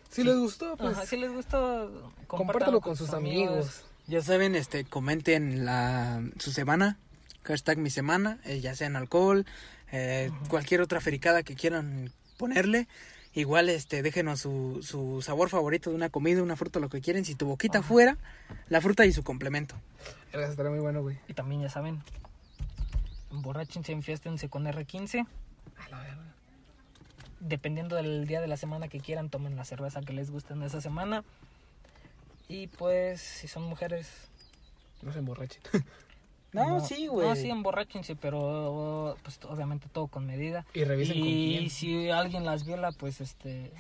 Si 0.09 0.23
les 0.23 0.38
gustó, 0.38 0.77
pues 0.77 0.97
Ajá, 0.97 1.05
si 1.05 1.17
les 1.17 1.33
gustó, 1.33 2.13
compártelo 2.27 2.79
con 2.79 2.95
sus 2.95 3.13
amigos. 3.13 3.83
Ya 4.07 4.21
saben, 4.21 4.55
este, 4.55 4.85
comenten 4.85 5.65
la, 5.65 6.23
su 6.39 6.51
semana, 6.51 6.97
hashtag 7.43 7.77
mi 7.77 7.89
semana, 7.89 8.39
eh, 8.45 8.61
ya 8.61 8.73
sea 8.73 8.88
en 8.88 8.95
alcohol, 8.95 9.45
eh, 9.91 10.31
cualquier 10.49 10.81
otra 10.81 11.01
fericada 11.01 11.43
que 11.43 11.55
quieran 11.55 12.11
ponerle. 12.38 12.88
Igual, 13.33 13.69
este, 13.69 14.01
déjenos 14.01 14.39
su, 14.39 14.79
su 14.81 15.21
sabor 15.21 15.49
favorito 15.49 15.91
de 15.91 15.95
una 15.95 16.09
comida, 16.09 16.41
una 16.41 16.55
fruta, 16.55 16.79
lo 16.79 16.89
que 16.89 17.01
quieren. 17.01 17.23
Si 17.23 17.35
tu 17.35 17.45
boquita 17.45 17.83
fuera, 17.83 18.17
la 18.69 18.81
fruta 18.81 19.05
y 19.05 19.13
su 19.13 19.23
complemento. 19.23 19.75
Gracias, 20.31 20.51
estaría 20.51 20.71
muy 20.71 20.79
bueno, 20.79 21.01
güey. 21.01 21.19
Y 21.27 21.33
también 21.33 21.61
ya 21.61 21.69
saben, 21.69 22.01
emborráchense, 23.31 23.91
enfiéstense 23.91 24.49
con 24.49 24.65
R15. 24.65 25.27
A 25.77 25.89
la 25.89 25.99
verga. 25.99 26.23
Dependiendo 27.39 27.95
del 27.95 28.25
día 28.25 28.41
de 28.41 28.47
la 28.47 28.57
semana 28.57 28.88
que 28.88 28.99
quieran, 28.99 29.29
tomen 29.29 29.55
la 29.55 29.65
cerveza 29.65 30.01
que 30.01 30.13
les 30.13 30.31
guste 30.31 30.53
en 30.53 30.63
esa 30.63 30.81
semana. 30.81 31.23
Y 32.47 32.67
pues, 32.67 33.21
si 33.21 33.47
son 33.47 33.63
mujeres, 33.63 34.07
No 35.01 35.13
se 35.13 35.19
emborrachen. 35.19 35.61
No, 36.66 36.80
sí, 36.80 37.08
güey. 37.08 37.28
No, 37.28 37.36
sí, 37.36 37.49
emborráchense, 37.49 38.16
pero 38.16 39.16
pues 39.24 39.39
obviamente 39.47 39.88
todo 39.91 40.08
con 40.08 40.26
medida. 40.26 40.66
Y 40.74 40.84
revisen 40.84 41.20
con 41.20 41.28
Y 41.28 41.58
quién. 41.58 41.70
si 41.70 42.10
alguien 42.10 42.45
las 42.45 42.66
viola, 42.66 42.91
pues 42.91 43.22
este. 43.22 43.72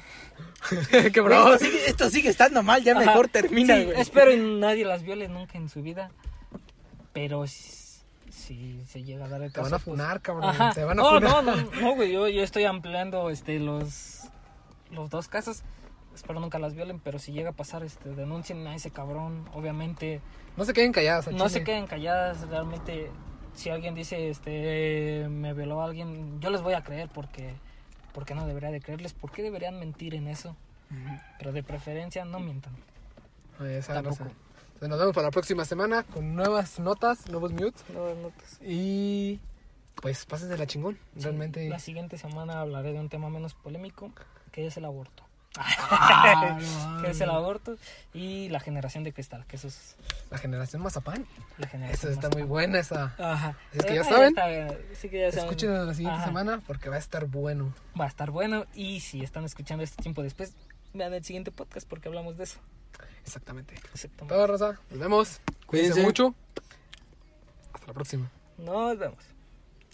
¡Qué 1.13 1.21
Bro, 1.21 1.53
esto, 1.53 1.65
sigue, 1.65 1.85
esto 1.89 2.09
sigue 2.09 2.29
estando 2.29 2.63
mal, 2.63 2.83
ya 2.83 2.93
Ajá, 2.93 3.05
mejor 3.05 3.27
termina, 3.29 3.75
sí, 3.77 3.85
güey. 3.85 3.99
espero 4.01 4.31
y 4.33 4.37
nadie 4.59 4.85
las 4.85 5.03
viole 5.03 5.27
nunca 5.27 5.57
en 5.57 5.69
su 5.69 5.81
vida. 5.81 6.11
Pero 7.13 7.47
si, 7.47 8.01
si 8.29 8.81
se 8.87 9.03
llega 9.03 9.25
a 9.25 9.29
dar 9.29 9.41
el 9.41 9.51
Te 9.51 9.61
caso. 9.61 9.69
van 9.71 10.01
a 10.01 10.11
pues, 10.13 10.21
cabrón. 10.21 10.49
Ajá. 10.49 10.71
Te 10.73 10.83
van 10.83 10.99
a 10.99 11.03
no, 11.03 11.09
funar. 11.09 11.43
no, 11.43 11.55
no, 11.55 11.71
no, 11.81 11.95
güey, 11.95 12.11
yo, 12.11 12.27
yo 12.27 12.43
estoy 12.43 12.65
ampliando 12.65 13.29
este 13.29 13.59
los 13.59 14.21
los 14.91 15.09
dos 15.09 15.27
casos. 15.27 15.63
Espero 16.17 16.39
nunca 16.39 16.57
las 16.57 16.73
violen, 16.73 16.99
pero 16.99 17.19
si 17.19 17.31
llega 17.31 17.51
a 17.51 17.53
pasar, 17.53 17.83
este, 17.83 18.09
denuncien 18.09 18.65
a 18.65 18.73
ese 18.75 18.89
cabrón. 18.89 19.47
Obviamente, 19.53 20.19
No 20.57 20.65
se 20.65 20.73
queden 20.73 20.91
calladas. 20.91 21.27
al 21.27 21.35
no 21.37 21.47
chile. 21.47 21.59
se 21.59 21.63
queden 21.63 21.85
calladas. 21.85 22.47
Realmente, 22.49 23.11
si 23.53 23.69
alguien 23.69 23.93
dice, 23.93 24.29
este, 24.29 25.27
me 25.29 25.53
violó 25.53 25.81
a 25.81 25.85
alguien, 25.85 26.39
yo 26.41 26.49
les 26.49 26.61
voy 26.63 26.73
a 26.73 26.83
creer 26.83 27.07
porque, 27.13 27.53
porque 28.13 28.33
no 28.33 28.47
debería 28.47 28.71
de 28.71 28.81
creerles. 28.81 29.13
¿Por 29.13 29.31
qué 29.31 29.43
deberían 29.43 29.79
mentir 29.79 30.15
en 30.15 30.27
eso? 30.27 30.55
Pero 31.37 31.51
de 31.51 31.61
preferencia, 31.63 32.25
no 32.25 32.39
mientan. 32.39 32.73
Oye, 33.59 33.77
esa 33.77 33.93
Tampoco. 33.93 34.15
raza. 34.23 34.31
Entonces, 34.65 34.89
Nos 34.89 34.99
vemos 34.99 35.13
para 35.15 35.27
la 35.27 35.31
próxima 35.31 35.65
semana 35.65 36.03
con 36.03 36.35
nuevas 36.35 36.79
notas, 36.79 37.29
nuevos 37.29 37.51
mutes. 37.51 37.83
No, 37.93 38.13
no 38.15 38.29
te- 38.29 38.65
Y 38.67 39.39
pues 39.95 40.25
pases 40.25 40.49
de 40.49 40.57
la 40.57 40.65
chingón. 40.65 40.97
Sí, 41.15 41.23
Realmente. 41.23 41.67
La 41.69 41.79
siguiente 41.79 42.17
semana 42.17 42.61
hablaré 42.61 42.93
de 42.93 42.99
un 42.99 43.09
tema 43.09 43.29
menos 43.29 43.53
polémico, 43.55 44.11
que 44.51 44.65
es 44.67 44.77
el 44.77 44.85
aborto. 44.85 45.23
Ah, 45.59 46.59
no 46.97 47.01
que 47.01 47.09
es 47.11 47.21
el 47.21 47.29
aborto 47.29 47.77
y 48.13 48.49
la 48.49 48.59
generación 48.59 49.03
de 49.03 49.13
cristal, 49.13 49.45
que 49.47 49.55
eso 49.55 49.67
es 49.67 49.95
La 50.29 50.37
generación 50.37 50.81
Mazapán. 50.81 51.25
la 51.57 51.65
Esa 51.65 51.71
generación 51.71 52.13
está 52.13 52.29
muy 52.29 52.43
buena 52.43 52.79
esa. 52.79 53.13
Ajá. 53.17 53.55
Es 53.73 53.85
que 53.85 53.95
ya 53.95 54.03
saben. 54.03 54.35
sí 54.93 55.09
que 55.09 55.19
ya 55.21 55.31
saben. 55.31 55.45
Escuchen 55.45 55.85
la 55.87 55.93
siguiente 55.93 56.17
Ajá. 56.17 56.25
semana 56.27 56.61
porque 56.67 56.89
va 56.89 56.95
a 56.95 56.99
estar 56.99 57.25
bueno. 57.25 57.73
Va 57.99 58.05
a 58.05 58.07
estar 58.07 58.31
bueno 58.31 58.65
y 58.75 58.99
si 59.01 59.21
están 59.23 59.45
escuchando 59.45 59.83
este 59.83 60.01
tiempo 60.01 60.21
después, 60.23 60.53
vean 60.93 61.13
el 61.13 61.23
siguiente 61.23 61.51
podcast 61.51 61.87
porque 61.87 62.07
hablamos 62.07 62.37
de 62.37 62.43
eso. 62.45 62.59
Exactamente. 63.23 63.75
Exactamente. 63.93 64.33
Todo, 64.35 64.47
Rosa. 64.47 64.79
Nos 64.89 64.99
vemos. 64.99 65.41
Cuídense 65.65 65.91
Cuídense. 65.93 66.01
mucho. 66.01 66.35
Hasta 67.73 67.87
la 67.87 67.93
próxima. 67.93 68.31
Nos 68.57 68.97
vemos. 68.97 69.23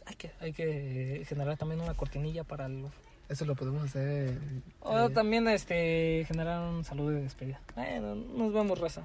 Hay 0.06 0.16
que, 0.16 0.32
hay 0.42 0.54
que 0.54 1.26
generar 1.28 1.58
también 1.58 1.80
una 1.82 1.94
cortinilla 1.94 2.44
para 2.44 2.66
el... 2.66 2.86
Eso 3.30 3.46
lo 3.46 3.56
podemos 3.56 3.84
hacer. 3.84 4.38
O 4.82 4.98
eh, 4.98 5.10
también 5.10 5.48
este 5.48 6.26
generar 6.28 6.62
un 6.62 6.84
saludo 6.84 7.10
de 7.10 7.22
despedida. 7.22 7.60
Bueno, 7.76 8.16
nos 8.16 8.54
vemos, 8.54 8.80
raza. 8.80 9.04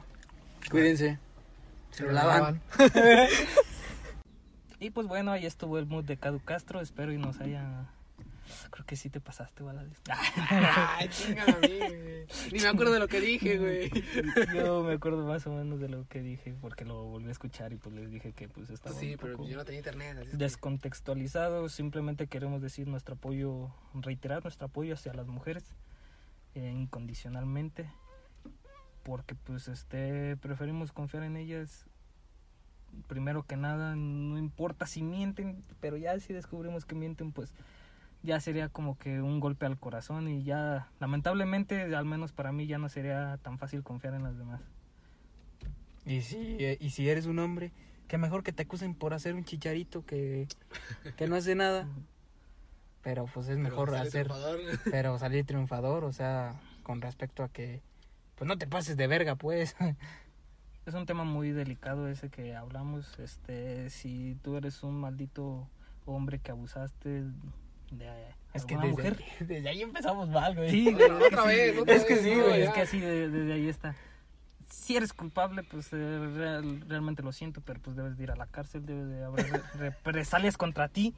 Cuídense. 0.70 1.18
Se 1.90 2.04
lo 2.04 2.12
lavan. 2.12 2.60
Y 4.80 4.90
pues 4.90 5.08
bueno, 5.08 5.32
ahí 5.32 5.44
estuvo 5.44 5.78
el 5.78 5.86
mood 5.86 6.04
de 6.04 6.16
Cadu 6.16 6.40
Castro. 6.40 6.80
Espero 6.80 7.12
y 7.12 7.18
nos 7.18 7.40
haya. 7.40 7.86
Creo 8.70 8.86
que 8.86 8.96
sí 8.96 9.10
te 9.10 9.20
pasaste, 9.20 9.62
Valadez. 9.62 10.00
Ay, 10.50 11.08
chingada 11.08 11.56
güey. 11.58 12.26
Ni 12.52 12.60
me 12.60 12.68
acuerdo 12.68 12.92
de 12.92 12.98
lo 13.00 13.08
que 13.08 13.20
dije, 13.20 13.58
güey. 13.58 13.90
Yo 14.54 14.82
me 14.82 14.94
acuerdo 14.94 15.26
más 15.26 15.46
o 15.46 15.52
menos 15.52 15.80
de 15.80 15.88
lo 15.88 16.06
que 16.08 16.20
dije 16.20 16.54
porque 16.60 16.84
lo 16.84 17.04
volví 17.04 17.28
a 17.28 17.32
escuchar 17.32 17.72
y 17.72 17.76
pues 17.76 17.94
les 17.94 18.10
dije 18.10 18.32
que 18.32 18.48
pues 18.48 18.70
estaba 18.70 18.98
Sí, 18.98 19.12
un 19.12 19.18
pero 19.18 19.36
poco 19.36 19.48
yo 19.48 19.56
no 19.56 19.64
tenía 19.64 19.78
internet. 19.80 20.16
así 20.18 20.26
es 20.26 20.30
que- 20.32 20.36
descontextualizado. 20.38 21.68
Simplemente 21.68 22.26
queremos 22.26 22.62
decir 22.62 22.86
nuestro 22.88 23.14
apoyo, 23.14 23.70
reiterar 23.94 24.42
nuestro 24.44 24.66
apoyo 24.66 24.94
hacia 24.94 25.12
las 25.14 25.26
mujeres 25.26 25.64
eh, 26.54 26.70
incondicionalmente 26.70 27.90
porque 29.04 29.34
pues 29.34 29.68
este 29.68 30.36
preferimos 30.36 30.92
confiar 30.92 31.22
en 31.22 31.36
ellas 31.36 31.86
primero 33.06 33.42
que 33.44 33.56
nada 33.56 33.94
no 33.96 34.38
importa 34.38 34.86
si 34.86 35.02
mienten 35.02 35.62
pero 35.80 35.96
ya 35.96 36.18
si 36.20 36.32
descubrimos 36.32 36.84
que 36.84 36.94
mienten 36.94 37.32
pues 37.32 37.52
ya 38.22 38.40
sería 38.40 38.68
como 38.68 38.98
que 38.98 39.20
un 39.20 39.40
golpe 39.40 39.66
al 39.66 39.78
corazón 39.78 40.28
y 40.28 40.42
ya 40.42 40.88
lamentablemente 41.00 41.94
al 41.94 42.04
menos 42.04 42.32
para 42.32 42.52
mí 42.52 42.66
ya 42.66 42.78
no 42.78 42.88
sería 42.88 43.38
tan 43.42 43.58
fácil 43.58 43.82
confiar 43.82 44.14
en 44.14 44.24
las 44.24 44.36
demás 44.36 44.60
Y 46.04 46.22
si, 46.22 46.56
eh, 46.58 46.78
y 46.80 46.90
si 46.90 47.08
eres 47.08 47.26
un 47.26 47.38
hombre, 47.38 47.72
que 48.08 48.18
mejor 48.18 48.42
que 48.42 48.52
te 48.52 48.62
acusen 48.62 48.94
por 48.94 49.14
hacer 49.14 49.34
un 49.34 49.44
chicharito 49.44 50.04
que, 50.04 50.48
que 51.16 51.28
no 51.28 51.36
hace 51.36 51.54
nada. 51.54 51.86
Pero 53.02 53.26
pues 53.32 53.48
es 53.48 53.58
mejor 53.58 53.90
Pero 53.90 54.02
hacer, 54.02 54.26
triunfador. 54.26 54.60
pero 54.90 55.18
salir 55.18 55.46
triunfador, 55.46 56.04
o 56.04 56.12
sea, 56.12 56.60
con 56.82 57.00
respecto 57.00 57.44
a 57.44 57.48
que, 57.48 57.80
pues 58.34 58.48
no 58.48 58.58
te 58.58 58.66
pases 58.66 58.96
de 58.96 59.06
verga, 59.06 59.36
pues. 59.36 59.76
es 60.84 60.94
un 60.94 61.06
tema 61.06 61.24
muy 61.24 61.52
delicado 61.52 62.08
ese 62.08 62.28
que 62.28 62.56
hablamos 62.56 63.18
este 63.18 63.90
si 63.90 64.36
tú 64.42 64.56
eres 64.56 64.82
un 64.82 64.98
maldito 64.98 65.68
hombre 66.06 66.38
que 66.38 66.50
abusaste 66.50 67.24
de 67.90 68.08
Es 68.54 68.64
que 68.64 68.74
desde, 68.76 68.88
mujer 68.88 69.18
desde 69.40 69.68
ahí 69.68 69.82
empezamos 69.82 70.28
mal, 70.28 70.54
güey. 70.54 70.70
Sí, 70.70 70.92
güey, 70.92 71.10
otra 71.10 71.44
vez, 71.44 71.78
otra 71.78 71.94
es 71.94 72.04
que 72.04 72.14
vez, 72.14 72.22
sí, 72.24 72.34
no, 72.34 72.44
güey, 72.44 72.58
ya. 72.60 72.64
es 72.66 72.70
que 72.74 72.80
así 72.80 73.00
de- 73.00 73.28
desde 73.28 73.52
ahí 73.52 73.68
está. 73.68 73.94
Si 74.70 74.96
eres 74.96 75.12
culpable, 75.12 75.62
pues 75.62 75.88
eh, 75.92 75.96
real- 76.36 76.80
realmente 76.88 77.22
lo 77.22 77.32
siento, 77.32 77.60
pero 77.62 77.80
pues 77.80 77.96
debes 77.96 78.16
de 78.16 78.24
ir 78.24 78.30
a 78.30 78.36
la 78.36 78.46
cárcel, 78.46 78.84
debe 78.84 79.04
de 79.04 79.24
haber 79.24 79.50
re- 79.50 79.60
represalias 79.78 80.56
contra 80.56 80.88
ti. 80.88 81.14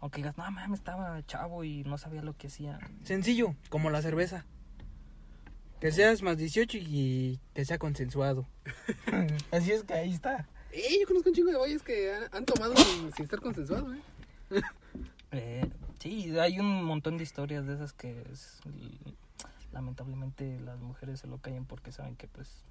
Aunque 0.00 0.18
digas, 0.18 0.36
no 0.36 0.48
mames, 0.50 0.78
estaba 0.80 1.20
chavo 1.26 1.64
y 1.64 1.82
no 1.84 1.96
sabía 1.98 2.22
lo 2.22 2.36
que 2.36 2.48
hacía. 2.48 2.78
Sencillo, 3.04 3.54
como 3.70 3.90
la 3.90 4.02
cerveza. 4.02 4.44
Que 5.80 5.90
seas 5.92 6.22
más 6.22 6.36
18 6.38 6.78
y 6.80 7.40
que 7.54 7.64
sea 7.64 7.78
consensuado. 7.78 8.46
Así 9.50 9.72
es 9.72 9.82
que 9.82 9.94
ahí 9.94 10.12
está. 10.14 10.46
Eh, 10.72 10.98
yo 11.00 11.06
conozco 11.06 11.28
un 11.30 11.34
chingo 11.34 11.50
de 11.50 11.56
güeyes 11.58 11.82
que 11.82 12.12
han, 12.14 12.24
han 12.32 12.44
tomado 12.44 12.76
sin, 12.76 13.12
sin 13.14 13.24
estar 13.24 13.40
consensuados, 13.40 13.86
güey. 13.88 14.00
Eh, 15.36 15.70
sí, 15.98 16.38
hay 16.38 16.58
un 16.60 16.84
montón 16.84 17.16
de 17.16 17.22
historias 17.24 17.66
de 17.66 17.74
esas 17.74 17.92
que 17.92 18.22
es- 18.32 18.60
lamentablemente 19.72 20.60
las 20.60 20.78
mujeres 20.78 21.20
se 21.20 21.26
lo 21.26 21.38
callan 21.38 21.64
porque 21.64 21.90
saben 21.92 22.14
que 22.16 22.28
pues 22.28 22.64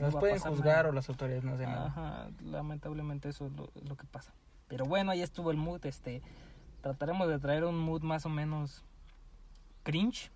no 0.00 0.10
pueden 0.10 0.38
juzgar 0.38 0.76
nada. 0.78 0.88
o 0.90 0.92
las 0.92 1.08
autoridades 1.08 1.44
no 1.44 1.54
hacen 1.54 1.70
nada. 1.70 1.86
Ajá, 1.86 2.30
lamentablemente 2.44 3.28
eso 3.28 3.46
es 3.46 3.52
lo, 3.52 3.96
que 3.96 4.06
pasa. 4.06 4.32
Pero 4.68 4.84
bueno, 4.84 5.10
ahí 5.12 5.22
estuvo 5.22 5.50
el 5.50 5.56
mood. 5.56 5.84
Este, 5.86 6.20
trataremos 6.82 7.28
de 7.28 7.38
traer 7.38 7.64
un 7.64 7.78
mood 7.78 8.02
más 8.02 8.26
o 8.26 8.28
menos 8.28 8.82
cringe, 9.84 10.30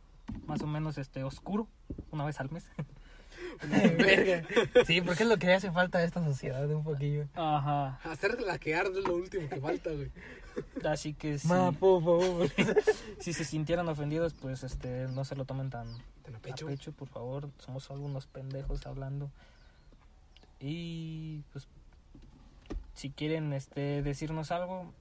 más 0.46 0.62
o 0.62 0.66
menos 0.66 0.96
este 0.98 1.24
oscuro, 1.24 1.66
una 2.10 2.24
vez 2.24 2.40
al 2.40 2.50
mes. 2.50 2.66
Sí, 4.86 5.00
porque 5.00 5.22
es 5.22 5.28
lo 5.28 5.36
que 5.36 5.52
hace 5.52 5.70
falta 5.70 5.98
a 5.98 6.02
esta 6.02 6.24
sociedad 6.24 6.68
un 6.70 6.82
poquillo. 6.82 7.26
Ajá. 7.34 8.00
Hacer 8.04 8.40
la 8.42 8.58
que 8.58 8.74
arde 8.74 8.98
es 9.00 9.06
lo 9.06 9.14
último 9.16 9.48
que 9.48 9.60
falta, 9.60 9.90
güey. 9.90 10.10
Así 10.84 11.14
que 11.14 11.38
si, 11.38 11.48
Ma, 11.48 11.72
por 11.72 12.02
favor. 12.02 12.48
si 13.18 13.32
se 13.32 13.44
sintieran 13.44 13.88
ofendidos, 13.88 14.34
pues 14.34 14.62
este, 14.62 15.08
no 15.08 15.24
se 15.24 15.36
lo 15.36 15.44
tomen 15.44 15.70
tan 15.70 15.88
a 15.88 16.36
a 16.36 16.40
pecho. 16.40 16.66
pecho, 16.66 16.92
por 16.92 17.08
favor. 17.08 17.48
Somos 17.58 17.90
algunos 17.90 18.26
pendejos 18.26 18.86
hablando. 18.86 19.30
Y 20.60 21.42
pues 21.52 21.68
si 22.94 23.10
quieren 23.10 23.52
este 23.52 24.02
decirnos 24.02 24.50
algo, 24.50 24.92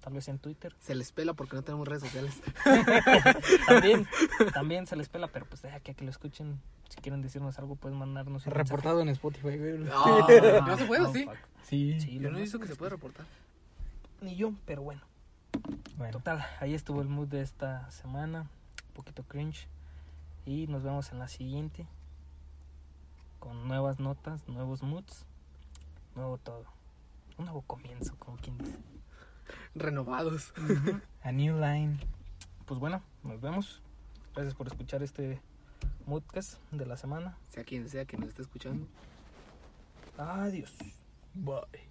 tal 0.00 0.14
vez 0.14 0.28
en 0.28 0.38
Twitter. 0.38 0.74
Se 0.80 0.94
les 0.94 1.12
pela 1.12 1.34
porque 1.34 1.56
no 1.56 1.62
tenemos 1.62 1.86
redes 1.86 2.02
sociales. 2.02 2.40
También, 3.66 4.06
también 4.52 4.86
se 4.86 4.96
les 4.96 5.08
pela, 5.08 5.28
pero 5.28 5.46
pues 5.46 5.62
deja 5.62 5.80
que, 5.80 5.94
que 5.94 6.04
lo 6.04 6.10
escuchen. 6.10 6.60
Si 6.88 6.96
quieren 7.00 7.22
decirnos 7.22 7.56
algo, 7.60 7.76
pueden 7.76 7.96
mandarnos 7.96 8.46
un 8.46 8.52
Reportado 8.52 9.00
en 9.00 9.10
Spotify, 9.10 9.56
güey. 9.56 9.88
Ah. 9.92 10.62
¿No 10.66 10.76
se 10.76 10.84
puede, 10.86 11.12
sí? 11.12 11.24
fuck. 11.24 11.36
Sí. 11.62 12.00
Sí, 12.00 12.18
Yo 12.18 12.32
no 12.32 12.38
he 12.38 12.40
visto 12.40 12.58
que 12.58 12.66
se 12.66 12.74
puede 12.74 12.90
reportar. 12.90 13.24
Ni 14.20 14.36
yo, 14.36 14.52
pero 14.66 14.82
bueno. 14.82 15.02
Bueno, 15.96 16.12
Total, 16.18 16.44
ahí 16.60 16.74
estuvo 16.74 17.00
el 17.00 17.08
mood 17.08 17.28
de 17.28 17.40
esta 17.40 17.90
semana. 17.90 18.42
Un 18.88 18.94
poquito 18.94 19.22
cringe. 19.22 19.68
Y 20.44 20.66
nos 20.66 20.82
vemos 20.82 21.12
en 21.12 21.18
la 21.18 21.28
siguiente. 21.28 21.86
Con 23.38 23.66
nuevas 23.68 23.98
notas, 23.98 24.46
nuevos 24.48 24.82
moods. 24.82 25.26
Nuevo 26.14 26.38
todo. 26.38 26.64
Un 27.38 27.46
nuevo 27.46 27.62
comienzo, 27.62 28.14
como 28.18 28.36
quien 28.36 28.58
dice. 28.58 28.76
Renovados. 29.74 30.52
a 31.22 31.32
new 31.32 31.54
line. 31.54 31.98
Pues 32.66 32.78
bueno, 32.78 33.02
nos 33.22 33.40
vemos. 33.40 33.82
Gracias 34.34 34.54
por 34.54 34.66
escuchar 34.66 35.02
este 35.02 35.40
moodcast 36.06 36.60
de 36.70 36.86
la 36.86 36.96
semana. 36.96 37.36
Sea 37.46 37.64
quien 37.64 37.88
sea 37.88 38.04
que 38.04 38.16
nos 38.16 38.28
esté 38.28 38.42
escuchando. 38.42 38.86
Adiós. 40.18 40.72
Bye. 41.34 41.89